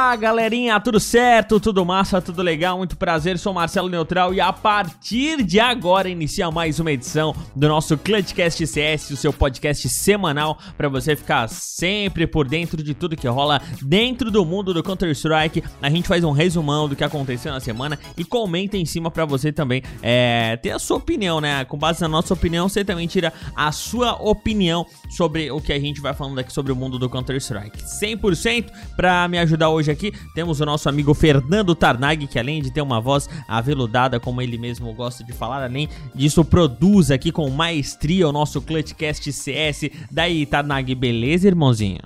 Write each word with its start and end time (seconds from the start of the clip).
Olá, 0.00 0.16
galerinha, 0.16 0.80
tudo 0.80 0.98
certo? 0.98 1.60
Tudo 1.60 1.84
massa, 1.84 2.22
tudo 2.22 2.40
legal? 2.40 2.78
Muito 2.78 2.96
prazer, 2.96 3.38
sou 3.38 3.52
Marcelo 3.52 3.86
Neutral 3.86 4.32
e 4.32 4.40
a 4.40 4.50
partir 4.50 5.44
de 5.44 5.60
agora 5.60 6.08
inicia 6.08 6.50
mais 6.50 6.80
uma 6.80 6.90
edição 6.90 7.36
do 7.54 7.68
nosso 7.68 7.98
Clutchcast 7.98 8.66
CS, 8.66 9.10
o 9.10 9.16
seu 9.16 9.30
podcast 9.30 9.86
semanal 9.90 10.58
para 10.74 10.88
você 10.88 11.14
ficar 11.14 11.48
sempre 11.50 12.26
por 12.26 12.48
dentro 12.48 12.82
de 12.82 12.94
tudo 12.94 13.14
que 13.14 13.28
rola 13.28 13.60
dentro 13.82 14.30
do 14.30 14.42
mundo 14.42 14.72
do 14.72 14.82
Counter-Strike. 14.82 15.62
A 15.82 15.90
gente 15.90 16.08
faz 16.08 16.24
um 16.24 16.32
resumão 16.32 16.88
do 16.88 16.96
que 16.96 17.04
aconteceu 17.04 17.52
na 17.52 17.60
semana 17.60 17.98
e 18.16 18.24
comenta 18.24 18.78
em 18.78 18.86
cima 18.86 19.10
para 19.10 19.26
você 19.26 19.52
também 19.52 19.82
é, 20.02 20.56
ter 20.56 20.70
a 20.70 20.78
sua 20.78 20.96
opinião, 20.96 21.42
né? 21.42 21.62
Com 21.66 21.76
base 21.76 22.00
na 22.00 22.08
nossa 22.08 22.32
opinião, 22.32 22.70
você 22.70 22.82
também 22.82 23.06
tira 23.06 23.34
a 23.54 23.70
sua 23.70 24.14
opinião 24.14 24.86
sobre 25.10 25.50
o 25.50 25.60
que 25.60 25.74
a 25.74 25.78
gente 25.78 26.00
vai 26.00 26.14
falando 26.14 26.38
aqui 26.38 26.50
sobre 26.50 26.72
o 26.72 26.76
mundo 26.76 26.98
do 26.98 27.10
Counter-Strike. 27.10 27.84
100% 27.84 28.70
para 28.96 29.28
me 29.28 29.38
ajudar 29.38 29.68
hoje 29.68 29.89
hoje 29.90 30.08
aqui 30.08 30.12
temos 30.34 30.60
o 30.60 30.66
nosso 30.66 30.88
amigo 30.88 31.12
Fernando 31.12 31.74
Tarnag, 31.74 32.26
que 32.26 32.38
além 32.38 32.62
de 32.62 32.70
ter 32.70 32.80
uma 32.80 33.00
voz 33.00 33.28
aveludada, 33.48 34.20
como 34.20 34.40
ele 34.40 34.56
mesmo 34.56 34.92
gosta 34.94 35.24
de 35.24 35.32
falar, 35.32 35.62
além 35.62 35.88
disso, 36.14 36.44
produz 36.44 37.10
aqui 37.10 37.32
com 37.32 37.48
maestria 37.50 38.28
o 38.28 38.32
nosso 38.32 38.60
Clutchcast 38.62 39.32
CS. 39.32 39.90
Daí, 40.10 40.46
Tarnag, 40.46 40.94
beleza, 40.94 41.48
irmãozinho? 41.48 42.00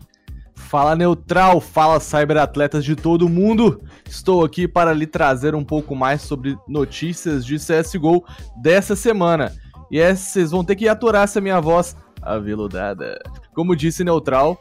Fala 0.55 0.97
neutral, 0.97 1.61
fala 1.61 2.01
cyberatletas 2.01 2.84
de 2.84 2.97
todo 2.97 3.28
mundo. 3.28 3.80
Estou 4.09 4.45
aqui 4.45 4.66
para 4.66 4.92
lhe 4.92 5.06
trazer 5.06 5.55
um 5.55 5.64
pouco 5.64 5.95
mais 5.95 6.23
sobre 6.23 6.56
notícias 6.67 7.45
de 7.45 7.56
CSGO 7.56 8.25
dessa 8.61 8.97
semana. 8.97 9.53
E 9.91 10.01
é, 10.01 10.14
vocês 10.14 10.51
vão 10.51 10.64
ter 10.64 10.75
que 10.75 10.89
aturar 10.89 11.25
essa 11.25 11.41
minha 11.41 11.61
voz 11.61 11.97
aveludada. 12.20 13.20
Como 13.53 13.77
disse 13.77 14.03
Neutral. 14.03 14.58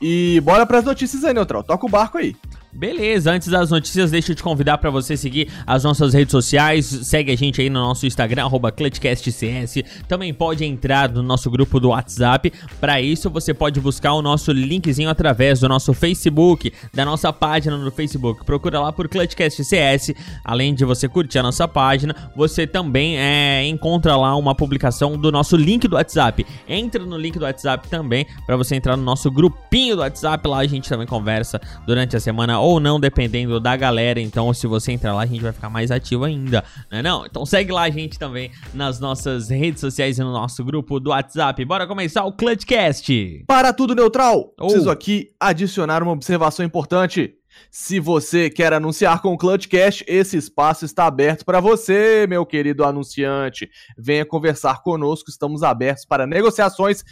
E 0.00 0.40
bora 0.40 0.64
para 0.64 0.78
as 0.78 0.84
notícias 0.84 1.24
aí, 1.24 1.34
Neutral. 1.34 1.62
Toca 1.62 1.84
o 1.84 1.90
barco 1.90 2.16
aí. 2.16 2.34
Beleza, 2.72 3.32
antes 3.32 3.48
das 3.48 3.70
notícias, 3.70 4.12
deixa 4.12 4.30
eu 4.30 4.36
te 4.36 4.44
convidar 4.44 4.78
para 4.78 4.90
você 4.90 5.16
seguir 5.16 5.50
as 5.66 5.82
nossas 5.82 6.14
redes 6.14 6.30
sociais. 6.30 6.86
Segue 6.86 7.32
a 7.32 7.36
gente 7.36 7.60
aí 7.60 7.68
no 7.68 7.80
nosso 7.80 8.06
Instagram, 8.06 8.48
ClutchCastCS. 8.76 9.82
Também 10.06 10.32
pode 10.32 10.64
entrar 10.64 11.10
no 11.10 11.20
nosso 11.20 11.50
grupo 11.50 11.80
do 11.80 11.88
WhatsApp. 11.88 12.52
Para 12.80 13.00
isso, 13.00 13.28
você 13.28 13.52
pode 13.52 13.80
buscar 13.80 14.12
o 14.12 14.22
nosso 14.22 14.52
linkzinho 14.52 15.10
através 15.10 15.58
do 15.60 15.68
nosso 15.68 15.92
Facebook, 15.92 16.72
da 16.94 17.04
nossa 17.04 17.32
página 17.32 17.76
no 17.76 17.90
Facebook. 17.90 18.44
Procura 18.44 18.78
lá 18.78 18.92
por 18.92 19.08
ClutchCastCS. 19.08 20.14
Além 20.44 20.72
de 20.72 20.84
você 20.84 21.08
curtir 21.08 21.40
a 21.40 21.42
nossa 21.42 21.66
página, 21.66 22.14
você 22.36 22.68
também 22.68 23.18
é, 23.18 23.66
encontra 23.66 24.16
lá 24.16 24.36
uma 24.36 24.54
publicação 24.54 25.18
do 25.18 25.32
nosso 25.32 25.56
link 25.56 25.88
do 25.88 25.96
WhatsApp. 25.96 26.46
Entra 26.68 27.04
no 27.04 27.16
link 27.16 27.36
do 27.36 27.44
WhatsApp 27.44 27.88
também 27.88 28.26
para 28.46 28.56
você 28.56 28.76
entrar 28.76 28.96
no 28.96 29.02
nosso 29.02 29.28
grupinho 29.28 29.96
do 29.96 30.02
WhatsApp. 30.02 30.46
Lá 30.46 30.58
a 30.58 30.66
gente 30.66 30.88
também 30.88 31.06
conversa 31.06 31.60
durante 31.84 32.16
a 32.16 32.20
semana 32.20 32.59
ou 32.60 32.80
não, 32.80 33.00
dependendo 33.00 33.58
da 33.58 33.76
galera. 33.76 34.20
Então, 34.20 34.52
se 34.52 34.66
você 34.66 34.92
entrar 34.92 35.14
lá, 35.14 35.22
a 35.22 35.26
gente 35.26 35.42
vai 35.42 35.52
ficar 35.52 35.70
mais 35.70 35.90
ativo 35.90 36.24
ainda, 36.24 36.64
né? 36.90 37.02
Não? 37.02 37.26
Então 37.26 37.44
segue 37.46 37.72
lá 37.72 37.82
a 37.82 37.90
gente 37.90 38.18
também 38.18 38.50
nas 38.74 39.00
nossas 39.00 39.48
redes 39.48 39.80
sociais 39.80 40.18
e 40.18 40.22
no 40.22 40.32
nosso 40.32 40.64
grupo 40.64 41.00
do 41.00 41.10
WhatsApp. 41.10 41.64
Bora 41.64 41.86
começar 41.86 42.24
o 42.24 42.32
Clutchcast! 42.32 43.44
Para 43.46 43.72
tudo 43.72 43.94
neutral! 43.94 44.52
Oh. 44.58 44.66
Preciso 44.66 44.90
aqui 44.90 45.30
adicionar 45.38 46.02
uma 46.02 46.12
observação 46.12 46.64
importante. 46.64 47.34
Se 47.70 48.00
você 48.00 48.48
quer 48.48 48.72
anunciar 48.72 49.20
com 49.20 49.32
o 49.32 49.38
Clutchcast, 49.38 50.04
esse 50.06 50.36
espaço 50.36 50.84
está 50.84 51.06
aberto 51.06 51.44
para 51.44 51.60
você, 51.60 52.26
meu 52.28 52.46
querido 52.46 52.84
anunciante. 52.84 53.68
Venha 53.98 54.24
conversar 54.24 54.82
conosco, 54.82 55.30
estamos 55.30 55.62
abertos 55.62 56.04
para 56.04 56.26
negociações 56.26 57.04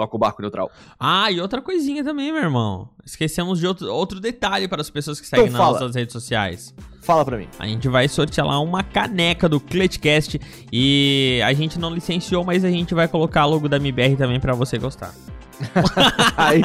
toca 0.00 0.16
o 0.16 0.18
barco 0.18 0.40
neutral. 0.40 0.70
Ah, 0.98 1.30
e 1.30 1.40
outra 1.40 1.60
coisinha 1.60 2.02
também, 2.02 2.32
meu 2.32 2.42
irmão. 2.42 2.88
Esquecemos 3.04 3.58
de 3.58 3.66
outro, 3.66 3.92
outro 3.92 4.18
detalhe 4.18 4.66
para 4.66 4.80
as 4.80 4.88
pessoas 4.88 5.20
que 5.20 5.26
seguem 5.26 5.46
então, 5.46 5.58
nas 5.58 5.72
nossas 5.72 5.94
redes 5.94 6.12
sociais. 6.12 6.74
Fala 7.02 7.24
pra 7.24 7.36
mim. 7.36 7.48
A 7.58 7.66
gente 7.66 7.88
vai 7.88 8.08
sortear 8.08 8.46
lá 8.46 8.58
uma 8.60 8.82
caneca 8.82 9.48
do 9.48 9.60
Clutchcast 9.60 10.40
e 10.72 11.40
a 11.44 11.52
gente 11.52 11.78
não 11.78 11.92
licenciou, 11.92 12.44
mas 12.44 12.64
a 12.64 12.70
gente 12.70 12.94
vai 12.94 13.08
colocar 13.08 13.42
a 13.42 13.46
logo 13.46 13.68
da 13.68 13.76
MBR 13.76 14.16
também 14.16 14.40
para 14.40 14.54
você 14.54 14.78
gostar. 14.78 15.14
aí, 16.36 16.62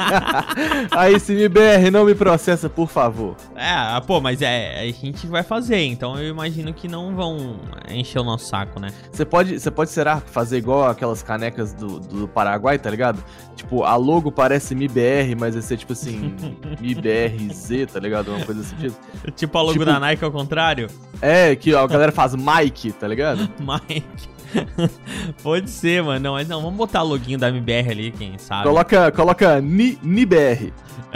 aí 0.90 1.20
se 1.20 1.34
me 1.34 1.48
BR 1.48 1.90
não 1.92 2.04
me 2.04 2.14
processa, 2.14 2.68
por 2.68 2.88
favor. 2.88 3.36
É, 3.54 4.00
pô, 4.00 4.20
mas 4.20 4.42
é, 4.42 4.80
a 4.80 4.92
gente 4.92 5.26
vai 5.26 5.42
fazer, 5.42 5.84
então 5.84 6.18
eu 6.18 6.28
imagino 6.28 6.72
que 6.72 6.88
não 6.88 7.14
vão 7.14 7.56
encher 7.88 8.20
o 8.20 8.24
nosso 8.24 8.46
saco, 8.46 8.80
né? 8.80 8.88
Você 9.10 9.24
pode, 9.24 9.58
você 9.60 9.70
pode, 9.70 9.90
será, 9.90 10.20
fazer 10.20 10.58
igual 10.58 10.88
aquelas 10.88 11.22
canecas 11.22 11.72
do, 11.72 12.00
do 12.00 12.28
Paraguai, 12.28 12.78
tá 12.78 12.90
ligado? 12.90 13.22
Tipo, 13.54 13.84
a 13.84 13.96
logo 13.96 14.30
parece 14.30 14.74
MIBR, 14.74 15.34
mas 15.38 15.54
vai 15.54 15.62
ser 15.62 15.76
tipo 15.76 15.92
assim, 15.92 16.34
MIBRZ, 16.80 17.92
tá 17.92 18.00
ligado? 18.00 18.28
Uma 18.28 18.44
coisa 18.44 18.60
assim. 18.60 18.76
Tipo, 18.76 19.30
tipo 19.32 19.58
a 19.58 19.60
logo 19.60 19.72
tipo, 19.72 19.84
da 19.84 20.00
Nike 20.00 20.24
ao 20.24 20.32
contrário? 20.32 20.88
É, 21.20 21.54
que 21.56 21.72
ó, 21.74 21.84
a 21.84 21.86
galera 21.86 22.12
faz 22.12 22.34
Mike, 22.34 22.92
tá 22.92 23.08
ligado? 23.08 23.48
Mike. 23.60 24.35
Pode 25.42 25.70
ser, 25.70 26.02
mano. 26.02 26.20
Não, 26.20 26.32
mas 26.34 26.48
não, 26.48 26.60
vamos 26.62 26.76
botar 26.76 27.02
o 27.02 27.06
loginho 27.06 27.38
da 27.38 27.48
MBR 27.48 27.90
ali, 27.90 28.10
quem 28.10 28.38
sabe. 28.38 28.64
Coloca, 28.64 29.12
coloca 29.12 29.60
Ni, 29.60 29.98
NIBR. 30.02 30.72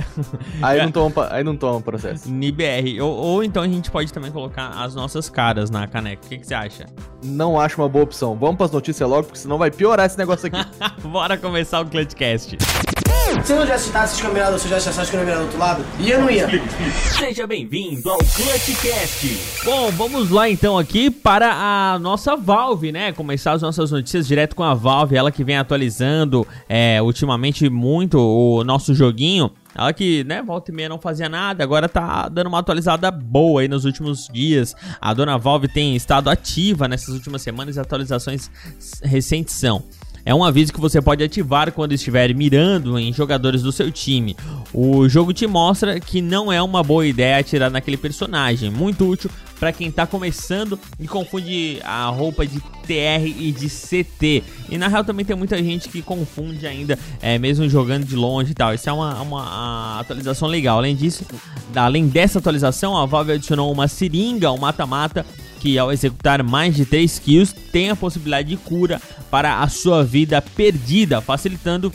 aí, 0.62 0.82
não 0.82 0.91
toma, 0.91 1.28
aí 1.30 1.44
não 1.44 1.56
toma 1.56 1.80
processo. 1.80 2.30
NIBR. 2.30 3.00
Ou, 3.02 3.12
ou 3.12 3.44
então 3.44 3.62
a 3.62 3.69
gente 3.69 3.90
pode 3.90 4.12
também 4.12 4.30
colocar 4.30 4.69
as 4.69 4.94
nossas 4.94 5.28
caras 5.28 5.70
na 5.70 5.86
caneca. 5.86 6.24
O 6.24 6.28
que, 6.28 6.38
que 6.38 6.46
você 6.46 6.54
acha? 6.54 6.86
Não 7.24 7.58
acho 7.58 7.80
uma 7.80 7.88
boa 7.88 8.04
opção. 8.04 8.36
Vamos 8.36 8.56
pras 8.56 8.70
notícias 8.70 9.08
logo, 9.08 9.24
porque 9.24 9.38
senão 9.38 9.58
vai 9.58 9.70
piorar 9.70 10.06
esse 10.06 10.19
negócio 10.19 10.46
aqui. 10.46 10.70
Bora 11.02 11.36
começar 11.36 11.80
o 11.80 11.86
Clutchcast. 11.86 12.56
Se 13.44 13.52
eu 13.52 13.60
não 13.60 13.66
já 13.66 13.78
citasse 13.78 14.14
os 14.14 14.20
campeonatos, 14.20 14.62
se 14.62 14.68
eu 14.70 14.78
já 14.78 14.90
os 14.90 15.10
campeonatos 15.10 15.38
do 15.38 15.44
outro 15.44 15.58
lado, 15.58 15.84
ia 15.98 16.16
ou 16.16 16.22
não 16.22 16.30
ia? 16.30 16.46
Seja 17.18 17.46
bem-vindo 17.46 18.10
ao 18.10 18.18
Clutchcast. 18.18 19.38
Bom, 19.64 19.90
vamos 19.92 20.30
lá 20.30 20.48
então 20.48 20.76
aqui 20.76 21.10
para 21.10 21.50
a 21.52 21.98
nossa 21.98 22.36
Valve, 22.36 22.92
né? 22.92 23.12
Começar 23.12 23.52
as 23.52 23.62
nossas 23.62 23.90
notícias 23.90 24.26
direto 24.26 24.54
com 24.54 24.62
a 24.62 24.74
Valve, 24.74 25.16
ela 25.16 25.32
que 25.32 25.42
vem 25.42 25.56
atualizando 25.56 26.46
é, 26.68 27.00
ultimamente 27.00 27.68
muito 27.70 28.18
o 28.18 28.62
nosso 28.62 28.94
joguinho. 28.94 29.50
Ela 29.74 29.92
que, 29.92 30.22
né, 30.24 30.42
volta 30.42 30.70
e 30.70 30.74
meia 30.74 30.88
não 30.88 30.98
fazia 30.98 31.28
nada, 31.28 31.64
agora 31.64 31.88
tá 31.88 32.28
dando 32.28 32.48
uma 32.48 32.58
atualizada 32.58 33.10
boa 33.10 33.62
aí 33.62 33.68
nos 33.68 33.84
últimos 33.84 34.28
dias. 34.28 34.74
A 35.00 35.14
dona 35.14 35.38
Valve 35.38 35.68
tem 35.68 35.96
estado 35.96 36.28
ativa 36.28 36.86
nessas 36.88 37.14
últimas 37.14 37.40
semanas 37.40 37.76
e 37.76 37.80
atualizações 37.80 38.50
recentes 39.02 39.54
são. 39.54 39.82
É 40.25 40.34
um 40.34 40.44
aviso 40.44 40.72
que 40.72 40.81
você 40.81 41.00
pode 41.00 41.22
ativar 41.25 41.72
quando 41.72 41.92
estiver 41.92 42.34
mirando 42.34 42.98
em 42.98 43.12
jogadores 43.12 43.62
do 43.62 43.72
seu 43.72 43.91
time. 43.91 44.36
O 44.72 45.08
jogo 45.08 45.32
te 45.32 45.47
mostra 45.47 45.98
que 45.98 46.20
não 46.20 46.53
é 46.53 46.62
uma 46.62 46.82
boa 46.82 47.06
ideia 47.06 47.38
atirar 47.38 47.70
naquele 47.70 47.97
personagem, 47.97 48.70
muito 48.70 49.08
útil 49.08 49.31
para 49.58 49.72
quem 49.72 49.88
está 49.88 50.06
começando 50.06 50.81
e 50.98 51.06
confunde 51.06 51.81
a 51.84 52.06
roupa 52.06 52.47
de 52.47 52.58
TR 52.60 53.26
e 53.26 53.53
de 53.53 53.69
CT. 53.69 54.42
E 54.70 54.78
na 54.78 54.88
real 54.88 55.04
também 55.04 55.25
tem 55.25 55.36
muita 55.36 55.62
gente 55.62 55.88
que 55.88 56.00
confunde 56.00 56.66
ainda, 56.66 56.98
é, 57.20 57.38
mesmo 57.38 57.69
jogando 57.69 58.06
de 58.06 58.16
longe 58.16 58.52
e 58.52 58.54
tal. 58.54 58.72
Isso 58.72 58.88
é 58.88 58.92
uma, 58.92 59.20
uma 59.20 60.00
atualização 60.00 60.48
legal. 60.48 60.78
Além 60.78 60.97
disso, 60.97 61.25
além 61.75 62.08
dessa 62.08 62.38
atualização, 62.38 62.97
a 62.97 63.04
Valve 63.04 63.32
adicionou 63.32 63.70
uma 63.70 63.87
seringa, 63.87 64.50
um 64.50 64.58
mata-mata 64.58 65.26
que 65.60 65.78
ao 65.78 65.92
executar 65.92 66.42
mais 66.42 66.75
de 66.75 66.87
3 66.87 67.19
kills 67.19 67.54
tem 67.70 67.91
a 67.91 67.97
possibilidade 67.97 68.48
de 68.48 68.56
cura 68.56 69.00
para 69.30 69.60
a 69.60 69.68
sua 69.68 70.04
vida 70.04 70.42
perdida, 70.42 71.20
facilitando 71.20 71.92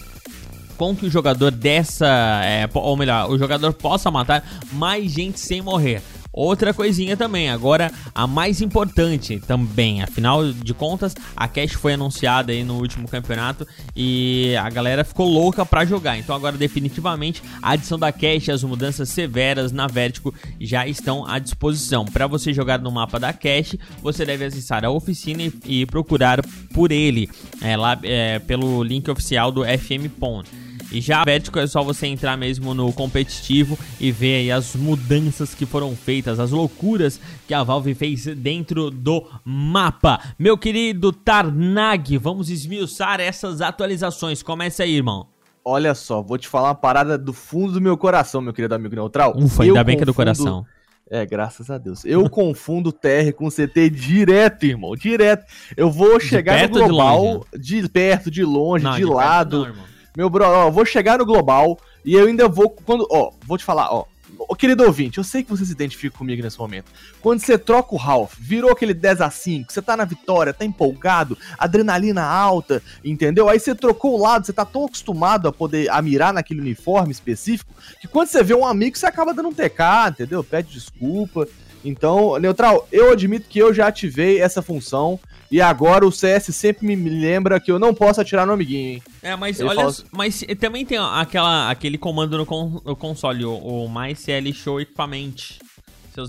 com 0.77 0.95
que 0.95 1.05
o 1.05 1.11
jogador 1.11 1.51
dessa, 1.51 2.07
é, 2.43 2.69
ou 2.73 2.97
melhor, 2.97 3.29
o 3.29 3.37
jogador 3.37 3.73
possa 3.73 4.11
matar 4.11 4.43
mais 4.73 5.11
gente 5.11 5.39
sem 5.39 5.61
morrer. 5.61 6.01
Outra 6.35 6.73
coisinha 6.73 7.15
também, 7.15 7.49
agora 7.49 7.89
a 8.13 8.27
mais 8.27 8.59
importante 8.59 9.39
também, 9.47 10.03
afinal 10.03 10.51
de 10.51 10.73
contas, 10.73 11.15
a 11.33 11.47
Cash 11.47 11.71
foi 11.71 11.93
anunciada 11.93 12.51
aí 12.51 12.61
no 12.61 12.73
último 12.73 13.07
campeonato 13.07 13.65
e 13.95 14.53
a 14.59 14.69
galera 14.69 15.05
ficou 15.05 15.29
louca 15.29 15.65
para 15.65 15.85
jogar. 15.85 16.17
Então 16.17 16.35
agora 16.35 16.57
definitivamente 16.57 17.41
a 17.61 17.71
adição 17.71 17.97
da 17.97 18.11
Cash 18.11 18.49
as 18.49 18.65
mudanças 18.65 19.07
severas 19.07 19.71
na 19.71 19.87
Vertigo 19.87 20.33
já 20.59 20.85
estão 20.85 21.25
à 21.25 21.39
disposição. 21.39 22.03
Para 22.03 22.27
você 22.27 22.51
jogar 22.51 22.79
no 22.79 22.91
mapa 22.91 23.17
da 23.17 23.31
Cash, 23.31 23.77
você 24.01 24.25
deve 24.25 24.43
acessar 24.43 24.83
a 24.83 24.91
oficina 24.91 25.41
e, 25.41 25.53
e 25.65 25.85
procurar 25.85 26.41
por 26.73 26.91
ele, 26.91 27.29
é, 27.61 27.77
lá 27.77 27.97
é, 28.03 28.39
pelo 28.39 28.83
link 28.83 29.09
oficial 29.09 29.53
do 29.53 29.63
FM 29.63 30.11
Pond. 30.19 30.64
E 30.91 31.01
já 31.01 31.23
Vertical 31.23 31.63
é 31.63 31.67
só 31.67 31.83
você 31.83 32.07
entrar 32.07 32.37
mesmo 32.37 32.73
no 32.73 32.91
competitivo 32.93 33.77
e 33.99 34.11
ver 34.11 34.35
aí 34.41 34.51
as 34.51 34.75
mudanças 34.75 35.53
que 35.53 35.65
foram 35.65 35.95
feitas, 35.95 36.39
as 36.39 36.51
loucuras 36.51 37.19
que 37.47 37.53
a 37.53 37.63
Valve 37.63 37.93
fez 37.95 38.25
dentro 38.25 38.91
do 38.91 39.25
mapa. 39.43 40.19
Meu 40.37 40.57
querido 40.57 41.11
Tarnag, 41.11 42.17
vamos 42.17 42.49
esmiuçar 42.49 43.19
essas 43.19 43.61
atualizações. 43.61 44.43
Começa 44.43 44.83
aí, 44.83 44.95
irmão. 44.95 45.27
Olha 45.63 45.95
só, 45.95 46.21
vou 46.21 46.37
te 46.37 46.47
falar 46.47 46.69
uma 46.69 46.75
parada 46.75 47.17
do 47.17 47.33
fundo 47.33 47.73
do 47.73 47.81
meu 47.81 47.97
coração, 47.97 48.39
meu 48.39 48.53
querido 48.53 48.75
amigo 48.75 48.93
neutral. 48.93 49.35
Ufa, 49.35 49.63
ainda 49.63 49.83
bem 49.83 49.97
que 49.97 50.03
é 50.03 50.05
do 50.05 50.13
coração. 50.13 50.65
É, 51.09 51.25
graças 51.25 51.69
a 51.69 51.77
Deus. 51.77 52.03
Eu 52.03 52.27
confundo 52.29 52.91
TR 52.91 53.31
com 53.35 53.49
CT 53.49 53.89
direto, 53.91 54.65
irmão. 54.65 54.95
Direto. 54.95 55.45
Eu 55.77 55.91
vou 55.91 56.19
chegar 56.19 56.67
no 56.67 56.87
global, 56.87 57.45
de, 57.53 57.81
de, 57.81 57.89
perto, 57.89 58.31
de 58.31 58.43
longe, 58.43 58.83
não, 58.83 58.93
de, 58.93 58.97
de 58.97 59.05
lado. 59.05 59.67
Não, 59.67 59.94
Meu 60.15 60.29
bro, 60.29 60.45
ó, 60.45 60.71
vou 60.71 60.85
chegar 60.85 61.17
no 61.17 61.25
global 61.25 61.77
e 62.03 62.13
eu 62.13 62.27
ainda 62.27 62.47
vou. 62.47 62.69
Quando, 62.69 63.07
ó, 63.11 63.31
vou 63.45 63.57
te 63.57 63.63
falar, 63.63 63.91
ó. 63.91 64.05
Ô, 64.37 64.55
querido 64.55 64.83
ouvinte, 64.83 65.17
eu 65.17 65.23
sei 65.23 65.43
que 65.43 65.49
você 65.49 65.65
se 65.65 65.71
identifica 65.71 66.17
comigo 66.17 66.41
nesse 66.41 66.59
momento. 66.59 66.91
Quando 67.21 67.39
você 67.39 67.57
troca 67.57 67.95
o 67.95 67.97
Ralph, 67.97 68.33
virou 68.37 68.71
aquele 68.71 68.93
10 68.93 69.21
a 69.21 69.29
5 69.29 69.71
você 69.71 69.81
tá 69.81 69.95
na 69.95 70.03
vitória, 70.03 70.53
tá 70.53 70.65
empolgado, 70.65 71.37
adrenalina 71.57 72.23
alta, 72.23 72.81
entendeu? 73.03 73.47
Aí 73.49 73.59
você 73.59 73.73
trocou 73.73 74.13
o 74.13 74.21
lado, 74.21 74.45
você 74.45 74.53
tá 74.53 74.65
tão 74.65 74.85
acostumado 74.85 75.47
a 75.47 75.53
poder 75.53 75.89
a 75.89 76.01
mirar 76.01 76.33
naquele 76.33 76.59
uniforme 76.59 77.11
específico, 77.11 77.73
que 78.01 78.07
quando 78.07 78.27
você 78.27 78.43
vê 78.43 78.53
um 78.53 78.65
amigo, 78.65 78.97
você 78.97 79.05
acaba 79.05 79.33
dando 79.33 79.49
um 79.49 79.53
TK, 79.53 80.09
entendeu? 80.09 80.43
Pede 80.43 80.71
desculpa. 80.71 81.47
Então, 81.85 82.37
Neutral, 82.39 82.87
eu 82.91 83.11
admito 83.11 83.47
que 83.47 83.59
eu 83.59 83.73
já 83.73 83.87
ativei 83.87 84.41
essa 84.41 84.61
função. 84.61 85.19
E 85.51 85.61
agora 85.61 86.05
o 86.05 86.11
CS 86.11 86.45
sempre 86.55 86.95
me 86.95 87.09
lembra 87.09 87.59
que 87.59 87.71
eu 87.71 87.77
não 87.77 87.93
posso 87.93 88.19
atirar 88.19 88.47
no 88.47 88.53
amiguinho, 88.53 88.93
hein? 88.93 89.03
É, 89.21 89.35
mas 89.35 89.59
Ele 89.59 89.69
olha, 89.69 89.85
assim, 89.85 90.03
mas 90.11 90.43
também 90.59 90.83
tem 90.83 90.97
aquela, 90.97 91.69
aquele 91.69 91.97
comando 91.99 92.35
no, 92.37 92.45
con, 92.45 92.81
no 92.83 92.95
console, 92.95 93.45
o, 93.45 93.53
o 93.55 93.87
MyCL 93.87 94.51
Show 94.53 94.81
Equipamente. 94.81 95.59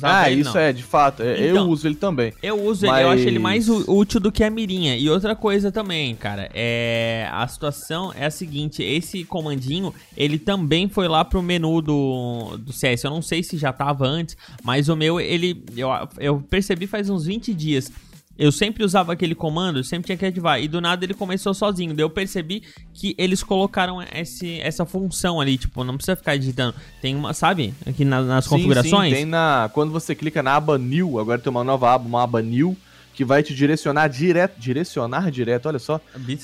Ah, 0.03 0.31
ele, 0.31 0.41
isso 0.43 0.55
não. 0.55 0.61
é, 0.61 0.73
de 0.73 0.83
fato. 0.83 1.23
É, 1.23 1.49
então, 1.49 1.65
eu 1.65 1.71
uso 1.71 1.87
ele 1.87 1.95
também. 1.95 2.33
Eu 2.43 2.63
uso 2.63 2.87
mas... 2.87 2.99
ele, 2.99 3.05
eu 3.07 3.11
acho 3.11 3.23
ele 3.23 3.39
mais 3.39 3.69
útil 3.69 4.21
do 4.21 4.33
que 4.33 4.43
a 4.43 4.51
mirinha. 4.51 4.97
E 4.97 5.09
outra 5.09 5.35
coisa 5.37 5.71
também, 5.71 6.15
cara, 6.15 6.51
é 6.55 7.29
a 7.33 7.47
situação 7.47 8.13
é 8.15 8.27
a 8.27 8.31
seguinte, 8.31 8.83
esse 8.83 9.25
comandinho, 9.25 9.95
ele 10.17 10.39
também 10.39 10.89
foi 10.89 11.09
lá 11.09 11.25
pro 11.25 11.43
menu 11.43 11.81
do, 11.81 12.57
do 12.59 12.73
CS. 12.73 13.05
Eu 13.05 13.11
não 13.11 13.23
sei 13.23 13.43
se 13.43 13.57
já 13.57 13.73
tava 13.73 14.07
antes, 14.07 14.37
mas 14.63 14.89
o 14.89 14.97
meu, 14.97 15.21
ele 15.21 15.65
eu, 15.77 15.89
eu 16.19 16.41
percebi 16.41 16.87
faz 16.87 17.09
uns 17.09 17.27
20 17.27 17.55
dias 17.55 17.91
eu 18.39 18.53
sempre 18.53 18.85
usava 18.85 19.13
aquele 19.13 19.35
comando, 19.35 19.83
sempre 19.83 20.07
tinha 20.07 20.17
que 20.19 20.27
ativar. 20.27 20.61
E 20.61 20.69
do 20.69 20.81
nada 20.81 21.05
ele 21.05 21.15
começou 21.15 21.55
sozinho. 21.55 21.95
Daí 21.95 22.05
eu 22.05 22.11
percebi 22.11 22.63
que 22.93 23.15
eles 23.17 23.43
colocaram 23.43 24.03
esse, 24.03 24.61
essa 24.61 24.85
função 24.85 25.41
ali. 25.41 25.57
Tipo, 25.57 25.83
não 25.85 25.97
precisa 25.97 26.17
ficar 26.17 26.37
digitando. 26.37 26.75
Tem 27.01 27.15
uma, 27.15 27.33
sabe? 27.33 27.73
Aqui 27.87 28.05
na, 28.05 28.21
nas 28.23 28.45
sim, 28.45 28.51
configurações. 28.51 29.11
Sim, 29.11 29.17
tem 29.17 29.25
na. 29.25 29.71
Quando 29.73 29.91
você 29.91 30.15
clica 30.15 30.43
na 30.43 30.57
aba 30.57 30.77
New, 30.77 31.19
agora 31.19 31.39
tem 31.39 31.51
uma 31.51 31.65
nova 31.65 31.95
aba, 31.95 32.07
uma 32.07 32.23
aba 32.23 32.43
New, 32.43 32.77
que 33.15 33.25
vai 33.25 33.43
te 33.43 33.55
direcionar 33.55 34.09
direto. 34.09 34.59
Direcionar 34.59 35.31
direto, 35.31 35.67
olha 35.67 35.79
só. 35.79 36.01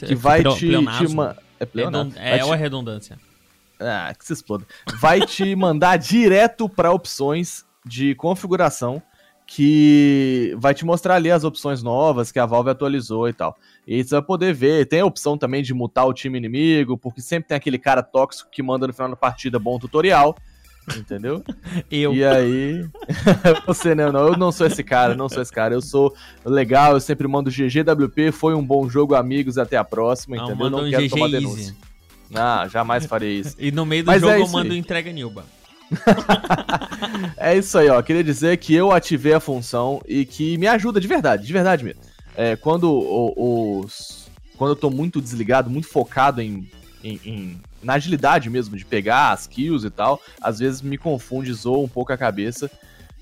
Que 0.06 0.14
vai 0.14 0.42
te. 0.42 0.58
te 0.58 0.74
é, 1.60 1.66
pleonasmo. 1.66 2.14
é, 2.16 2.38
é, 2.38 2.44
ou 2.44 2.54
é 2.54 2.56
redundância? 2.56 3.18
Ah, 3.78 4.14
que 4.16 4.24
se 4.24 4.32
exploda. 4.32 4.64
Vai 5.00 5.20
te 5.20 5.54
mandar 5.54 5.96
direto 5.96 6.68
para 6.68 6.90
opções 6.90 7.64
de 7.84 8.14
configuração 8.14 9.02
que 9.46 10.54
vai 10.58 10.74
te 10.74 10.84
mostrar 10.84 11.16
ali 11.16 11.30
as 11.30 11.44
opções 11.44 11.82
novas 11.82 12.32
que 12.32 12.38
a 12.38 12.46
Valve 12.46 12.70
atualizou 12.70 13.28
e 13.28 13.32
tal. 13.32 13.56
E 13.86 14.02
você 14.02 14.14
vai 14.14 14.22
poder 14.22 14.54
ver, 14.54 14.86
tem 14.86 15.00
a 15.00 15.06
opção 15.06 15.36
também 15.36 15.62
de 15.62 15.74
mutar 15.74 16.06
o 16.06 16.14
time 16.14 16.38
inimigo, 16.38 16.96
porque 16.96 17.20
sempre 17.20 17.48
tem 17.48 17.56
aquele 17.56 17.78
cara 17.78 18.02
tóxico 18.02 18.50
que 18.50 18.62
manda 18.62 18.86
no 18.86 18.92
final 18.92 19.10
da 19.10 19.16
partida 19.16 19.58
bom 19.58 19.78
tutorial, 19.78 20.36
entendeu? 20.96 21.42
eu. 21.90 22.14
E 22.14 22.24
aí, 22.24 22.88
você 23.66 23.94
não, 23.94 24.12
não, 24.12 24.28
eu 24.28 24.36
não 24.36 24.52
sou 24.52 24.66
esse 24.66 24.82
cara, 24.82 25.14
não 25.14 25.28
sou 25.28 25.42
esse 25.42 25.52
cara, 25.52 25.74
eu 25.74 25.82
sou 25.82 26.14
legal, 26.44 26.94
eu 26.94 27.00
sempre 27.00 27.26
mando 27.28 27.50
GGWP, 27.50 28.32
foi 28.32 28.54
um 28.54 28.64
bom 28.64 28.88
jogo, 28.88 29.14
amigos, 29.14 29.58
até 29.58 29.76
a 29.76 29.84
próxima, 29.84 30.36
não, 30.36 30.44
entendeu? 30.44 30.70
Não 30.70 30.84
um 30.84 30.90
quero 30.90 31.02
GG 31.02 31.10
tomar 31.10 31.28
denúncia. 31.28 31.60
Easy. 31.62 31.92
Ah, 32.34 32.66
jamais 32.68 33.06
farei 33.06 33.40
isso. 33.40 33.56
e 33.60 33.70
no 33.70 33.84
meio 33.84 34.04
do 34.04 34.06
Mas 34.06 34.20
jogo 34.20 34.32
é 34.32 34.40
eu 34.40 34.48
mando 34.48 34.72
aí. 34.72 34.78
entrega 34.78 35.12
Nilba. 35.12 35.44
é 37.36 37.56
isso 37.56 37.78
aí, 37.78 37.88
ó. 37.88 38.00
Queria 38.02 38.24
dizer 38.24 38.56
que 38.58 38.74
eu 38.74 38.92
ativei 38.92 39.34
a 39.34 39.40
função 39.40 40.00
e 40.06 40.24
que 40.24 40.56
me 40.58 40.66
ajuda 40.66 41.00
de 41.00 41.08
verdade, 41.08 41.46
de 41.46 41.52
verdade 41.52 41.84
mesmo. 41.84 42.00
É, 42.36 42.56
quando 42.56 42.90
os. 43.36 44.30
Quando 44.56 44.70
eu 44.70 44.76
tô 44.76 44.90
muito 44.90 45.20
desligado, 45.20 45.68
muito 45.68 45.88
focado 45.88 46.40
em, 46.40 46.70
em, 47.02 47.20
em, 47.24 47.60
na 47.82 47.94
agilidade 47.94 48.48
mesmo, 48.48 48.76
de 48.76 48.84
pegar 48.84 49.32
as 49.32 49.46
kills 49.46 49.84
e 49.84 49.90
tal, 49.90 50.20
às 50.40 50.60
vezes 50.60 50.82
me 50.82 50.96
confunde, 50.96 51.52
zoa 51.52 51.78
um 51.78 51.88
pouco 51.88 52.12
a 52.12 52.18
cabeça. 52.18 52.70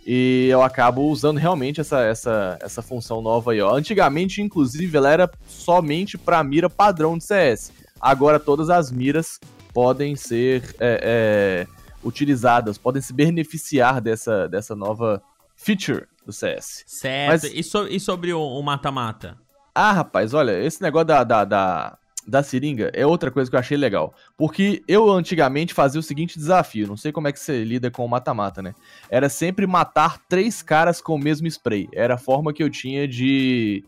E 0.07 0.49
eu 0.51 0.63
acabo 0.63 1.03
usando 1.03 1.39
realmente 1.39 1.81
essa, 1.81 2.01
essa, 2.01 2.59
essa 2.61 2.83
função 2.83 3.23
nova 3.23 3.53
aí, 3.53 3.61
ó. 3.61 3.75
Antigamente, 3.75 4.43
inclusive, 4.43 4.97
ela 4.97 5.11
era 5.11 5.31
somente 5.47 6.19
pra 6.19 6.43
mira 6.43 6.69
padrão 6.69 7.17
de 7.17 7.25
CS. 7.25 7.73
Agora 8.01 8.39
todas 8.41 8.71
as 8.71 8.91
miras 8.91 9.39
podem 9.73 10.17
ser. 10.17 10.75
É, 10.81 11.67
é, 11.67 11.80
utilizadas, 12.03 12.79
podem 12.79 13.03
se 13.03 13.13
beneficiar 13.13 14.01
dessa, 14.01 14.49
dessa 14.49 14.75
nova 14.75 15.23
feature 15.57 16.07
do 16.25 16.33
CS. 16.33 16.85
Certo. 16.87 17.31
Mas... 17.31 17.45
E, 17.45 17.63
so, 17.63 17.87
e 17.87 18.01
sobre 18.01 18.33
o 18.33 18.63
mata-mata? 18.63 19.39
Ah, 19.75 19.93
rapaz, 19.93 20.35
olha, 20.35 20.59
esse 20.63 20.83
negócio 20.83 21.07
da, 21.07 21.23
da, 21.23 21.45
da, 21.45 21.99
da 22.27 22.43
seringa 22.43 22.91
é 22.95 23.07
outra 23.07 23.31
coisa 23.31 23.51
que 23.51 23.57
eu 23.57 23.61
achei 23.61 23.77
legal. 23.77 24.15
Porque 24.37 24.83
eu 24.89 25.11
antigamente 25.11 25.75
fazia 25.75 26.01
o 26.01 26.03
seguinte 26.03 26.39
desafio, 26.39 26.87
não 26.87 26.97
sei 26.97 27.13
como 27.13 27.29
é 27.29 27.33
que 27.33 27.41
você 27.41 27.65
lida 27.65 27.91
com 27.91 28.05
o 28.05 28.09
mata-mata, 28.09 28.63
né? 28.63 28.75
Era 29.09 29.29
sempre 29.29 29.67
matar 29.67 30.19
três 30.29 30.63
caras 30.63 31.01
com 31.01 31.15
o 31.15 31.19
mesmo 31.19 31.47
spray. 31.47 31.89
Era 31.93 32.15
a 32.15 32.19
forma 32.19 32.53
que 32.53 32.63
eu 32.63 32.71
tinha 32.71 33.07
de. 33.07 33.85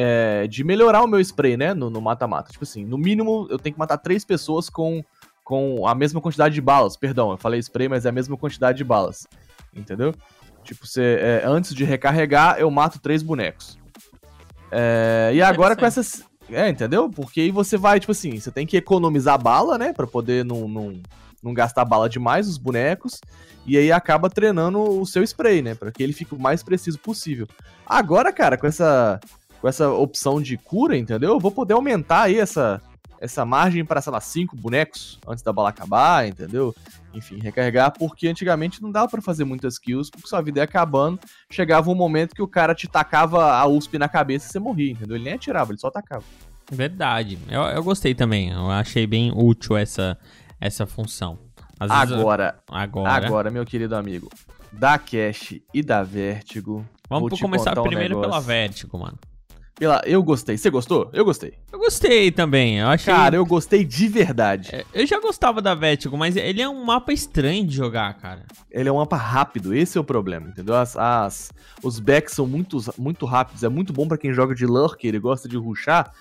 É, 0.00 0.46
de 0.46 0.62
melhorar 0.62 1.02
o 1.02 1.08
meu 1.08 1.18
spray, 1.18 1.56
né? 1.56 1.74
No 1.74 2.00
mata-mata. 2.00 2.52
Tipo 2.52 2.64
assim, 2.64 2.84
no 2.84 2.96
mínimo 2.96 3.48
eu 3.50 3.58
tenho 3.58 3.74
que 3.74 3.78
matar 3.78 3.98
três 3.98 4.24
pessoas 4.24 4.70
com 4.70 5.04
com 5.48 5.86
a 5.86 5.94
mesma 5.94 6.20
quantidade 6.20 6.54
de 6.54 6.60
balas. 6.60 6.94
Perdão, 6.94 7.30
eu 7.30 7.38
falei 7.38 7.58
spray, 7.58 7.88
mas 7.88 8.04
é 8.04 8.10
a 8.10 8.12
mesma 8.12 8.36
quantidade 8.36 8.76
de 8.76 8.84
balas. 8.84 9.26
Entendeu? 9.74 10.14
Tipo, 10.62 10.86
você, 10.86 11.16
é, 11.22 11.42
antes 11.46 11.74
de 11.74 11.84
recarregar, 11.84 12.58
eu 12.58 12.70
mato 12.70 12.98
três 12.98 13.22
bonecos. 13.22 13.78
É, 14.70 15.30
e 15.32 15.40
agora 15.40 15.74
com 15.74 15.86
essas. 15.86 16.22
É, 16.50 16.68
entendeu? 16.68 17.08
Porque 17.08 17.40
aí 17.40 17.50
você 17.50 17.78
vai, 17.78 17.98
tipo 17.98 18.12
assim, 18.12 18.38
você 18.38 18.50
tem 18.50 18.66
que 18.66 18.76
economizar 18.76 19.42
bala, 19.42 19.78
né? 19.78 19.94
Pra 19.94 20.06
poder 20.06 20.44
não, 20.44 20.68
não, 20.68 21.00
não 21.42 21.54
gastar 21.54 21.86
bala 21.86 22.10
demais 22.10 22.46
os 22.46 22.58
bonecos. 22.58 23.18
E 23.64 23.78
aí 23.78 23.90
acaba 23.90 24.28
treinando 24.28 24.78
o 25.00 25.06
seu 25.06 25.22
spray, 25.22 25.62
né? 25.62 25.74
Pra 25.74 25.90
que 25.90 26.02
ele 26.02 26.12
fique 26.12 26.34
o 26.34 26.38
mais 26.38 26.62
preciso 26.62 26.98
possível. 26.98 27.48
Agora, 27.86 28.30
cara, 28.34 28.58
com 28.58 28.66
essa, 28.66 29.18
com 29.62 29.66
essa 29.66 29.88
opção 29.88 30.42
de 30.42 30.58
cura, 30.58 30.94
entendeu? 30.94 31.30
Eu 31.30 31.40
vou 31.40 31.50
poder 31.50 31.72
aumentar 31.72 32.24
aí 32.24 32.38
essa, 32.38 32.82
essa 33.20 33.44
margem 33.44 33.84
para, 33.84 34.00
sei 34.00 34.12
lá, 34.12 34.20
cinco 34.20 34.56
bonecos 34.56 35.18
antes 35.26 35.42
da 35.42 35.52
bala 35.52 35.70
acabar, 35.70 36.26
entendeu? 36.26 36.74
Enfim, 37.12 37.38
recarregar, 37.38 37.92
porque 37.92 38.28
antigamente 38.28 38.82
não 38.82 38.90
dava 38.90 39.08
para 39.08 39.22
fazer 39.22 39.44
muitas 39.44 39.78
kills, 39.78 40.10
porque 40.10 40.28
sua 40.28 40.40
vida 40.40 40.60
ia 40.60 40.64
acabando, 40.64 41.18
chegava 41.50 41.90
um 41.90 41.94
momento 41.94 42.34
que 42.34 42.42
o 42.42 42.48
cara 42.48 42.74
te 42.74 42.86
tacava 42.86 43.52
a 43.52 43.66
USP 43.66 43.98
na 43.98 44.08
cabeça 44.08 44.46
e 44.46 44.52
você 44.52 44.58
morria, 44.58 44.92
entendeu? 44.92 45.16
Ele 45.16 45.24
nem 45.24 45.34
atirava, 45.34 45.72
ele 45.72 45.78
só 45.78 45.88
atacava. 45.88 46.24
Verdade. 46.70 47.38
Eu, 47.48 47.62
eu 47.62 47.82
gostei 47.82 48.14
também, 48.14 48.50
eu 48.50 48.70
achei 48.70 49.06
bem 49.06 49.32
útil 49.34 49.76
essa, 49.76 50.18
essa 50.60 50.86
função. 50.86 51.38
agora, 51.80 52.58
agora, 52.70 53.10
agora, 53.10 53.50
meu 53.50 53.64
querido 53.64 53.96
amigo, 53.96 54.28
da 54.72 54.98
Cash 54.98 55.60
e 55.72 55.82
da 55.82 56.02
Vertigo. 56.02 56.84
Vamos 57.08 57.40
começar 57.40 57.74
primeiro 57.80 58.18
um 58.18 58.20
pela 58.20 58.40
Vertigo, 58.40 58.98
mano. 58.98 59.18
Pela, 59.78 60.02
eu 60.04 60.20
gostei. 60.24 60.58
Você 60.58 60.70
gostou? 60.70 61.08
Eu 61.12 61.24
gostei. 61.24 61.54
Eu 61.72 61.78
gostei 61.78 62.32
também. 62.32 62.78
Eu 62.78 62.88
achei... 62.88 63.14
Cara, 63.14 63.36
eu 63.36 63.46
gostei 63.46 63.84
de 63.84 64.08
verdade. 64.08 64.70
É, 64.74 64.84
eu 64.92 65.06
já 65.06 65.20
gostava 65.20 65.62
da 65.62 65.72
Vertigo, 65.72 66.18
mas 66.18 66.34
ele 66.34 66.60
é 66.60 66.68
um 66.68 66.84
mapa 66.84 67.12
estranho 67.12 67.64
de 67.64 67.76
jogar, 67.76 68.12
cara. 68.14 68.44
Ele 68.70 68.88
é 68.88 68.92
um 68.92 68.96
mapa 68.96 69.16
rápido, 69.16 69.72
esse 69.72 69.96
é 69.96 70.00
o 70.00 70.04
problema, 70.04 70.48
entendeu? 70.48 70.74
As, 70.74 70.96
as 70.96 71.52
os 71.82 72.00
backs 72.00 72.34
são 72.34 72.44
muito, 72.44 72.78
muito 72.98 73.24
rápidos. 73.24 73.62
É 73.62 73.68
muito 73.68 73.92
bom 73.92 74.08
para 74.08 74.18
quem 74.18 74.32
joga 74.32 74.52
de 74.52 74.66
lurker 74.66 75.14
e 75.14 75.18
gosta 75.20 75.48
de 75.48 75.56
rushar. 75.56 76.12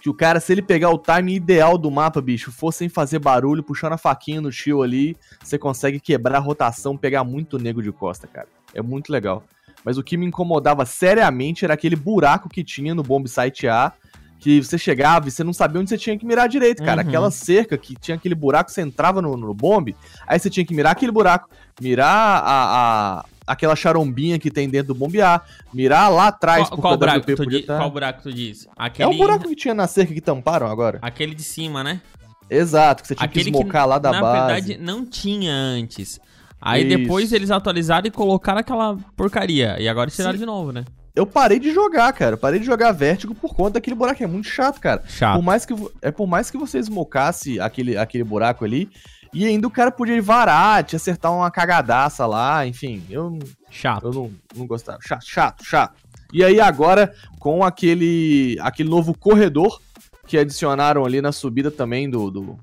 Que 0.00 0.10
o 0.10 0.14
cara, 0.14 0.40
se 0.40 0.52
ele 0.52 0.60
pegar 0.60 0.90
o 0.90 0.98
time 0.98 1.34
ideal 1.34 1.78
do 1.78 1.90
mapa, 1.90 2.20
bicho, 2.20 2.50
for 2.50 2.72
sem 2.72 2.88
fazer 2.88 3.20
barulho, 3.20 3.62
puxando 3.62 3.92
a 3.92 3.96
faquinha 3.96 4.40
no 4.40 4.50
tio 4.50 4.82
ali, 4.82 5.16
você 5.42 5.56
consegue 5.56 6.00
quebrar 6.00 6.38
a 6.38 6.40
rotação, 6.40 6.96
pegar 6.96 7.22
muito 7.22 7.58
nego 7.58 7.80
de 7.80 7.92
costa, 7.92 8.26
cara. 8.26 8.48
É 8.74 8.82
muito 8.82 9.10
legal. 9.10 9.44
Mas 9.84 9.98
o 9.98 10.02
que 10.02 10.16
me 10.16 10.26
incomodava 10.26 10.86
seriamente 10.86 11.64
era 11.64 11.74
aquele 11.74 11.96
buraco 11.96 12.48
que 12.48 12.64
tinha 12.64 12.94
no 12.94 13.02
bomb 13.02 13.28
site 13.28 13.68
A, 13.68 13.92
que 14.38 14.62
você 14.62 14.78
chegava 14.78 15.28
e 15.28 15.30
você 15.30 15.44
não 15.44 15.52
sabia 15.52 15.80
onde 15.80 15.90
você 15.90 15.98
tinha 15.98 16.18
que 16.18 16.26
mirar 16.26 16.48
direito, 16.48 16.82
cara. 16.82 17.02
Uhum. 17.02 17.08
Aquela 17.08 17.30
cerca 17.30 17.78
que 17.78 17.94
tinha 17.94 18.16
aquele 18.16 18.34
buraco, 18.34 18.70
você 18.70 18.82
entrava 18.82 19.22
no, 19.22 19.36
no 19.36 19.54
bombe, 19.54 19.94
aí 20.26 20.38
você 20.38 20.50
tinha 20.50 20.64
que 20.64 20.74
mirar 20.74 20.92
aquele 20.92 21.12
buraco, 21.12 21.48
mirar 21.80 22.42
a, 22.44 23.20
a 23.20 23.24
aquela 23.46 23.76
charombinha 23.76 24.38
que 24.38 24.50
tem 24.50 24.68
dentro 24.68 24.94
do 24.94 24.98
bombear, 24.98 25.44
mirar 25.72 26.10
lá 26.10 26.28
atrás. 26.28 26.68
Qual, 26.68 26.80
qual 26.80 26.98
buraco, 26.98 27.36
tu 27.36 27.46
di... 27.46 27.62
qual 27.62 27.90
buraco 27.90 28.22
tu 28.22 28.32
diz? 28.32 28.66
Aquele... 28.76 29.10
É 29.10 29.14
o 29.14 29.16
buraco 29.16 29.48
que 29.48 29.54
tinha 29.56 29.74
na 29.74 29.86
cerca 29.86 30.14
que 30.14 30.20
tamparam 30.20 30.66
agora. 30.66 30.98
Aquele 31.02 31.34
de 31.34 31.42
cima, 31.42 31.84
né? 31.84 32.00
Exato, 32.48 33.02
que 33.02 33.08
você 33.08 33.14
tinha 33.14 33.24
Aquele 33.24 33.50
que 33.50 33.50
esmocar 33.50 33.82
que, 33.84 33.88
lá 33.88 33.98
da 33.98 34.12
na 34.12 34.20
base. 34.20 34.38
Na 34.38 34.46
verdade, 34.46 34.78
não 34.78 35.04
tinha 35.04 35.52
antes. 35.52 36.20
Aí 36.64 36.88
Isso. 36.88 36.96
depois 36.96 37.30
eles 37.30 37.50
atualizaram 37.50 38.06
e 38.06 38.10
colocaram 38.10 38.60
aquela 38.60 38.96
porcaria. 39.14 39.76
E 39.78 39.86
agora 39.86 40.10
tiraram 40.10 40.32
Sim. 40.32 40.38
de 40.38 40.46
novo, 40.46 40.72
né? 40.72 40.82
Eu 41.14 41.26
parei 41.26 41.58
de 41.58 41.70
jogar, 41.74 42.10
cara. 42.14 42.38
Parei 42.38 42.58
de 42.58 42.64
jogar 42.64 42.90
Vértigo 42.90 43.34
por 43.34 43.54
conta 43.54 43.72
daquele 43.74 43.94
buraco. 43.94 44.24
É 44.24 44.26
muito 44.26 44.48
chato, 44.48 44.80
cara. 44.80 45.02
Chato. 45.06 45.36
Por 45.36 45.42
mais 45.42 45.66
que, 45.66 45.74
é 46.00 46.10
por 46.10 46.26
mais 46.26 46.50
que 46.50 46.56
você 46.56 46.78
esmocasse 46.78 47.60
aquele, 47.60 47.98
aquele 47.98 48.24
buraco 48.24 48.64
ali. 48.64 48.88
E 49.32 49.44
ainda 49.44 49.66
o 49.66 49.70
cara 49.70 49.90
podia 49.90 50.20
varar, 50.22 50.82
te 50.84 50.96
acertar 50.96 51.32
uma 51.34 51.50
cagadaça 51.50 52.24
lá, 52.24 52.66
enfim. 52.66 53.02
Eu 53.10 53.38
Chato. 53.68 54.06
Eu 54.06 54.12
não, 54.12 54.30
não 54.56 54.66
gostava. 54.66 54.98
Chato, 55.02 55.24
chato, 55.26 55.64
chato. 55.64 55.94
E 56.32 56.42
aí 56.42 56.60
agora, 56.60 57.12
com 57.38 57.62
aquele, 57.62 58.56
aquele 58.60 58.88
novo 58.88 59.12
corredor 59.12 59.82
que 60.26 60.38
adicionaram 60.38 61.04
ali 61.04 61.20
na 61.20 61.30
subida 61.30 61.70
também 61.70 62.08
do, 62.08 62.30
do, 62.30 62.58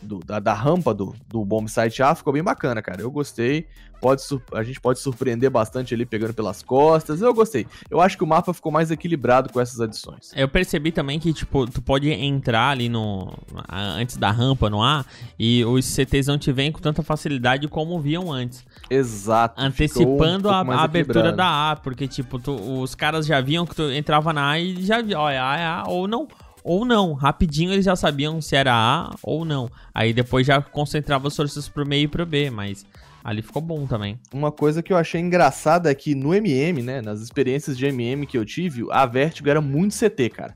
do 0.00 0.20
da, 0.20 0.38
da, 0.38 0.54
rampa 0.54 0.94
do, 0.94 1.14
do 1.28 1.44
Bombsite 1.44 2.02
A, 2.02 2.14
ficou 2.14 2.32
bem 2.32 2.42
bacana, 2.42 2.82
cara. 2.82 3.00
Eu 3.00 3.10
gostei. 3.10 3.66
Pode, 4.00 4.22
a 4.52 4.62
gente 4.62 4.80
pode 4.80 5.00
surpreender 5.00 5.50
bastante 5.50 5.92
ali 5.92 6.06
pegando 6.06 6.32
pelas 6.32 6.62
costas. 6.62 7.20
Eu 7.20 7.34
gostei. 7.34 7.66
Eu 7.90 8.00
acho 8.00 8.16
que 8.16 8.22
o 8.22 8.26
mapa 8.26 8.54
ficou 8.54 8.70
mais 8.70 8.92
equilibrado 8.92 9.52
com 9.52 9.60
essas 9.60 9.80
adições. 9.80 10.30
Eu 10.36 10.48
percebi 10.48 10.92
também 10.92 11.18
que, 11.18 11.32
tipo, 11.32 11.66
tu 11.66 11.82
pode 11.82 12.08
entrar 12.08 12.70
ali 12.70 12.88
no. 12.88 13.32
antes 13.68 14.16
da 14.16 14.30
rampa 14.30 14.70
no 14.70 14.80
ar 14.80 15.04
e 15.36 15.64
os 15.64 15.84
CTs 15.84 16.28
não 16.28 16.38
te 16.38 16.52
vêm 16.52 16.70
com 16.70 16.78
tanta 16.78 17.02
facilidade 17.02 17.66
como 17.66 18.00
viam 18.00 18.30
antes. 18.32 18.64
Exato. 18.88 19.60
Antecipando 19.60 20.48
um 20.48 20.52
a, 20.52 20.60
a 20.60 20.84
abertura 20.84 21.32
da 21.32 21.72
A, 21.72 21.76
porque, 21.76 22.06
tipo, 22.06 22.38
tu, 22.38 22.54
os 22.80 22.94
caras 22.94 23.26
já 23.26 23.40
viam 23.40 23.66
que 23.66 23.74
tu 23.74 23.90
entrava 23.90 24.32
na 24.32 24.50
A 24.50 24.60
e 24.60 24.80
já 24.84 25.02
viam, 25.02 25.20
olha, 25.20 25.44
A 25.44 25.58
é 25.58 25.66
A, 25.66 25.84
ou 25.88 26.06
não 26.06 26.28
ou 26.68 26.84
não. 26.84 27.14
Rapidinho 27.14 27.72
eles 27.72 27.86
já 27.86 27.96
sabiam 27.96 28.42
se 28.42 28.54
era 28.54 28.74
A 28.74 29.16
ou 29.22 29.42
não. 29.42 29.70
Aí 29.94 30.12
depois 30.12 30.46
já 30.46 30.60
concentrava 30.60 31.28
as 31.28 31.34
forças 31.34 31.66
pro 31.66 31.86
meio 31.86 32.04
e 32.04 32.08
pro 32.08 32.26
B, 32.26 32.50
mas 32.50 32.84
ali 33.24 33.40
ficou 33.40 33.62
bom 33.62 33.86
também. 33.86 34.20
Uma 34.32 34.52
coisa 34.52 34.82
que 34.82 34.92
eu 34.92 34.98
achei 34.98 35.18
engraçada 35.18 35.90
é 35.90 35.94
que 35.94 36.14
no 36.14 36.34
MM, 36.34 36.82
né, 36.82 37.00
nas 37.00 37.20
experiências 37.20 37.76
de 37.76 37.86
MM 37.86 38.26
que 38.26 38.36
eu 38.36 38.44
tive, 38.44 38.84
a 38.90 39.06
Vertigo 39.06 39.48
era 39.48 39.62
muito 39.62 39.96
CT, 39.96 40.28
cara. 40.28 40.54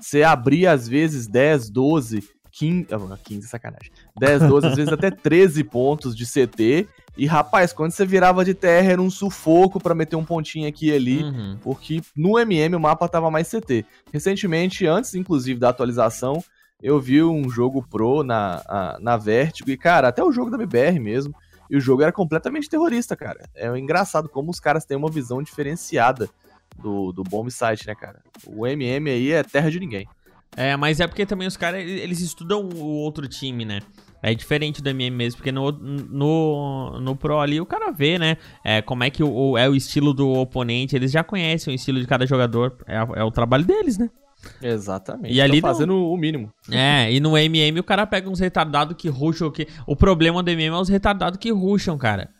Você 0.00 0.24
abria 0.24 0.72
às 0.72 0.88
vezes 0.88 1.28
10, 1.28 1.70
12, 1.70 2.28
15, 2.56 2.86
15 3.24 3.48
sacanagem. 3.48 3.90
10, 4.18 4.42
12, 4.42 4.66
às 4.66 4.76
vezes 4.76 4.92
até 4.92 5.10
13 5.10 5.64
pontos 5.64 6.14
de 6.14 6.24
CT 6.24 6.88
e, 7.16 7.26
rapaz, 7.26 7.72
quando 7.72 7.92
você 7.92 8.04
virava 8.06 8.44
de 8.44 8.54
terra 8.54 8.92
era 8.92 9.02
um 9.02 9.10
sufoco 9.10 9.80
para 9.80 9.94
meter 9.94 10.16
um 10.16 10.24
pontinho 10.24 10.68
aqui 10.68 10.88
e 10.88 10.92
ali, 10.92 11.22
uhum. 11.22 11.58
porque 11.62 12.00
no 12.16 12.38
MM 12.38 12.76
o 12.76 12.80
mapa 12.80 13.08
tava 13.08 13.30
mais 13.30 13.48
CT. 13.48 13.84
Recentemente, 14.12 14.86
antes 14.86 15.14
inclusive 15.14 15.58
da 15.58 15.68
atualização, 15.68 16.42
eu 16.82 17.00
vi 17.00 17.22
um 17.22 17.48
jogo 17.48 17.84
pro 17.88 18.22
na, 18.22 18.62
a, 18.66 18.98
na 19.00 19.16
Vertigo 19.16 19.70
e, 19.70 19.76
cara, 19.76 20.08
até 20.08 20.22
o 20.22 20.32
jogo 20.32 20.50
da 20.50 20.58
BBR 20.58 20.98
mesmo, 20.98 21.34
e 21.70 21.76
o 21.76 21.80
jogo 21.80 22.02
era 22.02 22.12
completamente 22.12 22.68
terrorista, 22.68 23.16
cara. 23.16 23.48
É 23.54 23.66
engraçado 23.78 24.28
como 24.28 24.50
os 24.50 24.60
caras 24.60 24.84
têm 24.84 24.96
uma 24.96 25.10
visão 25.10 25.42
diferenciada 25.42 26.28
do, 26.78 27.12
do 27.12 27.22
bomb 27.22 27.50
site, 27.50 27.86
né, 27.86 27.94
cara? 27.94 28.20
O 28.46 28.66
MM 28.66 29.08
aí 29.08 29.32
é 29.32 29.42
terra 29.42 29.70
de 29.70 29.80
ninguém. 29.80 30.06
É, 30.56 30.76
mas 30.76 31.00
é 31.00 31.06
porque 31.06 31.26
também 31.26 31.46
os 31.46 31.56
caras, 31.56 31.80
eles 31.80 32.20
estudam 32.20 32.62
o 32.62 32.84
outro 32.84 33.26
time, 33.28 33.64
né? 33.64 33.80
É 34.22 34.34
diferente 34.34 34.82
do 34.82 34.88
MM 34.88 35.14
mesmo, 35.14 35.36
porque 35.36 35.52
no, 35.52 35.70
no, 35.70 36.98
no 36.98 37.14
Pro 37.14 37.40
ali 37.40 37.60
o 37.60 37.66
cara 37.66 37.90
vê, 37.90 38.18
né? 38.18 38.38
É, 38.64 38.80
como 38.80 39.04
é 39.04 39.10
que 39.10 39.22
o, 39.22 39.58
é 39.58 39.68
o 39.68 39.74
estilo 39.74 40.14
do 40.14 40.30
oponente, 40.32 40.96
eles 40.96 41.12
já 41.12 41.22
conhecem 41.22 41.72
o 41.72 41.74
estilo 41.74 42.00
de 42.00 42.06
cada 42.06 42.26
jogador. 42.26 42.74
É, 42.86 42.96
é 42.96 43.22
o 43.22 43.30
trabalho 43.30 43.64
deles, 43.64 43.98
né? 43.98 44.08
Exatamente. 44.62 45.34
E 45.34 45.40
ali 45.40 45.60
fazendo 45.60 45.92
no... 45.92 46.10
o 46.10 46.16
mínimo. 46.16 46.50
É, 46.70 47.12
e 47.12 47.20
no 47.20 47.36
MM 47.36 47.80
o 47.80 47.84
cara 47.84 48.06
pega 48.06 48.30
uns 48.30 48.40
retardados 48.40 48.96
que 48.96 49.08
ruxam. 49.08 49.50
Que... 49.50 49.66
O 49.86 49.94
problema 49.94 50.42
do 50.42 50.50
MM 50.50 50.74
é 50.74 50.80
os 50.80 50.88
retardados 50.88 51.38
que 51.38 51.50
ruxam, 51.50 51.98
cara. 51.98 52.30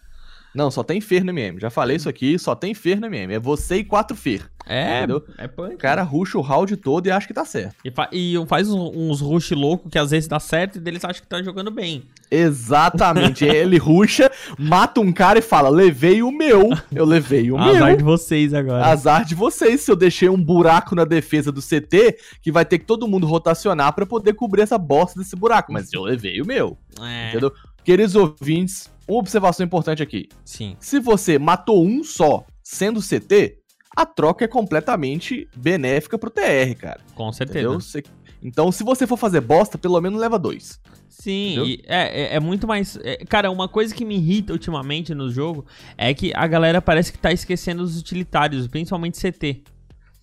Não, 0.54 0.70
só 0.70 0.82
tem 0.82 1.00
Fer 1.00 1.24
no 1.24 1.30
MM. 1.30 1.58
Já 1.60 1.70
falei 1.70 1.96
isso 1.96 2.08
aqui, 2.08 2.38
só 2.38 2.54
tem 2.54 2.74
Fer 2.74 3.00
no 3.00 3.06
MM. 3.06 3.34
É 3.34 3.38
você 3.38 3.76
e 3.76 3.84
quatro 3.84 4.16
Fer. 4.16 4.48
É, 4.66 4.98
entendeu? 4.98 5.22
é 5.36 5.46
punk. 5.46 5.74
O 5.74 5.78
cara 5.78 6.02
ruxa 6.02 6.38
o 6.38 6.40
round 6.40 6.74
todo 6.78 7.06
e 7.06 7.10
acha 7.10 7.26
que 7.26 7.34
tá 7.34 7.44
certo. 7.44 7.76
E, 7.84 7.90
fa 7.90 8.08
e 8.10 8.34
faz 8.46 8.70
uns 8.70 9.20
rush 9.20 9.50
loucos 9.50 9.90
que 9.90 9.98
às 9.98 10.10
vezes 10.10 10.26
dá 10.26 10.40
certo 10.40 10.78
e 10.78 10.88
eles 10.88 11.04
acham 11.04 11.20
que 11.20 11.28
tá 11.28 11.42
jogando 11.42 11.70
bem. 11.70 12.04
Exatamente. 12.30 13.44
Ele 13.44 13.76
ruxa, 13.76 14.30
mata 14.58 15.00
um 15.00 15.12
cara 15.12 15.38
e 15.38 15.42
fala: 15.42 15.68
levei 15.68 16.22
o 16.22 16.32
meu. 16.32 16.70
Eu 16.90 17.04
levei 17.04 17.50
o 17.50 17.58
Azar 17.58 17.72
meu. 17.72 17.76
Azar 17.76 17.96
de 17.96 18.04
vocês 18.04 18.54
agora. 18.54 18.86
Azar 18.86 19.24
de 19.24 19.34
vocês 19.34 19.82
se 19.82 19.90
eu 19.90 19.96
deixei 19.96 20.30
um 20.30 20.42
buraco 20.42 20.94
na 20.94 21.04
defesa 21.04 21.52
do 21.52 21.60
CT 21.60 22.16
que 22.40 22.50
vai 22.50 22.64
ter 22.64 22.78
que 22.78 22.86
todo 22.86 23.06
mundo 23.06 23.26
rotacionar 23.26 23.92
para 23.92 24.06
poder 24.06 24.32
cobrir 24.32 24.62
essa 24.62 24.78
bosta 24.78 25.20
desse 25.20 25.36
buraco. 25.36 25.72
Mas 25.72 25.92
eu 25.92 26.02
levei 26.02 26.40
o 26.40 26.46
meu. 26.46 26.78
É. 27.02 27.30
Entendeu? 27.30 27.52
Queridos 27.84 28.16
ouvintes, 28.16 28.90
uma 29.06 29.18
observação 29.18 29.64
importante 29.64 30.02
aqui. 30.02 30.28
Sim. 30.44 30.76
Se 30.80 30.98
você 30.98 31.38
matou 31.38 31.84
um 31.84 32.02
só 32.02 32.44
sendo 32.62 33.00
CT, 33.00 33.58
a 33.94 34.04
troca 34.04 34.44
é 34.44 34.48
completamente 34.48 35.48
benéfica 35.56 36.18
pro 36.18 36.30
TR, 36.30 36.74
cara. 36.78 37.00
Com 37.14 37.32
certeza. 37.32 37.68
Você... 37.68 38.02
Então, 38.42 38.70
se 38.72 38.82
você 38.82 39.06
for 39.06 39.16
fazer 39.16 39.40
bosta, 39.40 39.78
pelo 39.78 40.00
menos 40.00 40.20
leva 40.20 40.38
dois. 40.38 40.80
Sim, 41.08 41.78
é, 41.86 42.34
é, 42.34 42.34
é, 42.34 42.40
muito 42.40 42.66
mais. 42.66 42.98
É, 43.02 43.16
cara, 43.24 43.50
uma 43.50 43.68
coisa 43.68 43.94
que 43.94 44.04
me 44.04 44.16
irrita 44.16 44.52
ultimamente 44.52 45.14
no 45.14 45.30
jogo 45.30 45.64
é 45.96 46.12
que 46.12 46.32
a 46.34 46.46
galera 46.46 46.82
parece 46.82 47.12
que 47.12 47.18
tá 47.18 47.32
esquecendo 47.32 47.82
os 47.82 47.98
utilitários, 47.98 48.66
principalmente 48.66 49.18
CT. 49.18 49.62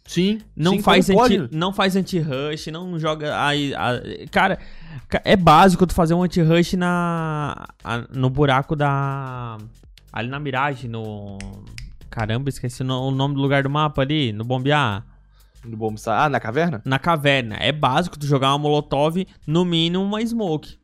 Sim. 0.06 0.40
Não 0.56 0.74
sim, 0.74 0.82
faz 0.82 1.10
anti, 1.10 1.50
não 1.52 1.72
faz 1.72 1.96
anti-rush, 1.96 2.68
não 2.68 3.00
joga. 3.00 3.46
Aí, 3.46 3.74
cara, 4.32 4.60
é 5.24 5.36
básico 5.36 5.86
tu 5.86 5.94
fazer 5.94 6.14
um 6.14 6.24
anti-rush 6.24 6.74
na 6.74 7.68
no 8.10 8.30
buraco 8.30 8.76
da 8.76 9.58
ali 10.12 10.28
na 10.28 10.40
miragem 10.40 10.90
no 10.90 11.38
Caramba, 12.12 12.50
esqueci 12.50 12.84
o 12.84 12.86
nome 12.86 13.36
do 13.36 13.40
lugar 13.40 13.64
do 13.64 13.70
mapa 13.70 14.02
ali, 14.02 14.34
no 14.34 14.44
bombear. 14.44 15.06
No 15.64 15.78
bombear? 15.78 16.26
Ah, 16.26 16.30
na 16.30 16.42
caverna? 16.42 16.82
Na 16.84 17.00
caverna. 17.00 17.56
É 17.56 17.72
básico 17.72 18.20
tu 18.20 18.26
jogar 18.26 18.50
uma 18.50 18.58
molotov, 18.58 19.26
no 19.48 19.64
mínimo 19.64 20.04
uma 20.04 20.22
smoke. 20.26 20.78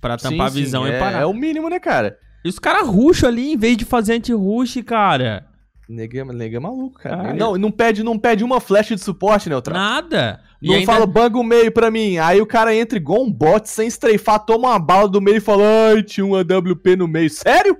Pra 0.00 0.16
tampar 0.16 0.48
sim, 0.48 0.58
a 0.58 0.62
visão 0.62 0.84
sim, 0.84 0.92
e 0.92 0.98
parar. 0.98 1.18
É, 1.18 1.22
é 1.22 1.26
o 1.26 1.34
mínimo, 1.34 1.68
né, 1.68 1.80
cara? 1.80 2.16
E 2.44 2.48
os 2.48 2.60
caras 2.60 2.86
rusham 2.86 3.28
ali 3.28 3.52
em 3.52 3.56
vez 3.56 3.76
de 3.76 3.84
fazer 3.84 4.14
anti-rush, 4.14 4.80
cara. 4.84 5.44
Nega, 5.90 6.24
nega 6.26 6.56
é 6.56 6.60
maluco, 6.60 7.00
cara. 7.00 7.30
Ah, 7.30 7.34
não, 7.34 7.58
não 7.58 7.72
pede, 7.72 8.04
não 8.04 8.16
pede 8.16 8.44
uma 8.44 8.60
flecha 8.60 8.94
de 8.94 9.00
suporte, 9.00 9.48
Neutral. 9.48 9.76
Nada. 9.76 10.40
Não 10.62 10.74
ainda... 10.74 10.86
fala 10.86 11.04
banga 11.04 11.36
o 11.36 11.42
meio 11.42 11.72
pra 11.72 11.90
mim. 11.90 12.16
Aí 12.16 12.40
o 12.40 12.46
cara 12.46 12.72
entra 12.72 12.96
igual 12.96 13.24
um 13.24 13.32
bot, 13.32 13.68
sem 13.68 13.88
estreifar, 13.88 14.38
toma 14.38 14.68
uma 14.68 14.78
bala 14.78 15.08
do 15.08 15.20
meio 15.20 15.38
e 15.38 15.40
fala, 15.40 15.64
ai, 15.88 16.04
tinha 16.04 16.24
uma 16.24 16.42
WP 16.42 16.94
no 16.94 17.08
meio. 17.08 17.28
Sério? 17.28 17.76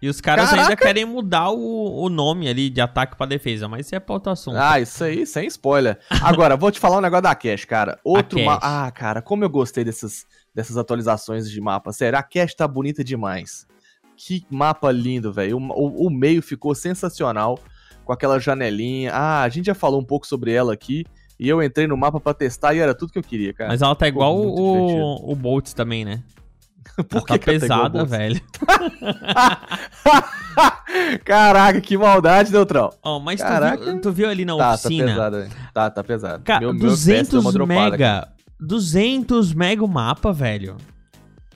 E 0.00 0.08
os 0.08 0.20
caras 0.20 0.50
Caraca. 0.50 0.68
ainda 0.68 0.76
querem 0.76 1.04
mudar 1.04 1.50
o, 1.50 2.04
o 2.04 2.08
nome 2.08 2.48
ali 2.48 2.70
de 2.70 2.80
ataque 2.80 3.16
pra 3.16 3.26
defesa, 3.26 3.66
mas 3.66 3.86
isso 3.86 3.96
é 3.96 3.98
pra 3.98 4.14
outro 4.14 4.30
assunto. 4.30 4.56
Ah, 4.56 4.78
isso 4.78 5.02
aí, 5.02 5.26
sem 5.26 5.48
spoiler. 5.48 5.98
Agora, 6.22 6.56
vou 6.56 6.70
te 6.70 6.78
falar 6.78 6.98
um 6.98 7.00
negócio 7.00 7.24
da 7.24 7.34
Cash, 7.34 7.64
cara. 7.64 7.98
Outro 8.04 8.40
mapa. 8.44 8.64
Ah, 8.64 8.90
cara, 8.92 9.20
como 9.20 9.42
eu 9.42 9.50
gostei 9.50 9.82
dessas, 9.82 10.24
dessas 10.54 10.76
atualizações 10.76 11.50
de 11.50 11.60
mapa. 11.60 11.92
Sério, 11.92 12.16
a 12.16 12.22
Cash 12.22 12.54
tá 12.54 12.68
bonita 12.68 13.02
demais. 13.02 13.66
Que 14.18 14.44
mapa 14.50 14.90
lindo, 14.90 15.32
velho. 15.32 15.58
O, 15.58 15.60
o, 15.60 16.08
o, 16.08 16.10
meio 16.10 16.42
ficou 16.42 16.74
sensacional, 16.74 17.56
com 18.04 18.12
aquela 18.12 18.40
janelinha. 18.40 19.12
Ah, 19.14 19.44
a 19.44 19.48
gente 19.48 19.66
já 19.66 19.74
falou 19.74 20.00
um 20.00 20.04
pouco 20.04 20.26
sobre 20.26 20.52
ela 20.52 20.74
aqui. 20.74 21.06
E 21.38 21.48
eu 21.48 21.62
entrei 21.62 21.86
no 21.86 21.96
mapa 21.96 22.18
para 22.18 22.34
testar 22.34 22.74
e 22.74 22.80
era 22.80 22.92
tudo 22.92 23.12
que 23.12 23.18
eu 23.18 23.22
queria, 23.22 23.54
cara. 23.54 23.70
Mas 23.70 23.80
ela 23.80 23.94
tá 23.94 24.08
igual 24.08 24.36
o, 24.36 25.30
o 25.30 25.36
Boltz 25.36 25.72
também, 25.72 26.04
né? 26.04 26.20
Por 27.08 27.24
que 27.24 27.38
tá 27.38 27.40
pesada, 27.44 28.04
velho. 28.04 28.40
Caraca, 31.24 31.80
que 31.80 31.96
maldade, 31.96 32.50
Neutral. 32.50 32.92
Oh, 33.04 33.20
mas 33.20 33.40
tu 33.40 33.46
viu, 33.46 34.00
tu 34.00 34.10
viu, 34.10 34.28
ali 34.28 34.44
na 34.44 34.56
tá, 34.56 34.64
tá 34.64 34.74
oficina? 34.74 35.06
Tá 35.06 35.30
pesado, 35.30 35.48
tá, 35.72 35.90
tá 35.90 36.02
pesado. 36.02 36.42
Cara, 36.42 36.58
meu, 36.60 36.76
200 36.76 37.54
meu 37.54 37.68
mega. 37.68 38.18
Aqui. 38.18 38.32
200 38.58 39.54
mega 39.54 39.84
o 39.84 39.88
mapa, 39.88 40.32
velho. 40.32 40.76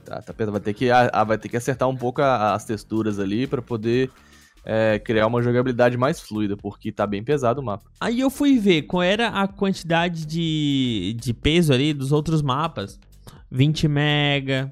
Tá, 0.05 0.21
tá. 0.21 0.51
Vai 0.51 0.61
ter 0.61 0.75
que, 0.75 0.91
ah, 0.91 1.25
vai 1.25 1.39
ter 1.39 1.49
que 1.49 1.57
acertar 1.57 1.89
um 1.89 1.97
pouco 1.97 2.21
as 2.23 2.65
texturas 2.65 3.19
ali 3.19 3.47
para 3.47 3.63
poder 3.63 4.11
é, 4.65 4.99
criar 4.99 5.27
uma 5.27 5.43
jogabilidade 5.43 5.97
mais 5.97 6.21
fluida, 6.21 6.57
porque 6.57 6.93
tá 6.93 7.07
bem 7.07 7.23
pesado 7.23 7.61
o 7.61 7.65
mapa. 7.65 7.85
Aí 8.01 8.21
eu 8.21 8.31
fui 8.31 8.59
ver 8.59 8.83
qual 8.83 9.03
era 9.03 9.29
a 9.29 9.49
quantidade 9.49 10.27
de, 10.27 11.17
de 11.21 11.35
peso 11.35 11.73
ali 11.73 11.93
dos 11.93 12.13
outros 12.13 12.43
mapas. 12.43 12.99
20 13.51 13.87
mega, 13.87 14.71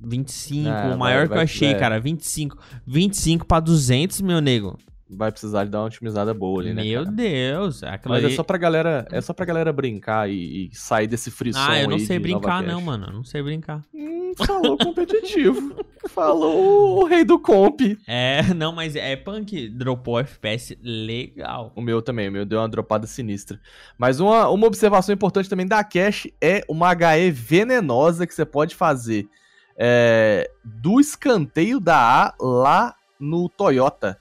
25, 0.00 0.68
é, 0.68 0.94
o 0.94 0.98
maior 0.98 1.26
vai, 1.26 1.28
que 1.28 1.34
eu 1.34 1.42
achei, 1.42 1.68
é. 1.70 1.74
cara, 1.74 2.00
25. 2.00 2.58
25 2.86 3.46
pra 3.46 3.60
200, 3.60 4.20
meu 4.20 4.40
nego. 4.40 4.78
Vai 5.08 5.30
precisar 5.30 5.64
de 5.64 5.70
dar 5.70 5.80
uma 5.80 5.86
otimizada 5.86 6.34
boa 6.34 6.60
ali, 6.60 6.74
né? 6.74 6.82
Meu 6.82 7.04
cara? 7.04 7.14
Deus. 7.14 7.80
Mas 8.06 8.24
ali... 8.24 8.32
é 8.32 8.36
só 8.36 8.42
pra 8.42 8.58
galera, 8.58 9.06
é 9.10 9.20
só 9.20 9.32
pra 9.32 9.46
galera 9.46 9.72
brincar 9.72 10.28
e, 10.28 10.66
e 10.66 10.70
sair 10.74 11.06
desse 11.06 11.30
frisson 11.30 11.60
Ah, 11.60 11.80
eu 11.80 11.88
não 11.88 11.98
sei 11.98 12.18
brincar 12.18 12.62
não, 12.62 12.80
mano. 12.80 13.06
Eu 13.06 13.12
não 13.12 13.24
sei 13.24 13.40
brincar. 13.40 13.82
Hum, 13.94 14.32
falou 14.36 14.76
competitivo. 14.76 15.84
falou 16.08 16.98
o 17.00 17.04
rei 17.04 17.24
do 17.24 17.38
comp. 17.38 17.80
É, 18.06 18.52
não, 18.54 18.72
mas 18.72 18.96
é 18.96 19.14
punk. 19.14 19.68
Dropou 19.68 20.18
FPS 20.18 20.76
legal. 20.82 21.72
O 21.76 21.80
meu 21.80 22.02
também, 22.02 22.28
o 22.28 22.32
meu 22.32 22.44
deu 22.44 22.58
uma 22.58 22.68
dropada 22.68 23.06
sinistra. 23.06 23.60
Mas 23.96 24.18
uma, 24.18 24.48
uma 24.48 24.66
observação 24.66 25.14
importante 25.14 25.48
também 25.48 25.66
da 25.66 25.84
Cash 25.84 26.26
é 26.40 26.64
uma 26.68 26.92
HE 26.92 27.30
venenosa 27.30 28.26
que 28.26 28.34
você 28.34 28.44
pode 28.44 28.74
fazer 28.74 29.28
é, 29.76 30.50
do 30.64 30.98
escanteio 30.98 31.78
da 31.78 31.96
A 31.96 32.34
lá 32.40 32.96
no 33.20 33.48
Toyota. 33.48 34.18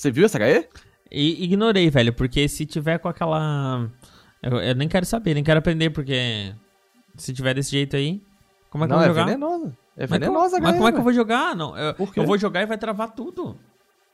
Você 0.00 0.10
viu 0.10 0.24
essa 0.24 0.38
HE? 0.38 0.66
E 1.12 1.44
ignorei, 1.44 1.90
velho, 1.90 2.10
porque 2.14 2.48
se 2.48 2.64
tiver 2.64 2.98
com 2.98 3.06
aquela. 3.06 3.86
Eu, 4.42 4.56
eu, 4.58 4.74
nem 4.74 4.88
quero 4.88 5.04
saber, 5.04 5.34
nem 5.34 5.44
quero 5.44 5.58
aprender, 5.58 5.90
porque 5.90 6.54
se 7.18 7.34
tiver 7.34 7.52
desse 7.52 7.72
jeito 7.72 7.96
aí, 7.96 8.22
como 8.70 8.84
é 8.84 8.86
que 8.86 8.94
não, 8.94 9.02
eu 9.02 9.02
vou 9.02 9.10
é 9.10 9.14
jogar? 9.14 9.24
Venenosa. 9.26 9.76
É 9.98 10.06
venenosa, 10.06 10.56
mas, 10.58 10.62
mas 10.62 10.76
como 10.76 10.88
é 10.88 10.92
que 10.92 10.98
eu 10.98 11.02
vou 11.02 11.12
jogar? 11.12 11.54
Não, 11.54 11.76
eu, 11.76 11.94
eu 12.16 12.24
vou 12.24 12.38
jogar 12.38 12.62
e 12.62 12.66
vai 12.66 12.78
travar 12.78 13.10
tudo. 13.10 13.58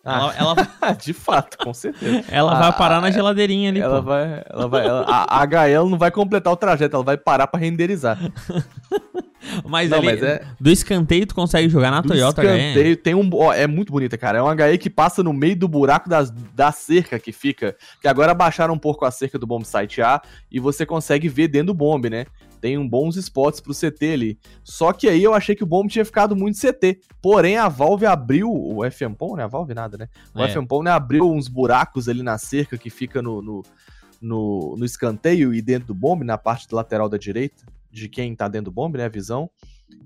Ela, 0.04 0.34
ela... 0.34 0.54
de 1.00 1.12
fato, 1.12 1.56
com 1.58 1.72
certeza. 1.72 2.24
ela 2.32 2.58
vai 2.58 2.72
parar 2.72 3.00
na 3.00 3.12
geladeirinha 3.12 3.70
ali, 3.70 3.78
ela 3.78 4.02
pô. 4.02 4.08
vai, 4.08 4.42
ela 4.44 4.68
vai, 4.68 4.86
ela- 4.86 5.04
a, 5.06 5.40
a 5.40 5.46
HL 5.46 5.88
não 5.88 5.98
vai 5.98 6.10
completar 6.10 6.52
o 6.52 6.56
trajeto, 6.56 6.96
ela 6.96 7.04
vai 7.04 7.16
parar 7.16 7.46
pra 7.46 7.60
renderizar. 7.60 8.18
Mas 9.64 9.90
Não, 9.90 9.98
ali, 9.98 10.06
mas 10.06 10.22
é- 10.22 10.44
do 10.60 10.70
escanteio 10.70 11.26
tu 11.26 11.34
consegue 11.34 11.68
jogar 11.68 11.90
na 11.90 12.00
Do 12.00 12.08
Toyota 12.08 12.42
HE. 12.42 12.46
escanteio, 12.46 12.96
tem 12.96 13.14
um, 13.14 13.28
ó, 13.34 13.52
é 13.52 13.66
muito 13.66 13.92
bonita, 13.92 14.16
cara. 14.18 14.38
É 14.38 14.42
um 14.42 14.48
HE 14.50 14.78
que 14.78 14.90
passa 14.90 15.22
no 15.22 15.32
meio 15.32 15.56
do 15.56 15.68
buraco 15.68 16.08
das, 16.08 16.30
da 16.30 16.72
cerca 16.72 17.18
que 17.18 17.32
fica, 17.32 17.76
que 18.00 18.08
agora 18.08 18.34
baixaram 18.34 18.74
um 18.74 18.78
pouco 18.78 19.04
a 19.04 19.10
cerca 19.10 19.38
do 19.38 19.46
bomb 19.46 19.64
site 19.64 20.00
A 20.02 20.20
e 20.50 20.58
você 20.60 20.84
consegue 20.86 21.28
ver 21.28 21.48
dentro 21.48 21.68
do 21.68 21.74
bomb, 21.74 22.08
né? 22.08 22.26
Tem 22.60 22.78
um 22.78 22.88
bons 22.88 23.16
spots 23.16 23.60
pro 23.60 23.74
CT 23.74 24.12
ali. 24.12 24.38
Só 24.64 24.92
que 24.92 25.08
aí 25.08 25.22
eu 25.22 25.34
achei 25.34 25.54
que 25.54 25.62
o 25.62 25.66
bomb 25.66 25.88
tinha 25.88 26.04
ficado 26.04 26.34
muito 26.34 26.58
CT. 26.58 26.98
Porém, 27.20 27.56
a 27.58 27.68
Valve 27.68 28.06
abriu, 28.06 28.50
o 28.50 28.82
FMPOM, 28.90 29.36
né? 29.36 29.44
A 29.44 29.46
Valve 29.46 29.74
nada, 29.74 29.96
né? 29.98 30.08
O 30.34 30.42
É. 30.42 30.48
FMPOM 30.48 30.82
né, 30.82 30.90
abriu 30.90 31.30
uns 31.30 31.48
buracos 31.48 32.08
ali 32.08 32.22
na 32.22 32.38
cerca 32.38 32.78
que 32.78 32.88
fica 32.90 33.20
no, 33.20 33.42
no, 33.42 33.62
no, 34.20 34.74
no 34.78 34.84
escanteio 34.84 35.54
e 35.54 35.60
dentro 35.60 35.88
do 35.88 35.94
bomb, 35.94 36.22
na 36.24 36.38
parte 36.38 36.66
lateral 36.74 37.08
da 37.08 37.18
direita, 37.18 37.64
de 37.96 38.08
quem 38.08 38.34
tá 38.36 38.46
dentro 38.46 38.66
do 38.66 38.74
bomb, 38.74 38.96
né? 38.96 39.04
A 39.04 39.08
visão. 39.08 39.50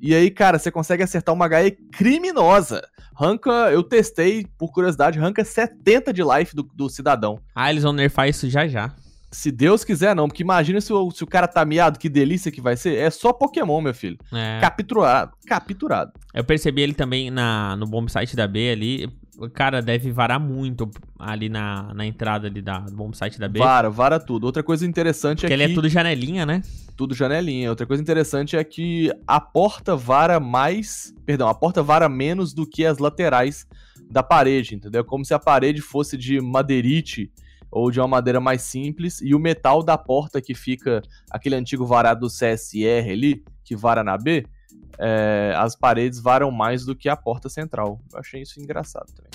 E 0.01 0.15
aí, 0.15 0.31
cara, 0.31 0.59
você 0.59 0.71
consegue 0.71 1.03
acertar 1.03 1.35
uma 1.35 1.47
HE 1.47 1.73
criminosa. 1.93 2.83
Ranca, 3.15 3.71
eu 3.71 3.83
testei, 3.83 4.47
por 4.57 4.73
curiosidade, 4.73 5.19
ranca 5.19 5.45
70 5.45 6.13
de 6.13 6.23
life 6.23 6.55
do, 6.55 6.63
do 6.63 6.89
cidadão. 6.89 7.39
Ah, 7.55 7.71
eles 7.71 7.83
vão 7.83 7.93
nerfar 7.93 8.29
isso 8.29 8.49
já 8.49 8.67
já. 8.67 8.95
Se 9.31 9.53
Deus 9.53 9.85
quiser, 9.85 10.15
não, 10.15 10.27
porque 10.27 10.43
imagina 10.43 10.81
se 10.81 10.93
o, 10.93 11.11
se 11.11 11.23
o 11.23 11.27
cara 11.27 11.47
tá 11.47 11.65
miado, 11.65 11.99
que 11.99 12.09
delícia 12.09 12.51
que 12.51 12.61
vai 12.61 12.77
ser. 12.77 12.97
É 12.97 13.11
só 13.11 13.33
Pokémon, 13.33 13.81
meu 13.81 13.95
filho. 13.95 14.19
É. 14.33 14.59
Capturado. 14.61 15.33
Capturado. 15.47 16.13
Eu 16.35 16.43
percebi 16.43 16.83
ele 16.83 16.95
também 16.95 17.31
na, 17.31 17.77
no 17.77 17.87
bomb 17.87 18.09
site 18.09 18.35
da 18.35 18.49
B 18.49 18.71
ali. 18.71 19.09
O 19.39 19.49
cara 19.49 19.81
deve 19.81 20.11
varar 20.11 20.39
muito 20.39 20.91
ali 21.19 21.49
na, 21.49 21.95
na 21.95 22.05
entrada 22.05 22.49
ali 22.49 22.61
da, 22.61 22.81
do 22.81 22.95
bomb 22.97 23.15
site 23.15 23.39
da 23.39 23.49
B. 23.49 23.59
Vara, 23.61 23.89
vara 23.89 24.19
tudo. 24.19 24.45
Outra 24.45 24.63
coisa 24.63 24.85
interessante 24.85 25.41
Porque 25.41 25.53
é 25.53 25.57
ele 25.57 25.67
que... 25.67 25.73
é 25.73 25.75
tudo 25.75 25.89
janelinha, 25.89 26.45
né? 26.45 26.63
tudo 27.01 27.15
janelinha. 27.15 27.71
Outra 27.71 27.87
coisa 27.87 28.03
interessante 28.03 28.59
é 28.59 28.63
que 28.63 29.11
a 29.27 29.41
porta 29.41 29.97
vara 29.97 30.39
mais. 30.39 31.15
Perdão, 31.25 31.49
a 31.49 31.55
porta 31.55 31.83
vara 31.83 32.11
menos 32.11 32.53
do 32.53 32.67
que 32.67 32.85
as 32.85 32.99
laterais 32.99 33.67
da 34.11 34.23
parede, 34.23 34.75
entendeu? 34.75 35.03
Como 35.03 35.25
se 35.25 35.33
a 35.33 35.39
parede 35.39 35.81
fosse 35.81 36.15
de 36.19 36.39
madeirite 36.43 37.33
ou 37.71 37.91
de 37.91 38.01
uma 38.01 38.09
madeira 38.09 38.41
mais 38.41 38.63
simples 38.63 39.21
e 39.21 39.35
o 39.35 39.39
metal 39.39 39.83
da 39.83 39.97
porta 39.97 40.41
que 40.41 40.55
fica 40.55 41.03
aquele 41.31 41.55
antigo 41.55 41.87
varado 41.87 42.21
do 42.21 42.29
CSR 42.29 43.11
ali, 43.11 43.45
que 43.65 43.77
vara 43.77 44.03
na 44.03 44.17
B, 44.19 44.45
é, 44.99 45.55
as 45.57 45.77
paredes 45.77 46.21
varam 46.21 46.51
mais 46.51 46.85
do 46.85 46.95
que 46.95 47.09
a 47.09 47.17
porta 47.17 47.49
central. 47.49 48.01
Eu 48.13 48.19
achei 48.19 48.43
isso 48.43 48.61
engraçado 48.61 49.07
também. 49.15 49.31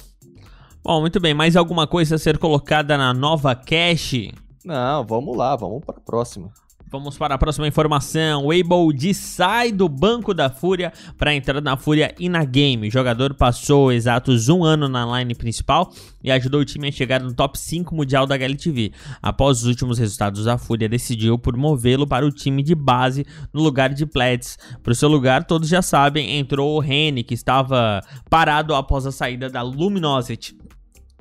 Bom, 0.83 1.01
muito 1.01 1.19
bem. 1.19 1.33
Mais 1.33 1.55
alguma 1.55 1.87
coisa 1.87 2.15
a 2.15 2.19
ser 2.19 2.37
colocada 2.37 2.97
na 2.97 3.13
nova 3.13 3.55
cache? 3.55 4.31
Não, 4.63 5.03
vamos 5.03 5.35
lá, 5.35 5.55
vamos 5.55 5.83
para 5.83 5.97
a 5.97 6.01
próxima. 6.01 6.51
Vamos 6.95 7.17
para 7.17 7.35
a 7.35 7.37
próxima 7.37 7.67
informação. 7.67 8.45
O 8.45 8.47
Weibo 8.47 8.89
sai 9.13 9.69
do 9.69 9.89
banco 9.89 10.33
da 10.33 10.49
Fúria 10.49 10.93
para 11.17 11.35
entrar 11.35 11.59
na 11.59 11.75
Fúria 11.75 12.15
e 12.17 12.29
na 12.29 12.45
game. 12.45 12.87
O 12.87 12.91
jogador 12.91 13.33
passou 13.33 13.91
exatos 13.91 14.47
um 14.47 14.63
ano 14.63 14.87
na 14.87 15.19
line 15.19 15.35
principal 15.35 15.91
e 16.23 16.31
ajudou 16.31 16.61
o 16.61 16.65
time 16.65 16.87
a 16.87 16.91
chegar 16.93 17.19
no 17.21 17.33
top 17.33 17.59
5 17.59 17.93
mundial 17.93 18.25
da 18.25 18.35
HLTV. 18.35 18.93
Após 19.21 19.57
os 19.59 19.65
últimos 19.65 19.99
resultados, 19.99 20.47
a 20.47 20.57
Fúria 20.57 20.87
decidiu 20.87 21.37
por 21.37 21.57
movê-lo 21.57 22.07
para 22.07 22.25
o 22.25 22.31
time 22.31 22.63
de 22.63 22.73
base 22.73 23.25
no 23.53 23.61
lugar 23.61 23.93
de 23.93 24.05
Pleds. 24.05 24.57
Para 24.81 24.93
o 24.93 24.95
seu 24.95 25.09
lugar, 25.09 25.43
todos 25.43 25.67
já 25.67 25.81
sabem, 25.81 26.37
entrou 26.39 26.77
o 26.77 26.79
Rene, 26.79 27.25
que 27.25 27.33
estava 27.33 28.01
parado 28.29 28.73
após 28.73 29.05
a 29.05 29.11
saída 29.11 29.49
da 29.49 29.61
Luminosity. 29.61 30.55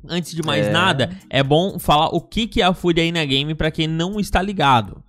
Antes 0.08 0.34
de 0.36 0.42
mais 0.42 0.66
É. 0.66 0.70
nada, 0.70 1.10
é 1.28 1.42
bom 1.42 1.80
falar 1.80 2.10
o 2.10 2.20
que 2.20 2.46
que 2.46 2.62
é 2.62 2.64
a 2.64 2.74
Fúria 2.74 3.02
aí 3.02 3.10
na 3.10 3.24
game 3.24 3.56
para 3.56 3.72
quem 3.72 3.88
não 3.88 4.20
está 4.20 4.40
ligado. 4.40 5.02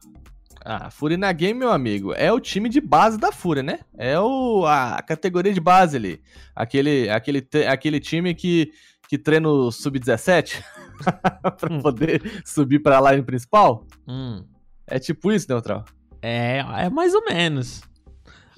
Ah, 0.67 0.89
Fúria 0.89 1.15
na 1.15 1.31
Game, 1.31 1.59
meu 1.59 1.71
amigo, 1.71 2.11
é 2.15 2.33
o 2.33 2.39
time 2.39 2.67
de 2.69 2.81
base 2.81 3.19
da 3.19 3.31
Fúria, 3.31 3.61
né? 3.61 3.79
É 3.95 4.19
o, 4.19 4.65
a 4.65 4.99
categoria 5.03 5.53
de 5.53 5.59
base 5.59 5.95
ali. 5.95 6.19
Aquele, 6.55 7.07
aquele, 7.07 7.47
aquele 7.69 7.99
time 7.99 8.33
que, 8.33 8.71
que 9.07 9.15
treina 9.17 9.47
o 9.47 9.71
Sub-17 9.71 10.59
pra 11.59 11.69
Hum. 11.71 11.81
poder 11.81 12.41
subir 12.43 12.79
pra 12.79 12.99
line 13.11 13.21
principal. 13.21 13.85
Hum. 14.07 14.43
É 14.87 14.97
tipo 14.97 15.31
isso, 15.31 15.45
Neutral. 15.49 15.85
É, 16.21 16.63
é 16.77 16.89
mais 16.89 17.13
ou 17.13 17.23
menos. 17.25 17.81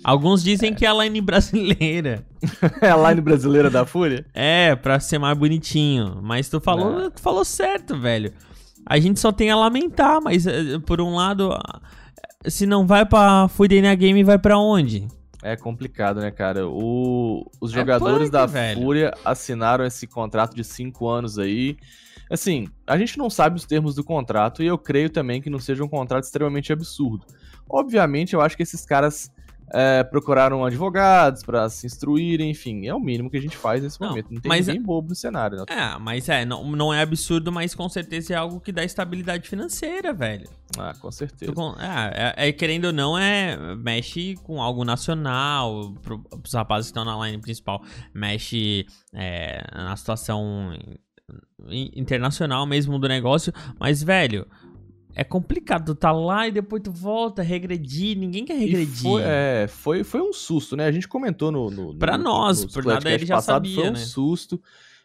Alguns 0.04 0.42
dizem 0.44 0.74
que 0.74 0.86
é 0.86 0.90
a 0.90 0.94
line 0.94 1.20
brasileira. 1.20 2.26
É 2.82 2.90
a 2.92 3.10
line 3.10 3.20
brasileira 3.20 3.70
da 3.70 3.86
Fúria? 3.86 4.26
É, 4.34 4.76
pra 4.76 5.00
ser 5.00 5.18
mais 5.18 5.38
bonitinho. 5.38 6.20
Mas 6.22 6.48
tu 6.48 6.62
falou, 6.62 6.92
Não. 7.00 7.12
tu 7.12 7.20
falou 7.20 7.44
certo, 7.44 8.00
velho. 8.00 8.32
A 8.88 9.00
gente 9.00 9.20
só 9.20 9.32
tem 9.32 9.52
a 9.52 9.56
lamentar, 9.56 10.22
mas 10.22 10.48
eh, 10.48 10.80
por 10.86 11.02
um 11.02 11.14
lado, 11.16 11.50
se 12.48 12.66
não 12.66 12.88
vai 12.88 13.06
pra 13.06 13.48
Fúria 13.50 13.82
na 13.82 13.94
Game, 13.96 14.24
vai 14.24 14.38
pra 14.40 14.58
onde? 14.58 15.08
É 15.44 15.56
complicado, 15.56 16.20
né, 16.20 16.32
cara? 16.32 16.68
O- 16.68 17.46
os 17.62 17.72
É 17.72 17.76
jogadores 17.76 18.24
punk, 18.24 18.32
da 18.32 18.46
velho. 18.46 18.82
Fúria 18.82 19.14
assinaram 19.24 19.86
esse 19.86 20.08
contrato 20.08 20.56
de 20.56 20.64
cinco 20.64 21.08
anos 21.08 21.38
aí. 21.38 21.78
Assim, 22.30 22.68
a 22.86 22.98
gente 22.98 23.18
não 23.18 23.30
sabe 23.30 23.56
os 23.56 23.66
termos 23.66 23.96
do 23.96 24.04
contrato 24.04 24.62
e 24.64 24.68
eu 24.68 24.78
creio 24.78 25.10
também 25.10 25.42
que 25.42 25.50
não 25.50 25.60
seja 25.60 25.84
um 25.84 25.88
contrato 25.88 26.24
extremamente 26.24 26.74
absurdo. 26.74 27.26
Obviamente, 27.70 28.34
eu 28.34 28.42
acho 28.42 28.58
que 28.58 28.64
esses 28.64 28.86
caras 28.86 29.32
é, 29.74 30.04
procuraram 30.04 30.64
advogados 30.64 31.44
pra 31.44 31.70
se 31.70 31.86
instruírem, 31.86 32.50
enfim, 32.52 32.88
é 32.88 32.94
o 32.94 33.00
mínimo 33.00 33.30
que 33.30 33.38
a 33.38 33.42
gente 33.42 33.58
faz 33.58 33.84
nesse 33.84 34.00
Não, 34.00 34.10
momento. 34.10 34.32
Não 34.32 34.40
tem 34.42 34.50
mas 34.50 34.68
ninguém 34.68 34.82
bobo 34.82 35.10
no 35.10 35.16
cenário, 35.16 35.58
né? 35.58 35.66
É, 35.70 35.98
mas 36.00 36.28
é, 36.30 36.46
não, 36.46 36.64
não 36.72 36.94
é 36.94 37.02
absurdo, 37.02 37.52
mas 37.52 37.76
com 37.76 37.88
certeza 37.90 38.34
é 38.34 38.38
algo 38.38 38.60
que 38.60 38.72
dá 38.72 38.84
estabilidade 38.84 39.48
financeira, 39.50 40.14
velho. 40.14 40.48
Ah, 40.78 40.94
com 41.00 41.12
certeza. 41.12 41.52
Tu 41.54 41.62
é, 41.80 42.34
é- 42.46 42.48
é, 42.50 42.52
querendo 42.52 42.86
ou 42.86 42.94
não, 42.94 43.18
é 43.18 43.76
mexe 43.76 44.36
com 44.44 44.62
algo 44.62 44.84
nacional, 44.86 45.94
pro, 46.02 46.20
pros 46.20 46.54
rapazes 46.54 46.92
que 46.92 46.98
estão 46.98 47.06
na 47.06 47.26
line 47.28 47.42
principal, 47.42 47.82
mexe 48.14 48.86
é, 49.14 49.64
na 49.76 49.96
situação 49.96 50.72
in- 51.68 51.92
internacional 51.96 52.66
mesmo 52.66 52.98
do 53.00 53.08
negócio, 53.08 53.52
mas, 53.80 54.02
velho, 54.04 54.48
é 55.18 55.24
complicado, 55.24 55.94
tu 55.94 55.96
tá 55.96 56.12
lá 56.12 56.48
e 56.48 56.52
depois 56.52 56.82
tu 56.84 56.92
volta, 56.92 57.42
regredir, 57.42 58.18
ninguém 58.18 58.46
quer 58.46 58.54
regredir. 58.58 59.02
Foi, 59.02 59.22
é, 59.26 59.66
foi, 59.68 60.04
foi 60.04 60.22
um 60.22 60.32
susto, 60.32 60.76
né? 60.76 60.86
A 60.86 60.92
gente 60.92 61.08
comentou 61.08 61.52
no. 61.52 61.70
no 61.72 61.96
Pra 61.96 62.18
no- 62.18 62.24
nós, 62.26 62.66
por 62.66 62.86
nada 62.86 63.10
ele 63.12 63.26
já 63.26 63.42
sabia, 63.42 63.76
Foi 63.76 63.90
um 63.90 63.94
né? 63.94 64.00
susto. 64.00 64.62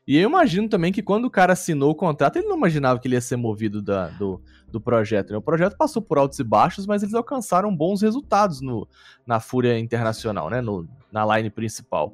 E 0.07 0.17
eu 0.19 0.29
imagino 0.29 0.69
também 0.69 0.93
que 0.93 1.01
quando 1.03 1.25
o 1.27 1.31
cara 1.31 1.53
assinou 1.53 1.91
o 1.91 1.95
contrato, 1.95 2.37
ele 2.37 2.49
não 2.49 2.57
imaginava 2.57 2.99
que 2.99 3.07
ele 3.09 3.15
ia 3.15 3.21
ser 3.21 3.37
movido 3.37 3.81
da- 3.81 4.09
do, 4.09 4.41
do 4.71 4.81
projeto. 4.81 5.31
Né? 5.31 5.37
O 5.39 5.43
projeto 5.43 5.77
passou 5.77 6.03
por 6.03 6.19
altos 6.19 6.39
e 6.41 6.45
baixos, 6.45 6.87
mas 6.87 7.03
eles 7.03 7.15
alcançaram 7.15 7.75
bons 7.75 8.03
resultados 8.03 8.61
no, 8.61 8.87
na 9.27 9.39
Fúria 9.41 9.79
Internacional, 9.79 10.51
né? 10.51 10.61
No, 10.61 10.87
na 11.11 11.25
line 11.37 11.49
principal. 11.51 12.13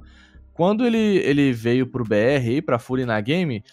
Quando 0.52 0.84
ele, 0.84 0.98
ele 0.98 1.52
veio 1.52 1.86
pro 1.86 2.04
BR 2.04 2.56
e 2.56 2.62
pra 2.62 2.78
Fúria 2.78 3.06
na 3.06 3.20
Game, 3.20 3.64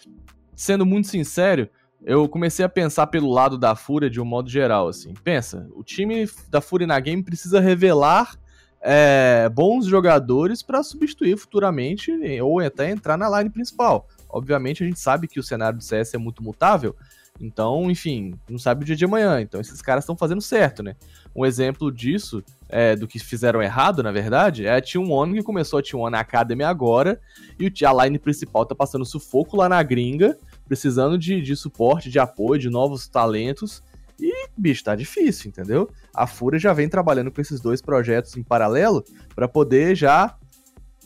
sendo 0.54 0.86
muito 0.86 1.08
sincero, 1.08 1.68
eu 2.04 2.28
comecei 2.28 2.64
a 2.64 2.68
pensar 2.68 3.06
pelo 3.08 3.30
lado 3.30 3.58
da 3.58 3.74
Fúria 3.74 4.10
de 4.10 4.20
um 4.20 4.24
modo 4.24 4.48
geral, 4.48 4.88
assim. 4.88 5.14
Pensa, 5.24 5.68
o 5.74 5.82
time 5.82 6.28
da 6.48 6.60
Fúria 6.60 6.86
na 6.86 6.98
Game 7.00 7.22
precisa 7.22 7.60
revelar 7.60 8.36
é, 8.80 9.48
bons 9.48 9.86
jogadores 9.86 10.62
para 10.62 10.82
substituir 10.82 11.36
futuramente 11.36 12.12
ou 12.40 12.60
até 12.60 12.90
entrar 12.90 13.16
na 13.16 13.28
line 13.38 13.50
principal. 13.50 14.06
Obviamente 14.28 14.82
a 14.82 14.86
gente 14.86 15.00
sabe 15.00 15.26
que 15.26 15.40
o 15.40 15.42
cenário 15.42 15.78
do 15.78 15.84
CS 15.84 16.14
é 16.14 16.18
muito 16.18 16.42
mutável, 16.42 16.94
então, 17.40 17.90
enfim, 17.90 18.34
não 18.48 18.58
sabe 18.58 18.82
o 18.82 18.86
dia 18.86 18.96
de 18.96 19.04
amanhã. 19.04 19.40
Então 19.40 19.60
esses 19.60 19.82
caras 19.82 20.04
estão 20.04 20.16
fazendo 20.16 20.40
certo, 20.40 20.82
né? 20.82 20.96
Um 21.34 21.44
exemplo 21.44 21.92
disso, 21.92 22.42
é, 22.68 22.96
do 22.96 23.06
que 23.06 23.18
fizeram 23.18 23.62
errado, 23.62 24.02
na 24.02 24.10
verdade, 24.10 24.66
é 24.66 24.76
a 24.76 24.80
Team 24.80 25.10
One 25.10 25.34
que 25.34 25.42
começou 25.42 25.78
a 25.78 25.82
Team 25.82 26.00
One 26.00 26.16
Academy 26.16 26.64
agora 26.64 27.20
e 27.58 27.70
a 27.84 28.04
line 28.04 28.18
principal 28.18 28.64
tá 28.64 28.74
passando 28.74 29.04
sufoco 29.04 29.56
lá 29.56 29.68
na 29.68 29.82
gringa, 29.82 30.38
precisando 30.66 31.16
de, 31.16 31.40
de 31.40 31.56
suporte, 31.56 32.10
de 32.10 32.18
apoio, 32.18 32.60
de 32.60 32.68
novos 32.68 33.08
talentos. 33.08 33.82
E, 34.18 34.48
bicho, 34.56 34.84
tá 34.84 34.94
difícil, 34.94 35.48
entendeu? 35.48 35.90
A 36.14 36.26
Fúria 36.26 36.58
já 36.58 36.72
vem 36.72 36.88
trabalhando 36.88 37.30
com 37.30 37.40
esses 37.40 37.60
dois 37.60 37.82
projetos 37.82 38.36
em 38.36 38.42
paralelo 38.42 39.04
para 39.34 39.46
poder 39.46 39.94
já 39.94 40.36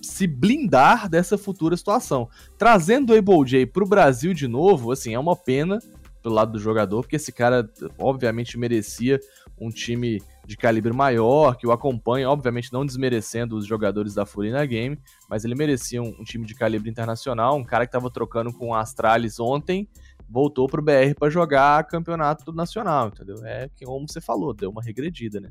se 0.00 0.26
blindar 0.26 1.08
dessa 1.08 1.36
futura 1.36 1.76
situação. 1.76 2.28
Trazendo 2.56 3.12
o 3.12 3.16
Able 3.18 3.44
J 3.44 3.66
pro 3.66 3.86
Brasil 3.86 4.32
de 4.32 4.48
novo, 4.48 4.92
assim, 4.92 5.14
é 5.14 5.18
uma 5.18 5.36
pena 5.36 5.78
pelo 6.22 6.34
lado 6.34 6.52
do 6.52 6.58
jogador, 6.58 7.02
porque 7.02 7.16
esse 7.16 7.32
cara 7.32 7.68
obviamente 7.98 8.58
merecia 8.58 9.18
um 9.58 9.70
time 9.70 10.22
de 10.46 10.56
calibre 10.56 10.92
maior, 10.92 11.56
que 11.56 11.66
o 11.66 11.72
acompanha, 11.72 12.28
obviamente 12.28 12.72
não 12.72 12.84
desmerecendo 12.84 13.56
os 13.56 13.66
jogadores 13.66 14.14
da 14.14 14.26
Fúria 14.26 14.52
na 14.52 14.64
game, 14.64 14.98
mas 15.28 15.44
ele 15.44 15.54
merecia 15.54 16.02
um, 16.02 16.14
um 16.20 16.24
time 16.24 16.44
de 16.44 16.54
calibre 16.54 16.90
internacional, 16.90 17.56
um 17.56 17.64
cara 17.64 17.86
que 17.86 17.92
tava 17.92 18.10
trocando 18.10 18.52
com 18.52 18.68
o 18.68 18.74
Astralis 18.74 19.38
ontem, 19.38 19.88
voltou 20.28 20.66
pro 20.68 20.82
BR 20.82 21.14
para 21.18 21.30
jogar 21.30 21.84
campeonato 21.84 22.52
nacional, 22.52 23.08
entendeu? 23.08 23.36
É 23.44 23.68
que 23.74 23.84
como 23.84 24.08
você 24.08 24.20
falou, 24.20 24.54
deu 24.54 24.70
uma 24.70 24.82
regredida, 24.82 25.40
né? 25.40 25.50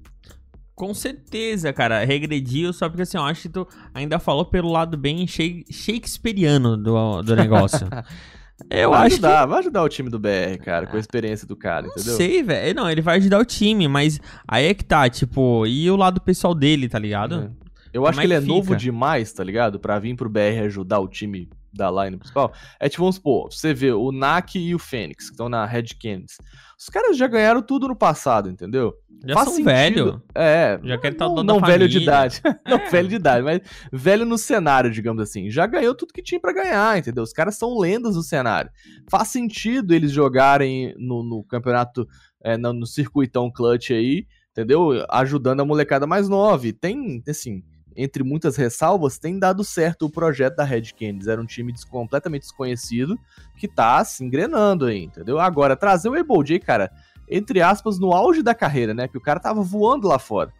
Com 0.73 0.93
certeza, 0.93 1.73
cara. 1.73 2.05
Regrediu, 2.05 2.71
só 2.71 2.87
porque 2.87 3.01
assim, 3.01 3.17
eu 3.17 3.23
acho 3.23 3.41
que 3.41 3.49
tu 3.49 3.67
ainda 3.93 4.17
falou 4.17 4.45
pelo 4.45 4.71
lado 4.71 4.95
bem 4.95 5.27
shakespeariano 5.27 6.77
do, 6.77 7.21
do 7.21 7.35
negócio. 7.35 7.85
Eu 8.69 8.91
vai 8.91 9.05
acho 9.05 9.15
ajudar, 9.15 9.41
que... 9.41 9.47
vai 9.47 9.59
ajudar 9.59 9.83
o 9.83 9.89
time 9.89 10.09
do 10.09 10.19
BR, 10.19 10.57
cara, 10.63 10.87
com 10.87 10.97
a 10.97 10.99
experiência 10.99 11.47
do 11.47 11.55
cara, 11.55 11.83
não 11.83 11.91
entendeu? 11.91 12.15
sei, 12.15 12.43
velho. 12.43 12.75
Não, 12.75 12.89
ele 12.89 13.01
vai 13.01 13.17
ajudar 13.17 13.39
o 13.39 13.45
time, 13.45 13.87
mas 13.87 14.19
aí 14.47 14.65
é 14.65 14.73
que 14.73 14.83
tá, 14.83 15.09
tipo, 15.09 15.65
e 15.65 15.89
o 15.89 15.95
lado 15.95 16.19
pessoal 16.21 16.55
dele, 16.55 16.89
tá 16.89 16.99
ligado? 16.99 17.51
É. 17.65 17.69
Eu 17.93 18.05
acho 18.05 18.19
é 18.19 18.21
que 18.21 18.27
ele 18.27 18.33
é 18.33 18.41
fica? 18.41 18.53
novo 18.53 18.75
demais, 18.75 19.31
tá 19.33 19.43
ligado? 19.43 19.79
Pra 19.79 19.97
vir 19.99 20.15
pro 20.15 20.29
BR 20.29 20.63
ajudar 20.65 20.99
o 20.99 21.07
time 21.07 21.49
da 21.73 21.89
line 21.89 22.17
principal. 22.17 22.53
É 22.79 22.89
tipo, 22.89 23.03
vamos 23.03 23.15
supor, 23.15 23.51
você 23.51 23.73
vê 23.73 23.91
o 23.91 24.11
NAC 24.11 24.55
e 24.55 24.75
o 24.75 24.79
Fênix, 24.79 25.25
que 25.25 25.31
estão 25.31 25.49
na 25.49 25.65
Red 25.65 25.87
Canids. 26.01 26.37
Os 26.79 26.87
caras 26.87 27.17
já 27.17 27.27
ganharam 27.27 27.61
tudo 27.61 27.89
no 27.89 27.95
passado, 27.95 28.49
entendeu? 28.49 28.95
Já 29.27 29.33
Faz 29.33 29.47
são 29.47 29.55
sentido. 29.55 29.65
velho. 29.65 30.23
É. 30.33 30.79
Já 30.81 30.97
quer 30.97 31.11
estar 31.11 31.27
tá 31.27 31.35
não, 31.35 31.43
não 31.43 31.59
velho 31.59 31.89
de 31.89 31.97
idade. 31.97 32.41
É. 32.41 32.55
não 32.71 32.89
velho 32.89 33.09
de 33.09 33.15
idade, 33.15 33.43
mas 33.43 33.59
velho 33.91 34.25
no 34.25 34.37
cenário, 34.37 34.89
digamos 34.89 35.21
assim. 35.21 35.49
Já 35.49 35.67
ganhou 35.67 35.93
tudo 35.93 36.13
que 36.13 36.23
tinha 36.23 36.39
para 36.39 36.53
ganhar, 36.53 36.97
entendeu? 36.97 37.21
Os 37.21 37.33
caras 37.33 37.57
são 37.57 37.77
lendas 37.77 38.15
no 38.15 38.23
cenário. 38.23 38.71
Faz 39.09 39.27
sentido 39.27 39.93
eles 39.93 40.11
jogarem 40.13 40.95
no, 40.97 41.21
no 41.21 41.43
campeonato, 41.43 42.07
é, 42.41 42.55
no, 42.55 42.71
no 42.71 42.87
circuitão 42.87 43.51
clutch 43.51 43.91
aí, 43.91 44.25
entendeu? 44.51 45.05
Ajudando 45.09 45.59
a 45.59 45.65
molecada 45.65 46.07
mais 46.07 46.29
nova. 46.29 46.65
E 46.65 46.71
tem, 46.71 47.21
assim, 47.27 47.61
entre 48.01 48.23
muitas 48.23 48.55
ressalvas, 48.55 49.19
tem 49.19 49.37
dado 49.37 49.61
certo 49.63 50.05
o 50.05 50.09
projeto 50.09 50.55
da 50.55 50.63
Red 50.63 50.93
Canids. 50.97 51.27
Era 51.27 51.41
um 51.41 51.45
time 51.45 51.73
completamente 51.89 52.43
desconhecido 52.43 53.19
que 53.57 53.67
tá 53.67 54.03
se 54.05 54.23
engrenando 54.23 54.85
aí, 54.85 55.03
entendeu? 55.03 55.37
Agora, 55.37 55.75
trazer 55.75 56.07
o 56.07 56.15
Able 56.15 56.59
cara, 56.59 56.89
entre 57.29 57.61
aspas, 57.61 57.99
no 57.99 58.13
auge 58.13 58.41
da 58.41 58.55
carreira, 58.55 58.93
né? 58.93 59.07
Que 59.07 59.17
o 59.17 59.21
cara 59.21 59.39
tava 59.39 59.61
voando 59.61 60.07
lá 60.07 60.17
fora. 60.17 60.53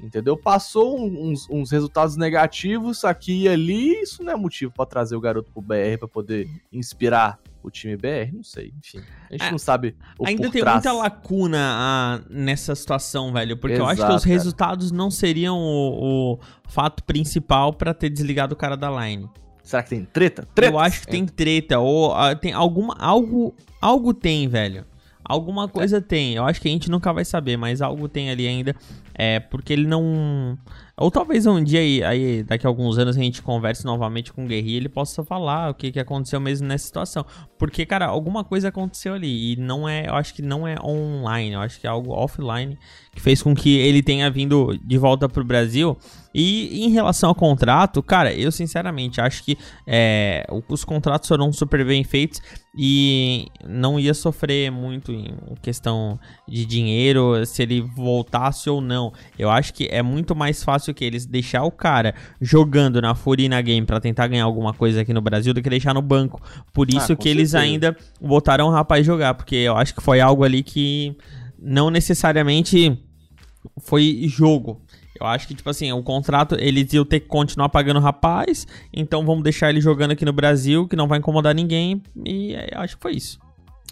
Entendeu? 0.00 0.36
Passou 0.36 1.00
uns, 1.00 1.48
uns 1.48 1.70
resultados 1.70 2.16
negativos 2.16 3.04
aqui 3.04 3.42
e 3.42 3.48
ali, 3.48 4.02
isso 4.02 4.22
não 4.22 4.32
é 4.32 4.36
motivo 4.36 4.72
para 4.72 4.86
trazer 4.86 5.16
o 5.16 5.20
garoto 5.20 5.50
pro 5.50 5.62
BR 5.62 5.98
para 5.98 6.08
poder 6.08 6.48
inspirar 6.72 7.40
o 7.64 7.70
time 7.70 7.96
BR, 7.96 8.32
não 8.32 8.42
sei, 8.44 8.74
enfim. 8.78 9.00
A 9.30 9.32
gente 9.32 9.46
é, 9.46 9.50
não 9.50 9.58
sabe 9.58 9.96
o 10.18 10.26
Ainda 10.26 10.50
tem 10.50 10.60
trás. 10.60 10.76
muita 10.76 10.92
lacuna 10.92 11.58
ah, 11.58 12.20
nessa 12.28 12.74
situação, 12.74 13.32
velho, 13.32 13.56
porque 13.56 13.74
Exato, 13.74 13.88
eu 13.88 13.92
acho 13.92 14.06
que 14.06 14.16
os 14.16 14.22
cara. 14.22 14.34
resultados 14.34 14.92
não 14.92 15.10
seriam 15.10 15.56
o, 15.58 16.34
o 16.34 16.38
fato 16.68 17.02
principal 17.04 17.72
para 17.72 17.94
ter 17.94 18.10
desligado 18.10 18.52
o 18.52 18.56
cara 18.56 18.76
da 18.76 18.90
line. 18.90 19.28
Será 19.62 19.82
que 19.82 19.88
tem 19.90 20.04
treta? 20.04 20.46
treta? 20.54 20.74
Eu 20.74 20.78
acho 20.78 21.00
que 21.00 21.06
tem 21.06 21.24
treta 21.24 21.78
ou 21.78 22.12
uh, 22.12 22.36
tem 22.36 22.52
alguma 22.52 22.94
algo 22.98 23.54
algo 23.80 24.12
tem, 24.12 24.46
velho. 24.46 24.84
Alguma 25.24 25.66
coisa 25.66 25.96
é. 25.96 26.00
tem. 26.02 26.34
Eu 26.34 26.44
acho 26.44 26.60
que 26.60 26.68
a 26.68 26.70
gente 26.70 26.90
nunca 26.90 27.10
vai 27.10 27.24
saber, 27.24 27.56
mas 27.56 27.80
algo 27.80 28.06
tem 28.06 28.30
ali 28.30 28.46
ainda. 28.46 28.76
É, 29.14 29.40
porque 29.40 29.72
ele 29.72 29.86
não. 29.86 30.58
Ou 30.96 31.10
talvez 31.10 31.44
um 31.44 31.62
dia 31.62 31.80
aí, 31.80 32.04
aí, 32.04 32.42
daqui 32.44 32.66
a 32.66 32.70
alguns 32.70 32.98
anos, 32.98 33.16
a 33.16 33.20
gente 33.20 33.42
converse 33.42 33.84
novamente 33.84 34.32
com 34.32 34.44
o 34.44 34.46
Guerri 34.46 34.70
e 34.70 34.76
ele 34.76 34.88
possa 34.88 35.24
falar 35.24 35.70
o 35.70 35.74
que, 35.74 35.90
que 35.90 35.98
aconteceu 35.98 36.40
mesmo 36.40 36.68
nessa 36.68 36.86
situação. 36.86 37.26
Porque, 37.58 37.84
cara, 37.84 38.06
alguma 38.06 38.44
coisa 38.44 38.68
aconteceu 38.68 39.14
ali. 39.14 39.52
E 39.52 39.56
não 39.56 39.88
é. 39.88 40.06
Eu 40.06 40.14
acho 40.14 40.32
que 40.32 40.42
não 40.42 40.68
é 40.68 40.76
online, 40.80 41.54
eu 41.54 41.60
acho 41.60 41.80
que 41.80 41.86
é 41.86 41.90
algo 41.90 42.12
offline 42.12 42.78
que 43.14 43.20
fez 43.20 43.42
com 43.42 43.54
que 43.54 43.76
ele 43.78 44.02
tenha 44.02 44.30
vindo 44.30 44.78
de 44.82 44.98
volta 44.98 45.28
pro 45.28 45.44
Brasil. 45.44 45.96
E 46.34 46.84
em 46.84 46.90
relação 46.90 47.28
ao 47.28 47.34
contrato, 47.34 48.02
cara, 48.02 48.34
eu 48.34 48.50
sinceramente 48.50 49.20
acho 49.20 49.44
que 49.44 49.56
é, 49.86 50.44
os 50.68 50.84
contratos 50.84 51.28
foram 51.28 51.52
super 51.52 51.86
bem 51.86 52.02
feitos 52.02 52.42
e 52.76 53.46
não 53.64 54.00
ia 54.00 54.12
sofrer 54.12 54.68
muito 54.68 55.12
em 55.12 55.32
questão 55.62 56.18
de 56.48 56.66
dinheiro 56.66 57.46
se 57.46 57.62
ele 57.62 57.80
voltasse 57.80 58.68
ou 58.68 58.80
não. 58.80 59.12
Eu 59.38 59.48
acho 59.48 59.72
que 59.72 59.86
é 59.88 60.02
muito 60.02 60.34
mais 60.34 60.64
fácil 60.64 60.92
que 60.92 61.04
eles 61.04 61.24
deixar 61.24 61.62
o 61.62 61.70
cara 61.70 62.16
jogando 62.40 63.00
na 63.00 63.14
Furina 63.14 63.62
Game 63.62 63.86
para 63.86 64.00
tentar 64.00 64.26
ganhar 64.26 64.44
alguma 64.44 64.74
coisa 64.74 65.02
aqui 65.02 65.12
no 65.12 65.20
Brasil 65.20 65.54
do 65.54 65.62
que 65.62 65.70
deixar 65.70 65.94
no 65.94 66.02
banco. 66.02 66.42
Por 66.72 66.88
ah, 66.88 66.96
isso 66.96 67.12
ah, 67.12 67.16
que 67.16 67.28
certeza. 67.28 67.30
eles 67.30 67.54
ainda 67.54 67.96
botaram 68.20 68.66
o 68.66 68.70
rapaz 68.72 69.06
jogar, 69.06 69.34
porque 69.34 69.54
eu 69.54 69.76
acho 69.76 69.94
que 69.94 70.02
foi 70.02 70.20
algo 70.20 70.42
ali 70.42 70.64
que 70.64 71.16
não 71.64 71.90
necessariamente 71.90 73.02
foi 73.80 74.24
jogo. 74.28 74.82
Eu 75.18 75.26
acho 75.26 75.48
que, 75.48 75.54
tipo 75.54 75.70
assim, 75.70 75.90
o 75.92 76.02
contrato, 76.02 76.56
eles 76.58 76.92
iam 76.92 77.04
ter 77.04 77.20
que 77.20 77.28
continuar 77.28 77.68
pagando 77.68 77.98
o 77.98 78.02
rapaz, 78.02 78.66
então 78.92 79.24
vamos 79.24 79.44
deixar 79.44 79.70
ele 79.70 79.80
jogando 79.80 80.10
aqui 80.10 80.24
no 80.24 80.32
Brasil, 80.32 80.88
que 80.88 80.96
não 80.96 81.06
vai 81.06 81.18
incomodar 81.18 81.54
ninguém, 81.54 82.02
e 82.24 82.54
é, 82.54 82.70
acho 82.74 82.96
que 82.96 83.02
foi 83.02 83.12
isso. 83.12 83.38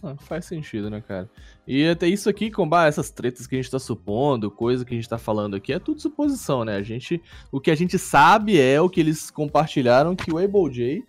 Ah, 0.02 0.16
faz 0.18 0.46
sentido, 0.46 0.90
né, 0.90 1.00
cara? 1.00 1.30
E 1.66 1.88
até 1.88 2.08
isso 2.08 2.28
aqui, 2.28 2.50
com 2.50 2.68
essas 2.76 3.08
tretas 3.08 3.46
que 3.46 3.54
a 3.54 3.58
gente 3.62 3.70
tá 3.70 3.78
supondo, 3.78 4.50
coisa 4.50 4.84
que 4.84 4.92
a 4.92 4.96
gente 4.96 5.08
tá 5.08 5.16
falando 5.16 5.54
aqui, 5.54 5.72
é 5.72 5.78
tudo 5.78 6.00
suposição, 6.00 6.64
né? 6.64 6.74
A 6.74 6.82
gente, 6.82 7.22
o 7.52 7.60
que 7.60 7.70
a 7.70 7.74
gente 7.76 7.96
sabe 7.98 8.58
é 8.58 8.80
o 8.80 8.90
que 8.90 8.98
eles 8.98 9.30
compartilharam, 9.30 10.16
que 10.16 10.32
o 10.32 10.38
Able 10.38 10.72
J 10.72 11.04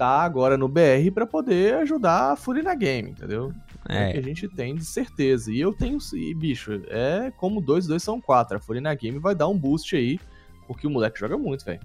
tá 0.00 0.22
agora 0.22 0.56
no 0.56 0.66
BR 0.66 1.10
para 1.12 1.26
poder 1.26 1.74
ajudar 1.74 2.32
a 2.32 2.36
Furina 2.36 2.74
Game, 2.74 3.10
entendeu? 3.10 3.52
É. 3.86 4.08
é. 4.08 4.12
que 4.12 4.18
a 4.18 4.22
gente 4.22 4.48
tem 4.48 4.74
de 4.74 4.82
certeza. 4.82 5.52
E 5.52 5.60
eu 5.60 5.74
tenho, 5.74 5.98
e, 6.14 6.34
bicho, 6.34 6.80
é 6.88 7.30
como 7.36 7.60
dois, 7.60 7.86
dois 7.86 8.02
são 8.02 8.18
quatro. 8.18 8.56
A 8.56 8.60
Furina 8.60 8.94
Game 8.94 9.18
vai 9.18 9.34
dar 9.34 9.46
um 9.46 9.58
boost 9.58 9.94
aí, 9.94 10.18
porque 10.66 10.86
o 10.86 10.90
moleque 10.90 11.20
joga 11.20 11.36
muito, 11.36 11.66
velho. 11.66 11.80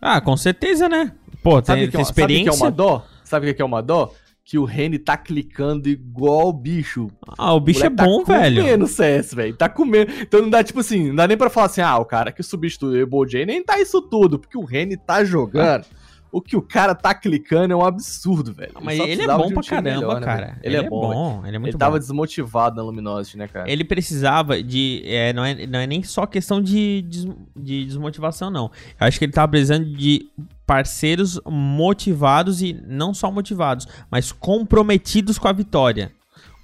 Ah, 0.00 0.20
com 0.20 0.36
certeza, 0.36 0.88
né? 0.88 1.10
Pô, 1.42 1.60
sabe 1.60 1.80
tem, 1.80 1.90
que 1.90 1.96
é, 1.96 2.00
experiência. 2.02 2.52
Sabe 2.52 2.56
o 2.56 2.58
que 2.58 2.62
é 2.62 2.66
uma 2.66 2.70
dó? 2.70 3.06
Sabe 3.24 3.50
o 3.50 3.54
que 3.54 3.62
é 3.62 3.64
uma 3.64 3.82
dó? 3.82 4.14
que 4.46 4.58
o 4.58 4.64
Reni 4.66 4.98
tá 4.98 5.16
clicando 5.16 5.88
igual 5.88 6.48
o 6.48 6.52
bicho. 6.52 7.10
Ah, 7.38 7.54
o 7.54 7.60
bicho 7.60 7.82
o 7.82 7.86
é 7.86 7.88
tá 7.88 8.04
bom, 8.04 8.22
velho. 8.22 8.56
Tá 8.56 8.62
comendo 8.62 8.86
CS, 8.86 9.34
velho. 9.34 9.56
Tá 9.56 9.68
comendo. 9.70 10.12
Então 10.20 10.42
não 10.42 10.50
dá, 10.50 10.62
tipo 10.62 10.80
assim, 10.80 11.08
não 11.08 11.16
dá 11.16 11.26
nem 11.26 11.34
pra 11.34 11.48
falar 11.48 11.64
assim, 11.66 11.80
ah, 11.80 11.96
o 11.96 12.04
cara 12.04 12.30
que 12.30 12.42
substituiu 12.42 12.92
o 12.92 13.02
Ebo 13.02 13.24
J 13.24 13.46
nem 13.46 13.64
tá 13.64 13.80
isso 13.80 14.02
tudo, 14.02 14.38
porque 14.38 14.58
o 14.58 14.62
Reni 14.62 14.98
tá 14.98 15.24
jogando. 15.24 15.86
Ah 15.90 16.03
o 16.34 16.42
que 16.42 16.56
o 16.56 16.62
cara 16.62 16.96
tá 16.96 17.14
clicando 17.14 17.72
é 17.72 17.76
um 17.76 17.84
absurdo, 17.84 18.52
velho. 18.52 18.72
Mas 18.82 18.98
ele, 18.98 19.12
ele 19.12 19.22
é 19.22 19.26
bom 19.28 19.46
um 19.46 19.52
pra 19.52 19.62
caramba, 19.62 20.00
melhor, 20.00 20.20
né, 20.20 20.26
cara. 20.26 20.58
Ele, 20.64 20.76
ele, 20.76 20.84
é, 20.84 20.90
bom, 20.90 21.00
bom 21.00 21.46
ele 21.46 21.54
é 21.54 21.58
muito 21.60 21.70
ele 21.74 21.78
tava 21.78 21.96
desmotivado 21.96 22.74
na 22.74 22.82
Luminosity, 22.82 23.38
né, 23.38 23.46
cara? 23.46 23.70
Ele 23.70 23.84
precisava 23.84 24.60
de. 24.60 25.02
É, 25.06 25.32
não, 25.32 25.44
é, 25.44 25.64
não 25.64 25.78
é 25.78 25.86
nem 25.86 26.02
só 26.02 26.26
questão 26.26 26.60
de, 26.60 27.02
de, 27.02 27.32
de 27.54 27.84
desmotivação, 27.84 28.50
não. 28.50 28.64
Eu 29.00 29.06
acho 29.06 29.16
que 29.16 29.26
ele 29.26 29.32
tava 29.32 29.46
precisando 29.46 29.84
de 29.84 30.28
parceiros 30.66 31.40
motivados 31.46 32.60
e 32.60 32.72
não 32.84 33.14
só 33.14 33.30
motivados, 33.30 33.86
mas 34.10 34.32
comprometidos 34.32 35.38
com 35.38 35.46
a 35.46 35.52
vitória 35.52 36.10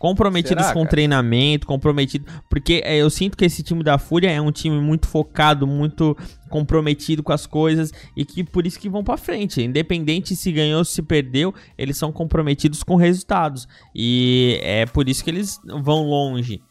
comprometidos 0.01 0.65
Será, 0.65 0.73
com 0.73 0.81
cara? 0.81 0.91
treinamento, 0.91 1.67
comprometido, 1.67 2.25
porque 2.49 2.81
é, 2.87 2.97
eu 2.97 3.11
sinto 3.11 3.37
que 3.37 3.45
esse 3.45 3.63
time 3.63 3.85
da 3.85 3.99
Fúria 3.99 4.31
é 4.31 4.41
um 4.41 4.51
time 4.51 4.81
muito 4.81 5.07
focado, 5.07 5.67
muito 5.67 6.17
comprometido 6.49 7.23
com 7.23 7.35
as 7.35 7.47
coisas 7.47 7.93
e 8.17 8.25
que 8.25 8.43
por 8.43 8.67
isso 8.67 8.81
que 8.81 8.89
vão 8.89 9.05
para 9.05 9.19
frente, 9.19 9.63
independente 9.63 10.35
se 10.35 10.51
ganhou 10.51 10.79
ou 10.79 10.85
se 10.87 11.03
perdeu, 11.03 11.55
eles 11.77 11.99
são 11.99 12.11
comprometidos 12.11 12.83
com 12.83 12.97
resultados 12.97 13.69
e 13.95 14.59
é 14.63 14.87
por 14.87 15.07
isso 15.07 15.23
que 15.23 15.29
eles 15.29 15.61
vão 15.67 16.03
longe. 16.05 16.63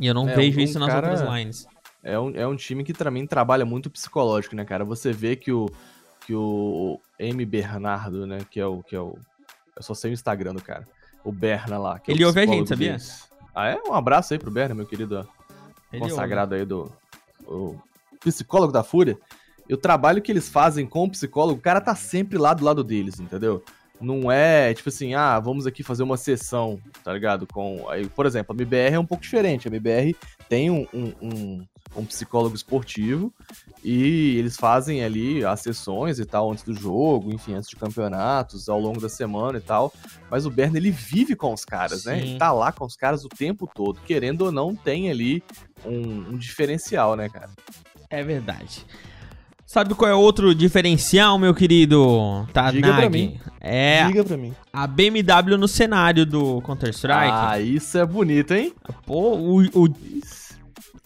E 0.00 0.06
eu 0.06 0.14
não 0.14 0.28
é, 0.28 0.36
vejo 0.36 0.60
um 0.60 0.62
isso 0.62 0.78
nas 0.78 0.88
cara... 0.88 1.10
outras 1.10 1.28
lines. 1.28 1.66
É 2.00 2.16
um, 2.16 2.30
é 2.30 2.46
um 2.46 2.54
time 2.54 2.84
que 2.84 2.92
também 2.92 3.26
trabalha 3.26 3.64
muito 3.64 3.90
psicológico, 3.90 4.54
né, 4.54 4.64
cara? 4.64 4.84
Você 4.84 5.12
vê 5.12 5.34
que 5.34 5.50
o 5.50 5.68
que 6.24 6.32
o 6.32 7.00
M 7.18 7.44
Bernardo, 7.44 8.24
né, 8.24 8.38
que 8.48 8.60
é 8.60 8.66
o 8.66 8.84
que 8.84 8.94
é 8.94 9.00
o 9.00 9.18
eu 9.76 9.82
só 9.82 9.94
sei 9.94 10.12
o 10.12 10.14
Instagram 10.14 10.54
do 10.54 10.62
cara 10.62 10.86
o 11.24 11.32
Berna 11.32 11.78
lá. 11.78 12.00
É 12.06 12.10
ele 12.10 12.24
ouve 12.24 12.40
a 12.40 12.46
gente, 12.46 12.68
sabia? 12.68 12.90
Deles. 12.90 13.28
Ah, 13.54 13.68
é? 13.68 13.80
Um 13.86 13.94
abraço 13.94 14.32
aí 14.32 14.38
pro 14.38 14.50
Berna, 14.50 14.74
meu 14.74 14.86
querido 14.86 15.28
Ele 15.92 16.02
consagrado 16.02 16.54
ouve. 16.54 16.62
aí 16.62 16.66
do 16.66 16.92
o 17.46 17.76
psicólogo 18.20 18.72
da 18.72 18.82
Fúria. 18.82 19.18
E 19.68 19.74
o 19.74 19.76
trabalho 19.76 20.20
que 20.22 20.32
eles 20.32 20.48
fazem 20.48 20.86
com 20.86 21.04
o 21.04 21.10
psicólogo, 21.10 21.58
o 21.58 21.62
cara 21.62 21.80
tá 21.80 21.94
sempre 21.94 22.38
lá 22.38 22.54
do 22.54 22.64
lado 22.64 22.82
deles, 22.82 23.20
entendeu? 23.20 23.62
Não 24.00 24.32
é 24.32 24.74
tipo 24.74 24.88
assim, 24.88 25.14
ah, 25.14 25.38
vamos 25.38 25.66
aqui 25.66 25.82
fazer 25.82 26.02
uma 26.02 26.16
sessão, 26.16 26.80
tá 27.04 27.12
ligado? 27.12 27.46
Com. 27.46 27.88
Aí, 27.88 28.08
por 28.08 28.26
exemplo, 28.26 28.52
a 28.52 28.56
MBR 28.56 28.94
é 28.94 28.98
um 28.98 29.06
pouco 29.06 29.22
diferente. 29.22 29.68
A 29.68 29.70
MBR 29.70 30.16
tem 30.48 30.70
um, 30.70 30.86
um, 30.92 31.12
um 31.22 31.66
um 31.94 32.04
psicólogo 32.04 32.54
esportivo 32.54 33.32
e 33.84 34.36
eles 34.38 34.56
fazem 34.56 35.04
ali 35.04 35.44
as 35.44 35.60
sessões 35.60 36.18
e 36.18 36.24
tal 36.24 36.50
antes 36.50 36.64
do 36.64 36.74
jogo, 36.74 37.32
enfim, 37.32 37.54
antes 37.54 37.68
de 37.68 37.76
campeonatos, 37.76 38.68
ao 38.68 38.80
longo 38.80 39.00
da 39.00 39.08
semana 39.08 39.58
e 39.58 39.60
tal. 39.60 39.92
Mas 40.30 40.46
o 40.46 40.50
Berna 40.50 40.78
ele 40.78 40.90
vive 40.90 41.34
com 41.34 41.52
os 41.52 41.64
caras, 41.64 42.02
Sim. 42.02 42.08
né? 42.10 42.18
Ele 42.20 42.38
tá 42.38 42.52
lá 42.52 42.72
com 42.72 42.84
os 42.84 42.96
caras 42.96 43.24
o 43.24 43.28
tempo 43.28 43.68
todo, 43.72 44.00
querendo 44.06 44.42
ou 44.42 44.52
não, 44.52 44.74
tem 44.74 45.10
ali 45.10 45.42
um, 45.84 46.32
um 46.32 46.36
diferencial, 46.36 47.16
né, 47.16 47.28
cara? 47.28 47.50
É 48.08 48.22
verdade. 48.22 48.86
Sabe 49.72 49.94
qual 49.94 50.10
é 50.10 50.14
outro 50.14 50.54
diferencial, 50.54 51.38
meu 51.38 51.54
querido 51.54 52.46
Tanag? 52.52 52.76
Diga 52.76 52.94
pra 52.94 53.08
mim. 53.08 53.40
É 53.58 54.06
Diga 54.06 54.22
pra 54.22 54.36
mim. 54.36 54.54
a 54.70 54.86
BMW 54.86 55.56
no 55.56 55.66
cenário 55.66 56.26
do 56.26 56.60
Counter-Strike. 56.60 57.32
Ah, 57.32 57.58
isso 57.58 57.96
é 57.96 58.04
bonito, 58.04 58.52
hein? 58.52 58.74
Pô, 59.06 59.34
o, 59.34 59.62
o, 59.62 59.88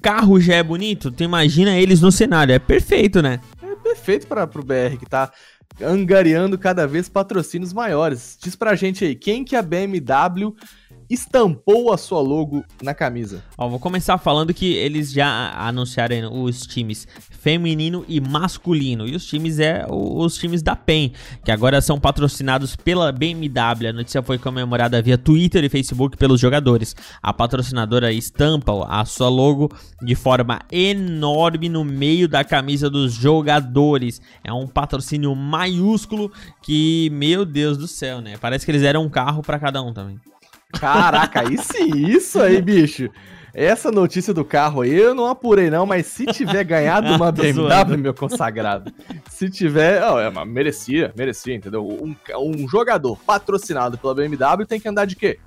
carro 0.02 0.40
já 0.40 0.56
é 0.56 0.62
bonito, 0.62 1.10
tu 1.10 1.22
imagina 1.22 1.76
eles 1.78 2.00
no 2.00 2.12
cenário. 2.12 2.54
É 2.54 2.58
perfeito, 2.58 3.20
né? 3.22 3.40
É 3.62 3.74
perfeito 3.76 4.26
para 4.26 4.46
pro 4.46 4.64
BR 4.64 4.96
que 4.98 5.06
tá 5.06 5.30
angariando 5.82 6.58
cada 6.58 6.86
vez 6.86 7.08
patrocínios 7.08 7.72
maiores. 7.72 8.38
Diz 8.40 8.56
pra 8.56 8.74
gente 8.74 9.04
aí, 9.04 9.14
quem 9.14 9.44
que 9.44 9.56
a 9.56 9.62
BMW 9.62 10.54
estampou 11.08 11.92
a 11.92 11.98
sua 11.98 12.20
logo 12.20 12.64
na 12.82 12.94
camisa? 12.94 13.42
Ó, 13.56 13.68
vou 13.68 13.78
começar 13.78 14.18
falando 14.18 14.52
que 14.52 14.74
eles 14.74 15.12
já 15.12 15.52
anunciaram 15.56 16.42
os 16.42 16.66
times 16.66 17.06
feminino 17.30 18.04
e 18.08 18.20
masculino. 18.20 19.06
E 19.06 19.14
os 19.14 19.26
times 19.26 19.58
é 19.58 19.86
os 19.88 20.36
times 20.36 20.62
da 20.62 20.74
PEN, 20.74 21.12
que 21.44 21.52
agora 21.52 21.80
são 21.80 21.98
patrocinados 21.98 22.74
pela 22.74 23.12
BMW. 23.12 23.88
A 23.88 23.92
notícia 23.92 24.22
foi 24.22 24.38
comemorada 24.38 25.00
via 25.00 25.16
Twitter 25.16 25.64
e 25.64 25.68
Facebook 25.68 26.16
pelos 26.16 26.40
jogadores. 26.40 26.94
A 27.22 27.32
patrocinadora 27.32 28.12
estampa 28.12 28.72
a 28.88 29.04
sua 29.04 29.28
logo 29.28 29.70
de 30.02 30.14
forma 30.14 30.60
enorme 30.72 31.68
no 31.68 31.84
meio 31.84 32.28
da 32.28 32.42
camisa 32.42 32.90
dos 32.90 33.12
jogadores. 33.12 34.20
É 34.42 34.52
um 34.52 34.66
patrocínio 34.66 35.34
maiúsculo 35.34 36.32
que, 36.62 37.08
meu 37.12 37.44
Deus 37.44 37.78
do 37.78 37.86
céu, 37.86 38.20
né? 38.20 38.36
Parece 38.40 38.64
que 38.64 38.70
eles 38.70 38.82
deram 38.82 39.04
um 39.04 39.08
carro 39.08 39.42
para 39.42 39.58
cada 39.58 39.82
um 39.82 39.92
também. 39.92 40.18
Caraca, 40.72 41.44
sim, 41.62 42.06
isso 42.08 42.40
aí, 42.40 42.60
bicho. 42.60 43.10
Essa 43.54 43.90
notícia 43.90 44.34
do 44.34 44.44
carro 44.44 44.82
aí 44.82 44.92
eu 44.92 45.14
não 45.14 45.26
apurei, 45.28 45.70
não, 45.70 45.86
mas 45.86 46.06
se 46.06 46.26
tiver 46.26 46.62
ganhado 46.62 47.08
uma 47.14 47.32
BMW, 47.32 47.96
meu 47.96 48.12
consagrado. 48.12 48.92
Se 49.30 49.48
tiver. 49.48 50.02
Oh, 50.06 50.18
é, 50.18 50.44
merecia, 50.44 51.10
merecia, 51.16 51.54
entendeu? 51.54 51.86
Um, 51.86 52.14
um 52.38 52.68
jogador 52.68 53.16
patrocinado 53.26 53.96
pela 53.96 54.14
BMW 54.14 54.66
tem 54.68 54.78
que 54.78 54.86
andar 54.86 55.06
de 55.06 55.16
quê? 55.16 55.38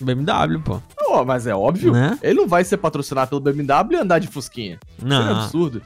BMW, 0.00 0.60
pô. 0.62 0.80
Oh, 1.08 1.24
mas 1.24 1.48
é 1.48 1.56
óbvio. 1.56 1.92
Né? 1.92 2.16
Ele 2.22 2.40
não 2.40 2.46
vai 2.46 2.62
ser 2.62 2.76
patrocinado 2.76 3.30
pelo 3.30 3.40
BMW 3.40 3.94
e 3.94 3.96
andar 3.96 4.20
de 4.20 4.28
Fusquinha. 4.28 4.78
Não. 5.02 5.20
Isso 5.20 5.28
é 5.28 5.32
absurdo. 5.32 5.82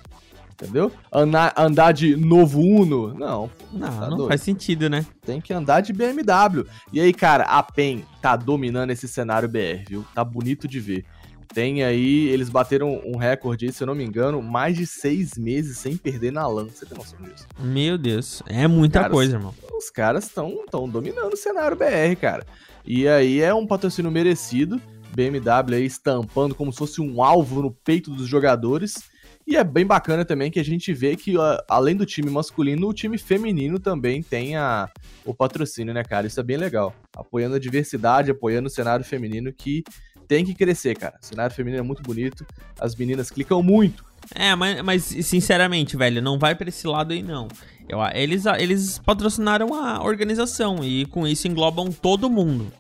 Entendeu? 0.61 0.93
Andar, 1.11 1.55
andar 1.57 1.93
de 1.93 2.15
novo 2.17 2.61
Uno, 2.61 3.15
não. 3.15 3.51
Não, 3.73 4.01
tá 4.01 4.11
não 4.11 4.29
faz 4.29 4.43
sentido, 4.43 4.91
né? 4.91 5.07
Tem 5.23 5.41
que 5.41 5.55
andar 5.55 5.81
de 5.81 5.93
BMW. 5.93 6.67
E 6.93 7.01
aí, 7.01 7.15
cara, 7.15 7.45
a 7.45 7.63
PEN 7.63 8.05
tá 8.21 8.37
dominando 8.37 8.91
esse 8.91 9.09
cenário 9.09 9.49
BR, 9.49 9.85
viu? 9.89 10.05
Tá 10.15 10.23
bonito 10.23 10.69
de 10.69 10.79
ver. 10.79 11.07
Tem 11.53 11.83
aí, 11.83 12.29
eles 12.29 12.49
bateram 12.49 13.01
um 13.05 13.17
recorde 13.17 13.67
aí, 13.67 13.73
se 13.73 13.83
eu 13.83 13.87
não 13.87 13.95
me 13.95 14.05
engano, 14.05 14.41
mais 14.41 14.77
de 14.77 14.87
seis 14.87 15.37
meses 15.37 15.79
sem 15.79 15.97
perder 15.97 16.31
na 16.31 16.47
LAN. 16.47 16.67
Você 16.67 16.87
tem 16.87 16.97
noção 16.97 17.19
disso? 17.23 17.47
Meu 17.59 17.99
Deus, 17.99 18.43
é 18.47 18.69
muita 18.69 19.01
caras, 19.01 19.15
coisa, 19.15 19.37
irmão. 19.37 19.55
Os 19.77 19.91
caras 19.91 20.27
estão 20.27 20.65
tão 20.71 20.89
dominando 20.89 21.33
o 21.33 21.37
cenário 21.37 21.77
BR, 21.77 22.15
cara. 22.21 22.47
E 22.85 23.09
aí 23.09 23.41
é 23.41 23.53
um 23.53 23.67
patrocínio 23.67 24.11
merecido. 24.11 24.81
BMW 25.13 25.75
aí 25.75 25.85
estampando 25.85 26.55
como 26.55 26.71
se 26.73 26.79
fosse 26.79 27.01
um 27.01 27.23
alvo 27.23 27.63
no 27.63 27.73
peito 27.73 28.13
dos 28.13 28.29
jogadores. 28.29 29.10
E 29.51 29.57
é 29.57 29.65
bem 29.65 29.85
bacana 29.85 30.25
também 30.25 30.49
que 30.49 30.61
a 30.61 30.65
gente 30.65 30.93
vê 30.95 31.17
que, 31.17 31.35
além 31.69 31.97
do 31.97 32.07
time 32.07 32.31
masculino, 32.31 32.87
o 32.87 32.95
time 32.95 33.19
feminino 33.19 33.81
também 33.81 34.23
tem 34.23 34.55
a, 34.55 34.89
o 35.25 35.35
patrocínio, 35.35 35.93
né, 35.93 36.05
cara? 36.05 36.29
Isso 36.29 36.39
é 36.39 36.43
bem 36.45 36.57
legal. 36.57 36.95
Apoiando 37.17 37.57
a 37.57 37.59
diversidade, 37.59 38.31
apoiando 38.31 38.69
o 38.69 38.71
cenário 38.71 39.05
feminino 39.05 39.53
que 39.53 39.83
tem 40.29 40.45
que 40.45 40.55
crescer, 40.55 40.97
cara. 40.97 41.19
O 41.21 41.27
cenário 41.27 41.53
feminino 41.53 41.81
é 41.81 41.85
muito 41.85 42.01
bonito, 42.01 42.47
as 42.79 42.95
meninas 42.95 43.29
clicam 43.29 43.61
muito. 43.61 44.05
É, 44.33 44.55
mas, 44.55 44.83
mas 44.83 45.03
sinceramente, 45.03 45.97
velho, 45.97 46.23
não 46.23 46.39
vai 46.39 46.55
pra 46.55 46.69
esse 46.69 46.87
lado 46.87 47.13
aí, 47.13 47.21
não. 47.21 47.49
Eu, 47.89 47.99
eles, 48.15 48.47
eles 48.47 49.01
patrocinaram 49.01 49.75
a 49.75 50.01
organização 50.01 50.85
e 50.85 51.07
com 51.07 51.27
isso 51.27 51.49
englobam 51.49 51.91
todo 51.91 52.31
mundo. 52.31 52.73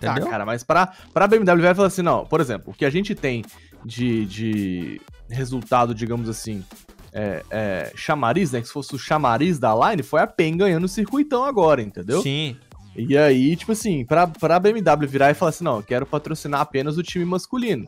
Tá, 0.00 0.10
Entendeu? 0.10 0.24
Tá, 0.24 0.30
cara, 0.30 0.44
mas 0.44 0.64
pra, 0.64 0.92
pra 1.14 1.28
BMW 1.28 1.62
vai 1.62 1.72
falar 1.72 1.86
assim, 1.86 2.02
não, 2.02 2.26
por 2.26 2.40
exemplo, 2.40 2.72
o 2.72 2.74
que 2.76 2.84
a 2.84 2.90
gente 2.90 3.14
tem 3.14 3.44
de, 3.84 4.26
de 4.26 5.00
resultado, 5.28 5.94
digamos 5.94 6.28
assim, 6.28 6.64
é, 7.12 7.42
é, 7.50 7.92
chamariz, 7.94 8.52
né? 8.52 8.60
Que 8.60 8.66
se 8.66 8.72
fosse 8.72 8.94
o 8.94 8.98
chamariz 8.98 9.58
da 9.58 9.74
line, 9.74 10.02
foi 10.02 10.20
a 10.20 10.26
PEN 10.26 10.56
ganhando 10.56 10.84
o 10.84 10.88
circuitão 10.88 11.44
agora, 11.44 11.82
entendeu? 11.82 12.22
Sim. 12.22 12.56
E 12.94 13.16
aí, 13.16 13.56
tipo 13.56 13.72
assim, 13.72 14.04
pra, 14.04 14.26
pra 14.26 14.58
BMW 14.58 15.08
virar 15.08 15.30
e 15.30 15.34
falar 15.34 15.50
assim, 15.50 15.64
não, 15.64 15.76
eu 15.76 15.82
quero 15.82 16.04
patrocinar 16.04 16.60
apenas 16.60 16.98
o 16.98 17.02
time 17.02 17.24
masculino. 17.24 17.86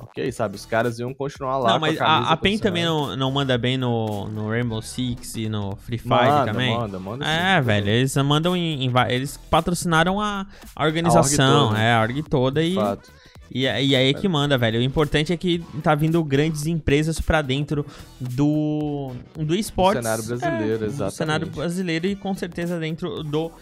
Ok, 0.00 0.32
sabe? 0.32 0.56
Os 0.56 0.66
caras 0.66 0.98
iam 0.98 1.14
continuar 1.14 1.58
lá. 1.58 1.72
Não, 1.72 1.78
mas 1.78 2.00
a, 2.00 2.32
a, 2.32 2.36
PEN 2.36 2.58
também 2.58 2.84
não, 2.84 3.16
não 3.16 3.30
manda 3.30 3.56
bem 3.56 3.78
no, 3.78 4.26
no 4.28 4.48
Rainbow 4.50 4.82
Six 4.82 5.36
e 5.36 5.48
no 5.48 5.76
Free 5.76 5.98
Fire 5.98 6.14
manda, 6.14 6.52
também. 6.52 6.76
Manda, 6.76 6.98
manda. 6.98 7.24
É, 7.24 7.58
sim, 7.58 7.66
velho, 7.66 7.88
eles 7.88 8.16
mandam 8.16 8.56
em, 8.56 8.84
em, 8.84 8.92
Eles 9.08 9.36
patrocinaram 9.48 10.20
a, 10.20 10.46
a 10.74 10.84
organização, 10.84 11.68
a 11.68 11.70
org 11.70 11.72
toda, 11.72 11.80
é, 11.80 11.94
a 11.94 12.00
org 12.00 12.22
toda 12.22 12.62
e. 12.62 12.74
Fato. 12.74 13.12
E, 13.54 13.64
e 13.64 13.66
aí 13.68 14.10
é 14.10 14.14
que 14.14 14.26
manda, 14.26 14.56
velho. 14.56 14.80
O 14.80 14.82
importante 14.82 15.32
é 15.32 15.36
que 15.36 15.62
tá 15.82 15.94
vindo 15.94 16.22
grandes 16.24 16.66
empresas 16.66 17.20
para 17.20 17.42
dentro 17.42 17.84
do, 18.18 19.12
do 19.36 19.54
esporte. 19.54 19.98
Do 19.98 20.02
cenário 20.02 20.24
brasileiro, 20.24 20.84
é, 20.84 20.86
exatamente. 20.86 21.12
Do 21.12 21.16
cenário 21.16 21.46
brasileiro 21.48 22.06
e 22.06 22.16
com 22.16 22.34
certeza 22.34 22.78
dentro 22.78 23.22
do 23.22 23.52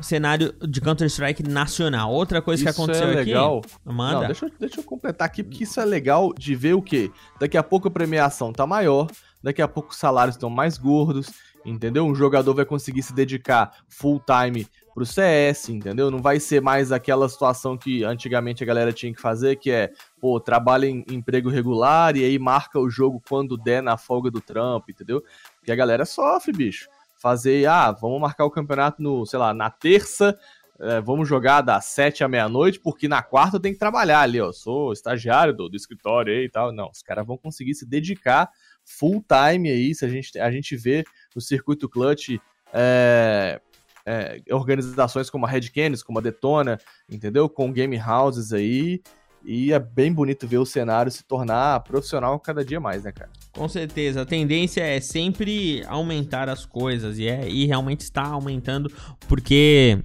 cenário 0.00 0.54
de 0.60 0.80
Counter-Strike 0.80 1.42
nacional. 1.42 2.12
Outra 2.12 2.42
coisa 2.42 2.62
isso 2.62 2.72
que 2.72 2.82
aconteceu 2.82 3.08
é 3.08 3.14
legal. 3.14 3.62
aqui. 3.64 3.74
Manda. 3.84 4.20
Não, 4.20 4.26
deixa, 4.26 4.46
eu, 4.46 4.52
deixa 4.60 4.80
eu 4.80 4.84
completar 4.84 5.26
aqui, 5.26 5.42
porque 5.42 5.64
isso 5.64 5.80
é 5.80 5.84
legal 5.84 6.32
de 6.34 6.54
ver 6.54 6.74
o 6.74 6.82
quê? 6.82 7.10
Daqui 7.40 7.56
a 7.56 7.62
pouco 7.62 7.88
a 7.88 7.90
premiação 7.90 8.52
tá 8.52 8.66
maior, 8.66 9.08
daqui 9.42 9.62
a 9.62 9.68
pouco 9.68 9.92
os 9.92 9.96
salários 9.96 10.36
estão 10.36 10.50
mais 10.50 10.76
gordos, 10.76 11.30
entendeu? 11.64 12.06
Um 12.06 12.14
jogador 12.14 12.54
vai 12.54 12.64
conseguir 12.64 13.02
se 13.02 13.12
dedicar 13.12 13.72
full 13.88 14.20
time 14.20 14.66
pro 14.98 15.06
CS, 15.06 15.68
entendeu? 15.68 16.10
Não 16.10 16.20
vai 16.20 16.40
ser 16.40 16.60
mais 16.60 16.90
aquela 16.90 17.28
situação 17.28 17.78
que 17.78 18.02
antigamente 18.02 18.64
a 18.64 18.66
galera 18.66 18.92
tinha 18.92 19.14
que 19.14 19.20
fazer, 19.20 19.54
que 19.54 19.70
é, 19.70 19.92
pô, 20.20 20.40
trabalha 20.40 20.86
em 20.86 21.04
emprego 21.08 21.48
regular 21.48 22.16
e 22.16 22.24
aí 22.24 22.36
marca 22.36 22.80
o 22.80 22.90
jogo 22.90 23.22
quando 23.28 23.56
der 23.56 23.80
na 23.80 23.96
folga 23.96 24.28
do 24.28 24.40
trampo, 24.40 24.90
entendeu? 24.90 25.22
Porque 25.56 25.70
a 25.70 25.76
galera 25.76 26.04
sofre, 26.04 26.52
bicho. 26.52 26.88
Fazer, 27.16 27.66
ah, 27.66 27.92
vamos 27.92 28.20
marcar 28.20 28.44
o 28.44 28.50
campeonato 28.50 29.00
no, 29.00 29.24
sei 29.24 29.38
lá, 29.38 29.54
na 29.54 29.70
terça, 29.70 30.36
é, 30.80 31.00
vamos 31.00 31.28
jogar 31.28 31.60
das 31.60 31.84
sete 31.84 32.24
à 32.24 32.28
meia-noite, 32.28 32.80
porque 32.80 33.06
na 33.06 33.22
quarta 33.22 33.56
eu 33.56 33.60
tenho 33.60 33.74
que 33.74 33.80
trabalhar 33.80 34.22
ali, 34.22 34.40
ó. 34.40 34.50
Sou 34.50 34.92
estagiário 34.92 35.54
do, 35.54 35.68
do 35.68 35.76
escritório 35.76 36.32
aí 36.32 36.46
e 36.46 36.50
tal. 36.50 36.72
Não, 36.72 36.90
os 36.90 37.02
caras 37.02 37.24
vão 37.24 37.38
conseguir 37.38 37.74
se 37.76 37.86
dedicar 37.86 38.50
full 38.84 39.24
time 39.28 39.70
aí, 39.70 39.94
se 39.94 40.04
a 40.04 40.08
gente, 40.08 40.36
a 40.40 40.50
gente 40.50 40.76
vê 40.76 41.04
no 41.36 41.40
circuito 41.40 41.88
clutch 41.88 42.30
é, 42.72 43.60
é, 44.08 44.40
organizações 44.54 45.28
como 45.28 45.44
a 45.44 45.48
Red 45.48 45.68
Canids, 45.68 46.02
como 46.02 46.18
a 46.18 46.22
Detona, 46.22 46.78
entendeu? 47.10 47.48
Com 47.48 47.70
game 47.70 47.98
houses 48.00 48.52
aí. 48.52 49.02
E 49.44 49.72
é 49.72 49.78
bem 49.78 50.12
bonito 50.12 50.48
ver 50.48 50.58
o 50.58 50.66
cenário 50.66 51.12
se 51.12 51.22
tornar 51.24 51.80
profissional 51.80 52.38
cada 52.40 52.64
dia 52.64 52.80
mais, 52.80 53.04
né, 53.04 53.12
cara? 53.12 53.30
Com 53.52 53.68
certeza. 53.68 54.22
A 54.22 54.26
tendência 54.26 54.82
é 54.82 55.00
sempre 55.00 55.84
aumentar 55.86 56.48
as 56.48 56.66
coisas. 56.66 57.18
E, 57.18 57.28
é, 57.28 57.48
e 57.48 57.66
realmente 57.66 58.00
está 58.00 58.26
aumentando, 58.26 58.90
porque, 59.28 59.98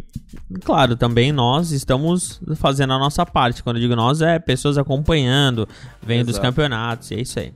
claro, 0.64 0.96
também 0.96 1.32
nós 1.32 1.72
estamos 1.72 2.42
fazendo 2.58 2.94
a 2.94 3.00
nossa 3.00 3.26
parte. 3.26 3.64
Quando 3.64 3.78
eu 3.78 3.82
digo 3.82 3.96
nós, 3.96 4.22
é 4.22 4.38
pessoas 4.38 4.78
acompanhando, 4.78 5.68
vendo 6.02 6.30
os 6.30 6.38
campeonatos, 6.38 7.10
e 7.12 7.16
é 7.16 7.22
isso 7.22 7.40
aí. 7.40 7.54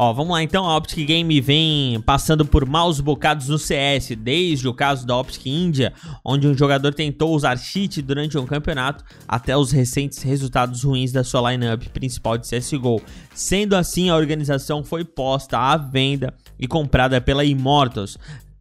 Ó, 0.00 0.12
vamos 0.12 0.32
lá 0.32 0.40
então, 0.40 0.64
a 0.64 0.76
Optic 0.76 1.08
Game 1.08 1.40
vem 1.40 2.00
passando 2.02 2.46
por 2.46 2.64
maus 2.64 3.00
bocados 3.00 3.48
no 3.48 3.58
CS, 3.58 4.10
desde 4.16 4.68
o 4.68 4.72
caso 4.72 5.04
da 5.04 5.16
Optic 5.16 5.46
India, 5.46 5.92
onde 6.24 6.46
um 6.46 6.56
jogador 6.56 6.94
tentou 6.94 7.34
usar 7.34 7.56
cheat 7.58 8.00
durante 8.00 8.38
um 8.38 8.46
campeonato, 8.46 9.02
até 9.26 9.56
os 9.56 9.72
recentes 9.72 10.22
resultados 10.22 10.84
ruins 10.84 11.10
da 11.10 11.24
sua 11.24 11.50
lineup 11.50 11.82
principal 11.88 12.38
de 12.38 12.48
CSGO. 12.48 13.02
Sendo 13.34 13.74
assim, 13.74 14.08
a 14.08 14.14
organização 14.14 14.84
foi 14.84 15.04
posta 15.04 15.58
à 15.58 15.76
venda 15.76 16.32
e 16.60 16.68
comprada 16.68 17.20
pela 17.20 17.44
Immortals, 17.44 18.16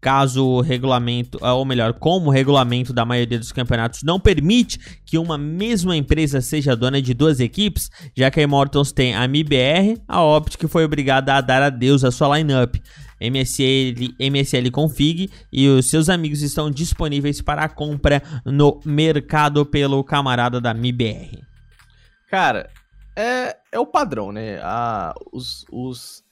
caso 0.08 0.46
o 0.46 0.62
regulamento, 0.62 1.38
ou 1.42 1.66
melhor, 1.66 1.92
como 1.92 2.28
o 2.28 2.32
regulamento 2.32 2.94
da 2.94 3.04
maioria 3.04 3.38
dos 3.38 3.52
campeonatos 3.52 4.04
não 4.04 4.18
permite 4.18 4.80
que 5.06 5.18
uma 5.18 5.38
mesma 5.38 5.98
empresa 5.98 6.40
seja 6.40 6.78
dona 6.78 7.02
de 7.02 7.14
duas 7.14 7.42
equipes, 7.42 7.92
já 8.16 8.32
que 8.32 8.40
a 8.40 8.44
Immortals 8.44 8.94
tem 8.94 9.14
a 9.14 9.28
MIBR, 9.28 10.02
a 10.08 10.24
Optic 10.24 10.66
foi 10.70 10.86
obrigada 10.86 11.34
a 11.34 11.42
dar 11.42 11.62
adeus 11.62 12.06
à 12.06 12.12
sua 12.12 12.38
lineup. 12.38 12.78
MSL, 13.20 14.16
MSL 14.18 14.72
Config 14.72 15.30
e 15.52 15.68
os 15.68 15.90
seus 15.90 16.08
amigos 16.08 16.42
estão 16.42 16.72
disponíveis 16.72 17.42
para 17.42 17.64
a 17.66 17.70
compra 17.70 18.24
no 18.46 18.80
mercado 18.86 19.66
pelo 19.66 20.02
camarada 20.06 20.62
da 20.62 20.74
MIBR. 20.74 21.44
Cara, 22.32 22.70
é, 23.14 23.58
é 23.74 23.78
o 23.78 23.86
padrão, 23.86 24.32
né? 24.32 24.58
Ah, 24.64 25.14
os, 25.34 25.66
os 25.70 26.24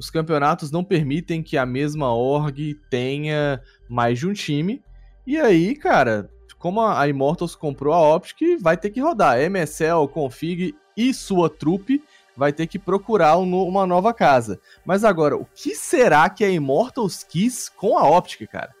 os 0.00 0.08
campeonatos 0.08 0.70
não 0.70 0.82
permitem 0.82 1.42
que 1.42 1.58
a 1.58 1.66
mesma 1.66 2.14
org 2.14 2.74
tenha 2.88 3.60
mais 3.86 4.18
de 4.18 4.26
um 4.26 4.32
time. 4.32 4.82
E 5.26 5.38
aí, 5.38 5.76
cara, 5.76 6.30
como 6.58 6.80
a 6.80 7.06
Immortals 7.06 7.54
comprou 7.54 7.92
a 7.92 8.16
Optic, 8.16 8.58
vai 8.62 8.78
ter 8.78 8.88
que 8.88 8.98
rodar. 8.98 9.38
MSL, 9.38 10.08
Config 10.08 10.74
e 10.96 11.12
sua 11.12 11.50
trupe 11.50 12.02
vai 12.34 12.50
ter 12.50 12.66
que 12.66 12.78
procurar 12.78 13.36
uma 13.36 13.86
nova 13.86 14.14
casa. 14.14 14.58
Mas 14.86 15.04
agora, 15.04 15.36
o 15.36 15.44
que 15.44 15.74
será 15.74 16.30
que 16.30 16.44
a 16.44 16.50
Immortals 16.50 17.22
quis 17.22 17.68
com 17.68 17.98
a 17.98 18.08
Optic, 18.08 18.48
cara? 18.48 18.74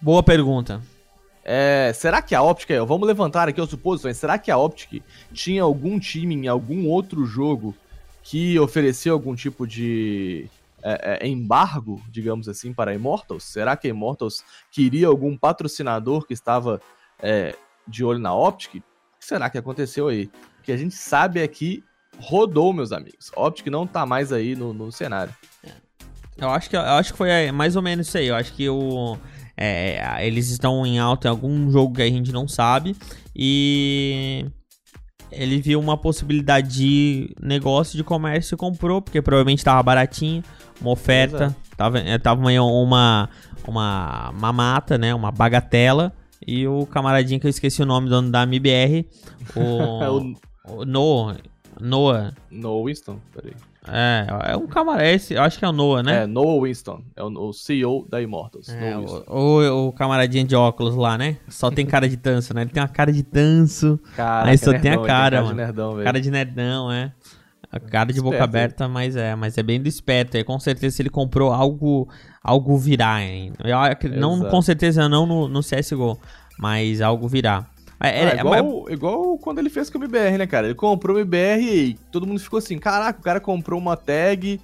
Boa 0.00 0.24
pergunta. 0.24 0.82
É, 1.44 1.92
será 1.94 2.20
que 2.20 2.34
a 2.34 2.42
Optic, 2.42 2.70
vamos 2.84 3.06
levantar 3.06 3.48
aqui 3.48 3.60
as 3.60 3.70
suposições, 3.70 4.16
será 4.16 4.36
que 4.36 4.50
a 4.50 4.58
Optic 4.58 5.00
tinha 5.32 5.62
algum 5.62 6.00
time 6.00 6.34
em 6.34 6.48
algum 6.48 6.88
outro 6.88 7.24
jogo 7.24 7.72
que 8.22 8.58
ofereceu 8.58 9.14
algum 9.14 9.34
tipo 9.34 9.66
de 9.66 10.48
é, 10.82 11.18
é, 11.22 11.28
embargo, 11.28 12.00
digamos 12.10 12.48
assim, 12.48 12.72
para 12.72 12.90
a 12.90 12.94
Immortals? 12.94 13.44
Será 13.44 13.76
que 13.76 13.86
a 13.86 13.90
Immortals 13.90 14.44
queria 14.70 15.06
algum 15.06 15.36
patrocinador 15.36 16.26
que 16.26 16.32
estava 16.32 16.80
é, 17.20 17.54
de 17.86 18.04
olho 18.04 18.18
na 18.18 18.34
Optic, 18.34 18.76
o 18.76 18.80
que 19.18 19.24
será 19.24 19.48
que 19.48 19.58
aconteceu 19.58 20.08
aí? 20.08 20.30
O 20.60 20.62
que 20.62 20.72
a 20.72 20.76
gente 20.76 20.94
sabe 20.94 21.40
é 21.40 21.48
que 21.48 21.84
rodou, 22.18 22.72
meus 22.72 22.92
amigos. 22.92 23.30
Optic 23.36 23.66
não 23.68 23.86
tá 23.86 24.04
mais 24.04 24.32
aí 24.32 24.54
no, 24.54 24.72
no 24.72 24.92
cenário. 24.92 25.34
Eu 26.36 26.50
acho, 26.50 26.70
que, 26.70 26.76
eu 26.76 26.80
acho 26.80 27.12
que 27.12 27.18
foi 27.18 27.52
mais 27.52 27.76
ou 27.76 27.82
menos 27.82 28.08
isso 28.08 28.18
aí. 28.18 28.26
Eu 28.26 28.34
acho 28.34 28.52
que 28.54 28.68
o, 28.68 29.16
é, 29.56 30.26
eles 30.26 30.50
estão 30.50 30.84
em 30.84 30.98
alta 30.98 31.28
em 31.28 31.30
algum 31.30 31.70
jogo 31.70 31.94
que 31.96 32.02
a 32.02 32.08
gente 32.08 32.32
não 32.32 32.48
sabe. 32.48 32.96
E 33.34 34.46
ele 35.32 35.60
viu 35.60 35.80
uma 35.80 35.96
possibilidade 35.96 36.68
de 36.68 37.34
negócio 37.40 37.96
de 37.96 38.04
comércio 38.04 38.54
e 38.54 38.58
comprou, 38.58 39.00
porque 39.00 39.20
provavelmente 39.20 39.64
tava 39.64 39.82
baratinho, 39.82 40.42
uma 40.80 40.90
oferta, 40.90 41.54
tava, 41.76 41.98
é, 41.98 42.18
tava 42.18 42.40
uma, 42.40 43.28
uma, 43.66 44.30
uma 44.30 44.52
mata, 44.52 44.98
né, 44.98 45.14
uma 45.14 45.30
bagatela, 45.30 46.12
e 46.46 46.66
o 46.66 46.86
camaradinho 46.86 47.40
que 47.40 47.46
eu 47.46 47.50
esqueci 47.50 47.82
o 47.82 47.86
nome, 47.86 48.08
dono 48.08 48.30
da 48.30 48.42
MBR, 48.42 49.06
o, 49.56 50.34
o 50.72 50.84
Noah, 50.84 51.38
Noah. 51.80 52.32
Noah 52.50 52.84
Winston, 52.84 53.18
peraí. 53.32 53.54
É, 53.88 54.26
é 54.52 54.56
um 54.56 54.66
camarada, 54.68 55.10
esse, 55.10 55.34
eu 55.34 55.42
acho 55.42 55.58
que 55.58 55.64
é 55.64 55.68
o 55.68 55.72
Noah, 55.72 56.04
né? 56.04 56.22
É, 56.22 56.26
Noah 56.26 56.62
Winston, 56.62 57.02
é 57.16 57.22
o, 57.22 57.48
o 57.48 57.52
CEO 57.52 58.06
da 58.08 58.22
Immortals. 58.22 58.68
É, 58.68 58.96
o, 58.96 59.88
o, 59.88 59.92
camaradinho 59.92 60.46
de 60.46 60.54
óculos 60.54 60.94
lá, 60.94 61.18
né? 61.18 61.38
Só 61.48 61.68
tem 61.68 61.84
cara 61.84 62.08
de 62.08 62.16
tanso, 62.16 62.54
né? 62.54 62.62
Ele 62.62 62.70
tem 62.70 62.80
uma 62.80 62.88
cara 62.88 63.12
de 63.12 63.24
tanso, 63.24 63.98
Caraca, 64.14 64.50
aí 64.50 64.58
só 64.58 64.70
nerdão, 64.70 64.82
tem 64.82 64.92
a 65.02 65.06
cara, 65.06 65.36
tem 65.38 65.44
mano. 65.46 65.56
De 65.56 65.62
nerdão, 65.64 66.04
cara 66.04 66.20
de 66.20 66.30
nerdão, 66.30 66.92
é. 66.92 67.12
A 67.72 67.80
cara 67.80 68.12
de 68.12 68.20
boca 68.20 68.36
esperto, 68.36 68.44
aberta, 68.44 68.88
mas 68.88 69.16
é, 69.16 69.34
mas 69.34 69.56
é 69.56 69.62
bem 69.62 69.80
do 69.80 69.88
esperto. 69.88 70.36
E 70.36 70.44
com 70.44 70.60
certeza 70.60 70.94
se 70.94 71.02
ele 71.02 71.08
comprou 71.08 71.50
algo, 71.50 72.06
algo 72.42 72.76
virá, 72.76 73.22
hein? 73.22 73.52
Eu, 73.64 74.10
não, 74.20 74.44
com 74.44 74.60
certeza 74.60 75.08
não 75.08 75.24
no, 75.24 75.48
no 75.48 75.60
CSGO, 75.60 76.20
mas 76.58 77.00
algo 77.00 77.26
virá. 77.26 77.66
É, 78.02 78.24
é, 78.24 78.32
ah, 78.32 78.40
igual, 78.40 78.88
é, 78.88 78.92
igual 78.92 79.38
quando 79.38 79.58
ele 79.58 79.70
fez 79.70 79.88
com 79.88 79.98
o 79.98 80.02
MBR, 80.02 80.38
né, 80.38 80.46
cara? 80.46 80.66
Ele 80.66 80.74
comprou 80.74 81.16
o 81.16 81.20
MBR 81.20 81.62
e 81.62 81.94
todo 82.10 82.26
mundo 82.26 82.40
ficou 82.40 82.58
assim: 82.58 82.78
caraca, 82.78 83.20
o 83.20 83.22
cara 83.22 83.40
comprou 83.40 83.78
uma 83.78 83.96
tag 83.96 84.60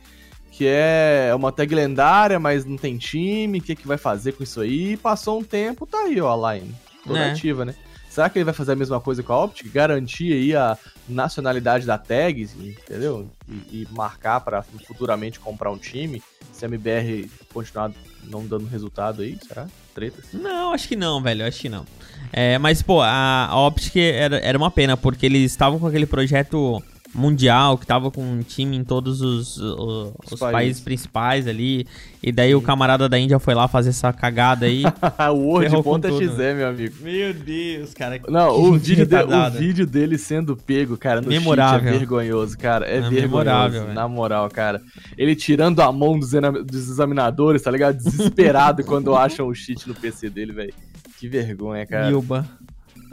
que 0.50 0.66
é 0.66 1.32
uma 1.36 1.52
tag 1.52 1.72
lendária, 1.72 2.40
mas 2.40 2.64
não 2.64 2.76
tem 2.76 2.98
time, 2.98 3.58
o 3.58 3.62
que, 3.62 3.76
que 3.76 3.86
vai 3.86 3.96
fazer 3.96 4.32
com 4.32 4.42
isso 4.42 4.60
aí? 4.60 4.92
E 4.92 4.96
passou 4.96 5.38
um 5.38 5.44
tempo, 5.44 5.86
tá 5.86 5.98
aí, 5.98 6.20
ó, 6.20 6.32
a 6.32 6.54
line. 6.54 6.74
Toda 7.06 7.20
é. 7.20 7.30
ativa, 7.30 7.64
né? 7.64 7.76
Será 8.10 8.28
que 8.28 8.38
ele 8.38 8.44
vai 8.44 8.54
fazer 8.54 8.72
a 8.72 8.76
mesma 8.76 9.00
coisa 9.00 9.22
com 9.22 9.32
a 9.32 9.44
Optic? 9.44 9.70
Garantir 9.70 10.32
aí 10.32 10.56
a 10.56 10.76
nacionalidade 11.08 11.86
da 11.86 11.96
tag, 11.96 12.42
entendeu? 12.58 13.30
E, 13.48 13.82
e 13.82 13.88
marcar 13.92 14.40
para 14.40 14.62
futuramente 14.62 15.38
comprar 15.38 15.70
um 15.70 15.78
time, 15.78 16.20
se 16.52 16.64
a 16.64 16.68
MBR 16.68 17.30
continuar 17.52 17.92
não 18.24 18.44
dando 18.44 18.66
resultado 18.66 19.22
aí, 19.22 19.38
será? 19.46 19.68
Tretas? 19.94 20.24
Não, 20.32 20.72
acho 20.72 20.88
que 20.88 20.96
não, 20.96 21.22
velho, 21.22 21.46
acho 21.46 21.60
que 21.60 21.68
não. 21.68 21.86
É, 22.32 22.58
mas, 22.58 22.82
pô, 22.82 23.00
a, 23.00 23.46
a 23.46 23.66
Optic 23.66 23.96
era, 23.96 24.38
era 24.38 24.58
uma 24.58 24.70
pena, 24.70 24.96
porque 24.96 25.26
eles 25.26 25.50
estavam 25.50 25.78
com 25.78 25.86
aquele 25.86 26.06
projeto 26.06 26.82
mundial, 27.14 27.78
que 27.78 27.86
tava 27.86 28.10
com 28.10 28.22
um 28.22 28.42
time 28.42 28.76
em 28.76 28.84
todos 28.84 29.20
os, 29.20 29.56
os, 29.56 29.60
os, 29.60 30.32
os 30.32 30.40
países. 30.40 30.52
países. 30.52 30.80
principais 30.80 31.46
ali. 31.46 31.86
E 32.22 32.32
daí 32.32 32.50
Sim. 32.50 32.54
o 32.56 32.62
camarada 32.62 33.08
da 33.08 33.18
Índia 33.18 33.38
foi 33.38 33.54
lá 33.54 33.68
fazer 33.68 33.90
essa 33.90 34.12
cagada 34.12 34.66
aí. 34.66 34.82
o 35.32 35.36
Word.exe, 35.36 36.54
meu 36.54 36.68
amigo. 36.68 36.94
Meu 37.00 37.32
Deus, 37.32 37.94
cara. 37.94 38.20
Não, 38.28 38.60
o 38.60 38.78
vídeo, 38.78 39.06
de, 39.06 39.16
o 39.16 39.50
vídeo 39.50 39.86
dele 39.86 40.18
sendo 40.18 40.56
pego, 40.56 40.96
cara, 40.96 41.20
no 41.20 41.28
memorável. 41.28 41.88
é 41.88 41.98
vergonhoso, 41.98 42.58
cara. 42.58 42.86
É, 42.86 42.98
é 42.98 43.00
vergonhoso, 43.00 43.86
na 43.94 44.08
moral, 44.08 44.48
cara. 44.50 44.82
Ele 45.16 45.34
tirando 45.34 45.80
a 45.80 45.92
mão 45.92 46.18
dos, 46.18 46.30
dos 46.30 46.90
examinadores, 46.90 47.62
tá 47.62 47.70
ligado? 47.70 47.96
Desesperado 47.96 48.82
quando 48.84 49.14
acham 49.14 49.46
o 49.46 49.54
cheat 49.54 49.88
no 49.88 49.94
PC 49.94 50.28
dele, 50.28 50.52
velho. 50.52 50.74
Que 51.18 51.28
vergonha, 51.28 51.84
cara. 51.86 52.08
Nilba. 52.08 52.48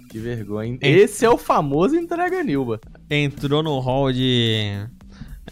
Que 0.10 0.20
vergonha. 0.20 0.78
Esse 0.82 1.26
é 1.26 1.30
o 1.30 1.38
famoso 1.38 1.96
entrega 1.96 2.44
Nilba. 2.44 2.80
Entrou 3.10 3.64
no 3.64 3.80
hall 3.80 4.12
de 4.12 4.88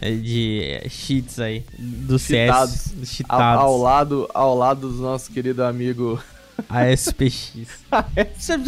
de 0.00 0.80
cheats 0.88 1.38
aí 1.38 1.64
do 1.78 2.18
Cheatados. 2.18 2.74
CS, 2.74 3.08
cheatados. 3.08 3.62
Ao, 3.62 3.68
ao, 3.68 3.78
lado, 3.78 4.30
ao 4.34 4.56
lado 4.56 4.88
do 4.88 5.02
nosso 5.02 5.30
querido 5.30 5.62
amigo 5.62 6.20
ASPX. 6.68 7.52
Você 8.36 8.58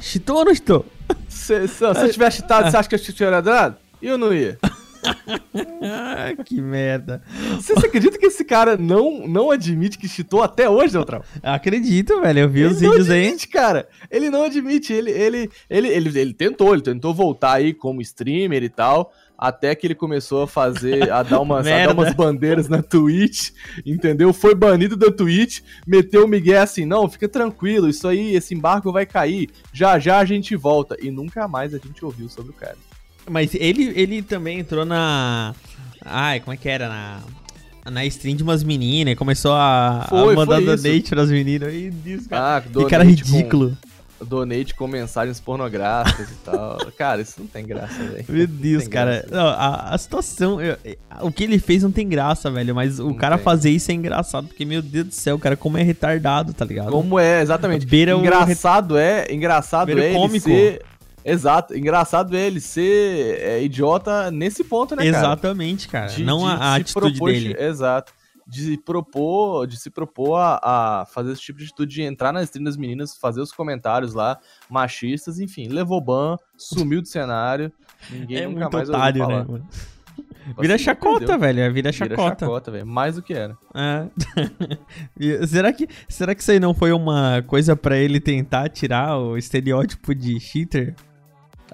cheatou 0.00 0.38
ou 0.38 0.44
não 0.44 0.54
cheatou? 0.54 0.86
Se, 1.28 1.68
se, 1.68 1.74
se 1.76 1.84
eu 1.84 2.12
tivesse 2.12 2.38
cheatado, 2.38 2.70
você 2.70 2.76
acha 2.76 2.88
que 2.88 2.94
eu 2.94 2.98
tinha 2.98 3.40
dado? 3.40 3.76
Eu 4.00 4.16
não 4.16 4.32
ia. 4.32 4.58
que 6.44 6.60
merda. 6.60 7.22
Você, 7.56 7.74
você, 7.74 7.86
acredita 7.86 8.18
que 8.18 8.26
esse 8.26 8.44
cara 8.44 8.76
não, 8.76 9.26
não 9.26 9.50
admite 9.50 9.98
que 9.98 10.08
cheatou 10.08 10.42
até 10.42 10.68
hoje, 10.68 10.94
Neutral? 10.94 11.24
Acredito, 11.42 12.20
velho. 12.20 12.40
Eu 12.40 12.48
vi 12.48 12.60
ele 12.60 12.72
os 12.72 12.80
vídeos 12.80 13.10
admite, 13.10 13.46
aí. 13.46 13.52
cara. 13.52 13.88
Ele 14.10 14.30
não 14.30 14.44
admite. 14.44 14.92
Ele, 14.92 15.10
ele, 15.10 15.50
ele, 15.68 15.88
ele, 15.88 16.18
ele 16.18 16.34
tentou, 16.34 16.72
ele 16.72 16.82
tentou 16.82 17.14
voltar 17.14 17.54
aí 17.54 17.72
como 17.72 18.00
streamer 18.00 18.62
e 18.62 18.68
tal. 18.68 19.12
Até 19.36 19.74
que 19.74 19.86
ele 19.86 19.96
começou 19.96 20.42
a 20.42 20.46
fazer, 20.46 21.10
a 21.10 21.22
dar 21.22 21.40
umas, 21.42 21.66
a 21.66 21.86
dar 21.86 21.92
umas 21.92 22.14
bandeiras 22.14 22.68
na 22.68 22.80
Twitch, 22.80 23.50
entendeu? 23.84 24.32
Foi 24.32 24.54
banido 24.54 24.96
da 24.96 25.10
Twitch, 25.10 25.60
meteu 25.84 26.24
o 26.24 26.28
Miguel 26.28 26.62
assim, 26.62 26.86
não, 26.86 27.08
fica 27.08 27.28
tranquilo, 27.28 27.88
isso 27.88 28.06
aí, 28.06 28.34
esse 28.36 28.54
embargo 28.54 28.92
vai 28.92 29.04
cair, 29.04 29.50
já 29.72 29.98
já 29.98 30.18
a 30.18 30.24
gente 30.24 30.54
volta. 30.54 30.96
E 31.02 31.10
nunca 31.10 31.48
mais 31.48 31.74
a 31.74 31.78
gente 31.78 32.04
ouviu 32.04 32.28
sobre 32.28 32.52
o 32.52 32.54
cara. 32.54 32.76
Mas 33.28 33.54
ele, 33.54 33.92
ele 33.94 34.22
também 34.22 34.60
entrou 34.60 34.84
na. 34.84 35.54
Ai, 36.04 36.40
como 36.40 36.54
é 36.54 36.56
que 36.56 36.68
era? 36.68 36.88
Na. 36.88 37.20
Na 37.90 38.02
stream 38.06 38.34
de 38.34 38.42
umas 38.42 38.64
meninas, 38.64 39.14
começou 39.14 39.52
a, 39.52 40.06
foi, 40.08 40.32
a 40.32 40.36
mandar 40.36 40.58
donate 40.58 41.02
pras 41.02 41.30
meninas. 41.30 41.68
Ai, 41.68 41.90
Deus, 41.92 42.26
cara. 42.26 42.56
Ah, 42.56 42.60
que 42.62 42.86
cara 42.86 43.04
ridículo. 43.04 43.76
Com, 43.78 43.94
donate 44.24 44.74
com 44.74 44.86
mensagens 44.86 45.38
pornográficas 45.38 46.30
e 46.30 46.34
tal. 46.44 46.78
Cara, 46.96 47.20
isso 47.20 47.34
não 47.38 47.46
tem 47.46 47.64
graça, 47.66 48.02
velho. 48.02 48.24
Meu 48.26 48.46
Deus, 48.46 48.88
cara. 48.88 49.26
Não, 49.30 49.46
a, 49.48 49.90
a, 49.94 49.98
situação. 49.98 50.60
Eu, 50.60 50.76
o 51.20 51.30
que 51.30 51.44
ele 51.44 51.58
fez 51.58 51.82
não 51.82 51.92
tem 51.92 52.08
graça, 52.08 52.50
velho. 52.50 52.74
Mas 52.74 52.98
o 52.98 53.08
não 53.08 53.14
cara 53.14 53.36
tem. 53.36 53.44
fazer 53.44 53.70
isso 53.70 53.90
é 53.90 53.94
engraçado. 53.94 54.46
Porque, 54.46 54.64
meu 54.64 54.80
Deus 54.80 55.08
do 55.08 55.14
céu, 55.14 55.38
cara, 55.38 55.56
como 55.56 55.76
é 55.76 55.82
retardado, 55.82 56.54
tá 56.54 56.64
ligado? 56.64 56.90
Como 56.90 57.18
é, 57.18 57.42
exatamente. 57.42 57.86
Beira 57.86 58.12
engraçado 58.12 58.92
o... 58.92 58.98
é. 58.98 59.26
Engraçado 59.30 59.86
Beira 59.86 60.06
é 60.06 60.12
cômico. 60.14 60.48
ele 60.48 60.70
ser 60.70 60.82
Exato. 61.24 61.76
Engraçado 61.76 62.36
ele 62.36 62.60
ser 62.60 63.40
é, 63.40 63.62
idiota 63.62 64.30
nesse 64.30 64.62
ponto, 64.62 64.94
né, 64.94 65.04
cara? 65.04 65.16
Exatamente, 65.16 65.88
cara. 65.88 66.06
De, 66.06 66.22
Não 66.22 66.40
de 66.40 66.46
a, 66.46 66.74
atitude 66.74 67.18
propor, 67.18 67.32
dele. 67.32 67.56
Exato. 67.58 68.12
De 68.46 68.76
propor, 68.76 69.66
de 69.66 69.78
se 69.78 69.88
propor 69.88 70.36
a, 70.36 70.60
a, 70.62 71.06
fazer 71.06 71.32
esse 71.32 71.40
tipo 71.40 71.58
de 71.58 71.64
atitude, 71.64 71.94
de 71.94 72.02
entrar 72.02 72.30
nas 72.30 72.44
stream 72.44 72.64
das 72.64 72.76
meninas, 72.76 73.16
fazer 73.16 73.40
os 73.40 73.50
comentários 73.50 74.12
lá, 74.12 74.38
machistas, 74.68 75.40
enfim, 75.40 75.68
levou 75.68 75.98
ban, 75.98 76.36
sumiu 76.54 77.00
do 77.00 77.08
cenário, 77.08 77.72
ninguém 78.10 78.42
é 78.42 78.46
nunca 78.46 78.68
mais 78.68 78.90
otário, 78.90 79.22
ouviu 79.22 79.44
falar. 79.44 79.58
Né, 79.58 79.64
Vira 80.60 80.76
chacota, 80.76 81.38
velho. 81.38 81.72
Vira 81.72 81.90
chacota. 81.90 82.16
Vira 82.16 82.36
chacota, 82.38 82.70
velho. 82.70 82.86
Mais 82.86 83.14
do 83.14 83.22
que 83.22 83.32
era. 83.32 83.56
É. 83.74 84.08
será, 85.46 85.72
que, 85.72 85.88
será 86.08 86.34
que 86.34 86.42
isso 86.42 86.50
aí 86.50 86.60
não 86.60 86.74
foi 86.74 86.92
uma 86.92 87.42
coisa 87.46 87.74
para 87.74 87.96
ele 87.96 88.20
tentar 88.20 88.68
tirar 88.68 89.16
o 89.16 89.38
estereótipo 89.38 90.14
de 90.14 90.38
cheater? 90.38 90.94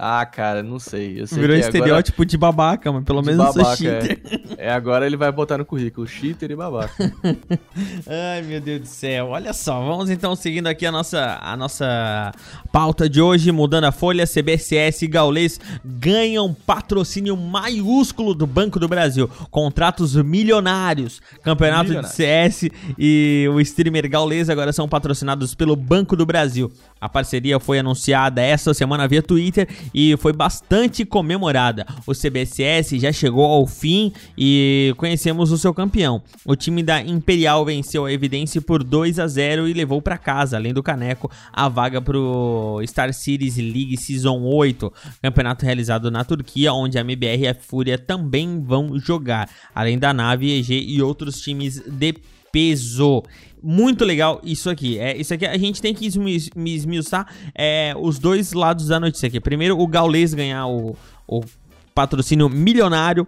Ah, 0.03 0.25
cara, 0.25 0.63
não 0.63 0.79
sei. 0.79 1.21
Eu 1.21 1.27
sei 1.27 1.39
Virou 1.39 1.55
estereótipo 1.55 2.23
agora... 2.23 2.31
de 2.31 2.39
babaca, 2.39 2.91
mas 2.91 3.05
pelo 3.05 3.21
de 3.21 3.27
menos 3.27 3.55
babaca, 3.55 3.77
cheater. 3.77 4.19
É. 4.57 4.69
é. 4.69 4.73
agora 4.73 5.05
ele 5.05 5.17
vai 5.17 5.31
botar 5.31 5.59
no 5.59 5.65
currículo, 5.67 6.07
cheater 6.07 6.51
e 6.51 6.57
babaca. 6.57 6.95
Ai, 8.09 8.41
meu 8.41 8.63
Deus 8.63 8.81
do 8.81 8.87
céu. 8.87 9.27
Olha 9.27 9.53
só, 9.53 9.79
vamos 9.85 10.09
então 10.09 10.35
seguindo 10.35 10.69
aqui 10.69 10.87
a 10.87 10.91
nossa, 10.93 11.39
a 11.43 11.55
nossa 11.55 12.33
pauta 12.73 13.11
de 13.11 13.21
hoje, 13.21 13.53
mudando 13.53 13.85
a 13.85 13.93
folha, 13.93 14.27
CBCS 14.27 15.03
e 15.03 15.07
Gaulês 15.07 15.61
ganham 15.85 16.55
patrocínio 16.55 17.37
maiúsculo 17.37 18.35
do 18.35 18.47
Banco 18.47 18.81
do 18.81 18.89
Brasil. 18.89 19.29
Contratos 19.51 20.17
milionários. 20.17 21.21
Campeonato 21.43 22.01
de 22.01 22.09
CS 22.09 22.71
e 22.99 23.47
o 23.53 23.61
streamer 23.61 24.09
Gaulês 24.09 24.49
agora 24.49 24.73
são 24.73 24.89
patrocinados 24.89 25.55
pelo 25.55 25.77
Banco 25.77 26.17
do 26.17 26.25
Brasil. 26.25 26.73
A 27.01 27.09
parceria 27.09 27.59
foi 27.59 27.79
anunciada 27.79 28.43
esta 28.43 28.75
semana 28.75 29.09
via 29.09 29.23
Twitter 29.23 29.69
e 29.95 30.17
foi 30.19 30.33
bastante 30.33 31.05
comemorada. 31.05 31.87
O 32.07 32.13
CBCS 32.13 32.91
já 33.01 33.11
chegou 33.11 33.45
ao 33.45 33.67
fim 33.67 34.13
e 34.37 34.93
conhecemos 34.97 35.51
o 35.51 35.59
seu 35.59 35.73
campeão. 35.73 36.23
O 36.45 36.55
time 36.55 36.83
da 36.83 37.01
Imperial 37.01 37.65
venceu 37.65 38.05
a 38.05 38.13
Evidência 38.13 38.61
por 38.61 38.85
2 38.85 39.19
a 39.19 39.27
0 39.27 39.69
e 39.69 39.73
levou 39.73 40.03
para 40.03 40.19
casa, 40.19 40.57
além 40.57 40.75
do 40.75 40.83
caneco, 40.83 41.31
a 41.53 41.69
vaga 41.69 42.03
para 42.03 42.19
o 42.19 42.81
Star 42.87 43.13
Series 43.15 43.57
League 43.57 43.97
Season 43.97 44.41
8, 44.43 44.93
campeonato 45.23 45.65
realizado 45.65 46.11
na 46.11 46.25
Turquia, 46.25 46.73
onde 46.73 46.99
a 46.99 47.01
MBR 47.01 47.45
e 47.45 47.49
a 47.49 47.55
Fúria 47.55 47.97
também 47.97 48.61
vão 48.63 48.99
jogar, 48.99 49.49
além 49.75 49.99
da 49.99 50.13
nave 50.13 50.59
EG 50.59 50.85
e 50.87 51.01
outros 51.01 51.41
times 51.41 51.83
de 51.87 52.15
peso 52.53 53.23
muito 53.63 54.05
legal 54.05 54.41
isso 54.43 54.71
aqui. 54.71 54.99
É, 54.99 55.17
isso 55.17 55.35
aqui 55.35 55.47
a 55.47 55.59
gente 55.59 55.81
tem 55.83 55.95
que 55.95 56.07
esmiuçar 56.07 57.27
é, 57.55 57.95
os 57.99 58.19
dois 58.19 58.53
lados 58.53 58.89
da 58.89 58.99
notícia 58.99 59.27
aqui. 59.27 59.41
Primeiro, 59.41 59.79
o 59.79 59.87
Gaules 59.87 60.35
ganhar 60.35 60.67
o, 60.67 60.97
o 61.27 61.43
patrocínio 61.95 62.49
milionário 62.49 63.27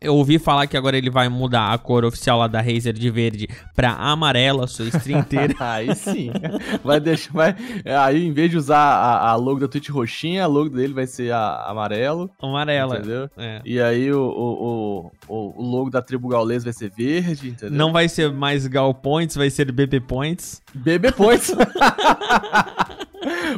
Eu 0.00 0.14
ouvi 0.14 0.38
falar 0.38 0.66
que 0.66 0.76
agora 0.76 0.96
ele 0.96 1.10
vai 1.10 1.28
mudar 1.28 1.72
a 1.72 1.78
cor 1.78 2.04
oficial 2.04 2.38
lá 2.38 2.46
da 2.46 2.60
Razer 2.60 2.92
de 2.92 3.10
verde 3.10 3.48
pra 3.74 3.92
amarela, 3.92 4.66
sua 4.66 4.86
stream 4.86 5.20
inteira. 5.20 5.54
aí 5.58 5.94
sim. 5.94 6.30
Vai 6.84 7.00
deixar. 7.00 7.32
Vai, 7.32 7.56
aí, 8.04 8.24
em 8.24 8.32
vez 8.32 8.50
de 8.50 8.56
usar 8.56 8.78
a, 8.78 9.30
a 9.30 9.36
logo 9.36 9.60
da 9.60 9.68
Twitch 9.68 9.88
roxinha, 9.88 10.44
a 10.44 10.46
logo 10.46 10.68
dele 10.68 10.92
vai 10.92 11.06
ser 11.06 11.32
a, 11.32 11.64
amarelo. 11.66 12.30
Amarela. 12.40 12.98
Entendeu? 12.98 13.30
É. 13.36 13.60
E 13.64 13.80
aí 13.80 14.12
o, 14.12 14.22
o, 14.22 15.12
o, 15.28 15.52
o, 15.56 15.62
logo 15.62 15.90
da 15.90 16.00
tribo 16.00 16.28
gaulês 16.28 16.62
vai 16.62 16.72
ser 16.72 16.90
verde, 16.90 17.48
entendeu? 17.48 17.76
Não 17.76 17.92
vai 17.92 18.08
ser 18.08 18.32
mais 18.32 18.66
Gal 18.66 18.94
Points, 18.94 19.36
vai 19.36 19.50
ser 19.50 19.72
BB 19.72 20.00
Points. 20.00 20.62
BB 20.74 21.12
Points. 21.12 21.52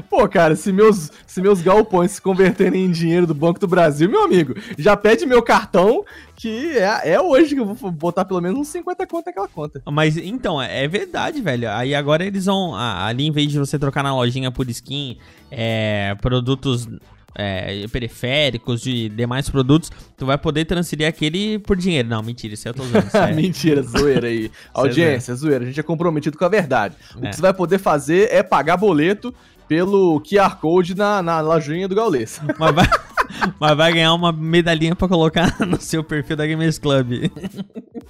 Pô, 0.08 0.28
cara, 0.28 0.56
se 0.56 0.72
meus, 0.72 1.10
se 1.26 1.40
meus 1.40 1.60
galpões 1.60 2.12
se 2.12 2.22
converterem 2.22 2.84
em 2.84 2.90
dinheiro 2.90 3.26
do 3.26 3.34
Banco 3.34 3.58
do 3.58 3.66
Brasil, 3.66 4.08
meu 4.08 4.24
amigo, 4.24 4.54
já 4.78 4.96
pede 4.96 5.26
meu 5.26 5.42
cartão, 5.42 6.04
que 6.36 6.76
é, 6.78 7.12
é 7.12 7.20
hoje 7.20 7.54
que 7.54 7.60
eu 7.60 7.74
vou 7.74 7.90
botar 7.90 8.24
pelo 8.24 8.40
menos 8.40 8.58
uns 8.58 8.68
50 8.68 9.06
conto 9.06 9.26
naquela 9.26 9.48
conta. 9.48 9.82
Mas 9.90 10.16
então, 10.16 10.60
é, 10.60 10.84
é 10.84 10.88
verdade, 10.88 11.40
velho. 11.40 11.70
Aí 11.70 11.94
agora 11.94 12.24
eles 12.24 12.46
vão. 12.46 12.74
Ali, 12.74 13.26
em 13.26 13.32
vez 13.32 13.50
de 13.50 13.58
você 13.58 13.78
trocar 13.78 14.02
na 14.02 14.14
lojinha 14.14 14.50
por 14.50 14.68
skin, 14.68 15.18
é, 15.50 16.14
produtos 16.20 16.88
é, 17.34 17.86
periféricos, 17.88 18.80
de 18.80 19.08
demais 19.08 19.48
produtos, 19.48 19.90
tu 20.16 20.26
vai 20.26 20.36
poder 20.36 20.64
transferir 20.64 21.06
aquele 21.06 21.58
por 21.58 21.76
dinheiro. 21.76 22.08
Não, 22.08 22.22
mentira, 22.22 22.54
isso 22.54 22.68
eu 22.68 22.74
tô 22.74 22.82
usando. 22.82 23.14
É. 23.14 23.32
mentira, 23.34 23.82
zoeira 23.82 24.28
aí. 24.28 24.50
É 24.74 24.80
Audiência, 24.80 25.34
zoeira. 25.34 25.64
A 25.64 25.66
gente 25.66 25.78
é 25.78 25.82
comprometido 25.82 26.38
com 26.38 26.44
a 26.44 26.48
verdade. 26.48 26.94
O 27.16 27.24
é. 27.24 27.30
que 27.30 27.36
você 27.36 27.42
vai 27.42 27.52
poder 27.52 27.78
fazer 27.78 28.28
é 28.30 28.42
pagar 28.42 28.76
boleto 28.76 29.34
pelo 29.70 30.20
QR 30.20 30.56
Code 30.56 30.96
na, 30.96 31.22
na 31.22 31.40
lojinha 31.40 31.86
do 31.86 31.94
Gaules. 31.94 32.40
Mas 32.58 32.74
vai, 32.74 32.86
mas 33.60 33.76
vai 33.76 33.92
ganhar 33.92 34.12
uma 34.12 34.32
medalhinha 34.32 34.96
para 34.96 35.06
colocar 35.06 35.56
no 35.64 35.80
seu 35.80 36.02
perfil 36.02 36.36
da 36.36 36.44
Gamers 36.44 36.76
Club. 36.76 37.30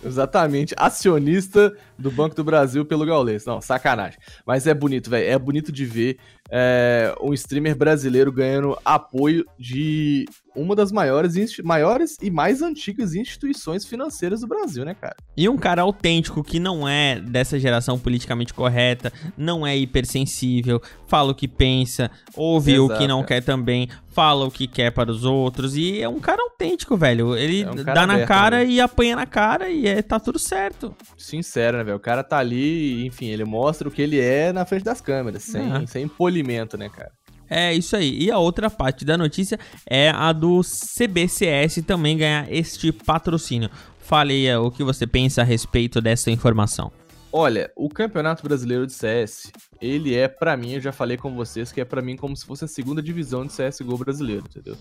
Exatamente. 0.03 0.75
Acionista 0.79 1.77
do 1.99 2.11
Banco 2.11 2.35
do 2.35 2.43
Brasil 2.43 2.87
pelo 2.87 3.05
Gaules. 3.05 3.45
Não, 3.45 3.61
sacanagem. 3.61 4.19
Mas 4.47 4.67
é 4.67 4.73
bonito, 4.73 5.11
velho. 5.11 5.29
É 5.29 5.39
bonito 5.39 5.71
de 5.71 5.85
ver 5.85 6.17
é, 6.51 7.15
um 7.21 7.35
streamer 7.35 7.77
brasileiro 7.77 8.33
ganhando 8.33 8.79
apoio 8.83 9.45
de 9.59 10.25
uma 10.55 10.75
das 10.75 10.91
maiores, 10.91 11.35
maiores 11.63 12.17
e 12.21 12.31
mais 12.31 12.63
antigas 12.63 13.15
instituições 13.15 13.85
financeiras 13.85 14.41
do 14.41 14.47
Brasil, 14.47 14.85
né, 14.85 14.95
cara? 14.95 15.17
E 15.37 15.49
um 15.49 15.57
cara 15.57 15.83
autêntico 15.83 16.43
que 16.43 16.59
não 16.59 16.89
é 16.89 17.21
dessa 17.21 17.59
geração 17.59 17.99
politicamente 17.99 18.53
correta, 18.53 19.13
não 19.37 19.67
é 19.67 19.77
hipersensível, 19.77 20.81
fala 21.07 21.33
o 21.33 21.35
que 21.35 21.49
pensa, 21.49 22.11
ouve 22.37 22.73
Exato, 22.73 22.93
o 22.93 22.99
que 22.99 23.07
não 23.07 23.25
quer 23.25 23.43
também, 23.43 23.89
fala 24.09 24.45
o 24.45 24.51
que 24.51 24.67
quer 24.67 24.91
para 24.91 25.11
os 25.11 25.25
outros 25.25 25.77
e 25.77 26.01
é 26.01 26.09
um 26.09 26.21
cara 26.21 26.43
autêntico, 26.43 26.97
velho. 26.97 27.37
Ele 27.37 27.63
é 27.63 27.71
um 27.71 27.75
dá 27.75 28.07
na 28.07 28.27
cara 28.27 28.59
né? 28.59 28.67
e 28.67 28.81
apanha 28.81 29.17
na 29.17 29.27
cara 29.27 29.69
e 29.69 29.87
é, 29.87 30.03
tá 30.03 30.19
tudo 30.19 30.39
certo. 30.39 30.95
Sincero, 31.17 31.79
né, 31.79 31.85
velho? 31.85 31.97
O 31.97 32.01
cara 32.01 32.23
tá 32.23 32.39
ali, 32.39 33.07
enfim, 33.07 33.27
ele 33.27 33.45
mostra 33.45 33.89
o 33.89 33.91
que 33.91 34.03
ele 34.03 34.19
é 34.19 34.53
na 34.53 34.65
frente 34.65 34.85
das 34.85 35.01
câmeras, 35.01 35.43
sem, 35.43 35.73
ah. 35.73 35.87
sem 35.87 36.09
polimento, 36.09 36.77
né, 36.77 36.89
cara? 36.89 37.13
É 37.51 37.75
isso 37.75 37.97
aí. 37.97 38.17
E 38.23 38.31
a 38.31 38.39
outra 38.39 38.71
parte 38.71 39.05
da 39.05 39.19
notícia 39.19 39.59
é 39.85 40.09
a 40.11 40.33
do 40.33 40.61
CBCS 40.63 41.83
também 41.85 42.17
ganhar 42.17 42.51
este 42.51 42.93
patrocínio. 42.93 43.69
Fale 43.99 44.33
aí 44.33 44.57
o 44.57 44.71
que 44.71 44.85
você 44.85 45.05
pensa 45.05 45.43
a 45.43 45.45
respeito 45.45 46.01
dessa 46.01 46.31
informação. 46.31 46.93
Olha, 47.33 47.71
o 47.77 47.89
Campeonato 47.89 48.43
Brasileiro 48.43 48.87
de 48.87 48.93
CS, 48.93 49.53
ele 49.81 50.15
é 50.15 50.27
para 50.27 50.57
mim, 50.57 50.73
eu 50.73 50.81
já 50.81 50.91
falei 50.91 51.17
com 51.17 51.35
vocês 51.35 51.71
que 51.71 51.81
é 51.81 51.85
para 51.85 52.03
mim 52.03 52.17
como 52.17 52.37
se 52.37 52.45
fosse 52.45 52.65
a 52.65 52.69
segunda 52.69 53.01
divisão 53.01 53.47
de 53.47 53.53
CS:GO 53.53 53.97
brasileiro, 53.97 54.45
entendeu? 54.49 54.77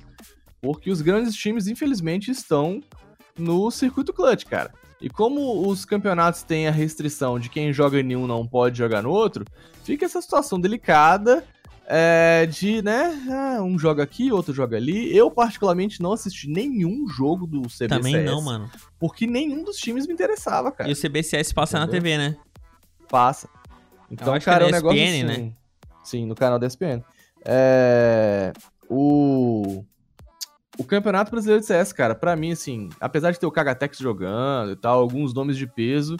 Porque 0.61 0.89
os 0.89 1.01
grandes 1.01 1.35
times 1.35 1.67
infelizmente 1.67 2.31
estão 2.31 2.81
no 3.37 3.69
circuito 3.69 4.13
clutch, 4.13 4.45
cara. 4.45 4.73
E 4.99 5.09
como 5.09 5.67
os 5.67 5.85
campeonatos 5.85 6.41
têm 6.43 6.67
a 6.67 6.71
restrição 6.71 7.39
de 7.39 7.49
quem 7.49 7.71
joga 7.71 7.99
em 7.99 8.15
um 8.15 8.27
não 8.27 8.45
pode 8.45 8.77
jogar 8.77 9.03
no 9.03 9.11
outro, 9.11 9.45
fica 9.83 10.05
essa 10.05 10.21
situação 10.21 10.59
delicada 10.59 11.43
é, 11.91 12.45
de, 12.45 12.83
né, 12.83 13.19
ah, 13.31 13.63
um 13.63 13.79
joga 13.79 14.03
aqui, 14.03 14.31
outro 14.31 14.53
joga 14.53 14.77
ali. 14.77 15.15
Eu, 15.15 15.31
particularmente, 15.31 15.99
não 16.03 16.13
assisti 16.13 16.47
nenhum 16.47 17.07
jogo 17.07 17.47
do 17.47 17.61
CBCS. 17.63 17.89
Também 17.89 18.23
não, 18.23 18.43
mano. 18.43 18.69
Porque 18.99 19.25
nenhum 19.25 19.63
dos 19.63 19.77
times 19.77 20.05
me 20.05 20.13
interessava, 20.13 20.71
cara. 20.71 20.87
E 20.87 20.93
o 20.93 20.95
CBCS 20.95 21.51
passa 21.51 21.79
Entendeu? 21.79 21.87
na 21.87 21.99
TV, 21.99 22.17
né? 22.19 22.37
Passa. 23.09 23.49
Então, 24.11 24.39
cara, 24.39 24.65
é 24.65 24.67
um 24.67 24.71
negócio 24.71 25.01
assim, 25.01 25.23
né? 25.23 25.51
Sim, 26.03 26.27
no 26.27 26.35
canal 26.35 26.59
da 26.59 26.67
ESPN. 26.67 27.03
É... 27.43 28.53
O... 28.87 29.83
O 30.77 30.83
Campeonato 30.83 31.31
Brasileiro 31.31 31.59
de 31.59 31.65
CS, 31.65 31.91
cara, 31.91 32.13
pra 32.13 32.35
mim, 32.35 32.51
assim, 32.51 32.87
apesar 33.01 33.31
de 33.31 33.39
ter 33.39 33.47
o 33.47 33.51
Kagatex 33.51 33.97
jogando 33.97 34.73
e 34.73 34.75
tal, 34.75 34.99
alguns 34.99 35.33
nomes 35.33 35.57
de 35.57 35.65
peso, 35.65 36.15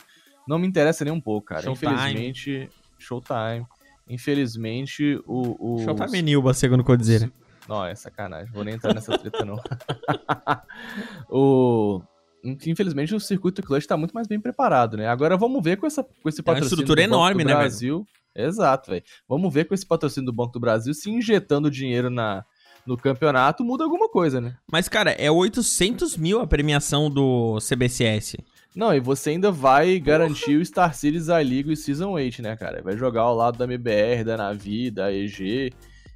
não 0.48 0.58
me 0.58 0.68
interessa 0.68 1.06
nem 1.06 1.14
um 1.14 1.22
pouco, 1.22 1.48
cara. 1.48 1.62
Showtime. 1.62 1.94
Infelizmente, 1.94 2.70
Showtime. 2.98 3.66
Infelizmente, 4.10 5.22
o. 5.28 5.76
o... 5.76 5.84
Showtime 5.84 6.18
é 6.18 6.22
Nilba, 6.22 6.54
segundo 6.54 6.84
o 6.86 6.98
dizer. 6.98 7.32
Não, 7.68 7.86
é 7.86 7.94
sacanagem. 7.94 8.52
Vou 8.52 8.64
nem 8.64 8.74
entrar 8.74 8.94
nessa 8.96 9.16
treta, 9.18 9.46
não. 9.46 9.62
o. 11.30 12.02
Infelizmente, 12.44 13.14
o 13.14 13.20
circuito 13.20 13.62
clutch 13.62 13.84
está 13.84 13.98
muito 13.98 14.14
mais 14.14 14.26
bem 14.26 14.40
preparado, 14.40 14.98
né? 14.98 15.08
Agora 15.08 15.38
vamos 15.38 15.62
ver 15.62 15.78
com, 15.78 15.86
essa, 15.86 16.04
com 16.04 16.30
esse 16.30 16.42
patrocínio. 16.42 16.58
É 16.58 16.76
uma 16.76 16.82
estrutura 16.82 17.04
enorme, 17.04 17.44
né, 17.44 17.54
Brasil. 17.54 18.08
Exato, 18.36 18.92
velho. 18.92 19.04
Vamos 19.28 19.54
ver 19.54 19.66
com 19.66 19.74
esse 19.74 19.86
patrocínio 19.86 20.26
do 20.26 20.34
Banco 20.34 20.54
do 20.54 20.60
Brasil 20.60 20.94
se 20.94 21.12
injetando 21.12 21.70
dinheiro 21.70 22.10
na, 22.10 22.46
no 22.86 22.98
campeonato 22.98 23.64
muda 23.64 23.84
alguma 23.84 24.10
coisa, 24.10 24.40
né? 24.40 24.56
Mas, 24.72 24.88
cara, 24.88 25.12
é 25.12 25.30
800 25.30 26.18
mil 26.18 26.40
a 26.40 26.48
premiação 26.48 27.10
do 27.10 27.58
CBCS. 27.60 28.38
Não, 28.76 28.94
e 28.94 29.00
você 29.00 29.32
ainda 29.32 29.52
vai 29.52 30.00
garantir 30.00 30.56
o 30.56 30.66
Star 30.66 30.94
Cities 30.94 31.28
I-League 31.28 31.72
e 31.72 31.76
Season 31.76 32.12
8, 32.12 32.42
né, 32.42 32.56
cara? 32.56 32.82
Vai 32.82 32.96
jogar 32.96 33.22
ao 33.22 33.36
lado 33.36 33.58
da 33.58 33.66
MBR, 33.66 34.24
da 34.24 34.38
Navi, 34.38 34.92
da 34.92 35.12
EG, 35.12 35.74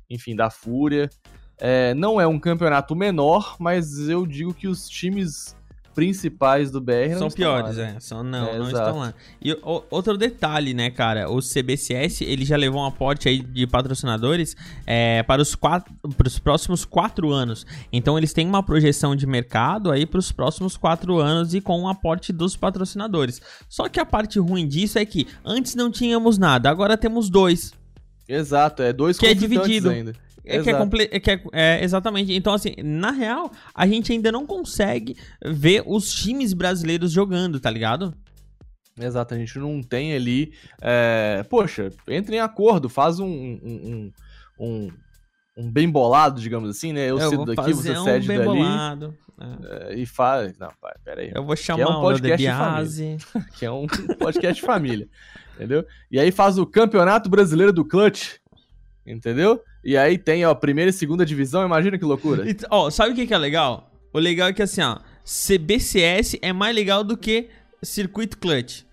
enfim, 0.09 0.35
da 0.35 0.49
Fúria. 0.49 1.09
É, 1.57 1.93
não 1.93 2.21
é 2.21 2.27
um 2.27 2.39
campeonato 2.39 2.95
menor, 2.95 3.55
mas 3.59 4.07
eu 4.07 4.25
digo 4.25 4.53
que 4.53 4.67
os 4.67 4.87
times 4.87 5.55
principais 5.93 6.71
do 6.71 6.81
BR 6.81 7.17
são 7.17 7.29
piores, 7.29 7.77
lá, 7.77 7.83
né? 7.83 7.93
é. 7.97 7.99
São, 7.99 8.23
não, 8.23 8.47
é, 8.47 8.57
não 8.57 8.67
estão 8.67 8.99
lá. 8.99 9.13
E 9.41 9.53
o, 9.53 9.83
outro 9.89 10.17
detalhe, 10.17 10.73
né, 10.73 10.89
cara? 10.89 11.29
O 11.29 11.39
CBCS, 11.39 12.21
ele 12.21 12.43
já 12.45 12.57
levou 12.57 12.81
um 12.81 12.85
aporte 12.85 13.29
aí 13.29 13.39
de 13.39 13.65
patrocinadores 13.67 14.55
é, 14.85 15.23
para, 15.23 15.41
os 15.41 15.55
quatro, 15.55 15.93
para 16.17 16.27
os 16.27 16.39
próximos 16.39 16.85
quatro 16.85 17.31
anos. 17.31 17.65
Então, 17.91 18.17
eles 18.17 18.33
têm 18.33 18.47
uma 18.47 18.63
projeção 18.63 19.15
de 19.15 19.25
mercado 19.25 19.91
aí 19.91 20.05
para 20.05 20.19
os 20.19 20.31
próximos 20.31 20.75
quatro 20.75 21.19
anos 21.19 21.53
e 21.53 21.61
com 21.61 21.79
o 21.79 21.83
um 21.83 21.87
aporte 21.87 22.33
dos 22.33 22.55
patrocinadores. 22.55 23.41
Só 23.69 23.87
que 23.87 23.99
a 23.99 24.05
parte 24.05 24.39
ruim 24.39 24.67
disso 24.67 24.97
é 24.99 25.05
que 25.05 25.27
antes 25.45 25.75
não 25.75 25.91
tínhamos 25.91 26.37
nada, 26.37 26.69
agora 26.69 26.97
temos 26.97 27.29
dois. 27.29 27.73
Exato, 28.27 28.81
é 28.81 28.93
dois 28.93 29.17
que 29.17 29.25
é 29.25 29.33
dividido. 29.33 29.89
Ainda. 29.89 30.13
É 30.45 30.61
que 30.61 30.69
é, 30.69 30.73
comple... 30.73 31.09
é 31.09 31.19
que 31.19 31.31
é, 31.31 31.41
é, 31.53 31.83
exatamente. 31.83 32.33
Então, 32.33 32.53
assim, 32.53 32.73
na 32.83 33.11
real, 33.11 33.51
a 33.73 33.87
gente 33.87 34.11
ainda 34.11 34.31
não 34.31 34.45
consegue 34.45 35.15
ver 35.43 35.83
os 35.85 36.13
times 36.13 36.53
brasileiros 36.53 37.11
jogando, 37.11 37.59
tá 37.59 37.69
ligado? 37.69 38.13
Exato, 38.99 39.33
a 39.33 39.37
gente 39.37 39.57
não 39.57 39.81
tem 39.81 40.13
ali. 40.13 40.53
É... 40.81 41.43
Poxa, 41.49 41.91
entra 42.07 42.35
em 42.35 42.39
acordo, 42.39 42.89
faz 42.89 43.19
um, 43.19 43.27
um, 43.27 44.11
um, 44.59 44.91
um, 45.57 45.71
bem 45.71 45.89
bolado, 45.89 46.39
digamos 46.39 46.69
assim, 46.69 46.93
né? 46.93 47.09
Eu, 47.09 47.17
eu 47.17 47.29
cedo 47.29 47.45
daqui, 47.45 47.73
você 47.73 47.97
um 47.97 48.03
cede 48.03 48.27
dali. 48.27 48.43
Bolado. 48.43 49.17
É. 49.89 49.95
E 49.95 50.05
faz. 50.05 50.57
Não, 50.59 50.69
pai, 50.79 50.93
peraí. 51.03 51.31
Eu 51.33 51.43
vou 51.43 51.55
chamar 51.55 51.85
que 51.85 51.89
é 51.91 51.95
um 51.95 52.01
podcast 52.01 52.47
família. 52.47 53.17
que 53.57 53.65
é 53.65 53.71
um 53.71 53.87
podcast 54.19 54.61
de 54.61 54.67
família. 54.67 55.09
Entendeu? 55.55 55.85
E 56.11 56.19
aí 56.19 56.31
faz 56.31 56.57
o 56.57 56.65
Campeonato 56.65 57.29
Brasileiro 57.29 57.73
do 57.73 57.85
Clutch. 57.85 58.37
Entendeu? 59.05 59.61
E 59.83 59.97
aí 59.97 60.17
tem, 60.17 60.45
ó, 60.45 60.53
primeira 60.55 60.89
e 60.89 60.93
segunda 60.93 61.25
divisão, 61.25 61.65
imagina 61.65 61.97
que 61.97 62.05
loucura. 62.05 62.49
E, 62.49 62.55
ó, 62.69 62.89
sabe 62.89 63.11
o 63.11 63.15
que, 63.15 63.27
que 63.27 63.33
é 63.33 63.37
legal? 63.37 63.91
O 64.13 64.19
legal 64.19 64.47
é 64.47 64.53
que 64.53 64.61
assim, 64.61 64.81
ó, 64.81 64.99
CBCS 65.25 66.37
é 66.41 66.53
mais 66.53 66.75
legal 66.75 67.03
do 67.03 67.17
que 67.17 67.49
Circuito 67.81 68.37
Clutch. 68.37 68.83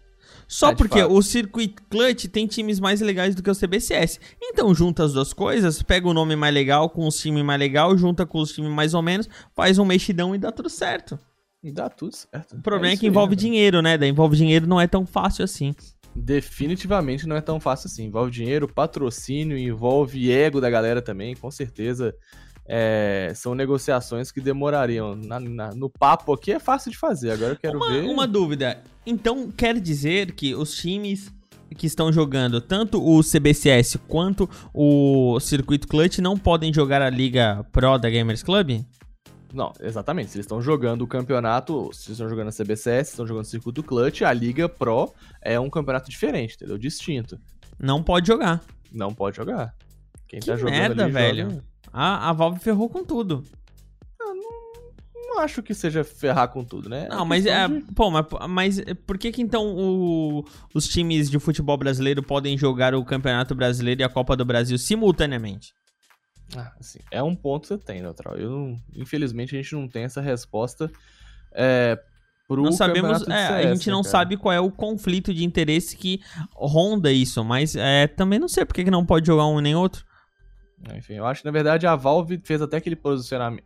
Só 0.51 0.71
é, 0.71 0.75
porque 0.75 1.01
fato. 1.01 1.13
o 1.13 1.23
Circuit 1.23 1.77
Clutch 1.89 2.25
tem 2.25 2.45
times 2.45 2.81
mais 2.81 3.01
legais 3.01 3.37
do 3.37 3.43
que 3.43 3.49
o 3.49 3.55
CBCS. 3.55 4.19
Então 4.43 4.75
junta 4.75 5.05
as 5.05 5.13
duas 5.13 5.33
coisas, 5.33 5.81
pega 5.81 6.09
o 6.09 6.13
nome 6.13 6.35
mais 6.35 6.53
legal 6.53 6.91
com 6.91 7.07
os 7.07 7.21
times 7.21 7.45
mais 7.45 7.61
legal, 7.61 7.97
junta 7.97 8.27
com 8.27 8.41
os 8.41 8.53
times 8.53 8.69
mais 8.69 8.93
ou 8.93 9.01
menos, 9.01 9.29
faz 9.55 9.79
um 9.79 9.85
mexidão 9.85 10.35
e 10.35 10.39
dá 10.39 10.51
tudo 10.51 10.69
certo. 10.69 11.17
E 11.63 11.71
dá 11.71 11.89
tudo 11.89 12.17
certo. 12.17 12.57
O 12.57 12.63
problema 12.63 12.93
é, 12.93 12.95
é 12.95 12.97
que 12.97 13.07
envolve 13.07 13.35
aí, 13.35 13.37
né? 13.37 13.41
dinheiro, 13.41 13.81
né? 13.81 13.97
Da 13.97 14.09
envolve 14.09 14.37
dinheiro 14.37 14.67
não 14.67 14.81
é 14.81 14.89
tão 14.89 15.07
fácil 15.07 15.45
assim. 15.45 15.73
Definitivamente 16.15 17.27
não 17.27 17.37
é 17.37 17.41
tão 17.41 17.61
fácil 17.61 17.87
assim. 17.87 18.05
Envolve 18.05 18.31
dinheiro, 18.31 18.67
patrocínio, 18.67 19.57
envolve 19.57 20.31
ego 20.31 20.61
da 20.61 20.69
galera 20.69 21.01
também, 21.01 21.37
com 21.37 21.51
certeza. 21.51 22.15
É, 22.67 23.33
são 23.35 23.55
negociações 23.55 24.31
que 24.31 24.41
demorariam. 24.41 25.17
Na, 25.17 25.41
na, 25.41 25.75
no 25.75 25.91
papo 25.91 26.33
aqui 26.33 26.53
é 26.53 26.59
fácil 26.59 26.91
de 26.91 26.99
fazer, 26.99 27.33
agora 27.33 27.53
eu 27.53 27.57
quero 27.57 27.79
uma, 27.79 27.91
ver. 27.91 28.05
Uma 28.05 28.27
dúvida. 28.27 28.83
Então 29.05 29.51
quer 29.51 29.79
dizer 29.81 30.33
que 30.33 30.55
os 30.55 30.77
times 30.77 31.33
que 31.77 31.87
estão 31.87 32.13
jogando, 32.13 32.61
tanto 32.61 33.03
o 33.03 33.23
CBCS 33.23 33.97
quanto 34.09 34.49
o 34.75 35.39
Circuito 35.41 35.87
Clutch, 35.87 36.19
não 36.19 36.37
podem 36.37 36.73
jogar 36.73 37.01
a 37.01 37.11
Liga 37.11 37.65
Pro 37.73 37.99
da 37.99 38.11
Gamers 38.11 38.43
Club? 38.43 38.85
Não, 39.53 39.73
exatamente. 39.81 40.31
Se 40.31 40.37
eles 40.37 40.45
estão 40.45 40.63
jogando 40.63 41.03
o 41.03 41.07
campeonato, 41.07 41.91
se 41.93 42.09
eles 42.09 42.11
estão 42.19 42.29
jogando 42.29 42.49
a 42.49 42.53
CBCS, 42.53 43.09
se 43.09 43.13
estão 43.15 43.27
jogando 43.27 43.45
o 43.45 43.49
Circuito 43.49 43.83
Clutch, 43.83 44.23
a 44.23 44.33
Liga 44.33 44.69
Pro 44.69 45.13
é 45.43 45.59
um 45.59 45.69
campeonato 45.69 46.09
diferente, 46.11 46.55
entendeu? 46.55 46.79
Distinto. 46.79 47.39
Não 47.79 48.03
pode 48.03 48.27
jogar. 48.29 48.63
Não 48.93 49.13
pode 49.15 49.37
jogar. 49.37 49.75
Quem 50.29 50.39
Que 50.41 50.47
tá 50.47 50.57
jogando 50.57 50.75
merda, 50.77 51.05
ali, 51.05 51.13
velho. 51.13 51.51
joga- 51.51 51.65
A, 51.93 52.31
a 52.31 52.33
Valve 52.33 52.61
ferrou 52.61 52.89
com 52.89 53.03
tudo. 53.05 53.43
Não 55.33 55.39
acho 55.41 55.63
que 55.63 55.73
seja 55.75 56.03
ferrar 56.03 56.49
com 56.49 56.65
tudo, 56.65 56.89
né? 56.89 57.07
Não, 57.09 57.25
mas 57.25 57.47
é. 57.47 57.67
de- 57.69 57.81
Pô, 57.95 58.11
mas, 58.11 58.27
mas 58.49 58.81
por 59.07 59.17
que 59.17 59.31
que 59.31 59.41
então 59.41 59.75
o- 59.77 60.45
os 60.75 60.87
times 60.89 61.31
de 61.31 61.39
futebol 61.39 61.77
brasileiro 61.77 62.23
podem 62.23 62.59
jogar 62.59 62.95
o 62.95 63.05
Campeonato 63.05 63.55
Brasileiro 63.55 64.01
e 64.01 64.05
a 64.05 64.09
Copa 64.09 64.37
do 64.37 64.45
Brasil 64.45 64.77
simultaneamente? 64.77 65.73
Ah, 66.57 66.73
assim, 66.81 66.99
é 67.11 67.23
um 67.23 67.35
ponto 67.35 67.63
que 67.63 67.69
você 67.69 67.79
tem, 67.79 68.01
Neutral. 68.03 68.37
Eu 68.37 68.51
não- 68.51 68.81
Infelizmente 68.97 69.55
a 69.57 69.63
gente 69.63 69.73
não 69.75 69.87
tem 69.89 70.05
essa 70.05 70.21
resposta 70.21 70.91
é, 71.53 71.99
pro 72.49 72.63
Não 72.63 72.73
sabemos, 72.73 73.27
é, 73.29 73.33
a 73.33 73.63
CS, 73.63 73.79
gente 73.79 73.91
não 73.91 73.99
né, 73.99 74.03
cara? 74.05 74.11
sabe 74.11 74.37
qual 74.37 74.53
é 74.53 74.61
o 74.61 74.71
conflito 74.71 75.33
de 75.33 75.45
interesse 75.45 75.97
que 75.97 76.21
ronda 76.55 77.13
isso, 77.13 77.45
mas 77.45 77.77
é, 77.77 78.07
também 78.07 78.39
não 78.39 78.49
sei 78.49 78.65
por 78.65 78.75
que 78.75 78.91
não 78.91 79.07
pode 79.07 79.27
jogar 79.27 79.47
um 79.47 79.61
nem 79.61 79.75
outro. 79.75 80.05
Enfim, 80.97 81.15
eu 81.15 81.27
acho 81.27 81.43
que 81.43 81.47
na 81.47 81.53
verdade 81.53 81.87
a 81.87 81.95
Valve 81.95 82.41
fez 82.43 82.63
até 82.63 82.79
aquele 82.79 82.97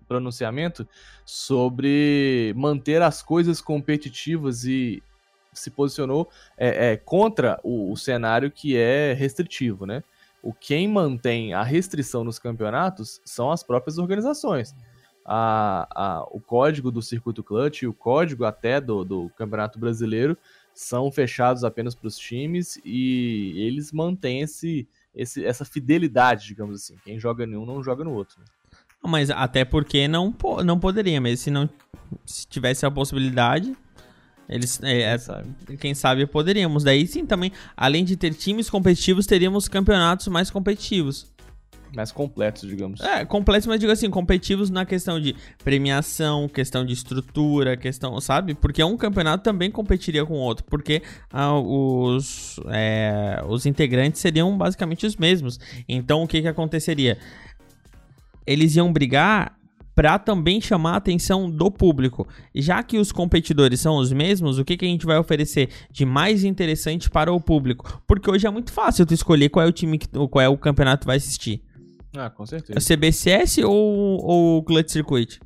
pronunciamento 0.09 0.87
sobre 1.25 2.53
manter 2.57 3.01
as 3.03 3.23
coisas 3.23 3.61
competitivas 3.61 4.65
e 4.65 5.03
se 5.53 5.71
posicionou 5.71 6.29
é, 6.59 6.93
é, 6.93 6.97
contra 6.97 7.61
o, 7.63 7.93
o 7.93 7.97
cenário 7.97 8.51
que 8.51 8.77
é 8.77 9.13
restritivo, 9.13 9.87
né? 9.87 10.03
O 10.45 10.53
quem 10.53 10.87
mantém 10.87 11.55
a 11.55 11.63
restrição 11.63 12.23
nos 12.23 12.39
campeonatos 12.39 13.21
são 13.25 13.51
as 13.51 13.63
próprias 13.63 13.97
organizações. 13.99 14.75
A, 15.25 15.89
a- 15.91 16.25
o 16.31 16.39
código 16.39 16.91
do 16.91 17.01
Circuito 17.01 17.43
Clutch 17.43 17.83
e 17.83 17.87
o 17.87 17.95
código 17.95 18.45
até 18.45 18.79
do, 18.81 19.05
do 19.05 19.31
Campeonato 19.39 19.79
Brasileiro 19.79 20.37
são 20.75 21.11
fechados 21.11 21.65
apenas 21.65 21.95
para 21.95 22.09
os 22.09 22.19
times 22.19 22.79
e 22.85 23.55
eles 23.57 23.91
mantêm 23.91 24.43
esse, 24.43 24.87
esse- 25.15 25.45
essa 25.45 25.65
fidelidade, 25.65 26.47
digamos 26.47 26.77
assim. 26.77 26.97
Quem 27.05 27.19
joga 27.19 27.45
em 27.45 27.57
um 27.57 27.65
não 27.65 27.83
joga 27.83 28.05
no 28.05 28.13
outro. 28.13 28.39
né? 28.39 28.45
Mas 29.03 29.31
até 29.31 29.65
porque 29.65 30.07
não, 30.09 30.35
não 30.65 30.79
poderia, 30.79 31.21
mas 31.21 31.41
se 31.41 31.51
não 31.51 31.69
se 32.27 32.47
tivesse 32.47 32.85
a 32.85 32.91
possibilidade, 32.91 33.75
eles 34.49 34.81
é, 34.83 35.03
é, 35.03 35.11
Quem 35.11 35.19
sabe? 35.19 35.77
quem 35.79 35.95
sabe 35.95 36.27
poderíamos. 36.27 36.85
Daí 36.85 37.07
sim 37.07 37.27
também, 37.27 37.53
além 37.77 38.05
de 38.05 38.17
ter 38.17 38.35
times 38.35 38.69
competitivos, 38.69 39.27
teríamos 39.27 39.69
campeonatos 39.69 40.29
mais 40.29 40.51
competitivos. 40.51 41.33
Mais 41.95 42.11
completos, 42.11 42.69
digamos. 42.69 43.01
É, 43.01 43.25
completos, 43.25 43.69
mas 43.69 43.79
digo 43.79 43.93
assim, 43.93 44.11
competitivos 44.11 44.69
na 44.69 44.85
questão 44.85 45.21
de 45.21 45.37
premiação, 45.63 46.49
questão 46.49 46.85
de 46.85 46.93
estrutura, 46.93 47.77
questão, 47.77 48.21
sabe? 48.21 48.53
Porque 48.55 48.83
um 48.83 48.97
campeonato 48.97 49.45
também 49.45 49.71
competiria 49.71 50.27
com 50.27 50.35
o 50.35 50.39
outro, 50.39 50.65
porque 50.65 51.03
ah, 51.31 51.55
os, 51.57 52.59
é, 52.69 53.41
os 53.49 53.65
integrantes 53.65 54.21
seriam 54.21 54.57
basicamente 54.59 55.07
os 55.07 55.17
mesmos. 55.17 55.61
Então 55.89 56.23
o 56.25 56.27
que 56.27 56.43
que 56.43 56.49
aconteceria? 56.49 57.17
Eles 58.45 58.75
iam 58.75 58.93
brigar 58.93 59.57
para 59.95 60.19
também 60.19 60.61
chamar 60.61 60.95
a 60.95 60.97
atenção 60.97 61.51
do 61.51 61.71
público. 61.71 62.27
Já 62.55 62.83
que 62.83 62.99
os 62.99 63.13
competidores 63.13 63.81
são 63.81 63.97
os 63.97 64.13
mesmos, 64.13 64.59
o 64.59 64.65
que, 64.65 64.77
que 64.77 64.85
a 64.85 64.89
gente 64.89 65.07
vai 65.07 65.19
oferecer 65.19 65.69
de 65.91 66.05
mais 66.05 66.45
interessante 66.45 67.09
para 67.09 67.33
o 67.33 67.41
público? 67.41 68.03
Porque 68.07 68.31
hoje 68.31 68.47
é 68.47 68.51
muito 68.51 68.73
fácil 68.73 69.07
tu 69.07 69.15
escolher 69.15 69.49
qual 69.49 69.65
é 69.65 69.69
o 69.69 69.73
time 69.73 69.99
que 69.99 70.09
qual 70.09 70.43
é 70.43 70.49
o 70.49 70.59
campeonato 70.59 71.01
que 71.01 71.07
vai 71.07 71.17
assistir. 71.17 71.63
Ah, 72.17 72.31
com 72.31 72.43
É 72.43 72.45
o 72.45 72.47
certeza. 72.47 72.81
CBCS 72.81 73.59
ou, 73.59 73.75
ou 74.25 74.59
o 74.59 74.63
Clutch 74.63 74.91
Circuit? 74.91 75.41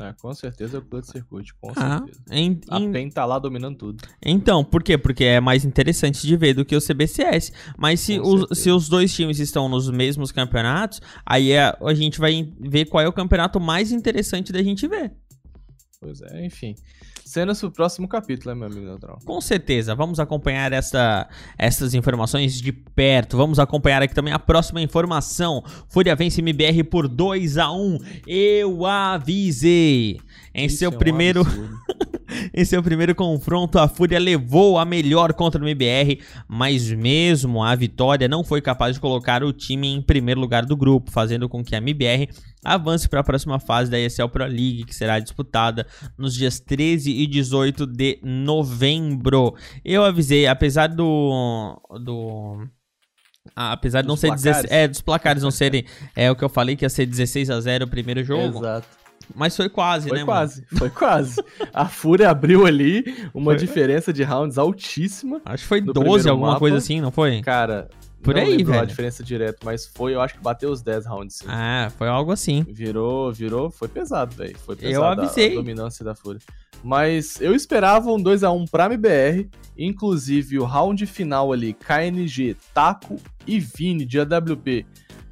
Ah, 0.00 0.14
com 0.20 0.32
certeza 0.32 0.76
é 0.76 0.80
o 0.80 0.82
Clutch 0.82 1.06
Circuit, 1.10 1.52
com 1.60 1.72
Ah, 1.76 1.98
certeza. 1.98 2.20
em- 2.30 2.60
A 2.70 2.78
em- 2.78 2.92
PEN 2.92 3.10
tá 3.10 3.24
lá 3.24 3.38
dominando 3.38 3.76
tudo. 3.76 4.04
então, 4.24 4.62
por 4.64 4.82
quê? 4.82 4.96
Porque 4.96 5.24
é 5.24 5.40
mais 5.40 5.64
interessante 5.64 6.26
de 6.26 6.36
ver 6.36 6.54
do 6.54 6.64
que 6.64 6.76
o 6.76 6.80
CBCS. 6.80 7.52
Mas 7.76 8.00
se, 8.00 8.20
os, 8.20 8.58
se 8.58 8.70
os 8.70 8.88
dois 8.88 9.12
times 9.14 9.38
estão 9.40 9.68
nos 9.68 9.90
mesmos 9.90 10.30
campeonatos, 10.30 11.00
aí 11.26 11.50
é- 11.52 11.76
a 11.80 11.94
gente 11.94 12.18
vai 12.18 12.48
ver 12.60 12.84
qual 12.86 13.02
é 13.02 13.08
o 13.08 13.12
campeonato 13.12 13.58
mais 13.58 13.90
interessante 13.92 14.52
da 14.52 14.62
gente 14.62 14.86
ver. 14.86 15.12
Pois 16.00 16.20
é, 16.22 16.46
enfim. 16.46 16.76
Cenas 17.28 17.60
pro 17.60 17.70
próximo 17.70 18.08
capítulo, 18.08 18.54
né, 18.54 18.58
meu 18.58 18.68
amigo 18.68 18.86
Neutral? 18.86 19.18
Com 19.22 19.38
certeza, 19.38 19.94
vamos 19.94 20.18
acompanhar 20.18 20.72
essa, 20.72 21.28
essas 21.58 21.92
informações 21.92 22.58
de 22.58 22.72
perto. 22.72 23.36
Vamos 23.36 23.58
acompanhar 23.58 24.02
aqui 24.02 24.14
também 24.14 24.32
a 24.32 24.38
próxima 24.38 24.80
informação. 24.80 25.62
Fúria 25.88 26.16
vence 26.16 26.40
MBR 26.40 26.84
por 26.84 27.06
2 27.06 27.58
a 27.58 27.70
1 27.70 27.98
Eu 28.26 28.86
avisei. 28.86 30.18
Em 30.58 30.66
Isso 30.66 30.78
seu 30.78 30.90
é 30.90 30.94
um 30.94 30.98
primeiro. 30.98 31.42
Em 32.52 32.64
seu 32.64 32.82
primeiro 32.82 33.14
confronto, 33.14 33.78
a 33.78 33.88
Fúria 33.88 34.18
levou 34.18 34.78
a 34.78 34.84
melhor 34.84 35.32
contra 35.32 35.62
o 35.62 35.66
MBR, 35.66 36.20
mas 36.46 36.90
mesmo 36.90 37.62
a 37.62 37.74
vitória 37.74 38.28
não 38.28 38.44
foi 38.44 38.60
capaz 38.60 38.94
de 38.94 39.00
colocar 39.00 39.42
o 39.42 39.52
time 39.52 39.88
em 39.88 40.02
primeiro 40.02 40.40
lugar 40.40 40.66
do 40.66 40.76
grupo, 40.76 41.10
fazendo 41.10 41.48
com 41.48 41.64
que 41.64 41.74
a 41.74 41.78
MBR 41.78 42.28
avance 42.62 43.08
para 43.08 43.20
a 43.20 43.24
próxima 43.24 43.58
fase 43.58 43.90
da 43.90 43.98
ESL 43.98 44.28
Pro 44.28 44.44
League, 44.44 44.84
que 44.84 44.94
será 44.94 45.18
disputada 45.18 45.86
nos 46.18 46.34
dias 46.34 46.60
13 46.60 47.10
e 47.10 47.26
18 47.26 47.86
de 47.86 48.18
novembro. 48.22 49.54
Eu 49.84 50.04
avisei, 50.04 50.46
apesar 50.46 50.88
do. 50.88 51.80
do 52.04 52.66
ah, 53.56 53.72
apesar 53.72 54.02
de 54.02 54.08
não 54.08 54.16
ser 54.16 54.28
placares. 54.28 54.62
16, 54.62 54.72
é, 54.72 54.88
dos 54.88 55.00
placares 55.00 55.42
não 55.42 55.50
serem 55.50 55.84
é 56.14 56.30
o 56.30 56.36
que 56.36 56.44
eu 56.44 56.50
falei 56.50 56.76
que 56.76 56.84
ia 56.84 56.90
ser 56.90 57.06
16 57.06 57.48
a 57.48 57.58
0 57.58 57.86
o 57.86 57.88
primeiro 57.88 58.22
jogo, 58.22 58.58
Exato. 58.58 58.88
Mas 59.34 59.56
foi 59.56 59.68
quase, 59.68 60.08
Foi 60.08 60.18
né, 60.18 60.24
mano? 60.24 60.38
quase, 60.38 60.64
foi 60.76 60.90
quase. 60.90 61.42
A 61.72 61.86
Fúria 61.86 62.30
abriu 62.30 62.66
ali 62.66 63.04
uma 63.34 63.52
Foi. 63.52 63.56
diferença 63.56 64.12
de 64.12 64.22
rounds 64.22 64.58
altíssima. 64.58 65.40
Acho 65.44 65.62
que 65.62 65.68
foi 65.68 65.80
No 65.80 65.92
12, 65.92 66.04
primeiro 66.06 66.30
alguma 66.30 66.48
mapa. 66.48 66.58
coisa 66.60 66.76
assim, 66.78 67.00
não 67.00 67.10
foi? 67.10 67.40
Cara, 67.42 67.88
Por 68.22 68.34
não 68.34 68.42
aí, 68.42 68.56
lembro 68.56 68.72
a 68.72 68.76
velho. 68.78 68.86
diferença 68.88 69.22
direto, 69.22 69.58
mas 69.64 69.86
foi, 69.86 70.14
eu 70.14 70.20
acho 70.20 70.34
que 70.34 70.40
bateu 70.42 70.70
os 70.70 70.82
10 70.82 71.06
rounds, 71.06 71.36
sim. 71.36 71.46
Ah, 71.48 71.90
foi 71.96 72.08
algo 72.08 72.32
assim. 72.32 72.64
Virou, 72.68 73.32
virou, 73.32 73.70
foi 73.70 73.86
pesado, 73.88 74.34
velho. 74.34 74.56
Foi 74.58 74.74
pesado 74.76 74.94
Eu 74.96 75.04
a- 75.04 75.12
avisei. 75.12 75.52
A, 75.52 75.54
dominância 75.54 76.04
da 76.04 76.14
Fúria. 76.14 76.40
Mas 76.82 77.40
eu 77.40 77.54
esperava 77.54 78.08
um 78.12 78.22
2x1 78.22 78.64
pra 78.70 78.86
MBR, 78.86 79.48
inclusive 79.76 80.58
o 80.60 80.64
round 80.64 81.04
final 81.06 81.52
ali, 81.52 81.72
KNG, 81.72 82.56
Taco 82.74 83.16
e 83.46 83.58
Vini 83.58 84.04
de 84.04 84.20
AWP. 84.20 84.86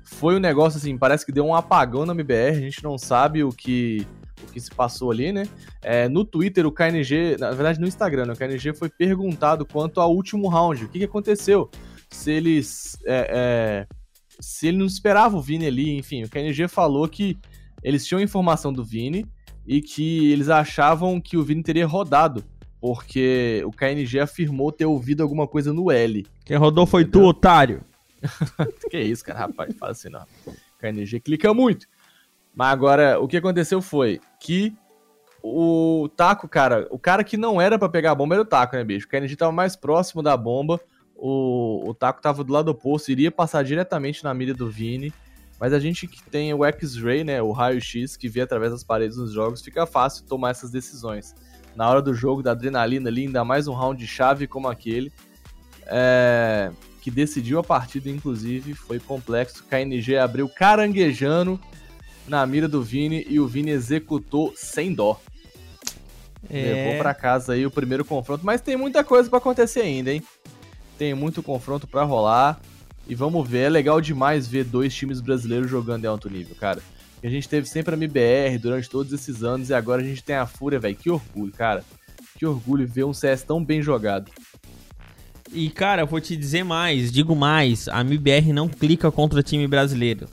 Foi 0.06 0.36
um 0.36 0.40
negócio 0.40 0.78
assim, 0.78 0.96
parece 0.96 1.26
que 1.26 1.32
deu 1.32 1.44
um 1.44 1.54
apagão 1.54 2.06
na 2.06 2.12
MBR, 2.12 2.56
a 2.56 2.60
gente 2.60 2.82
não 2.82 2.96
sabe 2.96 3.42
o 3.42 3.50
que 3.50 4.06
o 4.42 4.52
que 4.52 4.60
se 4.60 4.70
passou 4.70 5.10
ali, 5.10 5.32
né? 5.32 5.44
É, 5.82 6.08
no 6.08 6.24
Twitter, 6.24 6.66
o 6.66 6.72
KNG, 6.72 7.36
na 7.38 7.50
verdade 7.50 7.80
no 7.80 7.86
Instagram, 7.86 8.26
né, 8.26 8.32
o 8.34 8.36
KNG 8.36 8.74
foi 8.74 8.88
perguntado 8.88 9.64
quanto 9.66 10.00
ao 10.00 10.14
último 10.14 10.48
round, 10.48 10.84
o 10.84 10.88
que, 10.88 10.98
que 10.98 11.04
aconteceu? 11.04 11.70
Se 12.10 12.30
eles. 12.30 12.98
é, 13.04 13.28
é, 13.30 13.96
se 14.38 14.68
ele 14.68 14.76
não 14.76 14.86
esperava 14.86 15.36
o 15.36 15.40
Vini 15.40 15.66
ali, 15.66 15.96
enfim, 15.96 16.22
o 16.22 16.28
KNG 16.28 16.68
falou 16.68 17.08
que 17.08 17.38
eles 17.82 18.06
tinham 18.06 18.20
informação 18.20 18.72
do 18.72 18.84
Vini 18.84 19.26
e 19.66 19.80
que 19.80 20.30
eles 20.30 20.48
achavam 20.48 21.20
que 21.20 21.36
o 21.36 21.42
Vini 21.42 21.62
teria 21.62 21.86
rodado, 21.86 22.44
porque 22.80 23.62
o 23.66 23.70
KNG 23.70 24.20
afirmou 24.20 24.70
ter 24.70 24.84
ouvido 24.84 25.22
alguma 25.22 25.46
coisa 25.46 25.72
no 25.72 25.90
L. 25.90 26.26
Quem 26.44 26.56
rodou 26.56 26.86
foi 26.86 27.04
tu, 27.04 27.08
Entendeu? 27.08 27.28
otário. 27.28 27.84
Que 28.90 28.98
isso, 28.98 29.24
cara, 29.24 29.40
rapaz, 29.40 29.74
fala 29.76 29.92
assim 29.92 30.08
não. 30.08 30.26
KNG 30.78 31.20
clica 31.20 31.52
muito. 31.52 31.86
Mas 32.54 32.72
agora, 32.72 33.20
o 33.20 33.28
que 33.28 33.36
aconteceu 33.36 33.82
foi 33.82 34.20
que 34.40 34.74
o 35.42 36.08
Taco, 36.16 36.48
cara, 36.48 36.88
o 36.90 36.98
cara 36.98 37.22
que 37.22 37.36
não 37.36 37.60
era 37.60 37.78
pra 37.78 37.88
pegar 37.88 38.12
a 38.12 38.14
bomba 38.14 38.34
era 38.34 38.42
o 38.42 38.46
Taco, 38.46 38.76
né, 38.76 38.82
bicho? 38.82 39.06
O 39.06 39.10
KNG 39.10 39.36
tava 39.36 39.52
mais 39.52 39.76
próximo 39.76 40.22
da 40.22 40.36
bomba, 40.36 40.80
o, 41.14 41.88
o 41.88 41.94
Taco 41.94 42.20
tava 42.20 42.42
do 42.42 42.52
lado 42.52 42.68
oposto, 42.68 43.10
iria 43.10 43.30
passar 43.30 43.62
diretamente 43.62 44.24
na 44.24 44.34
mira 44.34 44.54
do 44.54 44.70
Vini. 44.70 45.12
Mas 45.58 45.72
a 45.72 45.78
gente 45.78 46.06
que 46.06 46.22
tem 46.22 46.52
o 46.52 46.64
X-Ray, 46.64 47.24
né, 47.24 47.40
o 47.40 47.50
raio-x 47.50 48.16
que 48.16 48.28
vê 48.28 48.42
através 48.42 48.72
das 48.72 48.84
paredes 48.84 49.16
nos 49.16 49.32
jogos, 49.32 49.62
fica 49.62 49.86
fácil 49.86 50.26
tomar 50.26 50.50
essas 50.50 50.70
decisões. 50.70 51.34
Na 51.74 51.88
hora 51.88 52.02
do 52.02 52.12
jogo, 52.12 52.42
da 52.42 52.50
adrenalina 52.52 53.08
ali, 53.08 53.26
ainda 53.26 53.44
mais 53.44 53.66
um 53.66 53.72
round 53.72 53.98
de 53.98 54.06
chave 54.06 54.46
como 54.46 54.68
aquele, 54.68 55.12
é, 55.86 56.70
que 57.06 57.10
decidiu 57.12 57.60
a 57.60 57.62
partida, 57.62 58.10
inclusive, 58.10 58.74
foi 58.74 58.98
complexo. 58.98 59.62
KNG 59.70 60.16
abriu 60.16 60.48
caranguejando 60.48 61.56
na 62.26 62.44
mira 62.44 62.66
do 62.66 62.82
Vini 62.82 63.24
e 63.30 63.38
o 63.38 63.46
Vini 63.46 63.70
executou 63.70 64.52
sem 64.56 64.92
dó. 64.92 65.20
Levou 66.50 66.98
pra 66.98 67.14
casa 67.14 67.52
aí 67.52 67.64
o 67.64 67.70
primeiro 67.70 68.04
confronto, 68.04 68.44
mas 68.44 68.60
tem 68.60 68.76
muita 68.76 69.04
coisa 69.04 69.30
pra 69.30 69.38
acontecer 69.38 69.82
ainda, 69.82 70.12
hein? 70.12 70.20
Tem 70.98 71.14
muito 71.14 71.44
confronto 71.44 71.86
pra 71.86 72.02
rolar. 72.02 72.60
E 73.06 73.14
vamos 73.14 73.48
ver, 73.48 73.66
é 73.66 73.68
legal 73.68 74.00
demais 74.00 74.48
ver 74.48 74.64
dois 74.64 74.92
times 74.92 75.20
brasileiros 75.20 75.70
jogando 75.70 76.04
em 76.04 76.08
alto 76.08 76.28
nível, 76.28 76.56
cara. 76.56 76.82
A 77.22 77.28
gente 77.28 77.48
teve 77.48 77.68
sempre 77.68 77.94
a 77.94 77.96
MBR 77.96 78.58
durante 78.58 78.90
todos 78.90 79.12
esses 79.12 79.44
anos 79.44 79.70
e 79.70 79.74
agora 79.74 80.02
a 80.02 80.04
gente 80.04 80.24
tem 80.24 80.34
a 80.34 80.44
Fúria, 80.44 80.80
velho. 80.80 80.96
Que 80.96 81.08
orgulho, 81.08 81.52
cara. 81.52 81.84
Que 82.36 82.44
orgulho 82.44 82.84
ver 82.84 83.04
um 83.04 83.14
CS 83.14 83.44
tão 83.44 83.64
bem 83.64 83.80
jogado. 83.80 84.32
E, 85.52 85.70
cara, 85.70 86.02
eu 86.02 86.06
vou 86.06 86.20
te 86.20 86.36
dizer 86.36 86.64
mais, 86.64 87.10
digo 87.12 87.34
mais, 87.34 87.88
a 87.88 88.00
MBR 88.00 88.52
não 88.52 88.68
clica 88.68 89.10
contra 89.10 89.40
o 89.40 89.42
time 89.42 89.66
brasileiro. 89.66 90.28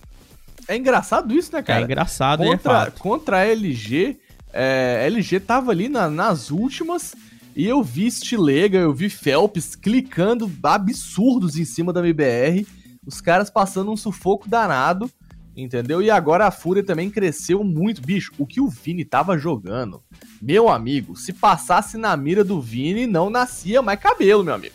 é 0.67 0.75
engraçado 0.77 1.33
isso, 1.33 1.51
né, 1.53 1.61
cara? 1.61 1.81
É 1.81 1.83
engraçado 1.83 2.43
e 2.43 2.47
é 2.47 2.51
contra, 2.51 2.91
contra 2.91 3.37
a 3.39 3.45
LG, 3.45 4.17
é, 4.51 4.99
a 5.01 5.05
LG 5.07 5.39
tava 5.41 5.71
ali 5.71 5.89
na- 5.89 6.09
nas 6.09 6.49
últimas 6.51 7.13
e 7.55 7.65
eu 7.67 7.83
vi 7.83 8.09
Stilega, 8.09 8.77
eu 8.79 8.93
vi 8.93 9.09
Phelps 9.09 9.75
clicando 9.75 10.51
absurdos 10.63 11.57
em 11.57 11.65
cima 11.65 11.91
da 11.93 11.99
MBR, 11.99 12.65
os 13.05 13.19
caras 13.21 13.49
passando 13.49 13.91
um 13.91 13.97
sufoco 13.97 14.47
danado, 14.49 15.11
entendeu? 15.55 16.01
E 16.01 16.09
agora 16.09 16.47
a 16.47 16.51
Fúria 16.51 16.83
também 16.83 17.09
cresceu 17.09 17.63
muito. 17.63 18.01
Bicho, 18.01 18.31
o 18.37 18.45
que 18.47 18.59
o 18.61 18.69
Vini 18.69 19.03
tava 19.05 19.37
jogando, 19.37 20.01
meu 20.41 20.69
amigo, 20.69 21.15
se 21.15 21.33
passasse 21.33 21.97
na 21.97 22.15
mira 22.17 22.43
do 22.43 22.59
Vini, 22.61 23.05
não 23.05 23.29
nascia 23.29 23.81
mais 23.81 23.99
cabelo, 23.99 24.43
meu 24.43 24.53
amigo. 24.55 24.73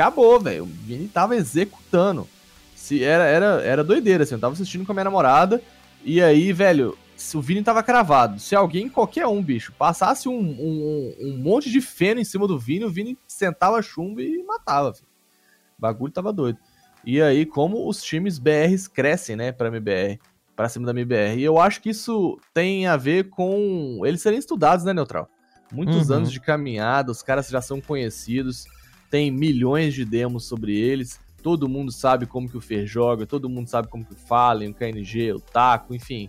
Acabou, 0.00 0.40
velho. 0.40 0.64
O 0.64 0.66
Vini 0.66 1.08
tava 1.08 1.36
executando. 1.36 2.26
Se 2.74 3.04
era, 3.04 3.24
era, 3.24 3.46
era 3.62 3.84
doideira, 3.84 4.24
assim. 4.24 4.34
Eu 4.34 4.40
tava 4.40 4.54
assistindo 4.54 4.84
com 4.86 4.92
a 4.92 4.94
minha 4.94 5.04
namorada. 5.04 5.62
E 6.04 6.22
aí, 6.22 6.52
velho, 6.52 6.96
se 7.16 7.36
o 7.36 7.40
Vini 7.42 7.62
tava 7.62 7.82
cravado. 7.82 8.40
Se 8.40 8.56
alguém, 8.56 8.88
qualquer 8.88 9.26
um, 9.26 9.42
bicho, 9.42 9.72
passasse 9.78 10.28
um, 10.28 10.38
um, 10.38 11.14
um 11.20 11.36
monte 11.38 11.70
de 11.70 11.80
feno 11.80 12.20
em 12.20 12.24
cima 12.24 12.46
do 12.48 12.58
Vini, 12.58 12.84
o 12.84 12.90
Vini 12.90 13.18
sentava 13.26 13.82
chumbo 13.82 14.20
e 14.20 14.42
matava, 14.42 14.94
filho. 14.94 15.06
O 15.78 15.80
bagulho 15.82 16.12
tava 16.12 16.32
doido. 16.32 16.58
E 17.04 17.20
aí, 17.20 17.44
como 17.46 17.88
os 17.88 18.02
times 18.02 18.38
BRs 18.38 18.88
crescem, 18.88 19.36
né, 19.36 19.52
pra 19.52 19.68
MBR, 19.68 20.18
pra 20.56 20.68
cima 20.68 20.86
da 20.86 20.92
MBR. 20.92 21.38
E 21.38 21.44
eu 21.44 21.58
acho 21.58 21.80
que 21.80 21.90
isso 21.90 22.38
tem 22.52 22.86
a 22.86 22.96
ver 22.96 23.30
com 23.30 24.00
eles 24.04 24.20
serem 24.20 24.38
estudados, 24.38 24.84
né, 24.84 24.92
Neutral? 24.92 25.28
Muitos 25.72 26.10
Uhum. 26.10 26.16
anos 26.16 26.32
de 26.32 26.40
caminhada, 26.40 27.10
os 27.12 27.22
caras 27.22 27.48
já 27.48 27.60
são 27.62 27.80
conhecidos, 27.80 28.64
tem 29.10 29.30
milhões 29.30 29.92
de 29.94 30.04
demos 30.04 30.44
sobre 30.44 30.74
eles. 30.78 31.18
Todo 31.42 31.68
mundo 31.68 31.90
sabe 31.90 32.26
como 32.26 32.48
que 32.48 32.56
o 32.56 32.60
Fer 32.60 32.86
joga, 32.86 33.26
todo 33.26 33.48
mundo 33.48 33.68
sabe 33.68 33.88
como 33.88 34.04
que 34.04 34.12
o 34.12 34.16
Fallen, 34.16 34.70
o 34.70 34.74
KNG, 34.74 35.32
o 35.32 35.40
Taco, 35.40 35.94
enfim. 35.94 36.28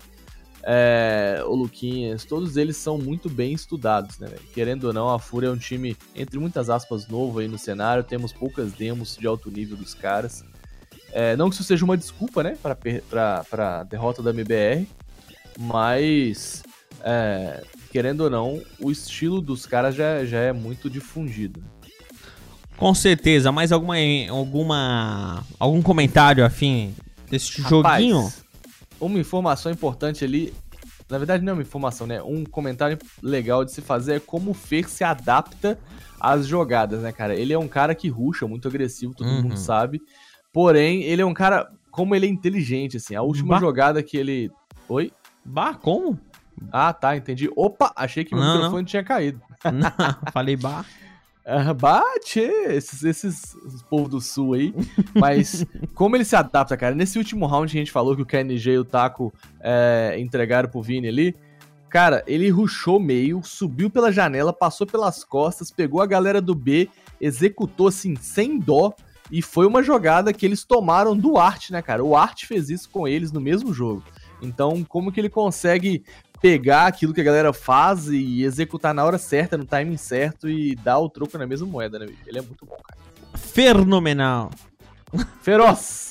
É, 0.63 1.41
o 1.45 1.55
Luquinhas, 1.55 2.23
todos 2.23 2.55
eles 2.55 2.77
são 2.77 2.97
muito 2.97 3.29
bem 3.29 3.51
estudados, 3.51 4.19
né? 4.19 4.29
Querendo 4.53 4.85
ou 4.85 4.93
não, 4.93 5.09
a 5.09 5.19
Fúria 5.19 5.47
é 5.47 5.51
um 5.51 5.57
time, 5.57 5.97
entre 6.15 6.37
muitas 6.39 6.69
aspas, 6.69 7.07
novo 7.07 7.39
aí 7.39 7.47
no 7.47 7.57
cenário. 7.57 8.03
Temos 8.03 8.31
poucas 8.31 8.71
demos 8.71 9.17
de 9.17 9.27
alto 9.27 9.49
nível 9.51 9.75
dos 9.75 9.93
caras. 9.93 10.43
É, 11.11 11.35
não 11.35 11.49
que 11.49 11.55
isso 11.55 11.63
seja 11.63 11.83
uma 11.83 11.97
desculpa, 11.97 12.41
né, 12.41 12.57
per- 12.79 13.03
pra, 13.03 13.83
derrota 13.83 14.23
da 14.23 14.29
MBR, 14.29 14.87
mas, 15.59 16.63
é, 17.03 17.63
querendo 17.91 18.21
ou 18.21 18.29
não, 18.29 18.61
o 18.79 18.89
estilo 18.89 19.41
dos 19.41 19.65
caras 19.65 19.93
já, 19.93 20.23
já 20.23 20.39
é 20.39 20.53
muito 20.53 20.89
difundido. 20.89 21.61
Com 22.81 22.95
certeza, 22.95 23.51
mais 23.51 23.71
alguma, 23.71 23.95
alguma 24.29 25.43
algum 25.59 25.83
comentário 25.83 26.43
afim 26.43 26.95
desse 27.29 27.61
Rapaz, 27.61 28.03
joguinho? 28.03 28.33
Uma 28.99 29.19
informação 29.19 29.71
importante 29.71 30.25
ali. 30.25 30.51
Na 31.07 31.19
verdade, 31.19 31.43
não 31.43 31.51
é 31.51 31.53
uma 31.53 31.61
informação, 31.61 32.07
né? 32.07 32.23
Um 32.23 32.43
comentário 32.43 32.97
legal 33.21 33.63
de 33.63 33.71
se 33.71 33.81
fazer 33.81 34.15
é 34.15 34.19
como 34.19 34.49
o 34.49 34.53
Fer 34.55 34.89
se 34.89 35.03
adapta 35.03 35.77
às 36.19 36.47
jogadas, 36.47 37.01
né, 37.01 37.11
cara? 37.11 37.35
Ele 37.35 37.53
é 37.53 37.59
um 37.59 37.67
cara 37.67 37.93
que 37.93 38.09
ruxa, 38.09 38.47
muito 38.47 38.67
agressivo, 38.67 39.13
todo 39.13 39.27
Uhum. 39.29 39.43
mundo 39.43 39.57
sabe. 39.57 40.01
Porém, 40.51 41.03
ele 41.03 41.21
é 41.21 41.25
um 41.25 41.33
cara. 41.35 41.69
Como 41.91 42.15
ele 42.15 42.25
é 42.25 42.29
inteligente, 42.29 42.97
assim. 42.97 43.13
A 43.13 43.21
última 43.21 43.55
Bah. 43.55 43.59
jogada 43.59 44.01
que 44.01 44.17
ele. 44.17 44.49
Oi? 44.89 45.11
Bah, 45.45 45.75
como? 45.75 46.17
Ah, 46.71 46.91
tá, 46.93 47.15
entendi. 47.15 47.47
Opa, 47.55 47.91
achei 47.95 48.23
que 48.23 48.33
meu 48.33 48.43
Não, 48.43 48.55
microfone 48.55 48.85
tinha 48.85 49.03
caído. 49.03 49.39
Não, 49.71 50.31
falei 50.31 50.55
bah. 50.55 50.83
Ah, 51.43 51.73
bate, 51.73 52.39
esses, 52.39 53.03
esses, 53.03 53.55
povos 53.89 54.09
do 54.09 54.21
sul 54.21 54.53
aí. 54.53 54.73
Mas 55.15 55.65
como 55.95 56.15
ele 56.15 56.23
se 56.23 56.35
adapta, 56.35 56.77
cara? 56.77 56.93
Nesse 56.93 57.17
último 57.17 57.47
round 57.47 57.71
que 57.71 57.77
a 57.77 57.81
gente 57.81 57.91
falou 57.91 58.15
que 58.15 58.21
o 58.21 58.25
KNG 58.25 58.71
e 58.71 58.77
o 58.77 58.85
Taco 58.85 59.33
é, 59.59 60.15
entregaram 60.19 60.69
pro 60.69 60.81
Vini 60.81 61.07
ali. 61.07 61.35
Cara, 61.89 62.23
ele 62.25 62.49
rushou 62.49 62.99
meio, 62.99 63.41
subiu 63.43 63.89
pela 63.89 64.11
janela, 64.11 64.53
passou 64.53 64.87
pelas 64.87 65.25
costas, 65.25 65.71
pegou 65.71 66.01
a 66.01 66.05
galera 66.05 66.41
do 66.41 66.55
B, 66.55 66.89
executou 67.19 67.87
assim, 67.87 68.15
sem 68.15 68.57
dó. 68.57 68.93
E 69.29 69.41
foi 69.41 69.65
uma 69.65 69.81
jogada 69.81 70.31
que 70.31 70.45
eles 70.45 70.63
tomaram 70.63 71.17
do 71.17 71.37
Art, 71.37 71.69
né, 71.69 71.81
cara? 71.81 72.03
O 72.03 72.15
Art 72.15 72.45
fez 72.45 72.69
isso 72.69 72.89
com 72.89 73.07
eles 73.07 73.31
no 73.31 73.41
mesmo 73.41 73.73
jogo. 73.73 74.03
Então, 74.41 74.83
como 74.83 75.11
que 75.11 75.19
ele 75.19 75.29
consegue 75.29 76.03
pegar 76.41 76.87
aquilo 76.87 77.13
que 77.13 77.21
a 77.21 77.23
galera 77.23 77.53
faz 77.53 78.07
e 78.07 78.43
executar 78.43 78.93
na 78.93 79.03
hora 79.05 79.17
certa, 79.17 79.57
no 79.57 79.65
timing 79.65 79.97
certo 79.97 80.49
e 80.49 80.75
dar 80.75 80.97
o 80.99 81.09
troco 81.09 81.37
na 81.37 81.45
mesma 81.45 81.67
moeda, 81.67 81.99
né, 81.99 82.05
bicho? 82.07 82.19
Ele 82.25 82.39
é 82.39 82.41
muito 82.41 82.65
bom, 82.65 82.75
cara. 82.75 82.99
Fenomenal. 83.37 84.49
Feroz! 85.41 86.09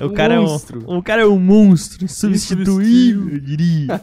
O 0.00 0.06
Um 0.06 0.12
cara, 0.14 0.40
monstro. 0.40 0.84
É 0.86 0.90
um, 0.92 0.98
o 0.98 1.02
cara 1.02 1.22
é 1.22 1.26
um 1.26 1.38
monstro, 1.38 2.04
insubstituível, 2.04 2.64
Insubstituível. 2.64 3.30
eu 3.34 3.38
diria. 3.40 4.02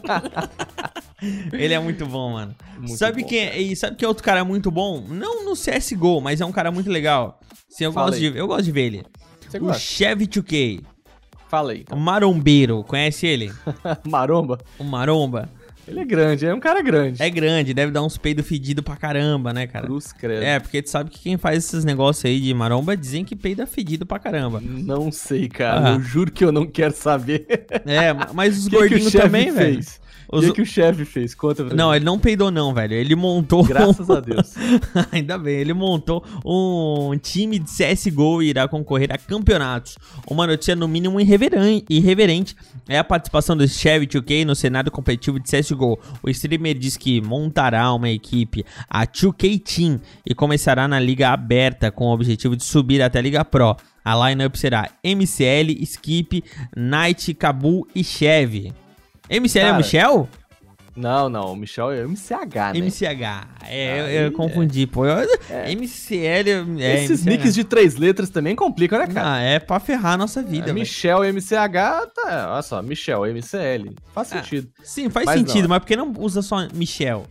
Ele 1.51 1.73
é 1.73 1.79
muito 1.79 2.05
bom, 2.05 2.31
mano. 2.33 2.55
Muito 2.77 2.97
sabe 2.97 3.21
bom, 3.21 3.27
quem 3.27 3.39
é, 3.39 3.59
e 3.61 3.75
sabe 3.75 3.95
que 3.97 4.05
outro 4.05 4.23
cara 4.23 4.39
é 4.39 4.43
muito 4.43 4.71
bom? 4.71 5.05
Não 5.07 5.45
no 5.45 5.53
CSGO, 5.53 6.19
mas 6.21 6.39
é 6.41 6.45
um 6.45 6.51
cara 6.51 6.71
muito 6.71 6.89
legal. 6.89 7.39
Sim, 7.69 7.85
eu, 7.85 7.93
Fala 7.93 8.07
gosto 8.07 8.23
aí. 8.23 8.31
de, 8.31 8.37
eu 8.37 8.47
gosto 8.47 8.63
de 8.63 8.71
ver 8.71 8.81
ele. 8.85 9.05
Você 9.47 9.57
O 9.57 9.61
gosta? 9.61 9.79
Chevy 9.79 10.27
2K, 10.27 10.81
Fala 11.51 11.73
aí. 11.73 11.79
o 11.79 11.81
Então. 11.81 11.99
marombeiro, 11.99 12.81
conhece 12.85 13.27
ele? 13.27 13.51
Maromba? 14.07 14.57
O 14.79 14.85
maromba. 14.85 15.49
Ele 15.85 15.99
é 15.99 16.05
grande, 16.05 16.45
é 16.45 16.53
um 16.53 16.59
cara 16.61 16.81
grande. 16.81 17.21
É 17.21 17.29
grande, 17.29 17.73
deve 17.73 17.91
dar 17.91 18.01
uns 18.03 18.17
peidos 18.17 18.47
fedidos 18.47 18.81
pra 18.85 18.95
caramba, 18.95 19.51
né, 19.51 19.67
cara? 19.67 19.85
Cruz 19.85 20.13
credo. 20.13 20.43
É, 20.43 20.59
porque 20.61 20.81
tu 20.81 20.89
sabe 20.89 21.09
que 21.09 21.19
quem 21.19 21.37
faz 21.37 21.57
esses 21.65 21.83
negócios 21.83 22.23
aí 22.23 22.39
de 22.39 22.53
maromba 22.53 22.95
dizem 22.95 23.25
que 23.25 23.35
peida 23.35 23.65
fedido 23.67 24.05
pra 24.05 24.17
caramba. 24.17 24.61
Não 24.63 25.11
sei, 25.11 25.49
cara. 25.49 25.89
Ah. 25.89 25.93
Eu 25.95 25.99
juro 26.01 26.31
que 26.31 26.45
eu 26.45 26.51
não 26.53 26.65
quero 26.65 26.93
saber. 26.95 27.45
É, 27.85 28.13
mas 28.33 28.57
os 28.59 28.63
que, 28.69 28.69
que 28.69 28.75
gordinhos 28.77 29.11
chefe 29.11 29.17
também, 29.25 29.51
velho. 29.51 29.73
fez? 29.75 29.99
O 30.31 30.39
que, 30.41 30.53
que 30.53 30.61
o 30.61 30.65
chefe 30.65 31.03
fez? 31.03 31.35
Conta 31.35 31.65
pra 31.65 31.75
Não, 31.75 31.93
ele 31.93 32.05
não 32.05 32.17
peidou 32.17 32.49
não, 32.49 32.73
velho. 32.73 32.93
Ele 32.93 33.15
montou... 33.15 33.63
Graças 33.63 34.09
a 34.09 34.19
Deus. 34.19 34.53
Ainda 35.11 35.37
bem, 35.37 35.55
ele 35.55 35.73
montou 35.73 36.23
um 36.45 37.17
time 37.17 37.59
de 37.59 37.69
CSGO 37.69 38.41
e 38.41 38.47
irá 38.47 38.67
concorrer 38.67 39.11
a 39.11 39.17
campeonatos. 39.17 39.97
Uma 40.27 40.47
notícia 40.47 40.75
no 40.75 40.87
mínimo 40.87 41.19
irreverente 41.19 42.55
é 42.87 42.97
a 42.97 43.03
participação 43.03 43.57
do 43.57 43.67
Chevy 43.67 44.07
2K 44.07 44.45
no 44.45 44.55
cenário 44.55 44.91
competitivo 44.91 45.39
de 45.39 45.49
CSGO. 45.49 45.99
O 46.23 46.29
streamer 46.29 46.77
diz 46.77 46.95
que 46.95 47.21
montará 47.21 47.93
uma 47.93 48.09
equipe, 48.09 48.65
a 48.89 49.05
2K 49.05 49.61
Team, 49.61 49.99
e 50.25 50.33
começará 50.33 50.87
na 50.87 50.99
liga 50.99 51.29
aberta 51.29 51.91
com 51.91 52.05
o 52.05 52.13
objetivo 52.13 52.55
de 52.55 52.63
subir 52.63 53.01
até 53.01 53.19
a 53.19 53.21
Liga 53.21 53.43
Pro. 53.43 53.75
A 54.03 54.29
lineup 54.29 54.55
será 54.55 54.89
MCL, 55.03 55.71
Skip, 55.83 56.43
Knight, 56.75 57.33
Cabu 57.35 57.87
e 57.93 58.03
Chevy. 58.03 58.73
MCL 59.39 59.59
é 59.59 59.63
o 59.63 59.65
Cara, 59.67 59.77
Michel? 59.77 60.29
Não, 60.93 61.29
não. 61.29 61.53
O 61.53 61.55
Michel 61.55 61.91
é 61.91 62.03
MCH, 62.03 62.73
né? 62.73 62.79
MCH. 62.79 63.47
É, 63.65 63.99
eu, 64.01 64.05
Aí, 64.05 64.15
eu 64.25 64.31
confundi, 64.33 64.85
pô. 64.85 65.05
Eu- 65.05 65.25
É. 65.49 65.71
MCL 65.71 66.49
é. 66.79 66.95
Esses 67.03 67.21
MCH. 67.25 67.29
nicks 67.29 67.55
de 67.55 67.63
três 67.63 67.95
letras 67.95 68.29
também 68.29 68.55
complicam, 68.57 68.99
né, 68.99 69.07
cara? 69.07 69.35
Ah, 69.35 69.39
é 69.39 69.57
pra 69.57 69.79
ferrar 69.79 70.13
a 70.13 70.17
nossa 70.17 70.43
vida, 70.43 70.69
É. 70.71 70.73
Michel 70.73 71.23
MCH, 71.23 72.07
tá. 72.13 72.51
Olha 72.53 72.61
só, 72.61 72.81
Michel 72.81 73.25
MCL. 73.25 73.95
Faz 74.13 74.33
Ah. 74.33 74.35
sentido. 74.43 74.67
Sim, 74.83 75.09
faz 75.09 75.25
Mas 75.25 75.39
sentido, 75.39 75.61
não. 75.63 75.69
mas 75.69 75.79
por 75.79 75.85
que 75.87 75.95
não 75.95 76.11
usa 76.17 76.41
só 76.41 76.57
Michel? 76.73 77.25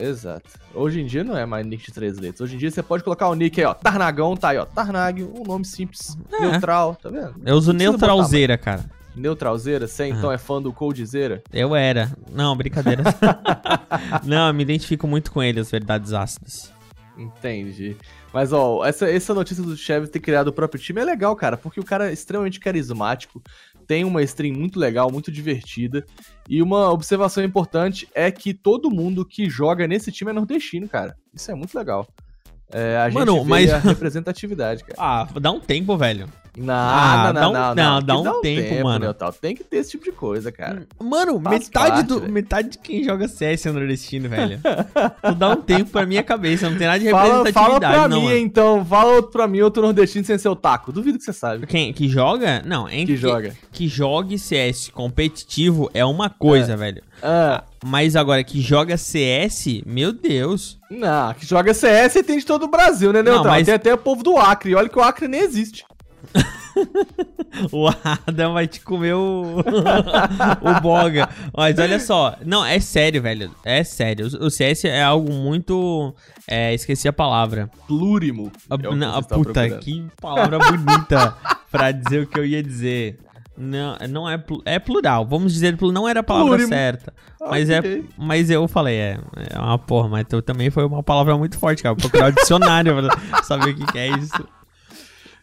Exato. 0.00 0.48
Hoje 0.74 1.02
em 1.02 1.06
dia 1.06 1.22
não 1.22 1.36
é 1.36 1.44
mais 1.44 1.66
nick 1.66 1.84
de 1.84 1.92
três 1.92 2.16
letras. 2.18 2.40
Hoje 2.40 2.54
em 2.54 2.58
dia 2.58 2.70
você 2.70 2.82
pode 2.82 3.04
colocar 3.04 3.28
o 3.28 3.34
nick 3.34 3.60
aí, 3.60 3.66
ó. 3.66 3.74
Tarnagão, 3.74 4.34
tá 4.34 4.48
aí, 4.48 4.58
ó. 4.58 4.64
Tarnag, 4.64 5.22
um 5.22 5.42
nome 5.46 5.66
simples, 5.66 6.16
É. 6.32 6.40
neutral, 6.40 6.94
tá 6.96 7.10
vendo? 7.10 7.34
Eu 7.44 7.56
uso 7.56 7.72
precisa 7.74 7.92
botar 7.92 8.06
neutralzeira, 8.06 8.56
cara. 8.56 8.84
Neutralzeira? 9.14 9.86
Você 9.86 10.06
então 10.06 10.32
é 10.32 10.38
fã 10.38 10.60
do 10.60 10.72
Coldzera? 10.72 11.42
Eu 11.52 11.74
era. 11.74 12.10
Não, 12.30 12.56
brincadeira. 12.56 13.02
não, 14.24 14.48
eu 14.48 14.54
me 14.54 14.62
identifico 14.62 15.06
muito 15.06 15.30
com 15.30 15.42
ele, 15.42 15.60
as 15.60 15.70
verdades 15.70 16.12
ácidas. 16.12 16.72
Entendi. 17.16 17.96
Mas, 18.32 18.52
ó, 18.52 18.84
essa, 18.84 19.08
essa 19.10 19.34
notícia 19.34 19.62
do 19.62 19.76
Chevy 19.76 20.08
ter 20.08 20.20
criado 20.20 20.48
o 20.48 20.52
próprio 20.52 20.80
time 20.80 21.00
é 21.00 21.04
legal, 21.04 21.36
cara, 21.36 21.56
porque 21.56 21.78
o 21.78 21.84
cara 21.84 22.08
é 22.08 22.12
extremamente 22.12 22.58
carismático, 22.58 23.42
tem 23.86 24.04
uma 24.04 24.22
stream 24.22 24.54
muito 24.54 24.80
legal, 24.80 25.12
muito 25.12 25.30
divertida, 25.30 26.04
e 26.48 26.62
uma 26.62 26.90
observação 26.90 27.44
importante 27.44 28.08
é 28.14 28.30
que 28.30 28.54
todo 28.54 28.90
mundo 28.90 29.26
que 29.26 29.50
joga 29.50 29.86
nesse 29.86 30.10
time 30.10 30.30
é 30.30 30.34
nordestino, 30.34 30.88
cara. 30.88 31.14
Isso 31.34 31.50
é 31.50 31.54
muito 31.54 31.76
legal. 31.76 32.08
É, 32.72 32.96
a 33.06 33.10
Mano, 33.12 33.32
gente 33.34 33.42
vê 33.44 33.48
mas- 33.50 33.70
a 33.72 33.78
representatividade, 33.90 34.84
cara. 34.84 34.96
Ah, 34.98 35.28
dá 35.40 35.50
um 35.52 35.60
tempo, 35.60 35.96
velho. 35.96 36.26
Não, 36.54 36.74
Ah, 36.74 37.32
não, 37.32 37.32
dá 37.32 37.48
um- 37.48 37.52
não, 37.52 37.74
não, 37.74 37.74
não, 37.74 38.00
Que 38.00 38.06
dá 38.24 38.32
um 38.36 38.40
tempo, 38.42 38.84
mano. 38.84 39.04
Neutral. 39.06 39.32
Tem 39.32 39.54
que 39.56 39.64
ter 39.64 39.78
esse 39.78 39.92
tipo 39.92 40.04
de 40.04 40.12
coisa, 40.12 40.52
cara. 40.52 40.86
Mano, 41.02 41.40
Faz 41.40 41.58
metade, 41.66 41.90
parte, 41.92 42.06
do, 42.06 42.20
velho. 42.20 42.32
metade 42.32 42.68
de 42.72 42.78
quem 42.78 43.02
joga 43.02 43.26
CS 43.26 43.66
é 43.68 43.72
nordestino, 43.72 44.28
velho. 44.28 44.60
tu 45.22 45.34
dá 45.34 45.48
um 45.48 45.56
tempo 45.62 45.90
pra 45.90 46.04
minha 46.04 46.22
cabeça, 46.22 46.68
não 46.68 46.76
tem 46.76 46.86
nada 46.86 46.98
de 46.98 47.08
Fala, 47.08 47.22
representatividade, 47.38 47.80
fala 47.80 48.00
pra 48.00 48.08
não, 48.08 48.18
mim, 48.20 48.24
mano. 48.26 48.36
então. 48.36 48.84
Fala 48.84 49.12
outro 49.14 49.30
pra 49.32 49.48
mim, 49.48 49.60
outro 49.62 49.82
nordestino 49.82 50.26
sem 50.26 50.36
ser 50.36 50.48
o 50.50 50.56
taco. 50.56 50.92
Duvido 50.92 51.16
que 51.16 51.24
você 51.24 51.32
sabe. 51.32 51.66
Quem 51.66 51.90
que 51.90 52.06
joga? 52.06 52.62
Não, 52.66 52.86
entre 52.86 53.14
Que 53.14 53.16
joga. 53.16 53.56
que 53.72 53.88
jogue 53.88 54.38
CS 54.38 54.90
competitivo 54.90 55.90
é 55.94 56.04
uma 56.04 56.28
coisa, 56.28 56.76
velho. 56.76 57.02
Ah, 57.22 57.62
Mas 57.84 58.16
agora 58.16 58.42
que 58.42 58.60
joga 58.60 58.96
CS, 58.96 59.82
meu 59.86 60.12
Deus. 60.12 60.78
não, 60.90 61.32
que 61.34 61.46
joga 61.46 61.72
CS 61.72 62.14
tem 62.26 62.38
de 62.38 62.44
todo 62.44 62.64
o 62.64 62.68
Brasil, 62.68 63.12
né, 63.12 63.22
Neutral? 63.22 63.44
Não, 63.44 63.50
mas- 63.52 63.66
Tem 63.66 63.74
até 63.74 63.94
o 63.94 63.98
povo 63.98 64.22
do 64.22 64.36
Acre. 64.36 64.74
Olha 64.74 64.88
que 64.88 64.98
o 64.98 65.02
Acre 65.02 65.28
nem 65.28 65.40
existe. 65.40 65.84
o 67.70 67.88
Adam 68.26 68.54
vai 68.54 68.66
te 68.66 68.80
comer 68.80 69.14
o, 69.14 69.58
o 70.62 70.80
Boga. 70.80 71.28
Mas 71.56 71.78
olha 71.78 72.00
só, 72.00 72.36
não, 72.44 72.64
é 72.64 72.80
sério, 72.80 73.20
velho. 73.22 73.50
É 73.64 73.84
sério. 73.84 74.26
O 74.40 74.50
CS 74.50 74.84
é 74.86 75.02
algo 75.02 75.32
muito. 75.32 76.14
É, 76.48 76.72
esqueci 76.74 77.06
a 77.08 77.12
palavra. 77.12 77.70
Plúrimo. 77.86 78.50
A, 78.70 78.74
é 78.74 78.94
não, 78.94 79.16
a 79.16 79.22
puta, 79.22 79.68
que 79.78 80.04
palavra 80.20 80.58
bonita 80.58 81.36
pra 81.70 81.90
dizer 81.92 82.22
o 82.22 82.26
que 82.26 82.38
eu 82.38 82.44
ia 82.46 82.62
dizer. 82.62 83.18
Não, 83.62 83.96
não 84.10 84.28
é, 84.28 84.42
é 84.64 84.78
plural. 84.80 85.24
Vamos 85.24 85.52
dizer, 85.52 85.78
não 85.80 86.08
era 86.08 86.20
a 86.20 86.22
palavra 86.22 86.50
Plurimo. 86.50 86.68
certa. 86.68 87.14
Mas, 87.40 87.70
okay. 87.70 88.00
é, 88.00 88.02
mas 88.18 88.50
eu 88.50 88.66
falei, 88.66 88.96
é, 88.96 89.18
é 89.50 89.58
uma 89.58 89.78
porra, 89.78 90.08
mas 90.08 90.26
também 90.44 90.68
foi 90.68 90.84
uma 90.84 91.02
palavra 91.02 91.38
muito 91.38 91.56
forte, 91.56 91.82
cara. 91.82 91.94
Procurar 91.94 92.30
o 92.30 92.32
dicionário 92.32 92.92
pra 92.94 93.42
saber 93.44 93.70
o 93.70 93.76
que, 93.76 93.86
que 93.86 93.98
é 93.98 94.08
isso. 94.08 94.48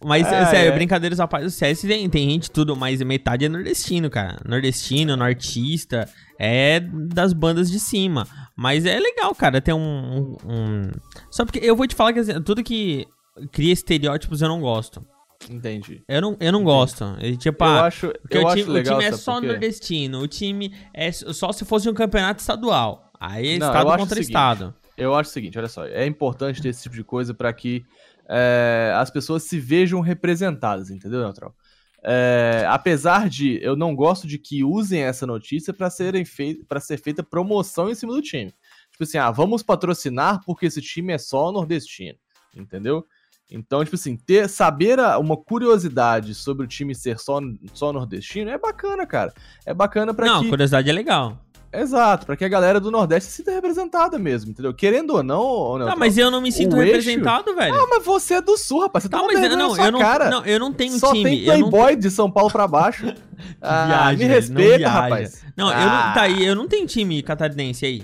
Mas, 0.04 0.28
é, 0.28 0.46
sério, 0.46 0.72
é. 0.72 0.76
brincadeiras 0.76 1.20
à 1.20 1.28
parte 1.28 1.46
do 1.46 1.50
CS 1.50 1.82
tem, 1.82 2.10
tem 2.10 2.30
gente 2.30 2.52
tudo, 2.52 2.76
mas 2.76 3.02
metade 3.02 3.46
é 3.46 3.50
nordestino, 3.50 4.10
cara. 4.10 4.38
Nordestino, 4.46 5.16
nortista, 5.16 6.08
é 6.38 6.80
das 6.80 7.32
bandas 7.32 7.70
de 7.72 7.80
cima. 7.80 8.28
Mas 8.56 8.86
é 8.86 9.00
legal, 9.00 9.34
cara, 9.34 9.62
ter 9.62 9.74
um, 9.74 9.80
um, 9.80 10.38
um... 10.46 10.92
Só 11.32 11.46
porque 11.46 11.60
eu 11.62 11.76
vou 11.76 11.88
te 11.88 11.96
falar 11.96 12.14
que 12.14 12.20
assim, 12.20 12.42
tudo 12.42 12.64
que 12.64 13.08
cria 13.52 13.74
estereótipos 13.74 14.42
eu 14.42 14.50
não 14.50 14.62
gosto. 14.62 15.06
Entendi. 15.48 16.04
Eu 16.08 16.22
não, 16.22 16.38
eu 16.40 16.52
não 16.52 16.64
gosto. 16.64 17.06
Tipo, 17.38 17.64
eu 17.64 17.70
acho, 17.70 18.14
eu 18.30 18.44
o, 18.44 18.48
acho 18.48 18.58
time, 18.58 18.72
legal, 18.72 18.98
o 18.98 19.00
time 19.00 19.10
é 19.10 19.18
só 19.18 19.40
nordestino. 19.40 20.20
O 20.20 20.28
time 20.28 20.76
é 20.94 21.12
só 21.12 21.52
se 21.52 21.64
fosse 21.64 21.90
um 21.90 21.94
campeonato 21.94 22.42
estadual. 22.42 23.10
Aí 23.20 23.56
é 23.56 23.60
não, 23.60 23.68
estado 23.68 23.86
contra 23.86 24.08
seguinte, 24.08 24.28
estado. 24.28 24.76
Eu 24.98 25.16
acho 25.16 25.30
o 25.30 25.34
seguinte, 25.34 25.58
olha 25.58 25.68
só. 25.68 25.86
É 25.86 26.06
importante 26.06 26.62
ter 26.62 26.70
esse 26.70 26.84
tipo 26.84 26.96
de 26.96 27.04
coisa 27.04 27.34
para 27.34 27.52
que 27.54 27.86
é, 28.28 28.94
as 28.96 29.10
pessoas 29.10 29.44
se 29.44 29.60
vejam 29.60 30.02
representadas, 30.02 30.90
entendeu, 30.90 31.22
Neutral? 31.22 31.56
É, 32.04 32.66
apesar 32.68 33.28
de 33.28 33.62
eu 33.62 33.76
não 33.76 33.94
gosto 33.94 34.26
de 34.26 34.38
que 34.38 34.64
usem 34.64 35.02
essa 35.02 35.28
notícia 35.28 35.74
para 35.74 35.90
para 36.68 36.80
ser 36.80 36.98
feita 36.98 37.24
promoção 37.24 37.90
em 37.90 37.96
cima 37.96 38.14
do 38.14 38.22
time. 38.22 38.54
Tipo 38.92 39.04
assim, 39.04 39.18
ah, 39.18 39.32
vamos 39.32 39.64
patrocinar 39.64 40.42
porque 40.46 40.66
esse 40.66 40.82
time 40.82 41.12
é 41.12 41.18
só 41.18 41.52
nordestino, 41.52 42.18
entendeu? 42.56 43.06
Então, 43.52 43.84
tipo 43.84 43.96
assim, 43.96 44.16
ter, 44.16 44.48
saber 44.48 45.00
a, 45.00 45.18
uma 45.18 45.36
curiosidade 45.36 46.36
sobre 46.36 46.66
o 46.66 46.68
time 46.68 46.94
ser 46.94 47.18
só, 47.18 47.40
só 47.74 47.92
nordestino 47.92 48.52
é 48.52 48.58
bacana, 48.58 49.06
cara. 49.08 49.34
É 49.66 49.74
bacana 49.74 50.14
para 50.14 50.28
Não, 50.28 50.44
que... 50.44 50.50
curiosidade 50.50 50.90
é 50.90 50.94
legal. 50.94 51.38
Exato, 51.72 52.26
para 52.26 52.36
que 52.36 52.44
a 52.44 52.50
galera 52.50 52.80
do 52.80 52.90
Nordeste 52.90 53.30
se 53.30 53.38
sinta 53.38 53.52
representada 53.52 54.18
mesmo, 54.18 54.50
entendeu? 54.50 54.74
Querendo 54.74 55.12
ou 55.12 55.22
não. 55.22 55.78
não 55.78 55.88
ah, 55.88 55.96
mas 55.96 56.18
eu 56.18 56.32
não 56.32 56.42
me 56.42 56.52
sinto 56.52 56.76
representado, 56.76 57.56
velho. 57.56 57.76
Ah, 57.76 57.86
mas 57.88 58.04
você 58.04 58.36
é 58.36 58.42
do 58.42 58.58
Sul, 58.58 58.82
rapaz. 58.82 59.04
Você 59.04 59.10
tá, 59.10 59.20
tá 59.20 59.26
mas 59.28 59.40
eu, 59.40 59.56
não, 59.56 59.78
eu 59.78 59.92
não, 59.92 60.00
cara. 60.00 60.30
não, 60.32 60.46
eu 60.46 60.60
não 60.60 60.74
tenho 60.74 60.98
Só 60.98 61.12
time. 61.12 61.24
tem 61.24 61.46
playboy 61.46 61.94
não... 61.94 62.00
de 62.00 62.10
São 62.10 62.30
Paulo 62.30 62.52
pra 62.52 62.68
baixo. 62.68 63.14
ah, 63.62 63.86
viaja, 63.86 64.18
me 64.18 64.26
respeita, 64.26 64.90
rapaz. 64.90 65.46
Não, 65.56 65.70
ah. 65.70 65.74
eu 65.74 65.90
não, 65.90 66.14
tá 66.14 66.22
aí, 66.22 66.46
eu 66.46 66.56
não 66.56 66.68
tenho 66.68 66.88
time 66.88 67.22
catarinense 67.22 67.86
aí. 67.86 68.04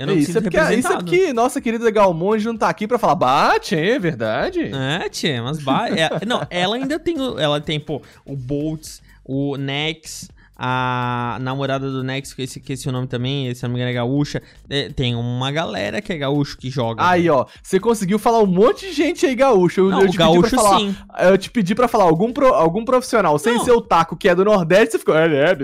Eu 0.00 0.06
não 0.06 0.14
isso, 0.14 0.38
é 0.38 0.40
porque, 0.40 0.58
isso 0.58 0.90
é 0.90 0.96
porque 0.96 1.30
nossa 1.30 1.60
querida 1.60 1.90
Galmonde 1.90 2.46
não 2.46 2.56
tá 2.56 2.70
aqui 2.70 2.88
pra 2.88 2.96
falar, 2.98 3.16
bate, 3.16 3.76
é 3.76 3.98
verdade? 3.98 4.70
É, 4.74 5.10
tchê, 5.10 5.42
mas 5.42 5.62
bate. 5.62 6.00
é, 6.00 6.08
não, 6.26 6.40
ela 6.48 6.76
ainda 6.76 6.98
tem, 6.98 7.16
ela 7.38 7.60
tem, 7.60 7.78
pô, 7.78 8.00
o 8.24 8.34
Boltz, 8.34 9.02
o 9.22 9.58
Nex, 9.58 10.30
a 10.62 11.38
namorada 11.40 11.90
do 11.90 12.04
Nex, 12.04 12.34
que 12.34 12.42
esse, 12.42 12.60
que 12.60 12.74
esse 12.74 12.86
é 12.86 12.90
o 12.90 12.92
nome 12.92 13.06
também, 13.06 13.52
se 13.54 13.62
não 13.62 13.70
me 13.70 13.76
engano 13.76 13.90
é 13.90 13.94
gaúcha. 13.94 14.42
É, 14.68 14.90
tem 14.90 15.14
uma 15.14 15.50
galera 15.50 16.02
que 16.02 16.12
é 16.12 16.18
gaúcho 16.18 16.58
que 16.58 16.68
joga. 16.68 17.02
Aí, 17.02 17.24
né? 17.24 17.30
ó, 17.30 17.46
você 17.62 17.80
conseguiu 17.80 18.18
falar 18.18 18.42
um 18.42 18.46
monte 18.46 18.86
de 18.88 18.92
gente 18.92 19.24
aí 19.24 19.34
gaúcho. 19.34 19.80
Eu, 19.80 19.90
não, 19.90 20.02
eu 20.02 20.10
te 20.10 20.18
gaúcho 20.18 20.42
pedi 20.42 20.50
pra 20.50 20.62
falar, 20.62 20.78
sim. 20.80 20.96
Eu 21.18 21.38
te 21.38 21.50
pedi 21.50 21.74
pra 21.74 21.88
falar 21.88 22.04
algum, 22.04 22.30
pro, 22.30 22.52
algum 22.52 22.84
profissional 22.84 23.38
sem 23.38 23.54
não. 23.54 23.64
ser 23.64 23.72
o 23.72 23.80
taco 23.80 24.14
que 24.18 24.28
é 24.28 24.34
do 24.34 24.44
Nordeste, 24.44 24.92
você 24.92 24.98
ficou. 24.98 25.16
É, 25.16 25.24
é, 25.24 25.56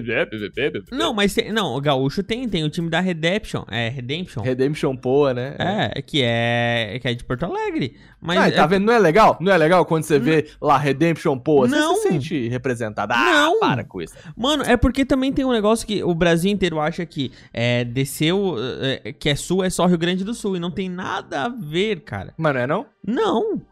não, 0.91 1.13
mas 1.13 1.35
tem, 1.35 1.53
não, 1.53 1.77
o 1.77 1.81
gaúcho 1.81 2.23
tem, 2.23 2.49
tem 2.49 2.65
o 2.65 2.71
time 2.71 2.89
da 2.89 3.01
Redemption. 3.01 3.65
É, 3.71 3.91
Redemption. 3.91 4.43
Redemption 4.43 4.97
Poa, 4.97 5.35
né? 5.35 5.57
É, 5.59 6.01
que 6.01 6.23
é, 6.23 6.99
que 7.03 7.07
é 7.07 7.13
de 7.13 7.23
Porto 7.23 7.45
Alegre. 7.45 7.95
Mas 8.27 8.39
ah, 8.39 8.51
tá 8.51 8.63
é... 8.65 8.67
vendo? 8.67 8.85
Não 8.85 8.93
é 8.93 8.99
legal? 8.99 9.37
Não 9.41 9.53
é 9.53 9.57
legal 9.57 9.87
quando 9.87 10.03
você 10.03 10.19
vê 10.19 10.49
lá 10.61 10.77
Redemption? 10.77 11.41
Você 11.45 11.77
não. 11.77 11.95
se 11.95 12.09
sente 12.09 12.49
representado. 12.49 13.13
Ah, 13.13 13.33
não. 13.33 13.61
para 13.61 13.85
com 13.85 14.03
isso. 14.03 14.15
Mano, 14.37 14.65
é 14.65 14.77
porque 14.77 15.05
também 15.05 15.33
tem 15.33 15.45
um 15.45 15.53
negócio 15.53 15.87
que 15.87 16.03
o 16.03 16.13
Brasil 16.13 16.51
inteiro 16.51 16.81
acha 16.81 17.07
que 17.07 17.31
é, 17.53 17.85
desceu, 17.85 18.57
é, 18.81 19.13
que 19.13 19.29
é 19.29 19.37
sul, 19.37 19.63
é 19.63 19.71
só 19.71 19.87
Rio 19.87 19.99
Grande 19.99 20.25
do 20.25 20.35
Sul. 20.35 20.57
E 20.57 20.61
não 20.61 20.71
tem 20.71 20.89
nada 20.89 21.45
a 21.45 21.49
ver, 21.49 22.01
cara. 22.01 22.35
Mas 22.37 22.55
não 22.55 22.61
é 22.61 22.67
não? 22.67 22.87
Não. 23.07 23.63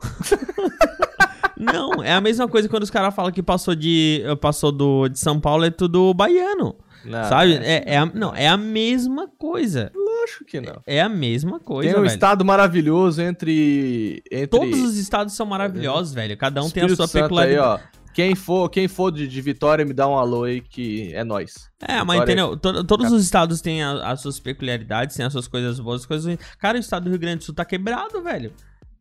não, 1.58 2.04
é 2.04 2.12
a 2.12 2.20
mesma 2.20 2.46
coisa 2.46 2.68
quando 2.68 2.84
os 2.84 2.90
caras 2.90 3.12
falam 3.12 3.32
que 3.32 3.42
passou 3.42 3.74
de 3.74 4.22
passou 4.40 4.70
do, 4.70 5.08
de 5.08 5.18
São 5.18 5.40
Paulo 5.40 5.64
é 5.64 5.70
tudo 5.70 6.14
baiano. 6.14 6.76
Não, 7.04 7.24
sabe? 7.24 7.54
É, 7.54 7.76
é, 7.76 7.94
é 7.94 7.98
a, 7.98 8.06
não, 8.06 8.34
é 8.34 8.48
a 8.48 8.56
mesma 8.56 9.28
coisa. 9.38 9.92
Lógico 9.94 10.44
que 10.44 10.60
não. 10.60 10.80
É 10.86 11.00
a 11.00 11.08
mesma 11.08 11.60
coisa, 11.60 11.90
Tem 11.90 11.98
um 11.98 12.02
velho. 12.02 12.12
estado 12.12 12.44
maravilhoso 12.44 13.20
entre, 13.20 14.22
entre... 14.30 14.46
Todos 14.46 14.80
os 14.80 14.96
estados 14.96 15.34
são 15.34 15.46
maravilhosos, 15.46 16.14
velho. 16.14 16.36
Cada 16.36 16.62
um 16.62 16.66
Espírito 16.66 16.96
tem 16.96 17.04
a 17.04 17.08
sua 17.08 17.22
peculiaridade. 17.22 17.82
Aí, 17.82 17.90
ó. 17.90 18.04
Quem 18.14 18.36
for, 18.36 18.68
quem 18.68 18.86
for 18.86 19.10
de, 19.10 19.26
de, 19.26 19.40
Vitória, 19.40 19.84
me 19.84 19.92
dá 19.92 20.06
um 20.06 20.16
alô 20.16 20.44
aí 20.44 20.60
que 20.60 21.12
é 21.12 21.24
nós. 21.24 21.68
É, 21.80 21.86
Vitória... 21.86 22.04
mas 22.04 22.20
entendeu? 22.22 22.56
todos 22.56 23.10
os 23.10 23.24
estados 23.24 23.60
têm 23.60 23.82
a, 23.82 24.08
as 24.08 24.20
suas 24.20 24.38
peculiaridades, 24.38 25.16
têm 25.16 25.26
as 25.26 25.32
suas 25.32 25.48
coisas 25.48 25.80
boas, 25.80 26.02
as 26.02 26.06
coisas 26.06 26.24
ruins. 26.24 26.38
Cara, 26.56 26.76
o 26.76 26.80
estado 26.80 27.04
do 27.04 27.10
Rio 27.10 27.18
Grande 27.18 27.38
do 27.38 27.44
Sul 27.44 27.54
tá 27.56 27.64
quebrado, 27.64 28.22
velho. 28.22 28.52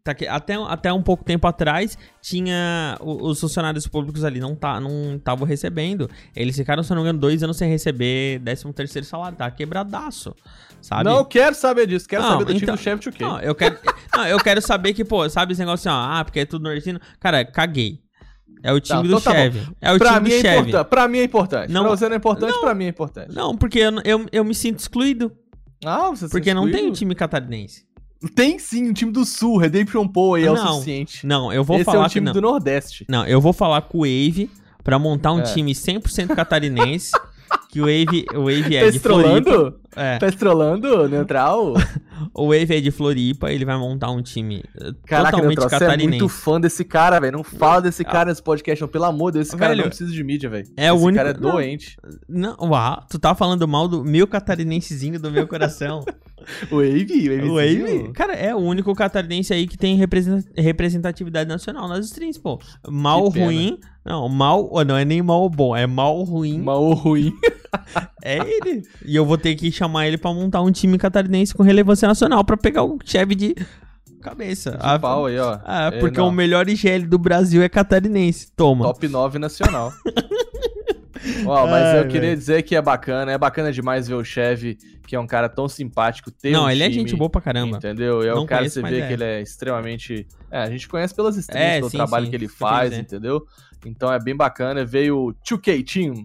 Tá 0.03 0.11
até, 0.27 0.55
até 0.55 0.91
um 0.91 1.01
pouco 1.01 1.23
tempo 1.23 1.47
atrás, 1.47 1.97
tinha. 2.21 2.97
Os 2.99 3.39
funcionários 3.39 3.87
públicos 3.87 4.25
ali 4.25 4.37
não 4.37 4.53
tá, 4.53 4.77
não 4.77 5.15
estavam 5.15 5.47
recebendo. 5.47 6.09
Eles 6.35 6.57
ficaram, 6.57 6.83
se 6.83 6.89
não 6.89 6.97
me 6.97 7.03
engano, 7.03 7.19
dois 7.19 7.41
anos 7.41 7.55
sem 7.55 7.69
receber 7.69 8.41
13 8.43 8.73
terceiro 8.73 9.07
salário. 9.07 9.37
Tá 9.37 9.49
quebrado,ço 9.49 10.35
Sabe? 10.81 11.05
Não 11.05 11.23
quero 11.23 11.55
saber 11.55 11.87
disso, 11.87 12.05
quero 12.05 12.21
não, 12.21 12.31
saber 12.31 12.43
do 12.43 12.51
então, 12.51 12.75
time 12.75 12.77
do 12.77 12.81
chefe 12.81 13.11
de 13.11 13.21
Não, 13.21 13.39
eu 13.39 13.55
quero, 13.55 13.77
não, 14.13 14.27
eu 14.27 14.37
quero 14.39 14.61
saber 14.61 14.93
que, 14.93 15.05
pô, 15.05 15.29
sabe 15.29 15.53
esse 15.53 15.61
negócio 15.61 15.89
assim, 15.89 15.97
ó, 15.97 16.19
ah, 16.19 16.25
porque 16.25 16.41
é 16.41 16.45
tudo 16.45 16.63
nordestino. 16.63 16.99
Cara, 17.21 17.45
caguei. 17.45 18.01
É 18.61 18.73
o 18.73 18.81
time 18.81 18.97
tá, 18.97 19.01
do 19.03 19.07
então 19.07 19.21
tá 19.21 19.31
Chevy. 19.31 19.67
É 19.81 19.93
o 19.93 19.97
pra 19.97 20.15
time 20.15 20.23
mim 20.23 20.29
do 20.29 20.35
é 20.35 20.41
Chevy. 20.41 20.71
Pra 20.89 21.07
mim 21.07 21.17
é 21.19 21.23
importante. 21.23 21.71
Não, 21.71 21.83
pra 21.83 21.91
você 21.91 22.09
não 22.09 22.13
é 22.13 22.17
importante, 22.17 22.51
não, 22.51 22.59
pra 22.59 22.75
mim 22.75 22.83
é 22.83 22.89
importante. 22.89 23.33
Não, 23.33 23.55
porque 23.55 23.79
eu, 23.79 23.91
eu, 24.03 24.25
eu 24.33 24.43
me 24.43 24.53
sinto 24.53 24.79
excluído. 24.79 25.31
Ah, 25.85 26.09
você 26.09 26.27
Porque 26.27 26.53
não 26.53 26.69
tem 26.69 26.89
um 26.89 26.91
time 26.91 27.15
catarinense. 27.15 27.85
Tem 28.29 28.57
sim, 28.59 28.89
o 28.89 28.93
time 28.93 29.11
do 29.11 29.25
Sul, 29.25 29.57
Redemption 29.57 30.07
Poe 30.07 30.41
aí 30.41 30.47
é 30.47 30.51
o 30.51 30.57
suficiente. 30.57 31.25
Não, 31.25 31.51
eu 31.51 31.63
vou 31.63 31.77
Esse 31.77 31.85
falar 31.85 32.03
é 32.03 32.07
o 32.07 32.09
time 32.09 32.31
do 32.31 32.41
Nordeste. 32.41 33.05
Não, 33.07 33.25
eu 33.25 33.41
vou 33.41 33.53
falar 33.53 33.81
com 33.81 33.99
o 33.99 34.01
Wave 34.01 34.49
pra 34.83 34.97
montar 34.97 35.33
um 35.33 35.39
é. 35.39 35.43
time 35.43 35.73
100% 35.73 36.35
catarinense. 36.35 37.11
que 37.69 37.81
o 37.81 37.85
Wave, 37.85 38.25
o 38.35 38.43
Wave 38.43 38.75
é 38.75 38.85
tá 38.85 38.91
de 38.91 38.99
Floripa. 38.99 39.75
É. 39.95 40.17
Tá 40.17 40.27
estrolando, 40.27 41.07
neutral? 41.07 41.73
o 42.33 42.47
Wave 42.47 42.77
é 42.77 42.81
de 42.81 42.91
Floripa, 42.91 43.51
ele 43.51 43.65
vai 43.65 43.77
montar 43.77 44.09
um 44.11 44.21
time 44.21 44.63
Caraca, 45.05 45.31
totalmente 45.31 45.59
neutral, 45.59 45.69
catarinense. 45.69 46.09
Você 46.09 46.15
é 46.15 46.19
muito 46.19 46.29
fã 46.29 46.59
desse 46.59 46.83
cara, 46.83 47.19
velho. 47.19 47.37
Não 47.37 47.43
fala 47.43 47.81
desse 47.81 48.03
cara 48.03 48.29
nesse 48.29 48.41
podcast, 48.41 48.81
não. 48.81 48.87
Pelo 48.87 49.05
amor 49.05 49.31
de 49.31 49.39
Deus, 49.39 49.47
esse 49.47 49.57
velho, 49.57 49.69
cara 49.69 49.81
não 49.81 49.87
precisa 49.89 50.11
de 50.11 50.23
mídia, 50.23 50.49
velho. 50.49 50.67
É 50.75 50.85
esse 50.85 50.91
o 50.91 50.99
único... 50.99 51.15
cara 51.15 51.29
é 51.29 51.33
doente. 51.33 51.97
Não, 52.27 52.55
não, 52.59 52.69
uau, 52.69 53.03
tu 53.09 53.19
tá 53.19 53.35
falando 53.35 53.67
mal 53.67 53.87
do 53.87 54.03
meu 54.03 54.27
catarinensezinho 54.27 55.19
do 55.19 55.31
meu 55.31 55.47
coração. 55.47 56.03
o 56.71 56.77
Wave? 56.77 57.41
O 57.49 57.55
Wave? 57.55 58.11
Cara, 58.13 58.33
é 58.33 58.53
o 58.53 58.59
único 58.59 58.93
catarinense 58.93 59.53
aí 59.53 59.67
que 59.67 59.77
tem 59.77 59.99
representatividade 60.55 61.47
nacional 61.47 61.87
nas 61.87 62.05
streams, 62.05 62.39
pô. 62.39 62.59
Mal, 62.87 63.27
ruim... 63.29 63.79
Não, 64.05 64.27
mal... 64.27 64.69
Não 64.85 64.97
é 64.97 65.05
nem 65.05 65.21
mal 65.21 65.41
ou 65.41 65.49
bom, 65.49 65.75
é 65.75 65.87
mal 65.87 66.21
ruim. 66.23 66.59
Mal 66.59 66.83
ou 66.83 66.93
ruim. 66.93 67.33
é 68.23 68.37
ele. 68.37 68.83
E 69.05 69.15
eu 69.15 69.25
vou 69.25 69.37
ter 69.37 69.55
que 69.55 69.71
chamar 69.71 70.07
ele 70.07 70.17
para 70.17 70.33
montar 70.33 70.61
um 70.61 70.71
time 70.71 70.97
catarinense 70.97 71.53
com 71.53 71.63
relevância 71.63 72.07
nacional 72.07 72.43
para 72.43 72.57
pegar 72.57 72.83
o 72.83 72.97
chefe 73.03 73.35
de 73.35 73.55
cabeça. 74.21 74.71
De 74.71 74.77
a, 74.79 74.97
pau 74.97 75.25
aí, 75.25 75.37
ó. 75.37 75.59
Ah, 75.63 75.91
porque 75.99 76.19
o 76.19 76.31
melhor 76.31 76.67
IGL 76.69 77.07
do 77.07 77.17
Brasil 77.17 77.61
é 77.61 77.69
catarinense. 77.69 78.51
Toma. 78.55 78.85
Top 78.85 79.07
9 79.07 79.39
nacional. 79.39 79.91
Ó, 81.45 81.67
mas 81.67 81.85
Ai, 81.85 81.99
eu 81.99 82.03
queria 82.03 82.21
véio. 82.21 82.37
dizer 82.37 82.63
que 82.63 82.75
é 82.75 82.81
bacana, 82.81 83.31
é 83.31 83.37
bacana 83.37 83.71
demais 83.71 84.07
ver 84.07 84.15
o 84.15 84.23
Chevy, 84.23 84.77
que 85.07 85.15
é 85.15 85.19
um 85.19 85.27
cara 85.27 85.47
tão 85.47 85.69
simpático, 85.69 86.29
ter 86.29 86.51
Não, 86.51 86.65
um 86.65 86.69
ele 86.69 86.83
time, 86.83 86.95
é 86.95 86.99
gente 86.99 87.15
boa 87.15 87.29
pra 87.29 87.39
caramba. 87.39 87.77
Entendeu? 87.77 88.23
E 88.23 88.27
é 88.27 88.33
o 88.33 88.45
cara, 88.45 88.67
você 88.67 88.81
vê 88.81 88.99
é. 88.99 89.07
que 89.07 89.13
ele 89.13 89.23
é 89.23 89.41
extremamente... 89.41 90.27
É, 90.51 90.59
a 90.59 90.69
gente 90.69 90.87
conhece 90.87 91.15
pelas 91.15 91.37
streams, 91.37 91.65
é, 91.65 91.77
pelo 91.77 91.89
sim, 91.89 91.97
trabalho 91.97 92.25
sim, 92.25 92.29
que 92.29 92.35
ele 92.35 92.47
faz, 92.47 92.97
entendeu? 92.97 93.45
Então 93.85 94.11
é 94.11 94.19
bem 94.19 94.35
bacana. 94.35 94.83
Veio 94.85 95.29
o 95.29 95.33
2K 95.33 95.85
Team, 95.85 96.23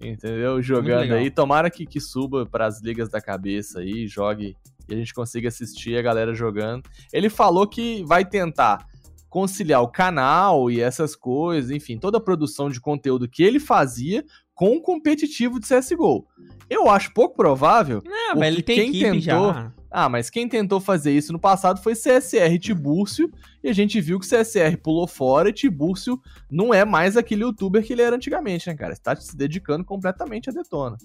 entendeu? 0.00 0.60
Jogando 0.62 1.12
aí. 1.12 1.30
Tomara 1.30 1.70
que, 1.70 1.86
que 1.86 2.00
suba 2.00 2.46
para 2.46 2.66
as 2.66 2.80
ligas 2.80 3.08
da 3.08 3.20
cabeça 3.20 3.80
aí, 3.80 4.06
jogue 4.06 4.56
e 4.88 4.94
a 4.94 4.96
gente 4.96 5.14
consiga 5.14 5.48
assistir 5.48 5.96
a 5.96 6.02
galera 6.02 6.34
jogando. 6.34 6.82
Ele 7.12 7.30
falou 7.30 7.66
que 7.66 8.02
vai 8.04 8.24
tentar 8.24 8.86
conciliar 9.28 9.80
o 9.82 9.88
canal 9.88 10.70
e 10.70 10.80
essas 10.80 11.14
coisas, 11.14 11.70
enfim, 11.70 11.96
toda 11.96 12.18
a 12.18 12.20
produção 12.20 12.68
de 12.68 12.80
conteúdo 12.80 13.28
que 13.28 13.44
ele 13.44 13.60
fazia 13.60 14.24
com 14.52 14.76
o 14.76 14.82
competitivo 14.82 15.60
de 15.60 15.66
CSGO. 15.66 16.26
Eu 16.68 16.90
acho 16.90 17.14
pouco 17.14 17.36
provável. 17.36 18.02
Não, 18.04 18.36
mas 18.36 18.52
ele 18.52 18.62
tem 18.62 18.90
quem 18.90 19.00
tentou, 19.00 19.20
já. 19.54 19.72
Ah, 19.90 20.08
mas 20.08 20.30
quem 20.30 20.48
tentou 20.48 20.78
fazer 20.78 21.12
isso 21.12 21.32
no 21.32 21.38
passado 21.38 21.82
foi 21.82 21.94
CSR 21.94 22.54
e 22.54 22.58
Tibúrcio, 22.58 23.30
e 23.62 23.68
a 23.68 23.72
gente 23.72 24.00
viu 24.00 24.20
que 24.20 24.26
CSR 24.26 24.76
pulou 24.76 25.06
fora 25.06 25.48
e 25.48 25.52
Tibúrcio 25.52 26.20
não 26.50 26.72
é 26.72 26.84
mais 26.84 27.16
aquele 27.16 27.42
youtuber 27.42 27.84
que 27.84 27.92
ele 27.92 28.02
era 28.02 28.14
antigamente, 28.14 28.68
né, 28.68 28.76
cara? 28.76 28.92
Está 28.92 29.16
se 29.16 29.36
dedicando 29.36 29.84
completamente 29.84 30.48
a 30.48 30.52
Detona. 30.52 30.96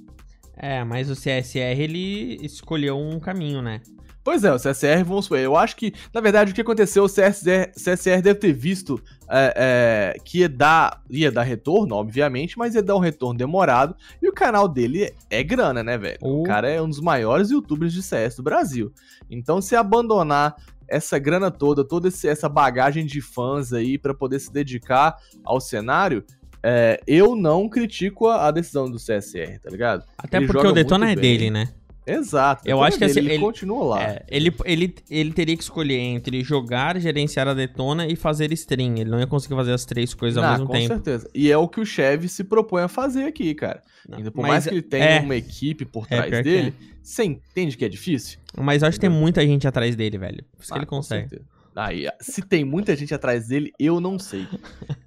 É, 0.57 0.83
mas 0.83 1.09
o 1.09 1.13
CSR 1.13 1.79
ele 1.81 2.37
escolheu 2.41 2.97
um 2.97 3.19
caminho, 3.19 3.61
né? 3.61 3.81
Pois 4.25 4.43
é, 4.43 4.51
o 4.51 4.57
CSR, 4.57 5.03
vamos 5.03 5.25
supor, 5.25 5.37
eu 5.37 5.55
acho 5.55 5.75
que, 5.75 5.93
na 6.11 6.19
verdade, 6.19 6.51
o 6.51 6.55
que 6.55 6.61
aconteceu, 6.61 7.03
o 7.03 7.07
CSR, 7.07 7.71
CSR 7.75 8.23
deve 8.23 8.39
ter 8.39 8.53
visto 8.53 8.99
é, 9.29 10.15
é, 10.15 10.19
que 10.25 10.39
ia 10.39 10.49
dar, 10.49 11.03
ia 11.07 11.31
dar 11.31 11.43
retorno, 11.43 11.93
obviamente, 11.93 12.57
mas 12.57 12.73
ia 12.73 12.81
dar 12.81 12.95
um 12.95 12.99
retorno 12.99 13.37
demorado, 13.37 13.95
e 14.19 14.27
o 14.27 14.33
canal 14.33 14.67
dele 14.67 15.13
é 15.29 15.43
grana, 15.43 15.83
né, 15.83 15.95
velho? 15.95 16.17
O 16.23 16.41
cara 16.41 16.67
é 16.67 16.81
um 16.81 16.89
dos 16.89 16.99
maiores 16.99 17.51
youtubers 17.51 17.93
de 17.93 18.01
CS 18.01 18.37
do 18.37 18.41
Brasil. 18.41 18.91
Então, 19.29 19.61
se 19.61 19.75
abandonar 19.75 20.55
essa 20.87 21.19
grana 21.19 21.51
toda, 21.51 21.83
toda 21.83 22.07
essa 22.07 22.49
bagagem 22.49 23.05
de 23.05 23.21
fãs 23.21 23.73
aí 23.73 23.95
para 23.95 24.13
poder 24.13 24.39
se 24.39 24.51
dedicar 24.51 25.17
ao 25.43 25.61
cenário, 25.61 26.23
é, 26.67 26.99
eu 27.05 27.35
não 27.35 27.69
critico 27.69 28.25
a, 28.25 28.47
a, 28.47 28.51
decisão 28.51 28.89
do 28.89 28.97
CSR, 28.97 29.59
tá 29.61 29.69
ligado? 29.69 30.03
Até 30.17 30.37
ele 30.37 30.47
porque 30.47 30.65
o 30.65 30.71
Detona 30.71 31.11
é 31.11 31.15
dele, 31.15 31.51
né? 31.51 31.69
Exato. 32.07 32.67
Eu 32.67 32.81
acho 32.81 32.97
que 32.97 33.05
dele, 33.05 33.11
assim, 33.11 33.19
ele, 33.19 33.33
ele 33.33 33.43
continua 33.43 33.85
lá. 33.85 34.03
É, 34.03 34.25
ele, 34.27 34.51
ele, 34.65 34.95
ele 35.07 35.31
teria 35.31 35.55
que 35.55 35.61
escolher 35.61 35.99
entre 35.99 36.43
jogar, 36.43 36.99
gerenciar 36.99 37.47
a 37.47 37.53
Detona 37.53 38.07
e 38.07 38.15
fazer 38.15 38.51
stream. 38.53 38.97
Ele 38.97 39.11
não 39.11 39.19
ia 39.19 39.27
conseguir 39.27 39.53
fazer 39.53 39.73
as 39.73 39.85
três 39.85 40.15
coisas 40.15 40.43
ao 40.43 40.51
mesmo 40.51 40.65
com 40.65 40.73
tempo. 40.73 40.87
Com 40.87 40.93
certeza. 40.95 41.29
E 41.35 41.51
é 41.51 41.57
o 41.57 41.67
que 41.67 41.79
o 41.79 41.85
Chevy 41.85 42.27
se 42.27 42.43
propõe 42.43 42.81
a 42.81 42.87
fazer 42.87 43.25
aqui, 43.25 43.53
cara. 43.53 43.83
Não, 44.07 44.17
Ainda 44.17 44.31
por 44.31 44.41
mais 44.41 44.65
que 44.65 44.73
ele 44.73 44.81
tenha 44.81 45.05
é, 45.05 45.19
uma 45.19 45.35
equipe 45.35 45.85
por 45.85 46.07
é, 46.09 46.17
trás 46.17 46.33
é, 46.33 46.43
dele, 46.43 46.73
você 47.01 47.23
entende 47.25 47.77
que 47.77 47.85
é 47.85 47.89
difícil? 47.89 48.39
Mas 48.57 48.81
eu 48.81 48.87
acho 48.87 48.97
que 48.97 49.01
tem 49.01 49.09
muita 49.09 49.45
gente 49.45 49.67
atrás 49.67 49.95
dele, 49.95 50.17
velho. 50.17 50.43
Por 50.57 50.63
isso 50.63 50.73
ah, 50.73 50.75
que 50.75 50.79
ele 50.79 50.87
consegue. 50.87 51.41
Aí, 51.75 52.07
se 52.21 52.41
tem 52.41 52.63
muita 52.63 52.95
gente 52.95 53.13
atrás 53.13 53.47
dele, 53.47 53.73
eu 53.77 53.99
não 53.99 54.17
sei. 54.17 54.47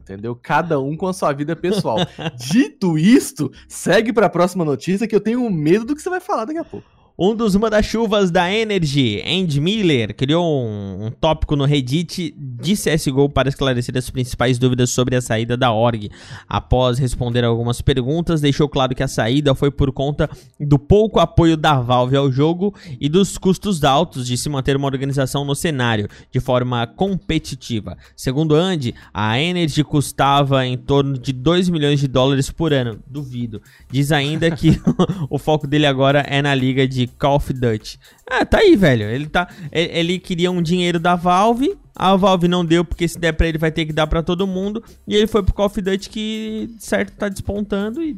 Entendeu? 0.00 0.36
Cada 0.36 0.78
um 0.78 0.96
com 0.96 1.06
a 1.06 1.12
sua 1.14 1.32
vida 1.32 1.56
pessoal. 1.56 1.96
Dito 2.36 2.98
isto, 2.98 3.50
segue 3.66 4.12
para 4.12 4.26
a 4.26 4.30
próxima 4.30 4.64
notícia 4.64 5.08
que 5.08 5.14
eu 5.14 5.20
tenho 5.20 5.48
medo 5.50 5.86
do 5.86 5.96
que 5.96 6.02
você 6.02 6.10
vai 6.10 6.20
falar 6.20 6.44
daqui 6.44 6.58
a 6.58 6.64
pouco. 6.64 6.97
Um 7.20 7.34
dos 7.34 7.56
manda-chuvas 7.56 8.30
da 8.30 8.48
Energy, 8.48 9.20
Andy 9.26 9.60
Miller, 9.60 10.14
criou 10.14 10.46
um, 10.46 11.06
um, 11.06 11.10
tópico 11.10 11.56
no 11.56 11.64
Reddit 11.64 12.32
de 12.38 12.74
CSGO 12.74 13.28
para 13.28 13.48
esclarecer 13.48 13.96
as 13.98 14.08
principais 14.08 14.56
dúvidas 14.56 14.90
sobre 14.90 15.16
a 15.16 15.20
saída 15.20 15.56
da 15.56 15.72
org. 15.72 16.12
Após 16.48 16.96
responder 16.96 17.44
algumas 17.44 17.80
perguntas, 17.80 18.40
deixou 18.40 18.68
claro 18.68 18.94
que 18.94 19.02
a 19.02 19.08
saída 19.08 19.52
foi 19.52 19.68
por 19.68 19.90
conta 19.90 20.30
do 20.60 20.78
pouco 20.78 21.18
apoio 21.18 21.56
da 21.56 21.80
Valve 21.80 22.14
ao 22.14 22.30
jogo 22.30 22.72
e 23.00 23.08
dos 23.08 23.36
custos 23.36 23.82
altos 23.82 24.24
de 24.24 24.38
se 24.38 24.48
manter 24.48 24.76
uma 24.76 24.86
organização 24.86 25.44
no 25.44 25.56
cenário, 25.56 26.06
de 26.30 26.38
forma 26.38 26.86
competitiva. 26.86 27.98
Segundo 28.14 28.54
Andy, 28.54 28.94
a 29.12 29.40
Energy 29.40 29.82
custava 29.82 30.64
em 30.64 30.78
torno 30.78 31.18
de 31.18 31.32
2 31.32 31.68
milhões 31.68 31.98
de 31.98 32.06
dólares 32.06 32.48
por 32.48 32.72
ano. 32.72 33.00
Duvido. 33.08 33.60
Diz 33.90 34.12
ainda 34.12 34.48
que 34.52 34.80
o 35.28 35.36
foco 35.36 35.66
dele 35.66 35.86
agora 35.86 36.20
é 36.20 36.40
na 36.40 36.54
liga 36.54 36.86
de 36.86 37.07
Call 37.18 37.36
of 37.36 37.52
Duty. 37.52 37.98
Ah, 38.26 38.44
tá 38.44 38.58
aí, 38.58 38.76
velho. 38.76 39.04
Ele 39.08 39.26
tá. 39.26 39.48
Ele 39.72 40.18
queria 40.18 40.50
um 40.50 40.62
dinheiro 40.62 40.98
da 40.98 41.16
Valve. 41.16 41.76
A 41.94 42.14
Valve 42.14 42.46
não 42.46 42.64
deu, 42.64 42.84
porque 42.84 43.08
se 43.08 43.18
der 43.18 43.32
pra 43.32 43.48
ele 43.48 43.58
vai 43.58 43.72
ter 43.72 43.84
que 43.84 43.92
dar 43.92 44.06
para 44.06 44.22
todo 44.22 44.46
mundo. 44.46 44.82
E 45.06 45.16
ele 45.16 45.26
foi 45.26 45.42
pro 45.42 45.54
Call 45.54 45.66
of 45.66 45.80
Duty 45.80 46.08
que, 46.08 46.70
certo, 46.78 47.16
tá 47.16 47.28
despontando. 47.28 48.02
E 48.02 48.16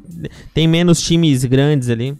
tem 0.52 0.68
menos 0.68 1.00
times 1.00 1.44
grandes 1.44 1.88
ali. 1.88 2.16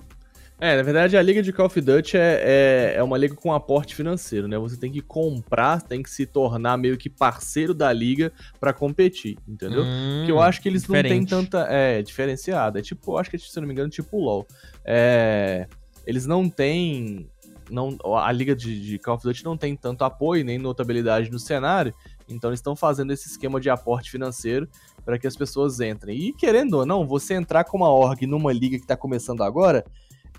É, 0.63 0.77
na 0.77 0.83
verdade 0.83 1.17
a 1.17 1.23
liga 1.23 1.43
de 1.43 1.55
Call 1.55 1.67
of 1.67 1.81
Duty 1.81 2.19
é, 2.19 2.21
é, 2.21 2.95
é, 2.97 3.03
uma 3.03 3.17
liga 3.17 3.35
com 3.35 3.51
aporte 3.51 3.95
financeiro, 3.95 4.47
né? 4.47 4.59
Você 4.59 4.77
tem 4.77 4.93
que 4.93 5.01
comprar, 5.01 5.81
tem 5.81 6.03
que 6.03 6.11
se 6.11 6.27
tornar 6.27 6.77
meio 6.77 6.99
que 6.99 7.09
parceiro 7.09 7.73
da 7.73 7.91
liga 7.91 8.31
para 8.61 8.75
competir, 8.75 9.39
entendeu? 9.49 9.83
Hum, 9.83 10.19
Porque 10.19 10.33
eu 10.33 10.39
acho 10.39 10.61
que 10.61 10.69
eles 10.69 10.83
diferente. 10.83 11.13
não 11.13 11.19
têm 11.19 11.27
tanta. 11.27 11.67
É, 11.71 12.03
diferenciada. 12.03 12.79
É 12.79 12.83
tipo, 12.83 13.17
acho 13.17 13.31
que 13.31 13.39
se 13.39 13.59
não 13.59 13.67
me 13.67 13.73
engano, 13.73 13.89
tipo 13.89 14.19
LOL. 14.19 14.47
É 14.85 15.67
eles 16.07 16.27
não 16.27 16.49
têm. 16.49 17.29
Não, 17.71 17.97
a 18.17 18.33
liga 18.33 18.55
de, 18.55 18.81
de, 18.81 18.99
Call 18.99 19.15
of 19.15 19.23
Duty 19.23 19.45
não 19.45 19.57
tem 19.57 19.77
tanto 19.77 20.03
apoio 20.03 20.45
nem 20.45 20.59
notabilidade 20.59 21.31
no 21.31 21.39
cenário, 21.39 21.95
então 22.29 22.51
eles 22.51 22.59
estão 22.59 22.75
fazendo 22.75 23.13
esse 23.13 23.29
esquema 23.29 23.61
de 23.61 23.71
aporte 23.71 24.11
financeiro 24.11 24.69
para 25.05 25.17
que 25.17 25.27
as 25.27 25.37
pessoas 25.37 25.79
entrem. 25.79 26.19
E 26.19 26.33
querendo 26.33 26.75
ou 26.75 26.87
não, 26.87 27.07
você 27.07 27.35
entrar 27.35 27.63
com 27.63 27.77
uma 27.77 27.89
org 27.89 28.27
numa 28.27 28.53
liga 28.53 28.77
que 28.77 28.83
está 28.83 28.97
começando 28.97 29.43
agora 29.43 29.85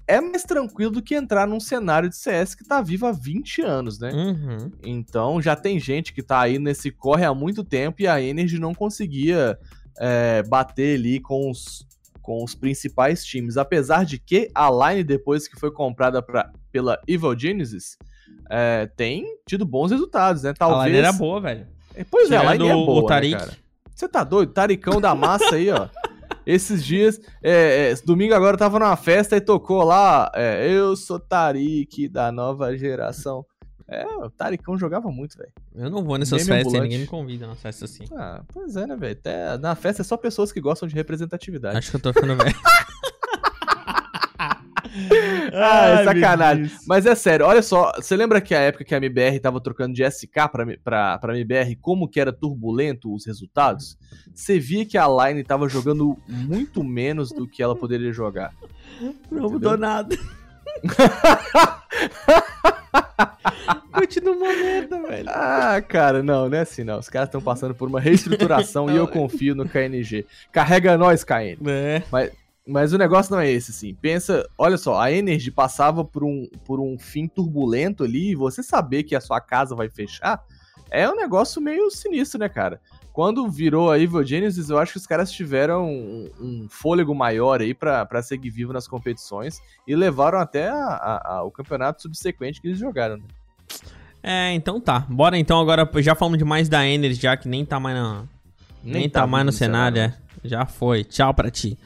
é 0.08 0.20
mais 0.20 0.44
tranquilo 0.44 0.92
do 0.92 1.02
que 1.02 1.16
entrar 1.16 1.48
num 1.48 1.60
cenário 1.60 2.10
de 2.10 2.18
CS 2.18 2.54
que 2.54 2.64
está 2.64 2.82
vivo 2.82 3.06
há 3.06 3.14
20 3.14 3.62
anos, 3.62 3.98
né? 3.98 4.12
Uhum. 4.12 4.72
Então 4.84 5.42
já 5.42 5.56
tem 5.56 5.80
gente 5.80 6.12
que 6.12 6.20
está 6.20 6.42
aí 6.42 6.60
nesse 6.60 6.92
corre 6.92 7.24
há 7.24 7.34
muito 7.34 7.64
tempo 7.64 8.02
e 8.02 8.08
a 8.08 8.22
Energy 8.22 8.60
não 8.60 8.74
conseguia 8.74 9.58
é, 9.98 10.44
bater 10.44 10.98
ali 10.98 11.20
com 11.20 11.50
os 11.50 11.88
com 12.22 12.44
os 12.44 12.56
principais 12.56 13.26
times, 13.26 13.58
apesar 13.58 14.06
de 14.06 14.20
que 14.20 14.50
a 14.54 14.70
line, 14.70 15.04
depois 15.04 15.48
que 15.48 15.60
foi 15.60 15.72
comprada 15.72 16.22
pra, 16.22 16.52
pela 16.72 17.00
Evil 17.08 17.38
Genesis, 17.38 17.98
é, 18.50 18.90
tem 18.96 19.26
tido 19.48 19.66
bons 19.66 19.92
resultados, 19.92 20.44
né? 20.44 20.54
Talvez... 20.54 20.82
A 20.82 20.86
line 20.88 20.98
era 20.98 21.14
boa, 21.14 21.42
velho. 21.42 21.68
É, 21.96 22.04
pois 22.04 22.28
Tirando 22.28 22.44
é, 22.44 22.48
a 22.48 22.54
line 22.54 22.70
é 22.70 22.74
boa, 22.74 23.02
o 23.02 23.06
Tarik. 23.06 23.36
Né, 23.36 23.52
Você 23.94 24.08
tá 24.08 24.24
doido? 24.24 24.54
Taricão 24.54 25.02
da 25.02 25.16
massa 25.16 25.56
aí, 25.56 25.70
ó. 25.70 25.88
Esses 26.46 26.84
dias, 26.84 27.20
é, 27.44 27.92
é, 27.92 27.96
domingo 28.04 28.34
agora 28.34 28.56
eu 28.56 28.60
tava 28.60 28.80
numa 28.80 28.96
festa 28.96 29.38
e 29.38 29.42
tocou 29.42 29.84
lá, 29.84 30.32
é, 30.34 30.68
eu 30.72 30.96
sou 30.96 31.20
Tarik 31.20 32.08
da 32.08 32.32
nova 32.32 32.76
geração. 32.76 33.46
É, 33.92 34.06
o 34.06 34.30
Taricão 34.30 34.78
jogava 34.78 35.12
muito, 35.12 35.38
velho. 35.38 35.52
Eu 35.76 35.90
não 35.90 36.04
vou 36.04 36.18
nessas 36.18 36.48
Meme 36.48 36.64
festas, 36.64 36.82
ninguém 36.82 37.00
me 37.00 37.08
convida 37.08 37.46
nas 37.46 37.62
festas 37.62 37.92
assim. 37.92 38.06
Ah, 38.14 38.42
pois 38.48 38.78
é, 38.78 38.88
né, 38.88 38.96
velho? 38.96 39.20
Na 39.60 39.76
festa 39.76 40.02
é 40.02 40.06
só 40.06 40.16
pessoas 40.16 40.52
que 40.52 40.62
gostam 40.62 40.88
de 40.88 40.96
representatividade. 40.96 41.78
Acho 41.78 41.92
que 41.92 41.98
eu 41.98 42.02
tô 42.02 42.14
ficando 42.14 42.38
velho. 42.38 42.56
ah, 45.54 46.02
é 46.02 46.04
sacanagem. 46.04 46.70
Mas 46.88 47.06
é 47.06 47.16
sério, 47.16 47.46
olha 47.46 47.62
só, 47.62 47.92
você 47.96 48.16
lembra 48.16 48.42
que 48.42 48.54
a 48.54 48.60
época 48.60 48.84
que 48.84 48.94
a 48.94 48.98
MBR 48.98 49.40
tava 49.40 49.62
trocando 49.62 49.94
de 49.94 50.04
SK 50.10 50.50
pra, 50.52 50.66
pra, 50.84 51.18
pra 51.18 51.38
MBR, 51.38 51.76
como 51.78 52.08
que 52.08 52.20
era 52.20 52.34
turbulento 52.34 53.14
os 53.14 53.26
resultados? 53.26 53.98
Você 54.34 54.60
via 54.60 54.86
que 54.86 54.98
a 54.98 55.08
Line 55.08 55.44
tava 55.44 55.68
jogando 55.70 56.18
muito 56.28 56.84
menos 56.84 57.32
do 57.32 57.48
que 57.48 57.62
ela 57.64 57.76
poderia 57.76 58.12
jogar. 58.12 58.54
Não 59.30 59.50
mudou 59.50 59.78
nada. 59.78 60.18
Continua 63.92 64.36
uma 64.36 64.54
merda, 64.54 65.02
velho. 65.02 65.30
Ah, 65.30 65.82
cara, 65.82 66.24
não, 66.24 66.50
não 66.50 66.58
é 66.58 66.62
assim 66.62 66.84
não. 66.84 67.00
Os 67.00 67.10
caras 67.10 67.28
estão 67.28 67.42
passando 67.42 67.76
por 67.76 67.88
uma 67.88 68.00
reestruturação 68.00 68.90
e 68.90 68.96
eu 68.96 69.08
confio 69.10 69.56
no 69.56 69.68
KNG. 69.68 70.26
Carrega 70.52 70.98
nós, 70.98 71.24
KN. 71.24 71.58
É. 71.68 72.04
Mas, 72.12 72.32
mas 72.66 72.94
o 72.94 72.98
negócio 72.98 73.32
não 73.34 73.40
é 73.40 73.50
esse, 73.50 73.72
assim. 73.72 73.94
Pensa, 73.94 74.48
olha 74.58 74.78
só, 74.78 75.00
a 75.00 75.12
Energy 75.12 75.52
passava 75.52 76.04
por 76.04 76.24
um, 76.24 76.48
por 76.66 76.80
um 76.80 76.98
fim 76.98 77.28
turbulento 77.28 78.04
ali 78.04 78.32
e 78.32 78.36
você 78.36 78.64
saber 78.64 79.04
que 79.04 79.16
a 79.16 79.22
sua 79.22 79.42
casa 79.42 79.76
vai 79.76 79.90
fechar 79.90 80.44
é 80.90 81.10
um 81.10 81.16
negócio 81.16 81.62
meio 81.62 81.90
sinistro, 81.90 82.38
né, 82.38 82.50
cara? 82.50 82.82
Quando 83.14 83.50
virou 83.50 83.92
a 83.92 84.00
Evil 84.00 84.24
Genesis, 84.24 84.70
eu 84.70 84.78
acho 84.78 84.94
que 84.94 84.98
os 84.98 85.06
caras 85.06 85.32
tiveram 85.32 85.86
um, 85.86 86.30
um 86.40 86.68
fôlego 86.70 87.14
maior 87.14 87.62
aí 87.62 87.74
para 87.74 88.22
seguir 88.22 88.50
vivo 88.50 88.72
nas 88.72 88.88
competições 88.88 89.60
e 89.86 89.96
levaram 89.96 90.40
até 90.40 90.70
a, 90.70 90.76
a, 90.76 91.34
a, 91.36 91.44
o 91.44 91.52
campeonato 91.52 92.02
subsequente 92.02 92.62
que 92.62 92.68
eles 92.68 92.80
jogaram. 92.80 93.18
Né? 93.18 93.24
É, 94.24 94.54
então 94.54 94.80
tá. 94.80 95.06
Bora 95.10 95.38
então 95.38 95.60
agora, 95.60 95.90
já 95.98 96.16
falamos 96.16 96.38
demais 96.38 96.70
da 96.70 96.88
Energy, 96.88 97.22
já 97.22 97.36
que 97.36 97.50
nem 97.50 97.66
tá 97.66 97.80
mais 97.80 97.96
na... 97.98 98.24
Nem, 98.84 98.94
nem 98.94 99.10
tá, 99.10 99.22
tá 99.22 99.28
mais 99.28 99.46
no 99.46 99.52
cenário, 99.52 99.98
cenário, 99.98 100.18
é. 100.44 100.48
Já 100.48 100.66
foi. 100.66 101.04
Tchau 101.04 101.34
pra 101.34 101.52
ti. 101.52 101.78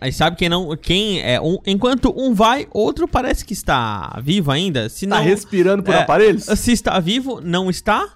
Aí 0.00 0.12
sabe 0.12 0.36
quem 0.36 0.48
não. 0.48 0.76
Quem 0.76 1.20
é. 1.20 1.40
Um, 1.40 1.58
enquanto 1.66 2.12
um 2.16 2.34
vai, 2.34 2.66
outro 2.72 3.06
parece 3.06 3.44
que 3.44 3.52
está 3.52 4.18
vivo 4.22 4.50
ainda. 4.50 4.88
Se 4.88 5.06
tá 5.06 5.16
não, 5.16 5.22
tá 5.22 5.28
respirando 5.28 5.82
por 5.82 5.94
é, 5.94 6.02
aparelhos? 6.02 6.44
Se 6.44 6.72
está 6.72 6.98
vivo, 6.98 7.40
não 7.40 7.68
está. 7.68 8.08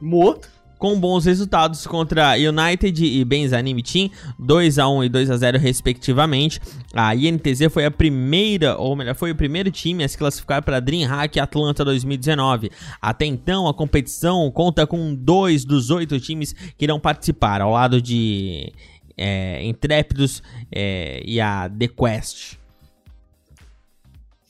Morto 0.00 0.48
com 0.80 0.98
bons 0.98 1.26
resultados 1.26 1.86
contra 1.86 2.32
United 2.36 3.04
e 3.04 3.22
Benz 3.22 3.52
Anime 3.52 3.82
Team, 3.82 4.10
2 4.38 4.78
a 4.78 4.88
1 4.88 5.04
e 5.04 5.08
2 5.10 5.30
a 5.30 5.36
0 5.36 5.58
respectivamente. 5.58 6.58
A 6.94 7.14
INTZ 7.14 7.70
foi 7.70 7.84
a 7.84 7.90
primeira, 7.90 8.78
ou 8.78 8.96
melhor, 8.96 9.14
foi 9.14 9.30
o 9.30 9.36
primeiro 9.36 9.70
time 9.70 10.02
a 10.02 10.08
se 10.08 10.16
classificar 10.16 10.64
para 10.64 10.80
DreamHack 10.80 11.38
Atlanta 11.38 11.84
2019. 11.84 12.70
Até 13.00 13.26
então, 13.26 13.68
a 13.68 13.74
competição 13.74 14.50
conta 14.50 14.86
com 14.86 15.14
dois 15.14 15.66
dos 15.66 15.90
oito 15.90 16.18
times 16.18 16.54
que 16.76 16.86
irão 16.86 16.98
participar, 16.98 17.60
ao 17.60 17.72
lado 17.72 18.00
de 18.00 18.72
é, 19.18 19.62
Intrépidos 19.62 20.42
é, 20.72 21.22
e 21.26 21.38
a 21.42 21.68
The 21.68 21.88
Quest. 21.88 22.59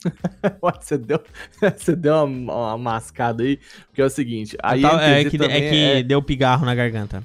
você 0.61 0.97
deu, 0.97 1.21
você 1.77 1.95
deu 1.95 2.23
uma, 2.25 2.55
uma, 2.55 2.77
mascada 2.77 3.43
aí, 3.43 3.59
porque 3.87 4.01
é 4.01 4.05
o 4.05 4.09
seguinte, 4.09 4.57
a 4.61 4.75
INTZ 4.75 4.85
é 4.93 5.25
que, 5.25 5.43
é 5.43 5.69
que 5.69 5.75
é... 5.75 6.03
deu 6.03 6.21
pigarro 6.21 6.65
na 6.65 6.73
garganta. 6.73 7.21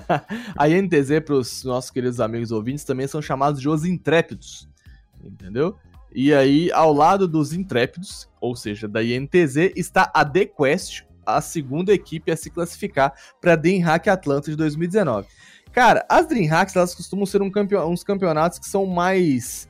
a 0.56 0.68
INTZ, 0.68 1.20
para 1.24 1.34
os 1.34 1.64
nossos 1.64 1.90
queridos 1.90 2.20
amigos 2.20 2.50
ouvintes, 2.50 2.84
também 2.84 3.06
são 3.06 3.20
chamados 3.20 3.60
de 3.60 3.68
os 3.68 3.84
intrépidos, 3.84 4.68
entendeu? 5.22 5.76
E 6.14 6.32
aí, 6.32 6.70
ao 6.70 6.92
lado 6.92 7.26
dos 7.26 7.52
Intrépidos, 7.52 8.28
ou 8.40 8.54
seja, 8.54 8.86
da 8.86 9.02
INTZ, 9.02 9.72
está 9.74 10.08
a 10.14 10.24
The 10.24 10.46
Quest, 10.46 11.02
a 11.26 11.40
segunda 11.40 11.92
equipe 11.92 12.30
a 12.30 12.36
se 12.36 12.50
classificar 12.50 13.12
para 13.40 13.54
a 13.54 13.56
DreamHack 13.56 14.08
Atlanta 14.08 14.48
de 14.48 14.56
2019. 14.56 15.26
Cara, 15.72 16.06
as 16.08 16.28
DreamHacks, 16.28 16.76
elas 16.76 16.94
costumam 16.94 17.26
ser 17.26 17.42
um 17.42 17.50
campeon 17.50 17.90
uns 17.90 18.04
campeonatos 18.04 18.60
que 18.60 18.66
são 18.68 18.86
mais 18.86 19.68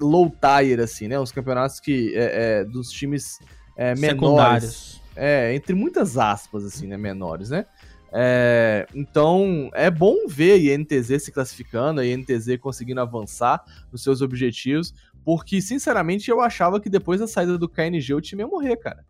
low 0.00 0.30
tier, 0.30 0.80
assim, 0.80 1.08
né? 1.08 1.18
Uns 1.18 1.32
campeonatos 1.32 1.80
que, 1.80 2.12
é, 2.14 2.60
é, 2.60 2.64
dos 2.64 2.90
times 2.90 3.38
é, 3.76 3.94
menores. 3.94 5.00
É, 5.14 5.54
entre 5.54 5.74
muitas 5.74 6.18
aspas, 6.18 6.64
assim, 6.64 6.86
né? 6.86 6.96
Menores, 6.96 7.50
né? 7.50 7.66
É, 8.12 8.86
então, 8.94 9.70
é 9.74 9.90
bom 9.90 10.26
ver 10.26 10.52
a 10.52 10.74
INTZ 10.74 11.22
se 11.22 11.32
classificando, 11.32 12.00
a 12.00 12.06
INTZ 12.06 12.56
conseguindo 12.60 13.00
avançar 13.00 13.62
nos 13.92 14.02
seus 14.02 14.22
objetivos, 14.22 14.94
porque, 15.24 15.60
sinceramente, 15.60 16.30
eu 16.30 16.40
achava 16.40 16.80
que 16.80 16.88
depois 16.88 17.20
da 17.20 17.26
saída 17.26 17.58
do 17.58 17.68
KNG 17.68 18.14
o 18.14 18.20
time 18.20 18.42
ia 18.42 18.46
morrer, 18.46 18.76
cara. 18.76 19.04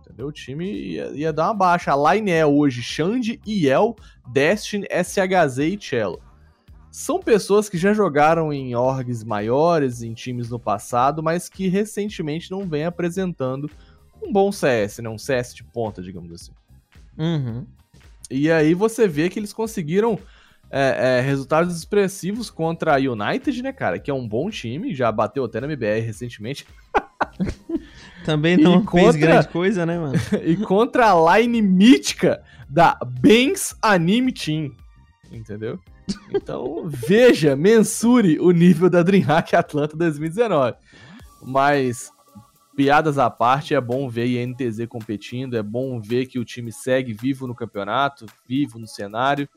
Entendeu? 0.00 0.28
O 0.28 0.32
time 0.32 0.72
ia, 0.72 1.10
ia 1.10 1.32
dar 1.32 1.48
uma 1.48 1.54
baixa. 1.54 1.92
A 1.92 2.14
line 2.14 2.30
é 2.30 2.44
hoje 2.44 2.82
Xande, 2.82 3.40
Iel, 3.46 3.94
Destiny, 4.32 4.86
SHZ 4.90 5.58
e 5.58 5.78
Cello. 5.78 6.20
São 6.90 7.20
pessoas 7.20 7.68
que 7.68 7.78
já 7.78 7.92
jogaram 7.92 8.52
em 8.52 8.74
orgs 8.74 9.22
maiores, 9.22 10.02
em 10.02 10.12
times 10.12 10.50
no 10.50 10.58
passado, 10.58 11.22
mas 11.22 11.48
que 11.48 11.68
recentemente 11.68 12.50
não 12.50 12.66
vem 12.66 12.84
apresentando 12.84 13.70
um 14.22 14.32
bom 14.32 14.50
CS, 14.50 14.98
né? 14.98 15.08
Um 15.08 15.18
CS 15.18 15.54
de 15.54 15.64
ponta, 15.64 16.02
digamos 16.02 16.32
assim. 16.32 16.52
Uhum. 17.16 17.66
E 18.30 18.50
aí 18.50 18.74
você 18.74 19.06
vê 19.06 19.28
que 19.28 19.38
eles 19.38 19.52
conseguiram 19.52 20.18
é, 20.70 21.18
é, 21.18 21.20
resultados 21.20 21.76
expressivos 21.76 22.48
contra 22.48 22.94
a 22.94 22.98
United, 22.98 23.62
né, 23.62 23.72
cara? 23.72 23.98
Que 23.98 24.10
é 24.10 24.14
um 24.14 24.26
bom 24.26 24.48
time, 24.50 24.94
já 24.94 25.10
bateu 25.10 25.44
até 25.44 25.60
na 25.60 25.66
MBR 25.66 26.00
recentemente. 26.00 26.66
Também 28.24 28.56
não 28.56 28.84
contra... 28.84 29.12
fez 29.12 29.16
grande 29.16 29.48
coisa, 29.48 29.84
né, 29.86 29.98
mano? 29.98 30.14
e 30.44 30.56
contra 30.56 31.12
a 31.12 31.38
line 31.38 31.60
mítica 31.60 32.42
da 32.68 32.96
Benz 33.20 33.74
Anime 33.82 34.32
Team, 34.32 34.72
entendeu? 35.32 35.78
Então, 36.34 36.84
veja, 36.86 37.56
mensure 37.56 38.38
o 38.40 38.50
nível 38.50 38.88
da 38.88 39.02
DreamHack 39.02 39.54
Atlanta 39.56 39.96
2019. 39.96 40.76
Mas 41.42 42.12
piadas 42.76 43.18
à 43.18 43.28
parte, 43.28 43.74
é 43.74 43.80
bom 43.80 44.08
ver 44.08 44.22
a 44.22 44.42
INTZ 44.42 44.86
competindo, 44.88 45.56
é 45.56 45.62
bom 45.62 46.00
ver 46.00 46.26
que 46.26 46.38
o 46.38 46.44
time 46.44 46.72
segue 46.72 47.12
vivo 47.12 47.46
no 47.46 47.54
campeonato, 47.54 48.26
vivo 48.46 48.78
no 48.78 48.86
cenário, 48.86 49.48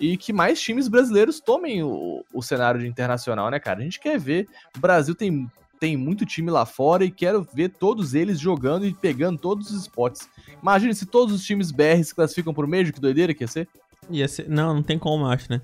e 0.00 0.16
que 0.16 0.32
mais 0.32 0.60
times 0.60 0.88
brasileiros 0.88 1.38
tomem 1.38 1.82
o, 1.82 2.24
o 2.32 2.42
cenário 2.42 2.80
de 2.80 2.86
internacional, 2.86 3.50
né, 3.50 3.60
cara? 3.60 3.80
A 3.80 3.82
gente 3.82 4.00
quer 4.00 4.18
ver, 4.18 4.48
o 4.76 4.80
Brasil 4.80 5.14
tem, 5.14 5.50
tem 5.78 5.96
muito 5.96 6.24
time 6.24 6.50
lá 6.50 6.64
fora 6.64 7.04
e 7.04 7.10
quero 7.10 7.46
ver 7.52 7.68
todos 7.70 8.14
eles 8.14 8.40
jogando 8.40 8.86
e 8.86 8.94
pegando 8.94 9.38
todos 9.38 9.70
os 9.70 9.82
spots. 9.82 10.28
Imagina 10.62 10.94
se 10.94 11.04
todos 11.04 11.34
os 11.34 11.44
times 11.44 11.70
BR 11.70 12.02
se 12.02 12.14
classificam 12.14 12.54
por 12.54 12.66
meio, 12.66 12.92
que 12.92 13.00
doideira 13.00 13.34
que 13.34 13.44
ia 13.44 13.48
ser. 13.48 13.68
Ia 14.08 14.28
ser... 14.28 14.48
Não, 14.48 14.74
não 14.74 14.82
tem 14.82 14.98
como, 14.98 15.24
eu 15.24 15.30
acho, 15.30 15.50
né? 15.50 15.60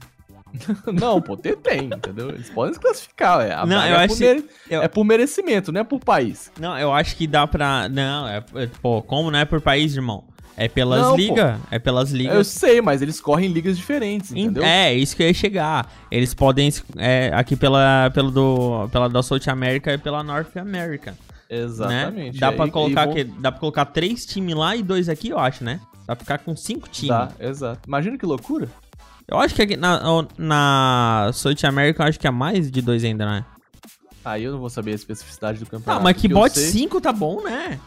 não, 0.92 1.20
pô, 1.20 1.36
tem, 1.36 1.56
tem, 1.56 1.84
entendeu? 1.86 2.30
Eles 2.30 2.50
podem 2.50 2.74
se 2.74 2.80
classificar, 2.80 3.40
é. 3.40 3.54
Não, 3.66 3.86
eu 3.86 3.96
é, 3.96 4.04
acho 4.04 4.14
por 4.14 4.20
mere... 4.20 4.44
eu... 4.70 4.82
é 4.82 4.88
por 4.88 5.04
merecimento, 5.04 5.72
não 5.72 5.80
é 5.80 5.84
por 5.84 6.00
país. 6.00 6.50
Não, 6.58 6.78
eu 6.78 6.92
acho 6.92 7.16
que 7.16 7.26
dá 7.26 7.46
pra. 7.46 7.88
Não, 7.88 8.28
é, 8.28 8.44
é 8.54 8.66
pô, 8.80 9.02
como 9.02 9.30
não 9.30 9.38
é 9.38 9.44
por 9.44 9.60
país, 9.60 9.94
irmão? 9.94 10.24
É 10.60 10.66
pelas 10.66 11.14
ligas. 11.16 11.60
É 11.70 11.78
pelas 11.78 12.10
ligas. 12.10 12.34
Eu 12.34 12.42
sei, 12.42 12.80
mas 12.80 13.00
eles 13.00 13.20
correm 13.20 13.48
ligas 13.48 13.76
diferentes, 13.76 14.32
entendeu? 14.32 14.64
É, 14.64 14.92
isso 14.92 15.14
que 15.14 15.22
eu 15.22 15.28
ia 15.28 15.34
chegar. 15.34 15.88
Eles 16.10 16.34
podem. 16.34 16.68
É, 16.96 17.30
aqui 17.32 17.54
pela, 17.54 18.10
pelo 18.12 18.32
do, 18.32 18.88
pela 18.90 19.08
da 19.08 19.22
South 19.22 19.48
America 19.48 19.92
e 19.92 19.98
pela 19.98 20.20
North 20.24 20.56
America. 20.56 21.12
Né? 21.12 21.58
Exatamente. 21.58 22.34
Né? 22.34 22.40
Dá, 22.40 22.48
é, 22.48 22.52
pra 22.52 22.68
colocar, 22.68 23.04
vou... 23.06 23.14
que, 23.14 23.22
dá 23.22 23.52
pra 23.52 23.60
colocar 23.60 23.84
três 23.84 24.26
times 24.26 24.56
lá 24.56 24.74
e 24.74 24.82
dois 24.82 25.08
aqui, 25.08 25.28
eu 25.28 25.38
acho, 25.38 25.62
né? 25.62 25.80
Dá 26.08 26.16
pra 26.16 26.24
ficar 26.24 26.38
com 26.38 26.56
cinco 26.56 26.88
times. 26.88 27.10
Dá, 27.10 27.30
exato. 27.38 27.80
Imagina 27.86 28.18
que 28.18 28.26
loucura. 28.26 28.68
Eu 29.30 29.38
acho 29.38 29.54
que 29.54 29.76
na, 29.76 30.00
na 30.38 31.30
South 31.34 31.64
America, 31.64 32.02
eu 32.02 32.08
acho 32.08 32.18
que 32.18 32.26
é 32.26 32.30
mais 32.30 32.70
de 32.70 32.80
dois 32.80 33.04
ainda, 33.04 33.26
né? 33.26 33.44
Aí 34.24 34.44
eu 34.44 34.52
não 34.52 34.58
vou 34.58 34.70
saber 34.70 34.92
a 34.92 34.94
especificidade 34.94 35.58
do 35.58 35.66
campeonato. 35.66 36.00
Ah, 36.00 36.02
mas 36.02 36.16
que 36.16 36.28
bote 36.28 36.58
5 36.58 37.00
tá 37.00 37.12
bom, 37.12 37.42
né? 37.42 37.78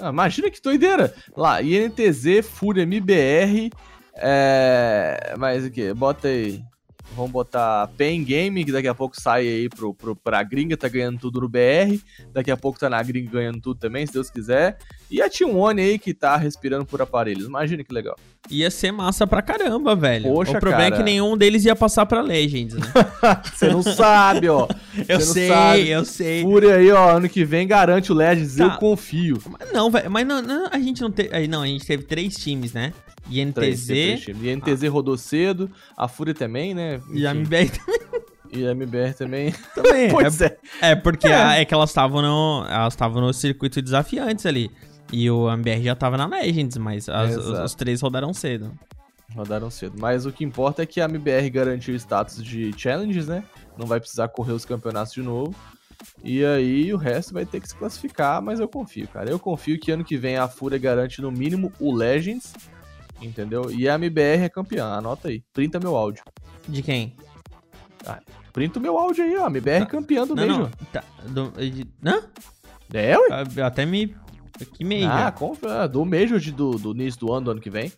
Ah, 0.00 0.10
imagina 0.10 0.50
que 0.50 0.60
doideira. 0.60 1.14
Lá, 1.36 1.62
INTZ, 1.62 2.46
Fúria, 2.48 2.82
MBR. 2.82 3.70
É. 4.14 5.34
Mas 5.38 5.64
o 5.64 5.70
que? 5.70 5.94
Bota 5.94 6.28
aí. 6.28 6.62
Vamos 7.14 7.30
botar 7.32 7.88
Pen 7.96 8.22
Game, 8.22 8.64
que 8.64 8.72
daqui 8.72 8.86
a 8.86 8.94
pouco 8.94 9.18
sai 9.20 9.46
aí 9.48 9.68
pro, 9.68 9.94
pro, 9.94 10.14
pra 10.14 10.42
gringa, 10.42 10.76
tá 10.76 10.88
ganhando 10.88 11.18
tudo 11.18 11.40
no 11.40 11.48
BR. 11.48 11.98
Daqui 12.32 12.50
a 12.50 12.56
pouco 12.56 12.78
tá 12.78 12.90
na 12.90 13.02
gringa 13.02 13.30
ganhando 13.30 13.60
tudo 13.60 13.78
também, 13.78 14.06
se 14.06 14.12
Deus 14.12 14.30
quiser. 14.30 14.78
E 15.10 15.22
a 15.22 15.28
T1 15.28 15.78
aí 15.78 15.98
que 15.98 16.12
tá 16.12 16.36
respirando 16.36 16.84
por 16.84 17.00
aparelhos. 17.00 17.46
Imagina 17.46 17.82
que 17.82 17.92
legal. 17.92 18.16
Ia 18.50 18.70
ser 18.70 18.92
massa 18.92 19.26
pra 19.26 19.42
caramba, 19.42 19.94
velho. 19.94 20.24
Poxa, 20.24 20.52
o 20.52 20.60
problema 20.60 20.84
cara. 20.84 20.94
é 20.94 20.98
que 20.98 21.02
nenhum 21.02 21.36
deles 21.36 21.64
ia 21.64 21.74
passar 21.74 22.06
pra 22.06 22.20
Legends, 22.20 22.74
né? 22.74 22.86
Você 23.54 23.68
não 23.68 23.82
sabe, 23.82 24.48
ó. 24.48 24.68
eu 25.08 25.20
sei, 25.20 25.48
sabe. 25.48 25.88
eu 25.88 26.04
sei. 26.04 26.42
Fúria 26.42 26.76
aí, 26.76 26.90
ó, 26.90 27.16
ano 27.16 27.28
que 27.28 27.44
vem 27.44 27.66
garante 27.66 28.12
o 28.12 28.14
Legends, 28.14 28.56
tá. 28.56 28.64
eu 28.64 28.70
confio. 28.72 29.38
Mas 29.58 29.72
não, 29.72 29.90
velho, 29.90 30.10
mas 30.10 30.26
não, 30.26 30.42
não, 30.42 30.68
a 30.70 30.78
gente 30.78 31.00
não 31.00 31.10
teve. 31.10 31.48
Não, 31.48 31.62
a 31.62 31.66
gente 31.66 31.86
teve 31.86 32.04
três 32.04 32.36
times, 32.36 32.72
né? 32.72 32.92
INTZ. 33.30 33.90
INTZ 34.28 34.84
ah. 34.84 34.90
rodou 34.90 35.16
cedo, 35.16 35.70
a 35.96 36.08
Fúria 36.08 36.34
também, 36.34 36.74
né? 36.74 36.96
Enfim. 36.96 37.18
E 37.18 37.26
a 37.26 37.30
MBR 37.34 37.70
também. 37.70 38.08
E 38.50 38.66
a 38.66 38.70
MBR 38.70 39.14
também. 39.14 39.54
Também. 39.74 40.10
pois 40.10 40.40
é. 40.40 40.56
É, 40.80 40.90
é 40.92 40.96
porque 40.96 41.26
é. 41.26 41.34
A, 41.34 41.56
é 41.56 41.64
que 41.64 41.74
elas 41.74 41.90
estavam 41.90 42.22
no, 42.22 42.66
elas 42.68 42.94
estavam 42.94 43.20
no 43.20 43.32
circuito 43.32 43.82
desafiantes 43.82 44.46
ali. 44.46 44.70
E 45.12 45.30
o 45.30 45.50
MBR 45.50 45.82
já 45.82 45.94
tava 45.94 46.16
na 46.16 46.26
Legends, 46.26 46.76
mas 46.76 47.08
as, 47.08 47.36
os, 47.36 47.58
os, 47.58 47.74
três 47.74 48.00
rodaram 48.00 48.32
cedo. 48.34 48.72
Rodaram 49.34 49.70
cedo. 49.70 49.96
Mas 49.98 50.26
o 50.26 50.32
que 50.32 50.44
importa 50.44 50.82
é 50.82 50.86
que 50.86 51.00
a 51.00 51.04
MBR 51.04 51.48
garantiu 51.50 51.94
o 51.94 51.96
status 51.96 52.42
de 52.42 52.72
challenges, 52.76 53.26
né? 53.26 53.44
Não 53.76 53.86
vai 53.86 54.00
precisar 54.00 54.28
correr 54.28 54.52
os 54.52 54.64
campeonatos 54.64 55.14
de 55.14 55.22
novo. 55.22 55.54
E 56.22 56.44
aí 56.44 56.92
o 56.92 56.96
resto 56.96 57.34
vai 57.34 57.44
ter 57.44 57.60
que 57.60 57.68
se 57.68 57.74
classificar, 57.74 58.40
mas 58.42 58.60
eu 58.60 58.68
confio, 58.68 59.08
cara. 59.08 59.30
Eu 59.30 59.38
confio 59.38 59.78
que 59.78 59.90
ano 59.90 60.04
que 60.04 60.16
vem 60.16 60.36
a 60.36 60.46
Fúria 60.46 60.78
garante 60.78 61.20
no 61.20 61.30
mínimo 61.30 61.72
o 61.80 61.94
Legends 61.94 62.52
Entendeu? 63.20 63.70
E 63.70 63.88
a 63.88 63.94
MBR 63.96 64.44
é 64.44 64.48
campeã, 64.48 64.86
anota 64.86 65.28
aí. 65.28 65.42
Printa 65.52 65.80
meu 65.80 65.96
áudio. 65.96 66.22
De 66.68 66.82
quem? 66.82 67.16
Ah, 68.06 68.20
printa 68.52 68.78
o 68.78 68.82
meu 68.82 68.96
áudio 68.96 69.24
aí, 69.24 69.36
ó. 69.36 69.46
MBR 69.48 69.80
tá. 69.80 69.86
campeã 69.86 70.26
do 70.26 70.36
Major. 70.36 70.58
Não, 70.58 70.70
tá. 70.92 71.04
Do, 71.26 71.52
hã? 72.04 72.22
É, 72.92 73.18
ué? 73.18 73.62
Até 73.62 73.84
me... 73.84 74.14
Que 74.66 74.84
Major? 74.84 75.10
Ah, 75.10 75.32
compra, 75.32 75.82
ah, 75.82 75.86
do 75.86 76.04
Major 76.04 76.38
de, 76.38 76.52
do, 76.52 76.72
do 76.72 76.92
início 76.92 77.20
do 77.20 77.32
ano, 77.32 77.44
do 77.46 77.50
ano 77.52 77.60
que 77.60 77.70
vem. 77.70 77.92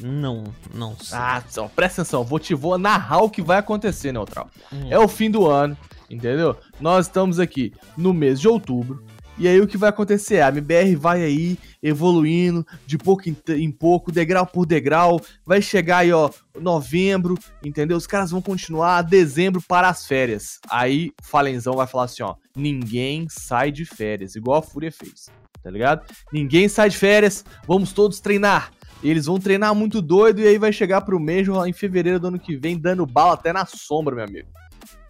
Não, 0.00 0.44
não 0.72 0.96
sei. 0.96 1.18
Ah, 1.18 1.42
só, 1.48 1.66
presta 1.68 2.02
atenção. 2.02 2.22
Vou 2.22 2.38
te 2.38 2.54
vou 2.54 2.78
narrar 2.78 3.22
o 3.22 3.30
que 3.30 3.42
vai 3.42 3.58
acontecer, 3.58 4.12
Neutral. 4.12 4.48
Hum. 4.72 4.86
É 4.88 4.98
o 4.98 5.08
fim 5.08 5.30
do 5.30 5.46
ano, 5.48 5.76
entendeu? 6.08 6.56
Nós 6.80 7.06
estamos 7.06 7.40
aqui 7.40 7.72
no 7.96 8.14
mês 8.14 8.40
de 8.40 8.48
outubro. 8.48 9.02
E 9.38 9.46
aí 9.46 9.60
o 9.60 9.68
que 9.68 9.78
vai 9.78 9.90
acontecer? 9.90 10.40
A 10.40 10.48
MBR 10.48 10.96
vai 10.96 11.22
aí 11.22 11.56
evoluindo 11.80 12.66
de 12.84 12.98
pouco 12.98 13.22
em, 13.28 13.70
pouco, 13.70 14.10
degrau 14.10 14.44
por 14.44 14.66
degrau, 14.66 15.20
vai 15.46 15.62
chegar 15.62 15.98
aí, 15.98 16.12
ó, 16.12 16.28
novembro, 16.60 17.36
entendeu? 17.64 17.96
Os 17.96 18.06
caras 18.06 18.32
vão 18.32 18.42
continuar 18.42 19.02
dezembro 19.02 19.62
para 19.62 19.88
as 19.88 20.04
férias. 20.06 20.58
Aí 20.68 21.12
Falenzão 21.22 21.74
vai 21.74 21.86
falar 21.86 22.04
assim, 22.04 22.24
ó, 22.24 22.34
ninguém 22.56 23.28
sai 23.30 23.70
de 23.70 23.84
férias, 23.84 24.34
igual 24.34 24.58
a 24.58 24.62
Fúria 24.62 24.90
fez, 24.90 25.30
tá 25.62 25.70
ligado? 25.70 26.04
Ninguém 26.32 26.68
sai 26.68 26.90
de 26.90 26.96
férias, 26.96 27.44
vamos 27.64 27.92
todos 27.92 28.18
treinar. 28.18 28.72
Eles 29.04 29.26
vão 29.26 29.38
treinar 29.38 29.72
muito 29.72 30.02
doido 30.02 30.40
e 30.40 30.48
aí 30.48 30.58
vai 30.58 30.72
chegar 30.72 31.02
pro 31.02 31.24
lá 31.48 31.68
em 31.68 31.72
fevereiro 31.72 32.18
do 32.18 32.26
ano 32.26 32.40
que 32.40 32.56
vem, 32.56 32.76
dando 32.76 33.06
bala 33.06 33.34
até 33.34 33.52
na 33.52 33.64
sombra, 33.64 34.16
meu 34.16 34.24
amigo. 34.24 34.48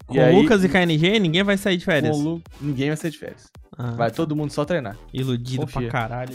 Com 0.09 0.15
e 0.15 0.31
Lucas 0.31 0.63
e 0.63 0.69
KNG, 0.69 1.19
ninguém 1.19 1.43
vai 1.43 1.55
sair 1.55 1.77
de 1.77 1.85
férias. 1.85 2.17
Lu... 2.17 2.41
Ninguém 2.59 2.87
vai 2.87 2.97
sair 2.97 3.11
de 3.11 3.19
férias. 3.19 3.47
Ah. 3.77 3.91
Vai 3.91 4.11
todo 4.11 4.35
mundo 4.35 4.51
só 4.51 4.65
treinar. 4.65 4.97
Iludido 5.13 5.61
Confia. 5.61 5.87
pra 5.87 6.01
caralho. 6.01 6.33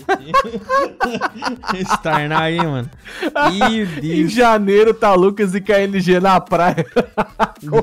Starnar 1.75 2.41
aí, 2.43 2.57
mano. 2.57 2.89
Meu 3.53 3.87
Deus. 3.87 4.05
Em 4.05 4.29
janeiro 4.29 4.95
tá 4.95 5.13
Lucas 5.13 5.55
e 5.55 5.61
KNG 5.61 6.21
na 6.21 6.41
praia. 6.41 6.87
com, 7.69 7.83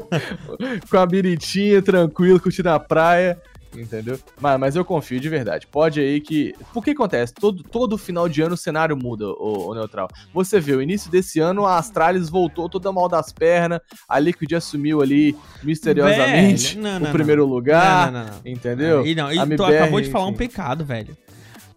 com 0.90 0.98
a 0.98 1.06
biritinha, 1.06 1.82
tranquilo, 1.82 2.40
curtindo 2.40 2.70
a 2.70 2.80
praia. 2.80 3.38
Entendeu? 3.76 4.20
Mas, 4.40 4.60
mas 4.60 4.76
eu 4.76 4.84
confio 4.84 5.20
de 5.20 5.30
verdade. 5.30 5.66
Pode 5.68 6.00
aí 6.00 6.20
que. 6.20 6.54
Por 6.74 6.84
que 6.84 6.92
acontece? 6.92 7.34
Todo, 7.34 7.64
todo 7.64 7.98
final 7.98 8.28
de 8.28 8.42
ano 8.42 8.56
o 8.56 8.58
cenário 8.58 8.98
muda, 8.98 9.28
o, 9.28 9.70
o 9.70 9.74
Neutral. 9.74 10.10
Você 10.34 10.60
vê, 10.60 10.74
o 10.74 10.82
início 10.82 11.10
desse 11.10 11.40
ano 11.40 11.66
a 11.66 11.78
Astralis 11.78 12.30
voltou 12.30 12.68
toda 12.68 12.92
mal 12.92 13.08
das 13.08 13.32
pernas. 13.32 13.80
A 14.08 14.20
Liquid 14.20 14.52
assumiu 14.54 15.02
ali 15.02 15.36
misteriosamente 15.64 16.78
não, 16.78 17.00
não, 17.00 17.10
o 17.10 17.12
primeiro 17.12 17.44
não. 17.44 17.54
lugar. 17.54 18.12
Não, 18.12 18.26
entendeu? 18.46 19.06
E, 19.06 19.16
não, 19.16 19.32
e 19.32 19.36
tu 19.36 19.42
MBR, 19.42 19.78
acabou 19.78 20.02
de 20.02 20.10
falar 20.10 20.26
enfim. 20.26 20.34
um 20.34 20.38
pecado, 20.38 20.84
velho. 20.84 21.18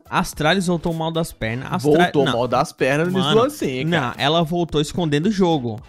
Astralis 0.09 0.67
voltou 0.67 0.93
mal 0.93 1.11
das 1.11 1.33
pernas. 1.33 1.73
Astra... 1.73 1.91
Voltou 1.91 2.25
mal 2.25 2.49
das 2.49 2.73
pernas 2.73 3.13
no 3.13 3.19
Mano, 3.19 3.47
Slan 3.47 3.85
Não, 3.87 4.13
ela 4.17 4.43
voltou 4.43 4.81
escondendo 4.81 5.27
o 5.27 5.31
jogo. 5.31 5.81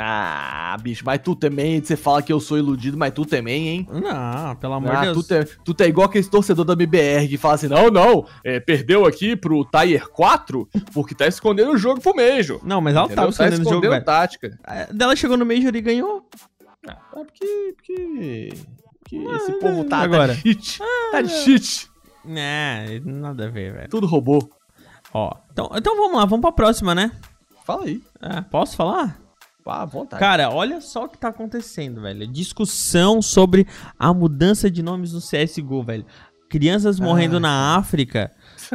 Ah, 0.00 0.76
bicho, 0.80 1.02
mas 1.04 1.20
tu 1.20 1.34
também, 1.34 1.82
você 1.82 1.96
fala 1.96 2.22
que 2.22 2.32
eu 2.32 2.38
sou 2.38 2.56
iludido, 2.56 2.96
mas 2.96 3.12
tu 3.12 3.24
também, 3.26 3.66
hein? 3.68 3.88
Não, 3.90 4.54
pelo 4.54 4.74
amor 4.74 4.94
Ah, 4.94 5.06
de 5.06 5.12
tu, 5.12 5.22
Deus. 5.26 5.50
te, 5.50 5.58
tu 5.64 5.74
tá 5.74 5.86
igual 5.86 6.06
aquele 6.06 6.24
torcedor 6.24 6.64
da 6.64 6.74
MBR 6.74 7.26
que 7.28 7.36
fala 7.36 7.54
assim: 7.54 7.66
não, 7.66 7.90
não, 7.90 8.24
é, 8.44 8.60
perdeu 8.60 9.04
aqui 9.06 9.34
pro 9.34 9.64
Tier 9.64 10.08
4 10.08 10.68
porque 10.92 11.14
tá 11.16 11.26
escondendo 11.26 11.72
o 11.72 11.76
jogo 11.76 12.00
pro 12.00 12.14
Major. 12.14 12.60
Não, 12.62 12.80
mas 12.80 12.94
ela 12.94 13.06
Entendeu? 13.06 13.16
tava 13.16 13.30
escondendo 13.30 13.66
o 13.66 13.70
jogo, 13.74 13.88
velho. 13.90 14.04
tática. 14.04 14.58
É, 14.66 14.92
Dela 14.92 15.16
chegou 15.16 15.36
no 15.36 15.44
Major 15.44 15.74
e 15.74 15.80
ganhou. 15.80 16.28
Ah, 16.86 16.96
é 17.16 17.24
porque. 17.24 17.74
porque, 17.76 18.48
porque 19.00 19.24
Ah, 19.28 19.36
esse 19.36 19.52
povo 19.58 19.82
tá, 19.84 19.98
agora. 19.98 20.28
tá 20.34 20.34
de 20.34 20.40
cheat. 20.42 20.78
Tá 21.10 21.22
de 21.22 21.30
cheat. 21.30 21.90
É, 22.28 23.00
nada 23.04 23.46
a 23.46 23.50
ver, 23.50 23.72
velho. 23.72 23.88
Tudo 23.88 24.06
robô. 24.06 24.48
Ó, 25.12 25.30
então, 25.50 25.70
então 25.74 25.96
vamos 25.96 26.16
lá, 26.18 26.24
vamos 26.24 26.42
pra 26.42 26.52
próxima, 26.52 26.94
né? 26.94 27.10
Fala 27.64 27.84
aí. 27.84 28.00
É, 28.22 28.40
posso 28.42 28.76
falar? 28.76 29.18
Pá, 29.68 29.82
à 29.82 29.84
vontade. 29.84 30.18
Cara, 30.18 30.48
olha 30.50 30.80
só 30.80 31.04
o 31.04 31.08
que 31.10 31.18
tá 31.18 31.28
acontecendo, 31.28 32.00
velho. 32.00 32.26
Discussão 32.26 33.20
sobre 33.20 33.66
a 33.98 34.14
mudança 34.14 34.70
de 34.70 34.82
nomes 34.82 35.12
no 35.12 35.20
CSGO, 35.20 35.82
velho. 35.82 36.06
Crianças 36.48 36.98
morrendo 36.98 37.36
Ah, 37.36 37.40
na 37.40 37.76
África 37.76 38.30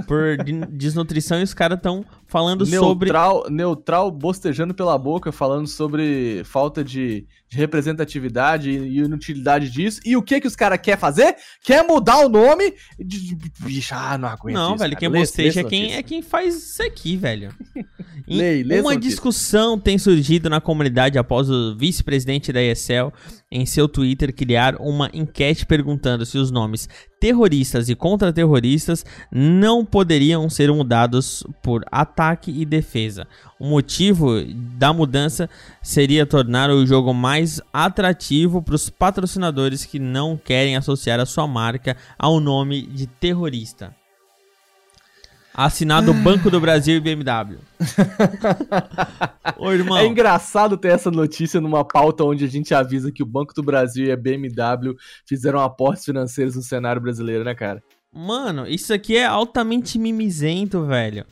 por 0.06 0.38
de- 0.46 0.64
desnutrição 0.68 1.40
e 1.40 1.44
os 1.44 1.52
caras 1.56 1.80
tão 1.82 2.06
falando 2.34 2.66
sobre. 2.66 3.12
neutral, 3.12 3.46
neutral 3.48 4.10
bostejando 4.12 4.74
pela 4.74 4.98
boca, 4.98 5.32
falando 5.32 5.68
sobre 5.68 6.42
falta 6.46 6.84
de, 6.84 7.28
de 7.48 7.56
representatividade 7.58 8.72
e 8.72 8.98
inutilidade 8.98 9.70
disso. 9.70 10.02
E 10.04 10.18
o 10.18 10.22
que 10.24 10.42
que 10.42 10.48
os 10.48 10.56
caras 10.56 10.80
querem 10.82 11.00
fazer? 11.00 11.36
Quer 11.64 11.86
mudar 11.86 12.26
o 12.26 12.30
nome 12.30 12.74
de, 13.00 13.38
bicho, 13.60 13.94
ah, 13.94 14.18
não 14.18 14.28
aguento 14.28 14.56
Não, 14.56 14.70
isso, 14.70 14.80
velho, 14.80 14.92
cara. 14.94 15.00
quem 15.00 15.10
Lê- 15.10 15.20
bosteja 15.20 15.62
lê 15.62 15.68
é 15.68 15.70
quem, 15.70 15.94
é 15.94 16.02
quem 16.02 16.22
faz 16.24 16.56
isso 16.56 16.82
aqui, 16.82 17.16
velho. 17.16 17.54
Lê- 18.28 18.64
lê 18.64 18.80
uma 18.80 18.96
discussão 18.98 19.78
tem 19.78 19.98
surgido 19.98 20.50
na 20.50 20.60
comunidade 20.62 21.20
após 21.20 21.50
o 21.50 21.76
vice-presidente 21.76 22.52
da 22.54 22.64
ESL, 22.64 23.12
em 23.52 23.66
seu 23.66 23.88
Twitter, 23.88 24.34
criar 24.34 24.76
uma 24.80 25.10
enquete 25.14 25.66
perguntando 25.66 26.26
se 26.26 26.38
os 26.38 26.50
nomes 26.50 26.88
terroristas 27.20 27.90
e 27.90 27.96
contra-terroristas 27.96 29.06
não 29.32 29.86
poderiam 29.86 30.50
ser 30.50 30.72
mudados 30.72 31.44
por 31.62 31.84
ataque 32.24 32.52
e 32.52 32.66
defesa. 32.66 33.28
O 33.60 33.68
motivo 33.68 34.42
da 34.78 34.94
mudança 34.94 35.50
seria 35.82 36.26
tornar 36.26 36.70
o 36.70 36.86
jogo 36.86 37.14
mais 37.14 37.62
atrativo 37.72 38.62
para 38.62 38.76
os 38.76 38.90
patrocinadores 38.90 39.86
que 39.86 40.00
não 40.00 40.38
querem 40.38 40.76
associar 40.76 41.20
a 41.20 41.26
sua 41.26 41.48
marca 41.48 41.98
ao 42.18 42.40
nome 42.40 42.82
de 42.82 43.08
terrorista. 43.08 43.94
Assinado 45.56 46.12
Banco 46.16 46.50
do 46.50 46.60
Brasil 46.60 46.96
e 46.96 47.00
BMW. 47.00 47.60
Ô, 49.56 49.72
irmão. 49.72 50.00
É 50.00 50.08
engraçado 50.08 50.76
ter 50.76 50.88
essa 50.88 51.12
notícia 51.12 51.62
numa 51.62 51.86
pauta 51.86 52.24
onde 52.24 52.44
a 52.44 52.48
gente 52.48 52.74
avisa 52.74 53.12
que 53.12 53.22
o 53.22 53.26
Banco 53.26 53.54
do 53.54 53.62
Brasil 53.62 54.08
e 54.08 54.12
a 54.12 54.18
BMW 54.18 54.96
fizeram 55.28 55.60
aportes 55.60 56.06
financeiros 56.06 56.56
no 56.56 56.64
cenário 56.64 57.00
brasileiro, 57.00 57.44
né, 57.44 57.54
cara? 57.54 57.84
Mano, 58.12 58.66
isso 58.68 58.92
aqui 58.92 59.16
é 59.16 59.26
altamente 59.26 60.00
mimizento, 60.00 60.86
velho. 60.86 61.24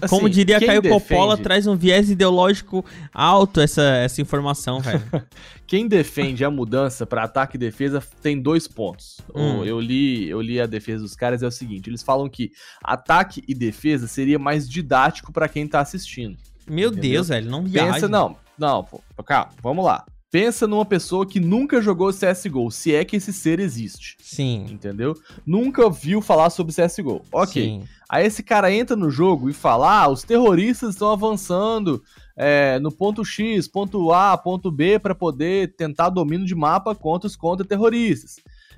Assim, 0.00 0.08
Como 0.08 0.28
diria 0.28 0.58
Caio 0.58 0.80
defende- 0.80 0.88
Coppola, 1.02 1.36
traz 1.36 1.66
um 1.66 1.76
viés 1.76 2.08
ideológico 2.10 2.82
alto 3.12 3.60
essa, 3.60 3.82
essa 3.82 4.22
informação, 4.22 4.80
velho. 4.80 5.02
Quem 5.66 5.86
defende 5.86 6.44
a 6.44 6.50
mudança 6.50 7.04
para 7.06 7.24
ataque 7.24 7.56
e 7.56 7.58
defesa 7.58 8.02
tem 8.22 8.40
dois 8.40 8.66
pontos. 8.66 9.20
Hum. 9.34 9.64
Eu 9.64 9.78
li, 9.80 10.28
eu 10.28 10.40
li 10.40 10.60
a 10.60 10.66
defesa 10.66 11.02
dos 11.02 11.14
caras 11.14 11.42
é 11.42 11.46
o 11.46 11.50
seguinte, 11.50 11.90
eles 11.90 12.02
falam 12.02 12.28
que 12.28 12.50
ataque 12.82 13.42
e 13.46 13.54
defesa 13.54 14.06
seria 14.06 14.38
mais 14.38 14.68
didático 14.68 15.30
para 15.32 15.48
quem 15.48 15.66
tá 15.66 15.80
assistindo. 15.80 16.36
Meu 16.66 16.88
Entendeu? 16.90 17.10
Deus, 17.12 17.28
velho, 17.28 17.50
não 17.50 17.62
viaja. 17.64 17.94
Pensa, 17.94 18.08
não, 18.08 18.36
não, 18.58 18.84
pô, 18.84 19.02
calma, 19.24 19.50
vamos 19.62 19.84
lá. 19.84 20.04
Pensa 20.32 20.66
numa 20.66 20.86
pessoa 20.86 21.26
que 21.26 21.38
nunca 21.38 21.82
jogou 21.82 22.10
CSGO, 22.10 22.70
se 22.70 22.94
é 22.94 23.04
que 23.04 23.16
esse 23.16 23.34
ser 23.34 23.60
existe, 23.60 24.16
Sim. 24.18 24.64
entendeu? 24.70 25.14
Nunca 25.44 25.90
viu 25.90 26.22
falar 26.22 26.48
sobre 26.48 26.72
CSGO. 26.74 27.20
Ok. 27.30 27.62
Sim. 27.62 27.84
Aí 28.08 28.24
esse 28.26 28.42
cara 28.42 28.72
entra 28.72 28.96
no 28.96 29.10
jogo 29.10 29.50
e 29.50 29.52
fala: 29.52 30.04
ah, 30.04 30.08
os 30.08 30.22
terroristas 30.22 30.94
estão 30.94 31.10
avançando 31.12 32.02
é, 32.34 32.78
no 32.78 32.90
ponto 32.90 33.22
X, 33.22 33.68
ponto 33.68 34.10
A, 34.10 34.38
ponto 34.38 34.70
B 34.72 34.98
para 34.98 35.14
poder 35.14 35.76
tentar 35.76 36.08
domínio 36.08 36.46
de 36.46 36.54
mapa 36.54 36.94
contra 36.94 37.26
os 37.26 37.36
contra-terroristas. 37.36 38.36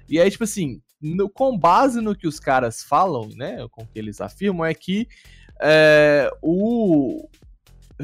E 0.09 0.19
aí, 0.19 0.29
tipo 0.29 0.43
assim, 0.43 0.83
no- 1.01 1.29
com 1.31 1.57
base 1.57 2.01
no 2.01 2.17
que 2.17 2.27
os 2.27 2.41
caras 2.41 2.83
falam, 2.83 3.29
né, 3.37 3.65
com 3.71 3.85
o 3.85 3.87
que 3.87 3.97
eles 3.97 4.21
afirmam, 4.21 4.67
é 4.67 4.75
que 4.75 5.07
é, 5.63 6.29
o 6.43 7.29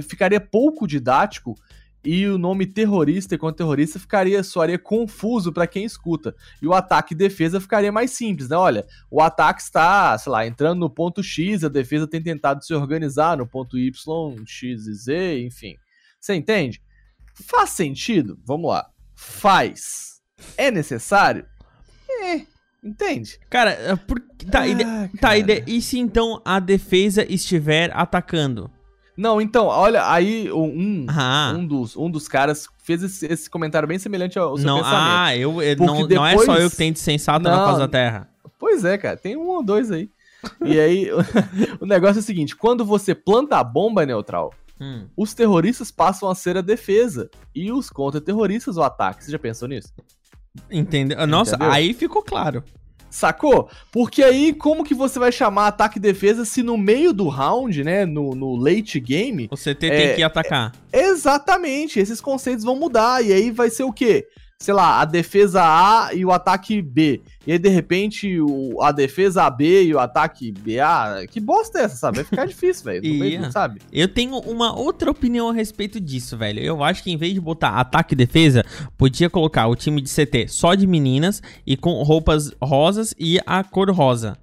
ficaria 0.03 0.40
pouco 0.40 0.86
didático 0.86 1.57
e 2.05 2.26
o 2.26 2.38
nome 2.38 2.66
terrorista 2.66 3.34
e 3.34 3.38
contra-terrorista 3.38 3.98
ficaria 3.98 4.42
soaria 4.42 4.78
confuso 4.78 5.53
para 5.53 5.66
quem 5.66 5.84
escuta. 5.84 6.34
E 6.62 6.66
o 6.66 6.72
ataque 6.72 7.12
e 7.12 7.16
defesa 7.16 7.61
ficaria 7.61 7.92
mais 7.92 8.11
simples, 8.12 8.48
né? 8.48 8.57
Olha, 8.57 8.86
o 9.11 9.20
ataque 9.20 9.61
está, 9.61 10.16
sei 10.16 10.32
lá, 10.32 10.46
entrando 10.46 10.78
no 10.80 10.88
ponto 10.90 11.22
X, 11.22 11.62
a 11.64 11.68
defesa 11.68 12.07
tem 12.07 12.22
tentado 12.22 12.64
se 12.64 12.72
organizar 12.74 13.36
no 13.36 13.46
ponto 13.46 13.76
Y, 13.78 13.92
X 14.46 14.86
e 14.86 14.94
Z, 14.94 15.40
enfim. 15.44 15.76
Você 16.18 16.34
entende? 16.34 16.82
Faz 17.46 17.70
sentido? 17.70 18.38
Vamos 18.46 18.70
lá. 18.70 18.86
Faz. 19.14 20.20
É 20.57 20.70
necessário? 20.70 21.44
É. 22.09 22.42
Entende? 22.82 23.38
Cara, 23.51 23.72
é 23.72 23.94
por... 23.94 24.18
tá, 24.51 24.66
e, 24.66 24.74
de- 24.74 24.84
Ah, 24.84 25.11
tá, 25.20 25.36
e, 25.36 25.42
de- 25.42 25.64
e 25.66 25.82
se 25.82 25.98
então 25.98 26.40
a 26.44 26.59
defesa 26.59 27.22
estiver 27.30 27.90
atacando? 27.94 28.70
Não, 29.21 29.39
então, 29.41 29.66
olha, 29.66 30.11
aí 30.11 30.51
um, 30.51 31.05
Ah, 31.09 31.53
um, 31.55 31.66
dos, 31.66 31.95
um 31.97 32.11
dos 32.11 32.27
caras 32.27 32.66
fez 32.83 33.03
esse, 33.03 33.27
esse 33.27 33.51
comentário 33.51 33.87
bem 33.87 33.99
semelhante 33.99 34.39
ao 34.39 34.57
seu 34.57 34.66
não, 34.66 34.77
pensamento. 34.79 34.99
ah 35.03 35.37
eu, 35.37 35.61
eu- 35.62 35.77
não, 35.77 35.87
não 36.09 36.27
é 36.27 36.31
depois- 36.31 36.47
só 36.47 36.57
eu 36.57 36.71
que 36.71 36.77
tenho 36.77 36.93
de 36.95 37.01
sensato 37.01 37.43
na 37.45 37.55
Não. 37.57 37.66
face 37.66 37.79
da 37.81 37.89
terra. 37.89 38.29
Pois 38.59 38.85
é, 38.85 38.97
cara, 38.97 39.16
tem 39.18 39.37
um 39.37 39.47
ou 39.49 39.62
dois 39.62 39.91
aí. 39.91 40.09
E 40.64 40.81
aí, 40.81 41.09
o 41.81 41.85
negócio 41.85 42.18
é 42.18 42.21
o 42.21 42.25
seguinte: 42.25 42.57
quando 42.57 42.83
você 42.85 43.14
planta 43.14 43.59
a 43.59 43.64
bomba 43.64 44.07
neutral, 44.07 44.55
Hum. 44.81 45.05
os 45.14 45.35
terroristas 45.35 45.91
passam 45.91 46.31
a 46.31 46.35
ser 46.35 46.57
a 46.57 46.62
defesa 46.62 47.29
e 47.55 47.71
os 47.71 47.91
contra-terroristas 47.91 48.79
o 48.79 48.83
ataque. 48.83 49.23
Você 49.23 49.31
já 49.31 49.39
pensou 49.39 49.68
nisso? 49.68 49.93
Entendeu? 50.71 51.27
Nossa, 51.27 51.55
Entendeu? 51.57 51.73
aí 51.73 51.93
ficou 51.93 52.23
claro. 52.23 52.64
Sacou? 53.11 53.69
Porque 53.91 54.23
aí, 54.23 54.53
como 54.53 54.85
que 54.85 54.95
você 54.95 55.19
vai 55.19 55.33
chamar 55.33 55.67
ataque 55.67 55.99
e 55.99 56.01
defesa 56.01 56.45
se 56.45 56.63
no 56.63 56.79
meio 56.79 57.13
do 57.13 57.29
round, 57.29 57.83
né, 57.83 58.07
no, 58.07 58.35
no 58.35 58.55
late 58.57 59.01
game, 59.01 59.49
Você 59.51 59.75
te- 59.75 59.87
É, 59.91 60.07
tem 60.07 60.17
que 60.17 60.23
atacar. 60.23 60.73
exatamente, 60.93 61.99
esses 61.99 62.21
conceitos 62.21 62.65
vão 62.65 62.77
mudar. 62.77 63.25
E 63.25 63.33
aí 63.33 63.51
vai 63.51 63.69
ser 63.71 63.83
o 63.85 63.93
quê? 63.93 64.27
Sei 64.63 64.75
lá, 64.75 65.01
a 65.01 65.07
defesa 65.07 65.63
A 65.63 66.13
e 66.13 66.23
o 66.23 66.31
ataque 66.31 66.83
B. 66.83 67.23
E 67.47 67.53
aí, 67.53 67.59
de 67.59 67.71
repente, 67.71 68.39
o, 68.39 68.83
a 68.83 68.93
defesa 68.93 69.45
AB 69.45 69.85
e 69.85 69.95
o 69.95 69.99
ataque 69.99 70.53
BA. 70.53 71.27
Que 71.31 71.41
bosta 71.41 71.79
é 71.79 71.85
essa, 71.85 71.97
sabe? 71.97 72.17
Vai 72.17 72.25
ficar 72.25 72.45
difícil, 72.47 72.85
velho. 72.85 73.03
Sabe? 73.51 73.81
Eu 73.91 74.07
tenho 74.07 74.39
uma 74.41 74.79
outra 74.79 75.11
opinião 75.11 75.49
a 75.49 75.53
respeito 75.55 75.99
disso, 75.99 76.37
velho. 76.37 76.61
Eu 76.61 76.85
acho 76.85 77.03
que 77.03 77.11
em 77.11 77.17
vez 77.17 77.33
de 77.33 77.41
botar 77.41 77.71
ataque 77.71 78.13
e 78.13 78.17
defesa, 78.17 78.63
podia 78.99 79.31
colocar 79.31 79.67
o 79.67 79.75
time 79.75 80.03
de 80.03 80.11
CT 80.11 80.49
só 80.49 80.75
de 80.75 80.87
meninas 80.87 81.43
e 81.67 81.75
com 81.75 82.03
roupas 82.03 82.53
rosas 82.63 83.15
e 83.19 83.41
a 83.47 83.65
cor 83.65 83.91
rosa. 83.91 84.37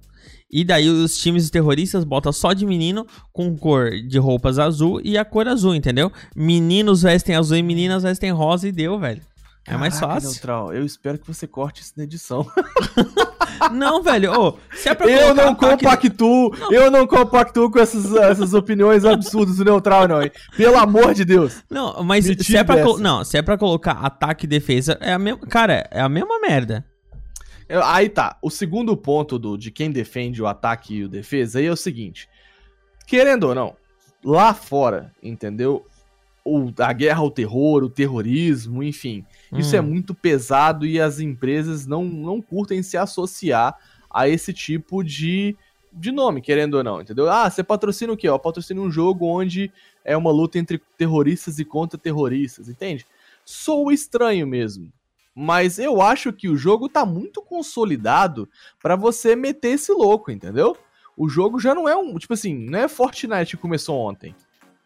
E 0.50 0.64
daí 0.64 0.88
os 0.88 1.16
times 1.18 1.48
terroristas 1.48 2.02
botam 2.02 2.32
só 2.32 2.52
de 2.54 2.66
menino 2.66 3.06
com 3.32 3.56
cor 3.56 3.90
de 3.90 4.18
roupas 4.18 4.58
azul 4.58 5.00
e 5.04 5.16
a 5.16 5.24
cor 5.24 5.46
azul, 5.46 5.76
entendeu? 5.76 6.10
Meninos 6.34 7.02
vestem 7.02 7.36
azul 7.36 7.56
e 7.56 7.62
meninas 7.62 8.02
vestem 8.02 8.32
rosa 8.32 8.66
e 8.66 8.72
deu, 8.72 8.98
velho. 8.98 9.20
É 9.68 9.76
mais 9.76 9.94
Caraca, 9.94 10.14
fácil. 10.14 10.30
Neutral, 10.30 10.72
eu 10.72 10.84
espero 10.84 11.18
que 11.18 11.26
você 11.26 11.46
corte 11.46 11.82
isso 11.82 11.92
na 11.96 12.04
edição. 12.04 12.46
Não, 13.72 14.02
velho. 14.02 14.58
Se 14.72 14.88
é 14.88 14.94
pra 14.94 15.10
Eu 15.10 15.34
não 15.34 15.54
compactuo, 15.54 16.54
eu 16.70 16.90
não 16.90 17.06
compactuo 17.06 17.70
com 17.70 17.78
essas, 17.78 18.14
essas 18.14 18.54
opiniões 18.54 19.04
absurdas 19.04 19.56
do 19.56 19.64
neutral, 19.64 20.06
não, 20.06 20.22
hein? 20.22 20.30
Pelo 20.56 20.78
amor 20.78 21.12
de 21.12 21.24
Deus. 21.24 21.62
Não, 21.68 22.02
mas 22.04 22.24
se 22.24 22.56
é 22.56 22.62
pra 22.62 22.76
não, 22.98 23.24
se 23.24 23.36
é 23.36 23.42
pra 23.42 23.58
colocar 23.58 23.92
ataque 23.92 24.46
e 24.46 24.48
defesa, 24.48 24.96
é 25.00 25.12
a 25.12 25.18
mesma, 25.18 25.40
cara, 25.40 25.88
é 25.90 26.00
a 26.00 26.08
mesma 26.08 26.40
merda. 26.40 26.84
Eu- 27.68 27.84
Aí 27.84 28.08
tá, 28.08 28.38
o 28.40 28.48
segundo 28.48 28.96
ponto 28.96 29.38
do, 29.38 29.58
de 29.58 29.70
quem 29.70 29.90
defende 29.90 30.40
o 30.40 30.46
ataque 30.46 30.94
e 30.94 31.04
o 31.04 31.08
defesa 31.08 31.58
aí 31.58 31.66
é 31.66 31.72
o 31.72 31.76
seguinte. 31.76 32.28
Querendo 33.06 33.44
ou 33.48 33.54
não, 33.54 33.76
lá 34.24 34.54
fora, 34.54 35.12
entendeu? 35.22 35.84
O, 36.48 36.72
a 36.78 36.92
guerra 36.92 37.20
ao 37.20 37.30
terror, 37.30 37.82
o 37.84 37.90
terrorismo, 37.90 38.82
enfim. 38.82 39.24
Isso 39.52 39.74
Hum. 39.74 39.78
é 39.78 39.80
muito 39.80 40.14
pesado 40.14 40.86
e 40.86 41.00
as 41.00 41.20
empresas 41.20 41.86
não, 41.86 42.04
não 42.04 42.40
curtem 42.40 42.82
se 42.82 42.96
associar 42.96 43.76
a 44.10 44.28
esse 44.28 44.52
tipo 44.52 45.02
de, 45.04 45.54
de 45.92 46.10
nome, 46.10 46.40
querendo 46.40 46.74
ou 46.74 46.84
não, 46.84 47.00
entendeu? 47.00 47.30
Ah, 47.30 47.48
você 47.50 47.62
patrocina 47.62 48.12
o 48.12 48.16
quê? 48.16 48.28
Eu 48.28 48.38
patrocino 48.38 48.82
um 48.82 48.90
jogo 48.90 49.26
onde 49.26 49.70
é 50.04 50.16
uma 50.16 50.30
luta 50.30 50.58
entre 50.58 50.80
terroristas 50.96 51.58
e 51.58 51.64
contra-terroristas, 51.64 52.68
entende? 52.68 53.06
Sou 53.44 53.92
estranho 53.92 54.46
mesmo. 54.46 54.90
Mas 55.34 55.78
eu 55.78 56.00
acho 56.02 56.32
que 56.32 56.48
o 56.48 56.56
jogo 56.56 56.88
tá 56.88 57.06
muito 57.06 57.40
consolidado 57.42 58.48
pra 58.82 58.96
você 58.96 59.36
meter 59.36 59.68
esse 59.74 59.92
louco, 59.92 60.30
entendeu? 60.30 60.76
O 61.16 61.28
jogo 61.28 61.60
já 61.60 61.74
não 61.74 61.88
é 61.88 61.96
um. 61.96 62.16
Tipo 62.18 62.34
assim, 62.34 62.54
não 62.68 62.78
é 62.78 62.88
Fortnite 62.88 63.56
que 63.56 63.62
começou 63.62 63.96
ontem. 63.98 64.34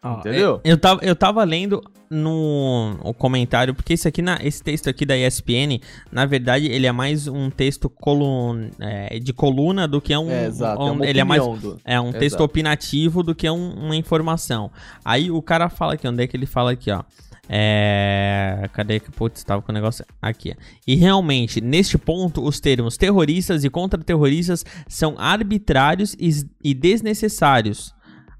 Entendeu? 0.03 0.59
Eu 0.63 0.77
tava, 0.77 0.99
eu 1.03 1.15
tava 1.15 1.43
lendo 1.43 1.81
no 2.09 2.95
o 3.01 3.13
comentário, 3.13 3.73
porque 3.73 3.93
esse 3.93 4.07
aqui, 4.07 4.21
na, 4.21 4.37
esse 4.43 4.61
texto 4.61 4.87
aqui 4.89 5.05
da 5.05 5.17
ESPN, 5.17 5.79
na 6.11 6.25
verdade, 6.25 6.67
ele 6.67 6.85
é 6.85 6.91
mais 6.91 7.27
um 7.27 7.49
texto 7.49 7.89
colun, 7.89 8.69
é, 8.79 9.17
de 9.19 9.33
coluna 9.33 9.87
do 9.87 9.99
que 9.99 10.15
um. 10.15 10.29
É, 10.29 10.45
exato, 10.45 10.81
é 10.81 10.85
um- 10.85 10.91
uma 10.93 11.05
ele 11.07 11.19
é 11.19 11.23
mais 11.23 11.41
do- 11.41 11.79
é 11.83 11.99
um 11.99 12.11
texto 12.11 12.23
Exato. 12.35 12.43
opinativo 12.43 13.23
do 13.23 13.33
que 13.33 13.49
um- 13.49 13.73
uma 13.85 13.95
informação. 13.95 14.69
Aí 15.03 15.31
o 15.31 15.41
cara 15.41 15.69
fala 15.69 15.93
aqui, 15.93 16.07
onde 16.07 16.23
é 16.23 16.27
que 16.27 16.37
ele 16.37 16.45
fala 16.45 16.71
aqui, 16.71 16.91
ó? 16.91 17.03
É. 17.49 18.69
Cadê 18.73 18.99
que 18.99 19.11
putz, 19.11 19.43
tava 19.43 19.61
com 19.61 19.71
o 19.71 19.75
negócio 19.75 20.05
aqui. 20.21 20.53
E 20.87 20.95
realmente, 20.95 21.59
neste 21.59 21.97
ponto, 21.97 22.41
os 22.43 22.59
termos 22.59 22.95
terroristas 22.97 23.63
e 23.63 23.69
contra-terroristas 23.69 24.65
são 24.87 25.15
arbitrários 25.17 26.15
e, 26.19 26.29
e 26.63 26.73
desnecessários. 26.73 27.93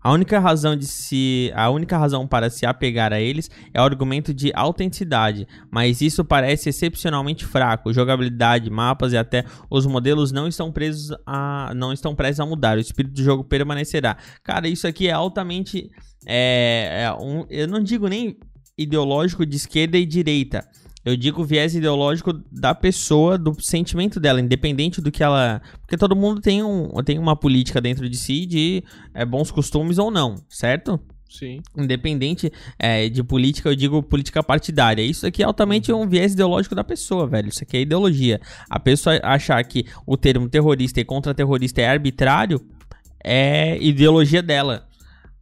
A 0.04 0.12
única 0.12 0.38
razão 0.38 0.76
de 0.76 0.86
se, 0.86 1.50
a 1.56 1.70
única 1.70 1.98
razão 1.98 2.28
para 2.28 2.50
se 2.50 2.66
apegar 2.66 3.14
a 3.14 3.22
eles 3.22 3.50
é 3.74 3.80
o 3.80 3.86
argumento 3.86 4.34
de 4.34 4.52
autenticidade, 4.54 5.48
mas 5.72 6.02
isso 6.02 6.26
parece 6.26 6.68
excepcionalmente 6.68 7.46
fraco. 7.46 7.94
Jogabilidade, 7.94 8.70
mapas 8.70 9.14
e 9.14 9.18
até 9.18 9.46
os 9.70 9.86
modelos 9.86 10.34
não 10.34 10.46
estão 10.46 10.74
presos 10.74 11.16
a, 11.26 11.72
não 11.74 11.94
estão 11.94 12.14
prestes 12.14 12.42
a 12.42 12.46
mudar. 12.46 12.78
O 12.78 12.82
espírito 12.82 13.14
do 13.14 13.24
jogo 13.24 13.46
permanecerá. 13.46 14.18
Cara, 14.44 14.68
isso 14.68 14.86
aqui 14.86 15.08
é 15.08 15.14
altamente, 15.14 15.90
é, 16.26 17.04
é 17.04 17.14
um, 17.14 17.46
eu 17.50 17.68
não 17.70 17.82
digo 17.82 18.10
nem 18.10 18.38
ideológico 18.78 19.46
de 19.46 19.56
esquerda 19.56 19.98
e 19.98 20.06
direita. 20.06 20.68
Eu 21.06 21.18
digo 21.18 21.44
viés 21.44 21.76
ideológico 21.76 22.32
da 22.52 22.74
pessoa, 22.74 23.38
do 23.38 23.54
sentimento 23.62 24.20
dela, 24.20 24.40
independente 24.40 25.02
do 25.02 25.12
que 25.12 25.22
ela. 25.22 25.62
Porque 25.82 25.98
todo 25.98 26.16
mundo 26.16 26.40
tem, 26.40 26.64
um, 26.64 26.90
tem 27.04 27.20
uma 27.20 27.36
política 27.36 27.82
dentro 27.82 28.10
de 28.10 28.16
si 28.18 28.46
de 28.46 28.84
é, 29.14 29.26
bons 29.26 29.52
costumes 29.52 29.98
ou 29.98 30.10
não, 30.10 30.36
certo? 30.48 30.98
Sim. 31.30 31.62
Independente 31.76 32.52
é, 32.78 33.10
de 33.10 33.24
política, 33.24 33.68
eu 33.68 33.76
digo 33.76 34.02
política 34.04 34.42
partidária. 34.44 35.02
Isso 35.02 35.26
aqui 35.26 35.42
é 35.42 35.46
altamente 35.46 35.92
um 35.92 36.08
viés 36.08 36.34
ideológico 36.34 36.76
da 36.76 36.84
pessoa, 36.84 37.28
velho. 37.28 37.50
Isso 37.50 37.64
aqui 37.64 37.78
é 37.78 37.82
ideologia. 37.82 38.40
A 38.70 38.80
pessoa 38.80 39.20
achar 39.24 39.62
que 39.64 39.86
o 40.06 40.16
termo 40.16 40.48
terrorista 40.48 41.02
e 41.02 41.04
contra-terrorista 41.04 41.82
é 41.82 41.88
arbitrário 41.88 42.62
é 43.24 43.78
ideologia 43.82 44.44
dela. 44.44 44.88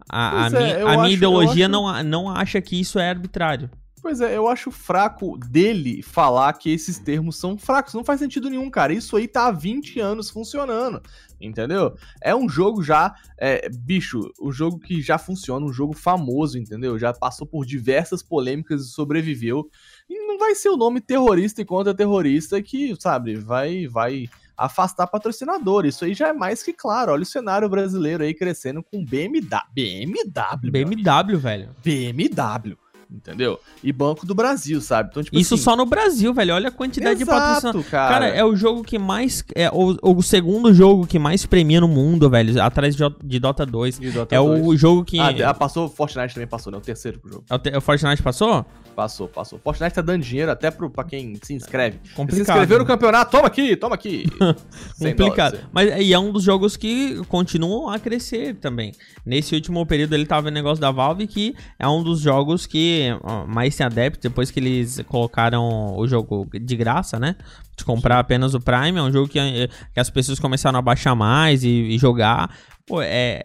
A, 0.10 0.44
a 0.44 0.48
é, 0.48 0.50
minha, 0.50 0.62
a 0.62 0.78
minha 0.78 0.90
acho- 1.02 1.06
eu 1.08 1.12
ideologia 1.14 1.66
acho- 1.66 1.72
não, 1.72 2.04
não 2.04 2.30
acha 2.30 2.62
que 2.62 2.80
isso 2.80 2.98
é 2.98 3.10
arbitrário. 3.10 3.70
Pois 4.02 4.20
é, 4.20 4.36
eu 4.36 4.48
acho 4.48 4.72
fraco 4.72 5.38
dele 5.38 6.02
falar 6.02 6.54
que 6.54 6.72
esses 6.72 6.98
termos 6.98 7.38
são 7.38 7.56
fracos. 7.56 7.94
Não 7.94 8.04
faz 8.04 8.20
sentido 8.20 8.50
nenhum, 8.50 8.68
cara. 8.68 8.92
Isso 8.92 9.16
aí 9.16 9.28
tá 9.28 9.46
há 9.46 9.52
20 9.52 10.00
anos 10.00 10.30
funcionando. 10.30 11.02
Entendeu? 11.40 11.96
É 12.20 12.36
um 12.36 12.50
jogo 12.50 12.82
já. 12.82 13.14
É, 13.38 13.70
bicho, 13.70 14.32
um 14.42 14.52
jogo 14.52 14.80
que 14.80 15.04
já 15.04 15.20
funciona, 15.20 15.64
um 15.64 15.72
jogo 15.72 15.94
famoso, 15.94 16.58
entendeu? 16.58 16.98
Já 16.98 17.14
passou 17.14 17.46
por 17.46 17.64
diversas 17.64 18.24
polêmicas 18.24 18.82
e 18.82 18.90
sobreviveu. 18.90 19.70
E 20.10 20.18
não 20.28 20.40
vai 20.40 20.56
ser 20.56 20.70
o 20.70 20.78
nome 20.78 21.00
terrorista 21.00 21.62
e 21.62 21.66
contra-terrorista 21.66 22.60
que, 22.62 22.96
sabe, 23.00 23.36
vai, 23.36 23.88
vai 23.88 24.28
afastar 24.58 25.06
patrocinador. 25.06 25.86
Isso 25.86 26.06
aí 26.06 26.16
já 26.16 26.30
é 26.30 26.34
mais 26.34 26.64
que 26.64 26.74
claro. 26.74 27.12
Olha 27.12 27.24
o 27.24 27.26
cenário 27.26 27.70
brasileiro 27.70 28.24
aí 28.24 28.34
crescendo 28.34 28.82
com 28.82 29.06
BMW. 29.06 29.50
BMW. 29.74 30.72
BMW, 30.72 31.38
velho. 31.38 31.76
BMW, 31.84 32.78
entendeu? 33.12 33.60
E 33.84 33.92
Banco 33.92 34.26
do 34.26 34.34
Brasil, 34.34 34.80
sabe? 34.82 35.10
Então, 35.12 35.24
tipo 35.24 35.38
Isso 35.38 35.56
assim, 35.56 35.64
só 35.64 35.76
no 35.76 35.86
Brasil, 35.86 36.34
velho. 36.34 36.54
Olha 36.56 36.70
a 36.70 36.72
quantidade 36.72 37.20
de 37.20 37.26
patrocinadores. 37.26 37.76
Exato, 37.86 37.92
cara. 37.92 38.14
Cara, 38.14 38.28
é 38.30 38.44
o 38.46 38.56
jogo 38.56 38.84
que 38.84 38.98
mais. 38.98 39.44
É 39.56 39.70
o, 39.70 39.98
o 40.02 40.22
segundo 40.22 40.74
jogo 40.74 41.06
que 41.06 41.20
mais 41.20 41.46
premia 41.46 41.82
no 41.82 41.88
mundo, 41.88 42.30
velho. 42.30 42.62
Atrás 42.62 42.96
de, 42.96 43.04
de 43.24 43.40
Dota 43.40 43.66
2. 43.66 44.00
De 44.00 44.12
Dota 44.12 44.36
É 44.36 44.38
2. 44.40 44.66
o 44.66 44.78
jogo 44.78 45.04
que. 45.04 45.20
Ah, 45.20 45.34
ah, 45.50 45.54
passou, 45.54 45.90
Fortnite 45.90 46.34
também 46.34 46.48
passou, 46.48 46.72
né? 46.72 46.78
O 46.78 46.82
terceiro 46.82 47.20
jogo. 47.26 47.44
é 47.50 47.56
o, 47.56 47.60
te- 47.60 47.76
o 47.78 47.82
Fortnite 47.82 48.22
passou? 48.24 48.66
Passou, 48.96 49.28
passou. 49.28 49.60
Fortnite 49.60 49.96
tá 49.96 50.02
dando 50.02 50.22
dinheiro 50.24 50.52
até 50.52 50.70
pro, 50.70 50.90
pra 50.90 51.04
quem 51.04 51.36
se 51.42 51.54
inscreve. 51.54 52.00
Complicado. 52.14 52.46
Se 52.46 52.52
inscreveu 52.52 52.80
no 52.80 52.86
campeonato, 52.86 53.32
toma 53.32 53.48
aqui, 53.48 53.76
toma 53.76 53.96
aqui. 53.96 54.26
100 54.96 55.16
Complicado. 55.16 55.52
dólares. 55.54 55.70
Mas 55.72 56.00
e 56.00 56.14
é 56.14 56.20
um 56.20 56.32
dos 56.32 56.44
jogos 56.44 56.76
que 56.76 57.24
continuam 57.26 57.90
a 57.90 57.98
crescer 57.98 58.56
também. 58.56 58.92
Nesse 59.26 59.56
último 59.56 59.86
período 59.86 60.14
ele 60.14 60.26
tava 60.26 60.50
no 60.50 60.54
negócio 60.54 60.82
da 60.82 60.92
Valve, 60.92 61.26
que 61.28 61.56
é 61.80 61.88
um 61.88 62.04
dos 62.04 62.20
jogos 62.20 62.66
que 62.66 63.08
mais 63.48 63.76
tem 63.76 63.86
adeptos, 63.86 64.22
depois 64.22 64.52
que 64.52 64.60
eles 64.60 65.02
colocaram 65.08 65.96
o 65.98 66.08
jogo 66.08 66.48
de 66.54 66.76
graça, 66.76 67.20
né? 67.20 67.36
De 67.76 67.86
comprar 67.86 68.20
apenas 68.20 68.54
o 68.54 68.60
Prime. 68.60 69.00
É 69.00 69.02
um 69.02 69.12
jogo 69.12 69.28
que, 69.28 69.40
eh, 69.40 69.68
que 69.94 70.00
as 70.00 70.10
pessoas 70.10 70.40
começaram 70.40 70.78
a 70.78 70.82
baixar 70.82 71.16
mais 71.16 71.64
e, 71.64 71.70
e 71.70 71.98
jogar. 71.98 72.56
Pô, 72.86 73.02
é. 73.02 73.44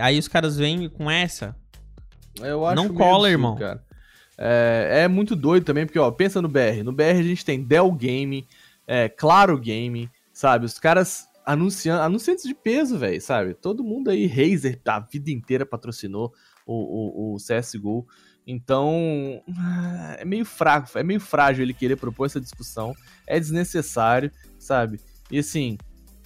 Aí 0.00 0.18
os 0.18 0.28
caras 0.28 0.56
vêm 0.56 0.88
com 0.88 1.10
essa. 1.10 1.54
Eu 2.40 2.64
acho 2.64 2.76
Não 2.76 2.94
cola, 2.94 3.28
irmão. 3.28 3.56
Cara. 3.56 3.82
É, 4.38 5.02
é 5.02 5.08
muito 5.08 5.34
doido 5.34 5.64
também, 5.64 5.84
porque, 5.84 5.98
ó, 5.98 6.10
pensa 6.10 6.40
no 6.40 6.48
BR. 6.48 6.82
No 6.84 6.92
BR 6.92 7.18
a 7.18 7.22
gente 7.22 7.44
tem 7.44 7.62
Dell 7.62 7.90
Game, 7.92 8.46
é, 8.86 9.08
Claro 9.08 9.58
Game, 9.58 10.08
sabe? 10.32 10.64
Os 10.64 10.78
caras 10.78 11.26
anunciando, 11.44 12.02
anunciantes 12.02 12.44
de 12.44 12.54
peso, 12.54 12.96
velho, 12.96 13.20
sabe? 13.20 13.54
Todo 13.54 13.82
mundo 13.82 14.10
aí, 14.10 14.26
Razer, 14.26 14.80
a 14.86 15.00
vida 15.00 15.30
inteira 15.30 15.66
patrocinou 15.66 16.32
o, 16.64 17.32
o, 17.32 17.34
o 17.34 17.36
CSGO. 17.36 18.06
Então, 18.46 19.42
é 20.18 20.24
meio 20.24 20.44
fraco, 20.44 20.96
é 20.96 21.02
meio 21.02 21.20
frágil 21.20 21.62
ele 21.62 21.74
querer 21.74 21.96
propor 21.96 22.26
essa 22.26 22.40
discussão. 22.40 22.94
É 23.26 23.38
desnecessário, 23.38 24.30
sabe? 24.58 25.00
E 25.30 25.38
assim, 25.38 25.76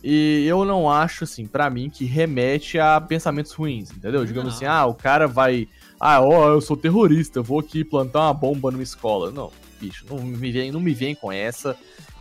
e 0.02 0.44
eu 0.46 0.64
não 0.64 0.90
acho, 0.90 1.22
assim, 1.22 1.46
pra 1.46 1.70
mim, 1.70 1.88
que 1.88 2.04
remete 2.04 2.78
a 2.78 3.00
pensamentos 3.00 3.52
ruins, 3.52 3.90
entendeu? 3.92 4.24
Digamos 4.24 4.50
Não. 4.50 4.56
assim, 4.56 4.64
ah, 4.66 4.84
o 4.86 4.94
cara 4.94 5.28
vai. 5.28 5.68
Ah, 6.04 6.20
ó, 6.20 6.48
eu 6.48 6.60
sou 6.60 6.76
terrorista, 6.76 7.38
eu 7.38 7.44
vou 7.44 7.60
aqui 7.60 7.84
plantar 7.84 8.22
uma 8.22 8.34
bomba 8.34 8.72
numa 8.72 8.82
escola. 8.82 9.30
Não, 9.30 9.52
bicho, 9.80 10.04
não 10.10 10.18
me 10.18 10.50
vem, 10.50 10.72
não 10.72 10.80
me 10.80 10.92
vem 10.92 11.14
com 11.14 11.30
essa. 11.30 11.76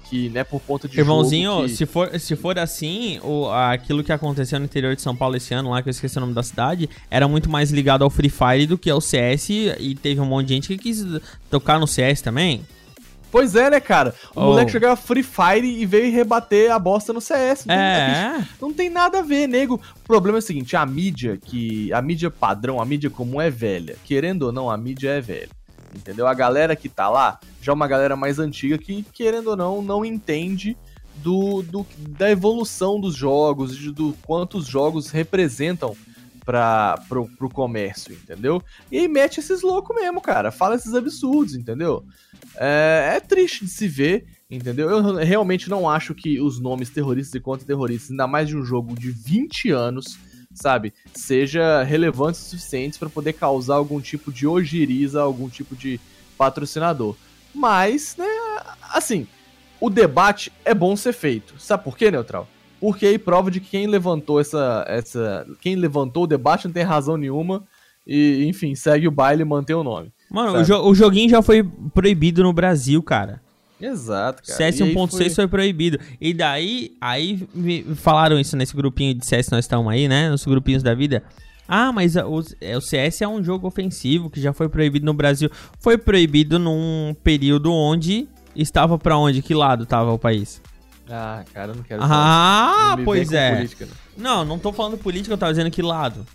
Que 0.08 0.30
não 0.30 0.42
é 0.42 0.44
por 0.44 0.62
conta 0.62 0.88
de 0.88 1.00
Irmãozinho, 1.00 1.64
que... 1.64 1.70
se, 1.70 1.88
for, 1.88 2.20
se 2.20 2.36
for 2.36 2.60
assim, 2.60 3.20
o, 3.24 3.50
aquilo 3.50 4.04
que 4.04 4.12
aconteceu 4.12 4.60
no 4.60 4.66
interior 4.66 4.96
de 4.96 5.02
São 5.02 5.16
Paulo 5.16 5.36
esse 5.36 5.52
ano, 5.56 5.72
lá 5.72 5.82
que 5.82 5.90
eu 5.90 5.92
esqueci 5.92 6.16
o 6.18 6.22
nome 6.22 6.34
da 6.34 6.44
cidade, 6.44 6.88
era 7.10 7.28
muito 7.28 7.50
mais 7.50 7.72
ligado 7.72 8.04
ao 8.04 8.10
Free 8.12 8.30
Fire 8.30 8.68
do 8.68 8.78
que 8.78 8.90
ao 8.90 9.02
CS. 9.02 9.50
E 9.50 9.98
teve 10.00 10.22
um 10.22 10.26
monte 10.26 10.50
de 10.50 10.54
gente 10.54 10.68
que 10.68 10.78
quis 10.78 11.04
tocar 11.50 11.80
no 11.80 11.88
CS 11.88 12.22
também. 12.22 12.62
Pois 13.32 13.56
é, 13.56 13.70
né, 13.70 13.80
cara? 13.80 14.14
O 14.36 14.42
Oh. 14.42 14.46
moleque 14.48 14.72
jogava 14.74 14.96
Free 14.96 15.24
Fire 15.24 15.66
e 15.66 15.86
veio 15.86 16.12
rebater 16.12 16.72
a 16.72 16.78
bosta 16.78 17.14
no 17.14 17.22
CS. 17.22 17.66
Não 17.66 17.76
tem- 17.76 17.86
bicho, 18.10 18.20
É. 18.20 18.48
Não 18.62 18.74
tem 18.74 18.90
nada 18.90 19.20
a 19.20 19.22
ver, 19.22 19.48
nego. 19.48 19.76
O 19.76 20.08
problema 20.08 20.38
é 20.38 20.40
o 20.40 20.42
seguinte, 20.42 20.76
a 20.76 20.86
mídia 20.86 21.38
que 21.38 21.92
a 21.94 22.02
mídia 22.02 22.30
padrão, 22.30 22.82
a 22.82 22.86
mídia 22.86 23.10
comum 23.10 23.40
é 23.40 23.50
velha. 23.50 23.96
Querendo 24.04 24.44
ou 24.44 24.52
não, 24.52 24.70
a 24.70 24.78
mídia 24.78 25.10
é 25.12 25.22
velha. 25.22 25.50
Entendeu? 25.96 26.28
A 26.28 26.34
galera 26.34 26.76
que 26.76 26.88
tá 26.90 27.10
lá 27.10 27.40
já 27.62 27.72
é 27.72 27.76
uma 27.76 27.88
galera 27.88 28.16
mais 28.16 28.40
antiga 28.40 28.78
que, 28.78 29.04
querendo 29.14 29.48
ou 29.52 29.58
não, 29.58 29.82
não 29.82 30.04
entende 30.06 30.76
do, 31.16 31.62
do- 31.62 31.86
da 31.98 32.32
evolução 32.32 33.00
dos 33.00 33.16
jogos, 33.16 33.78
do 33.94 34.16
quanto 34.26 34.58
os 34.58 34.66
jogos 34.66 35.10
representam 35.10 35.96
para 36.46 36.98
pro, 37.08 37.28
pro 37.38 37.50
comércio, 37.50 38.14
entendeu? 38.14 38.62
E 38.92 39.00
aí 39.00 39.08
mete 39.08 39.40
esses 39.40 39.62
loucos 39.62 39.96
mesmo, 39.96 40.22
cara. 40.22 40.52
Fala 40.52 40.76
esses 40.76 40.94
absurdos, 40.94 41.56
entendeu? 41.56 42.04
É, 42.56 43.14
é 43.16 43.20
triste 43.20 43.66
de 43.66 43.72
se 43.72 43.88
ver, 43.88 44.26
entendeu? 44.50 44.90
Eu 44.90 45.16
realmente 45.16 45.70
não 45.70 45.90
acho 45.90 46.14
que 46.14 46.40
os 46.40 46.60
nomes 46.60 46.90
terroristas 46.90 47.36
e 47.36 47.40
contra-terroristas, 47.40 48.12
ainda 48.12 48.28
mais 48.28 48.48
de 48.48 48.58
um 48.58 48.66
jogo 48.66 48.96
de 48.96 49.12
20 49.12 49.72
anos, 49.72 50.18
sabe, 50.54 50.94
seja 51.14 51.84
relevantes 51.84 52.42
o 52.42 52.46
suficientes 52.46 52.98
para 52.98 53.10
poder 53.10 53.34
causar 53.34 53.76
algum 53.76 54.02
tipo 54.02 54.32
de 54.32 54.46
ojeriza, 54.48 55.22
algum 55.22 55.50
tipo 55.50 55.76
de 55.76 56.00
patrocinador. 56.38 57.16
Mas, 57.54 58.16
né, 58.18 58.26
assim, 58.94 59.28
o 59.80 59.90
debate 59.90 60.52
é 60.66 60.74
bom 60.74 60.96
ser 60.96 61.14
feito. 61.14 61.60
Sabe 61.60 61.84
por 61.84 61.98
quê, 61.98 62.10
Neutral? 62.12 62.48
Porque 62.82 63.06
aí 63.06 63.18
prova 63.20 63.50
de 63.52 63.60
que 63.62 63.70
quem 63.70 63.88
levantou 63.88 64.42
essa, 64.42 64.84
essa. 64.88 65.46
Quem 65.62 65.76
levantou 65.76 66.24
o 66.24 66.28
debate 66.28 66.66
não 66.66 66.74
tem 66.74 66.84
razão 66.84 67.16
nenhuma. 67.16 67.64
E, 68.06 68.44
enfim, 68.48 68.74
segue 68.76 69.08
o 69.08 69.12
baile 69.12 69.44
e 69.44 69.46
mantém 69.46 69.76
o 69.76 69.84
nome. 69.84 70.12
Mano, 70.30 70.60
o, 70.60 70.64
jo- 70.64 70.82
o 70.90 70.96
joguinho 70.96 71.30
já 71.30 71.42
foi 71.42 71.64
proibido 71.94 72.42
no 72.42 72.52
Brasil, 72.52 73.02
cara. 73.04 73.40
Exato, 73.80 74.42
cara. 74.44 74.58
CS 74.58 74.80
E 74.80 74.84
aí 74.84 74.96
1.6 74.96 75.36
foi... 75.36 75.48
proibido. 75.48 76.00
E 76.20 76.34
daí, 76.34 76.94
aí 77.00 77.48
falaram 77.96 78.40
isso 78.40 78.58
nesse 78.58 78.76
grupinho 78.76 79.14
de 79.14 79.26
CS 79.26 79.50
nós 79.52 79.66
estamos 79.66 79.92
aí, 79.92 80.08
né? 80.08 80.30
Nos 80.30 80.44
grupinhos 80.46 80.82
da 80.82 80.94
vida. 80.96 81.24
Ah, 81.68 81.92
mas 81.92 82.18
a- 82.18 82.28
o, 82.28 82.44
é, 82.60 82.76
o 82.76 82.82
CS 82.82 83.22
é 83.22 83.28
um 83.28 83.44
jogo 83.44 83.68
ofensivo 83.68 84.30
que 84.30 84.42
já 84.42 84.52
foi 84.54 84.68
proibido 84.68 85.06
no 85.06 85.14
Brasil. 85.14 85.50
Foi 85.80 85.98
proibido 85.98 86.58
num 86.58 87.16
período 87.24 87.72
onde 87.72 88.28
estava 88.56 88.98
pra 88.98 89.18
onde? 89.18 89.42
Que 89.44 89.54
lado 89.54 89.86
tava 89.86 90.12
o 90.12 90.18
país? 90.20 90.62
Ah, 91.12 91.44
cara, 91.54 91.72
eu 91.72 91.76
não 91.76 91.84
quero. 91.84 92.02
Ah, 92.04 92.96
Não 92.98 93.04
pois 93.06 93.32
é. 93.32 93.56
política, 93.56 93.88
não. 94.18 94.24
Não, 94.24 94.46
não 94.46 94.60
tô 94.60 94.72
falando 94.72 94.98
política, 94.98 95.34
eu 95.34 95.38
tava 95.38 95.52
dizendo 95.52 95.70
que 95.72 95.82
lado. 95.82 96.26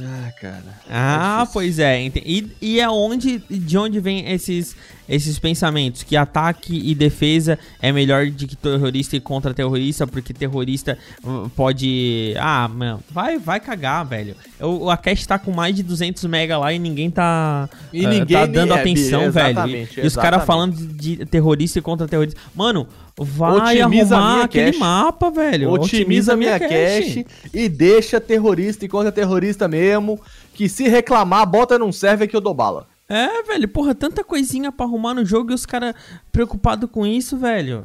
Ah, 0.00 0.30
cara. 0.40 0.80
Ah, 0.88 1.36
difícil. 1.40 1.52
pois 1.52 1.78
é. 1.78 2.02
E, 2.02 2.56
e 2.60 2.80
é 2.80 2.88
onde, 2.88 3.38
de 3.50 3.78
onde 3.78 4.00
vem 4.00 4.30
esses, 4.30 4.76
esses 5.08 5.38
pensamentos 5.38 6.02
que 6.02 6.16
ataque 6.16 6.78
e 6.84 6.94
defesa 6.94 7.58
é 7.80 7.90
melhor 7.90 8.26
de 8.26 8.46
que 8.46 8.54
terrorista 8.54 9.16
e 9.16 9.20
contra 9.20 9.54
terrorista, 9.54 10.06
porque 10.06 10.34
terrorista 10.34 10.98
uh, 11.24 11.48
pode. 11.56 12.34
Ah, 12.38 12.68
mano, 12.68 13.00
vai, 13.10 13.38
vai 13.38 13.58
cagar, 13.58 14.04
velho. 14.04 14.36
O, 14.60 14.90
a 14.90 14.96
cache 14.96 15.26
tá 15.26 15.38
com 15.38 15.52
mais 15.52 15.74
de 15.74 15.82
200 15.82 16.24
mega 16.24 16.58
lá 16.58 16.72
e 16.72 16.78
ninguém 16.78 17.10
tá, 17.10 17.68
E 17.92 18.04
uh, 18.04 18.08
ninguém 18.08 18.36
tá 18.36 18.46
dando 18.46 18.74
é, 18.74 18.80
atenção, 18.80 19.30
velho. 19.30 19.66
E, 19.66 19.88
e 19.96 20.06
os 20.06 20.14
caras 20.14 20.44
falando 20.44 20.76
de 20.76 21.24
terrorista 21.26 21.78
e 21.78 21.82
contra 21.82 22.06
terrorista. 22.06 22.38
Mano, 22.54 22.86
vai 23.16 23.80
Otimiza 23.80 24.16
arrumar 24.16 24.32
minha 24.32 24.44
aquele 24.44 24.66
cache. 24.66 24.78
mapa, 24.78 25.30
velho. 25.30 25.70
Otimiza, 25.70 26.36
minha 26.36 26.58
cache 26.58 27.26
e 27.52 27.68
deixa 27.68 28.20
terrorista 28.20 28.84
e 28.84 28.88
contra 28.88 29.10
terrorista 29.10 29.66
mesmo. 29.66 30.20
Que 30.54 30.68
se 30.68 30.88
reclamar, 30.88 31.46
bota 31.46 31.78
num 31.78 31.92
server 31.92 32.28
que 32.28 32.34
eu 32.34 32.40
dou 32.40 32.52
bala. 32.52 32.86
É, 33.08 33.42
velho, 33.42 33.66
porra, 33.68 33.94
tanta 33.94 34.22
coisinha 34.22 34.70
pra 34.70 34.84
arrumar 34.84 35.14
no 35.14 35.24
jogo 35.24 35.50
e 35.50 35.54
os 35.54 35.64
caras 35.64 35.94
preocupados 36.30 36.90
com 36.90 37.06
isso, 37.06 37.36
velho. 37.38 37.84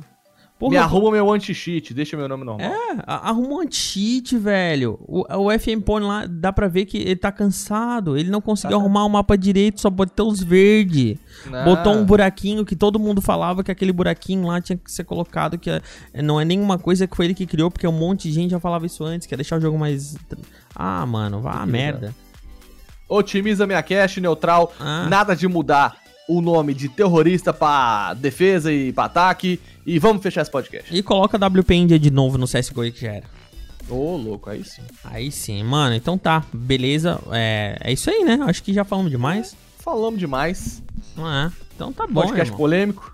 Porra, 0.59 0.71
Me 0.71 0.77
arruma 0.77 1.11
meu 1.11 1.29
anti-cheat, 1.33 1.93
deixa 1.93 2.15
meu 2.15 2.29
nome 2.29 2.45
normal. 2.45 2.65
É, 2.65 3.03
arruma 3.05 3.55
um 3.55 3.59
anti-cheat, 3.61 4.37
velho. 4.37 4.97
O, 5.01 5.25
o 5.47 5.59
FM 5.59 5.81
Pony 5.83 6.05
lá, 6.05 6.25
dá 6.25 6.53
pra 6.53 6.67
ver 6.67 6.85
que 6.85 6.97
ele 6.99 7.15
tá 7.17 7.31
cansado. 7.33 8.15
Ele 8.17 8.29
não 8.29 8.39
conseguiu 8.39 8.77
arrumar 8.77 9.03
o 9.03 9.09
mapa 9.09 9.37
direito, 9.37 9.81
só 9.81 9.89
botou 9.89 10.29
os 10.31 10.41
verdes. 10.41 11.17
Ah. 11.51 11.63
Botou 11.65 11.93
um 11.93 12.05
buraquinho 12.05 12.63
que 12.63 12.75
todo 12.77 12.99
mundo 12.99 13.21
falava 13.21 13.63
que 13.63 13.71
aquele 13.71 13.91
buraquinho 13.91 14.45
lá 14.47 14.61
tinha 14.61 14.77
que 14.77 14.89
ser 14.91 15.03
colocado, 15.03 15.57
que 15.57 15.69
é- 15.69 15.81
não 16.21 16.39
é 16.39 16.45
nenhuma 16.45 16.77
coisa 16.77 17.07
que 17.07 17.15
foi 17.17 17.25
ele 17.25 17.33
que 17.33 17.45
criou, 17.45 17.69
porque 17.71 17.87
um 17.87 17.91
monte 17.91 18.29
de 18.29 18.33
gente 18.35 18.51
já 18.51 18.59
falava 18.59 18.85
isso 18.85 19.03
antes, 19.03 19.27
que 19.27 19.33
ia 19.33 19.37
deixar 19.37 19.57
o 19.57 19.61
jogo 19.61 19.77
mais... 19.77 20.15
Ah, 20.75 21.05
mano, 21.05 21.41
vá 21.41 21.61
a 21.61 21.65
merda. 21.65 22.15
Otimiza 23.14 23.65
minha 23.68 23.81
cache, 23.84 24.19
neutral. 24.22 24.73
Ah. 24.80 25.07
Nada 25.10 25.35
de 25.35 25.48
mudar 25.48 25.95
o 26.27 26.41
nome 26.41 26.73
de 26.73 26.88
terrorista 26.90 27.53
pra 27.53 28.14
defesa 28.15 28.72
e 28.72 28.91
pra 28.94 29.06
ataque. 29.06 29.60
E 29.85 29.99
vamos 29.99 30.23
fechar 30.23 30.41
esse 30.41 30.52
podcast. 30.52 30.95
E 30.95 31.03
coloca 31.03 31.38
WP 31.38 31.73
India 31.76 31.99
de 31.99 32.10
novo 32.10 32.38
no 32.38 32.48
CSGO 32.48 32.81
aí 32.81 32.91
que 32.91 33.02
já 33.02 33.11
era. 33.14 33.26
Ô, 33.90 34.15
louco, 34.15 34.49
aí 34.49 34.64
sim. 34.64 34.81
Aí 35.03 35.30
sim, 35.31 35.61
mano. 35.64 35.94
Então 35.94 36.18
tá, 36.18 36.44
beleza. 36.53 37.19
É, 37.31 37.77
é 37.81 37.91
isso 37.91 38.10
aí, 38.10 38.23
né? 38.23 38.40
Acho 38.44 38.64
que 38.64 38.73
já 38.73 38.85
falamos 38.85 39.11
demais. 39.11 39.56
Falamos 39.80 40.18
demais. 40.19 40.81
Não 41.15 41.30
é? 41.30 41.52
Então 41.76 41.91
tá 41.91 42.07
bom, 42.07 42.22
podcast 42.22 42.45
irmão. 42.48 42.57
polêmico. 42.57 43.14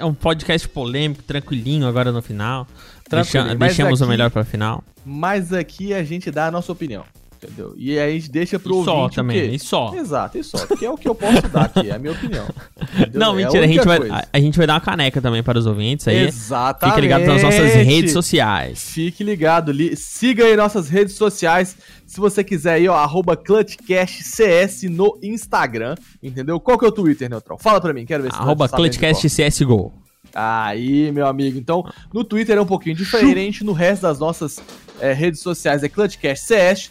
É 0.00 0.04
um 0.04 0.14
podcast 0.14 0.68
polêmico, 0.68 1.22
tranquilinho 1.22 1.86
agora 1.86 2.10
no 2.10 2.22
final. 2.22 2.66
Deixa- 3.08 3.54
deixamos 3.54 4.00
o 4.00 4.04
aqui- 4.04 4.10
melhor 4.10 4.30
pra 4.30 4.42
final. 4.42 4.82
Mas 5.04 5.52
aqui 5.52 5.92
a 5.94 6.02
gente 6.02 6.30
dá 6.30 6.46
a 6.46 6.50
nossa 6.50 6.72
opinião. 6.72 7.04
Entendeu? 7.42 7.72
E 7.74 7.98
aí 7.98 8.10
a 8.10 8.12
gente 8.14 8.30
deixa 8.30 8.58
pro 8.58 8.82
E 8.82 8.84
só 8.84 8.96
ouvinte 8.98 9.12
o 9.12 9.16
também, 9.22 9.54
e 9.54 9.58
só. 9.58 9.94
Exato, 9.94 10.36
e 10.36 10.44
só. 10.44 10.58
Que 10.76 10.84
é 10.84 10.90
o 10.90 10.96
que 10.98 11.08
eu 11.08 11.14
posso 11.14 11.40
dar 11.48 11.62
aqui, 11.64 11.88
é 11.88 11.94
a 11.94 11.98
minha 11.98 12.12
opinião. 12.12 12.46
Entendeu? 12.92 13.18
Não, 13.18 13.32
É 13.32 13.36
mentira, 13.44 13.64
a, 13.64 13.66
gente 13.66 13.78
única 13.80 13.98
vai, 13.98 14.10
a, 14.10 14.26
a 14.30 14.40
gente 14.40 14.58
vai 14.58 14.66
dar 14.66 14.74
uma 14.74 14.80
caneca 14.82 15.22
também 15.22 15.42
para 15.42 15.58
os 15.58 15.64
ouvintes 15.66 16.06
aí. 16.06 16.26
Exatamente. 16.26 16.94
Fique 16.96 17.00
ligado 17.00 17.24
nas 17.24 17.42
nossas 17.42 17.72
redes 17.72 18.12
sociais. 18.12 18.90
Fique 18.90 19.24
ligado, 19.24 19.72
li- 19.72 19.96
siga 19.96 20.44
aí 20.44 20.54
nossas 20.54 20.90
redes 20.90 21.14
sociais. 21.14 21.76
Se 22.06 22.20
você 22.20 22.44
quiser 22.44 22.74
aí, 22.74 22.88
ó, 22.88 22.94
arroba 22.96 23.34
ClutchCastCS 23.36 24.82
no 24.90 25.18
Instagram, 25.22 25.94
entendeu? 26.22 26.58
Qual 26.60 26.78
que 26.78 26.84
é 26.84 26.88
o 26.88 26.92
Twitter, 26.92 27.28
Neutral? 27.30 27.58
Fala 27.58 27.80
pra 27.80 27.92
mim, 27.94 28.04
quero 28.04 28.22
ver 28.22 28.32
se 28.32 28.38
Arroba 28.38 28.68
tá 28.68 28.76
sabendo 28.76 28.92
de 28.92 28.98
Clutchcast 28.98 29.28
CSGO. 29.64 29.92
Aí, 30.34 31.10
meu 31.12 31.26
amigo. 31.26 31.58
Então, 31.58 31.84
no 32.12 32.22
Twitter 32.22 32.56
é 32.56 32.60
um 32.60 32.66
pouquinho 32.66 32.94
diferente. 32.94 33.64
No 33.64 33.72
resto 33.72 34.02
das 34.02 34.18
nossas 34.18 34.60
é, 35.00 35.12
redes 35.12 35.40
sociais 35.40 35.82
é 35.82 35.88
ClutchCast 35.88 36.46
CS. 36.46 36.90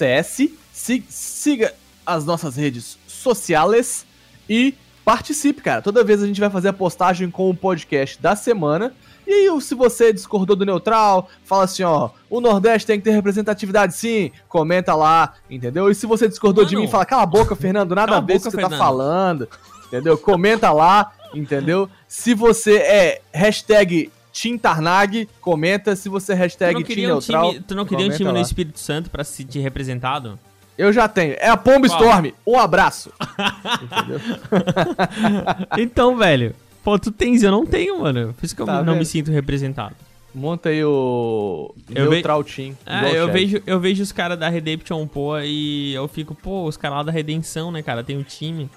CS. 0.00 0.48
Si- 0.72 1.04
siga 1.08 1.74
as 2.06 2.24
nossas 2.24 2.56
redes 2.56 2.98
sociais 3.06 4.06
e 4.48 4.74
participe, 5.04 5.60
cara. 5.60 5.82
Toda 5.82 6.02
vez 6.02 6.22
a 6.22 6.26
gente 6.26 6.40
vai 6.40 6.48
fazer 6.50 6.68
a 6.68 6.72
postagem 6.72 7.30
com 7.30 7.50
o 7.50 7.54
podcast 7.54 8.20
da 8.20 8.34
semana. 8.34 8.94
E 9.26 9.32
aí, 9.32 9.60
se 9.60 9.74
você 9.74 10.12
discordou 10.12 10.56
do 10.56 10.64
neutral, 10.64 11.28
fala 11.44 11.64
assim, 11.64 11.82
ó, 11.82 12.10
o 12.28 12.40
Nordeste 12.40 12.86
tem 12.86 12.98
que 12.98 13.04
ter 13.04 13.10
representatividade 13.12 13.94
sim, 13.94 14.32
comenta 14.48 14.94
lá, 14.94 15.34
entendeu? 15.48 15.90
E 15.90 15.94
se 15.94 16.06
você 16.06 16.26
discordou 16.26 16.64
de 16.64 16.74
Mano, 16.74 16.86
mim, 16.86 16.90
fala, 16.90 17.04
cala 17.04 17.22
a 17.22 17.26
boca, 17.26 17.54
Fernando, 17.54 17.94
nada 17.94 18.16
a 18.16 18.20
ver 18.20 18.40
com 18.40 18.48
o 18.48 18.50
que 18.50 18.56
você 18.56 18.56
tá 18.62 18.70
falando, 18.70 19.48
entendeu? 19.86 20.18
Comenta 20.18 20.72
lá, 20.72 21.12
entendeu? 21.34 21.88
Se 22.08 22.34
você 22.34 22.76
é 22.78 23.20
hashtag 23.32 24.10
Team 24.32 24.56
Tarnag, 24.58 25.28
comenta. 25.40 25.96
Se 25.96 26.08
você 26.08 26.32
é 26.32 26.36
hashtag 26.36 26.74
não 26.74 26.80
Team 26.82 26.86
queria 26.86 27.08
um 27.08 27.12
Neutral, 27.12 27.50
time, 27.52 27.64
tu 27.66 27.74
não 27.74 27.84
queria 27.84 28.06
um 28.06 28.10
time 28.10 28.28
no 28.28 28.34
lá. 28.34 28.40
Espírito 28.40 28.78
Santo 28.78 29.10
pra 29.10 29.24
se 29.24 29.32
sentir 29.32 29.60
representado? 29.60 30.38
Eu 30.78 30.92
já 30.92 31.08
tenho. 31.08 31.34
É 31.38 31.48
a 31.48 31.56
Pomba 31.56 31.88
Qual? 31.88 32.00
Storm. 32.00 32.30
Um 32.46 32.58
abraço. 32.58 33.12
então, 35.78 36.16
velho. 36.16 36.54
Pô, 36.82 36.98
tu 36.98 37.10
tens, 37.10 37.42
eu 37.42 37.50
não 37.50 37.66
tenho, 37.66 38.00
mano. 38.00 38.34
Por 38.34 38.44
isso 38.44 38.56
que 38.56 38.62
eu 38.62 38.66
Tá 38.66 38.78
não 38.82 38.92
vendo? 38.94 38.98
me 38.98 39.04
sinto 39.04 39.30
representado. 39.30 39.94
Monta 40.34 40.68
aí 40.68 40.82
o 40.84 41.74
Eu 41.92 42.08
Neutral 42.08 42.44
Team. 42.44 42.76
É, 42.86 43.18
eu 43.18 43.28
o 43.28 43.32
vejo, 43.32 43.60
eu 43.66 43.80
vejo 43.80 44.02
os 44.02 44.12
caras 44.12 44.38
da 44.38 44.48
Redemption, 44.48 45.04
pô, 45.06 45.36
e 45.40 45.92
eu 45.92 46.06
fico, 46.06 46.36
pô, 46.36 46.64
os 46.66 46.76
caras 46.76 46.98
lá 46.98 47.02
da 47.02 47.10
Redenção, 47.12 47.72
né, 47.72 47.82
cara, 47.82 48.04
tem 48.04 48.16
um 48.16 48.22
time. 48.22 48.70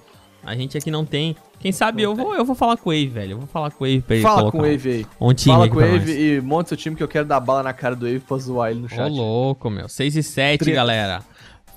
A 0.46 0.56
gente 0.56 0.78
aqui 0.78 0.92
não 0.92 1.06
tem. 1.06 1.36
Quem 1.60 1.72
sabe 1.72 2.02
eu 2.02 2.14
vou, 2.14 2.36
eu 2.36 2.44
vou 2.44 2.56
falar 2.56 2.76
com 2.76 2.90
o 2.90 2.94
Wave, 2.94 3.08
velho. 3.08 3.32
Eu 3.32 3.38
vou 3.38 3.48
falar 3.48 3.72
com 3.72 3.86
o 3.86 3.88
Wave 3.88 4.02
pra 4.02 4.16
ele 4.16 4.24
Fala 4.24 4.52
com 4.52 4.58
o 4.58 4.62
Wave 4.62 4.90
aí. 4.90 5.06
um 5.22 5.34
time 5.34 5.56
Fala 5.56 5.70
com 5.70 5.78
o 5.78 5.80
Wave 5.80 6.12
e 6.12 6.42
monta 6.42 6.70
seu 6.70 6.78
time 6.78 6.96
que 6.96 7.04
eu 7.04 7.08
quero 7.08 7.26
dar 7.26 7.40
bala 7.40 7.64
na 7.64 7.72
cara 7.74 7.96
do 7.96 8.06
Wave 8.06 8.20
pra 8.20 8.38
zoar 8.38 8.72
ele 8.72 8.82
no 8.82 8.86
Ô, 8.88 8.90
chat. 8.90 9.10
louco, 9.10 9.70
meu. 9.70 9.88
6 9.88 10.16
e 10.18 10.24
7, 10.24 10.60
Treta. 10.60 10.76
galera. 10.76 11.24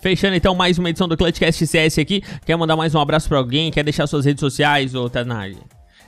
Fechando 0.00 0.34
então 0.34 0.54
mais 0.54 0.78
uma 0.78 0.90
edição 0.90 1.06
do 1.08 1.16
Clutchcast 1.16 1.66
CS 1.66 1.98
aqui. 1.98 2.22
Quer 2.44 2.56
mandar 2.56 2.76
mais 2.76 2.94
um 2.94 3.00
abraço 3.00 3.28
pra 3.28 3.38
alguém? 3.38 3.70
Quer 3.70 3.84
deixar 3.84 4.06
suas 4.06 4.24
redes 4.24 4.40
sociais, 4.40 4.94
ô 4.94 5.08
Tanag? 5.08 5.56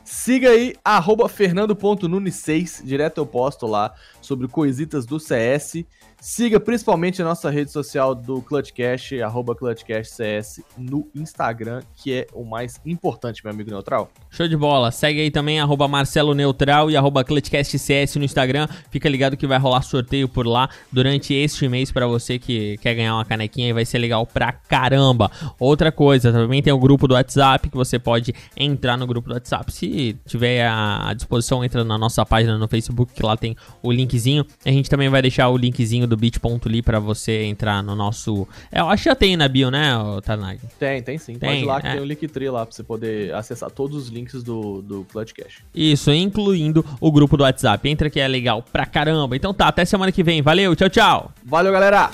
Siga 0.05 0.51
aí, 0.51 0.75
arroba 0.85 1.29
fernando.nunes6, 1.29 2.85
direto 2.85 3.19
eu 3.19 3.27
posto 3.27 3.67
lá 3.67 3.93
sobre 4.21 4.49
coisitas 4.49 5.05
do 5.07 5.21
CS. 5.21 5.85
Siga 6.21 6.59
principalmente 6.59 7.23
a 7.23 7.25
nossa 7.25 7.49
rede 7.49 7.71
social 7.71 8.13
do 8.13 8.43
Clutchcast, 8.43 9.23
arroba 9.23 9.55
ClutchCastCS 9.55 10.61
no 10.77 11.09
Instagram, 11.15 11.81
que 11.95 12.13
é 12.13 12.27
o 12.35 12.45
mais 12.45 12.81
importante, 12.85 13.41
meu 13.45 13.53
amigo 13.53 13.71
Neutral. 13.71 14.11
Show 14.29 14.49
de 14.49 14.57
bola. 14.57 14.91
Segue 14.91 15.21
aí 15.21 15.31
também, 15.31 15.61
arroba 15.61 15.87
Marcelo 15.87 16.35
Neutral 16.35 16.91
e 16.91 16.97
arroba 16.97 17.23
ClutchCastCS 17.23 18.17
no 18.17 18.25
Instagram. 18.25 18.67
Fica 18.91 19.09
ligado 19.09 19.37
que 19.37 19.47
vai 19.47 19.59
rolar 19.59 19.83
sorteio 19.83 20.29
por 20.29 20.45
lá 20.45 20.69
durante 20.91 21.33
este 21.33 21.69
mês 21.69 21.93
pra 21.93 22.05
você 22.09 22.37
que 22.37 22.77
quer 22.79 22.97
ganhar 22.97 23.15
uma 23.15 23.25
canequinha 23.25 23.69
e 23.69 23.73
vai 23.73 23.85
ser 23.85 23.99
legal 23.99 24.27
pra 24.27 24.53
caramba. 24.53 25.31
Outra 25.57 25.93
coisa, 25.93 26.33
também 26.33 26.61
tem 26.61 26.73
o 26.73 26.79
grupo 26.81 27.07
do 27.07 27.15
WhatsApp 27.15 27.71
que 27.71 27.77
você 27.77 27.97
pode 27.97 28.35
entrar 28.57 28.97
no 28.97 29.07
grupo 29.07 29.29
do 29.29 29.35
WhatsApp. 29.35 29.73
Se 29.73 30.17
tiver 30.27 30.67
à 30.67 31.15
disposição, 31.15 31.65
entra 31.65 31.85
na 31.85 31.97
nossa 31.97 32.27
página 32.27 32.59
no 32.59 32.67
Facebook 32.67 33.15
que 33.15 33.23
lá 33.23 33.37
tem 33.37 33.55
o 33.85 33.93
linkzinho. 33.93 34.45
A 34.67 34.71
gente 34.71 34.91
também 34.91 35.09
vai 35.09 35.23
deixar 35.23 35.49
o 35.49 35.57
linkzinho 35.57 36.08
do 36.09 36.17
bit.ly 36.17 36.83
pra 36.83 36.99
você 36.99 37.45
entrar 37.45 37.83
no 37.83 37.95
nosso... 37.95 38.49
É, 38.73 38.81
eu 38.81 38.89
acho 38.89 39.05
que 39.05 39.09
já 39.09 39.15
tem 39.15 39.37
na 39.37 39.47
bio, 39.47 39.71
né, 39.71 39.97
ô 39.97 40.21
Tanag? 40.21 40.61
Tem, 40.79 41.03
tem 41.03 41.19
sim. 41.19 41.35
Tem, 41.39 41.51
Pode 41.51 41.63
ir 41.63 41.65
lá 41.67 41.81
que 41.81 41.87
é. 41.87 41.93
tem 41.93 42.01
o 42.01 42.05
Linktree 42.05 42.51
lá 42.51 42.65
pra 42.67 42.75
você 42.75 42.83
poder 42.83 43.35
acessar 43.35 43.71
todos 43.71 43.97
os 43.97 44.09
links 44.09 44.43
do, 44.43 44.83
do 44.83 45.05
Clutchcast. 45.05 45.65
Isso, 45.75 46.13
incluindo 46.13 46.85
o 47.01 47.13
grupo 47.13 47.37
do 47.37 47.43
WhatsApp. 47.43 47.89
Entra 47.89 48.11
que 48.11 48.19
é 48.19 48.27
legal 48.27 48.63
pra 48.63 48.87
caramba. 48.87 49.37
Então 49.37 49.53
tá, 49.55 49.69
até 49.69 49.85
semana 49.85 50.11
que 50.11 50.23
vem. 50.23 50.43
Valeu, 50.43 50.75
tchau, 50.75 50.89
tchau. 50.89 51.33
Valeu, 51.45 51.73
galera! 51.73 52.11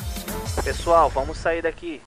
Pessoal, 0.62 1.10
vamos 1.10 1.36
sair 1.38 1.62
daqui. 1.62 2.00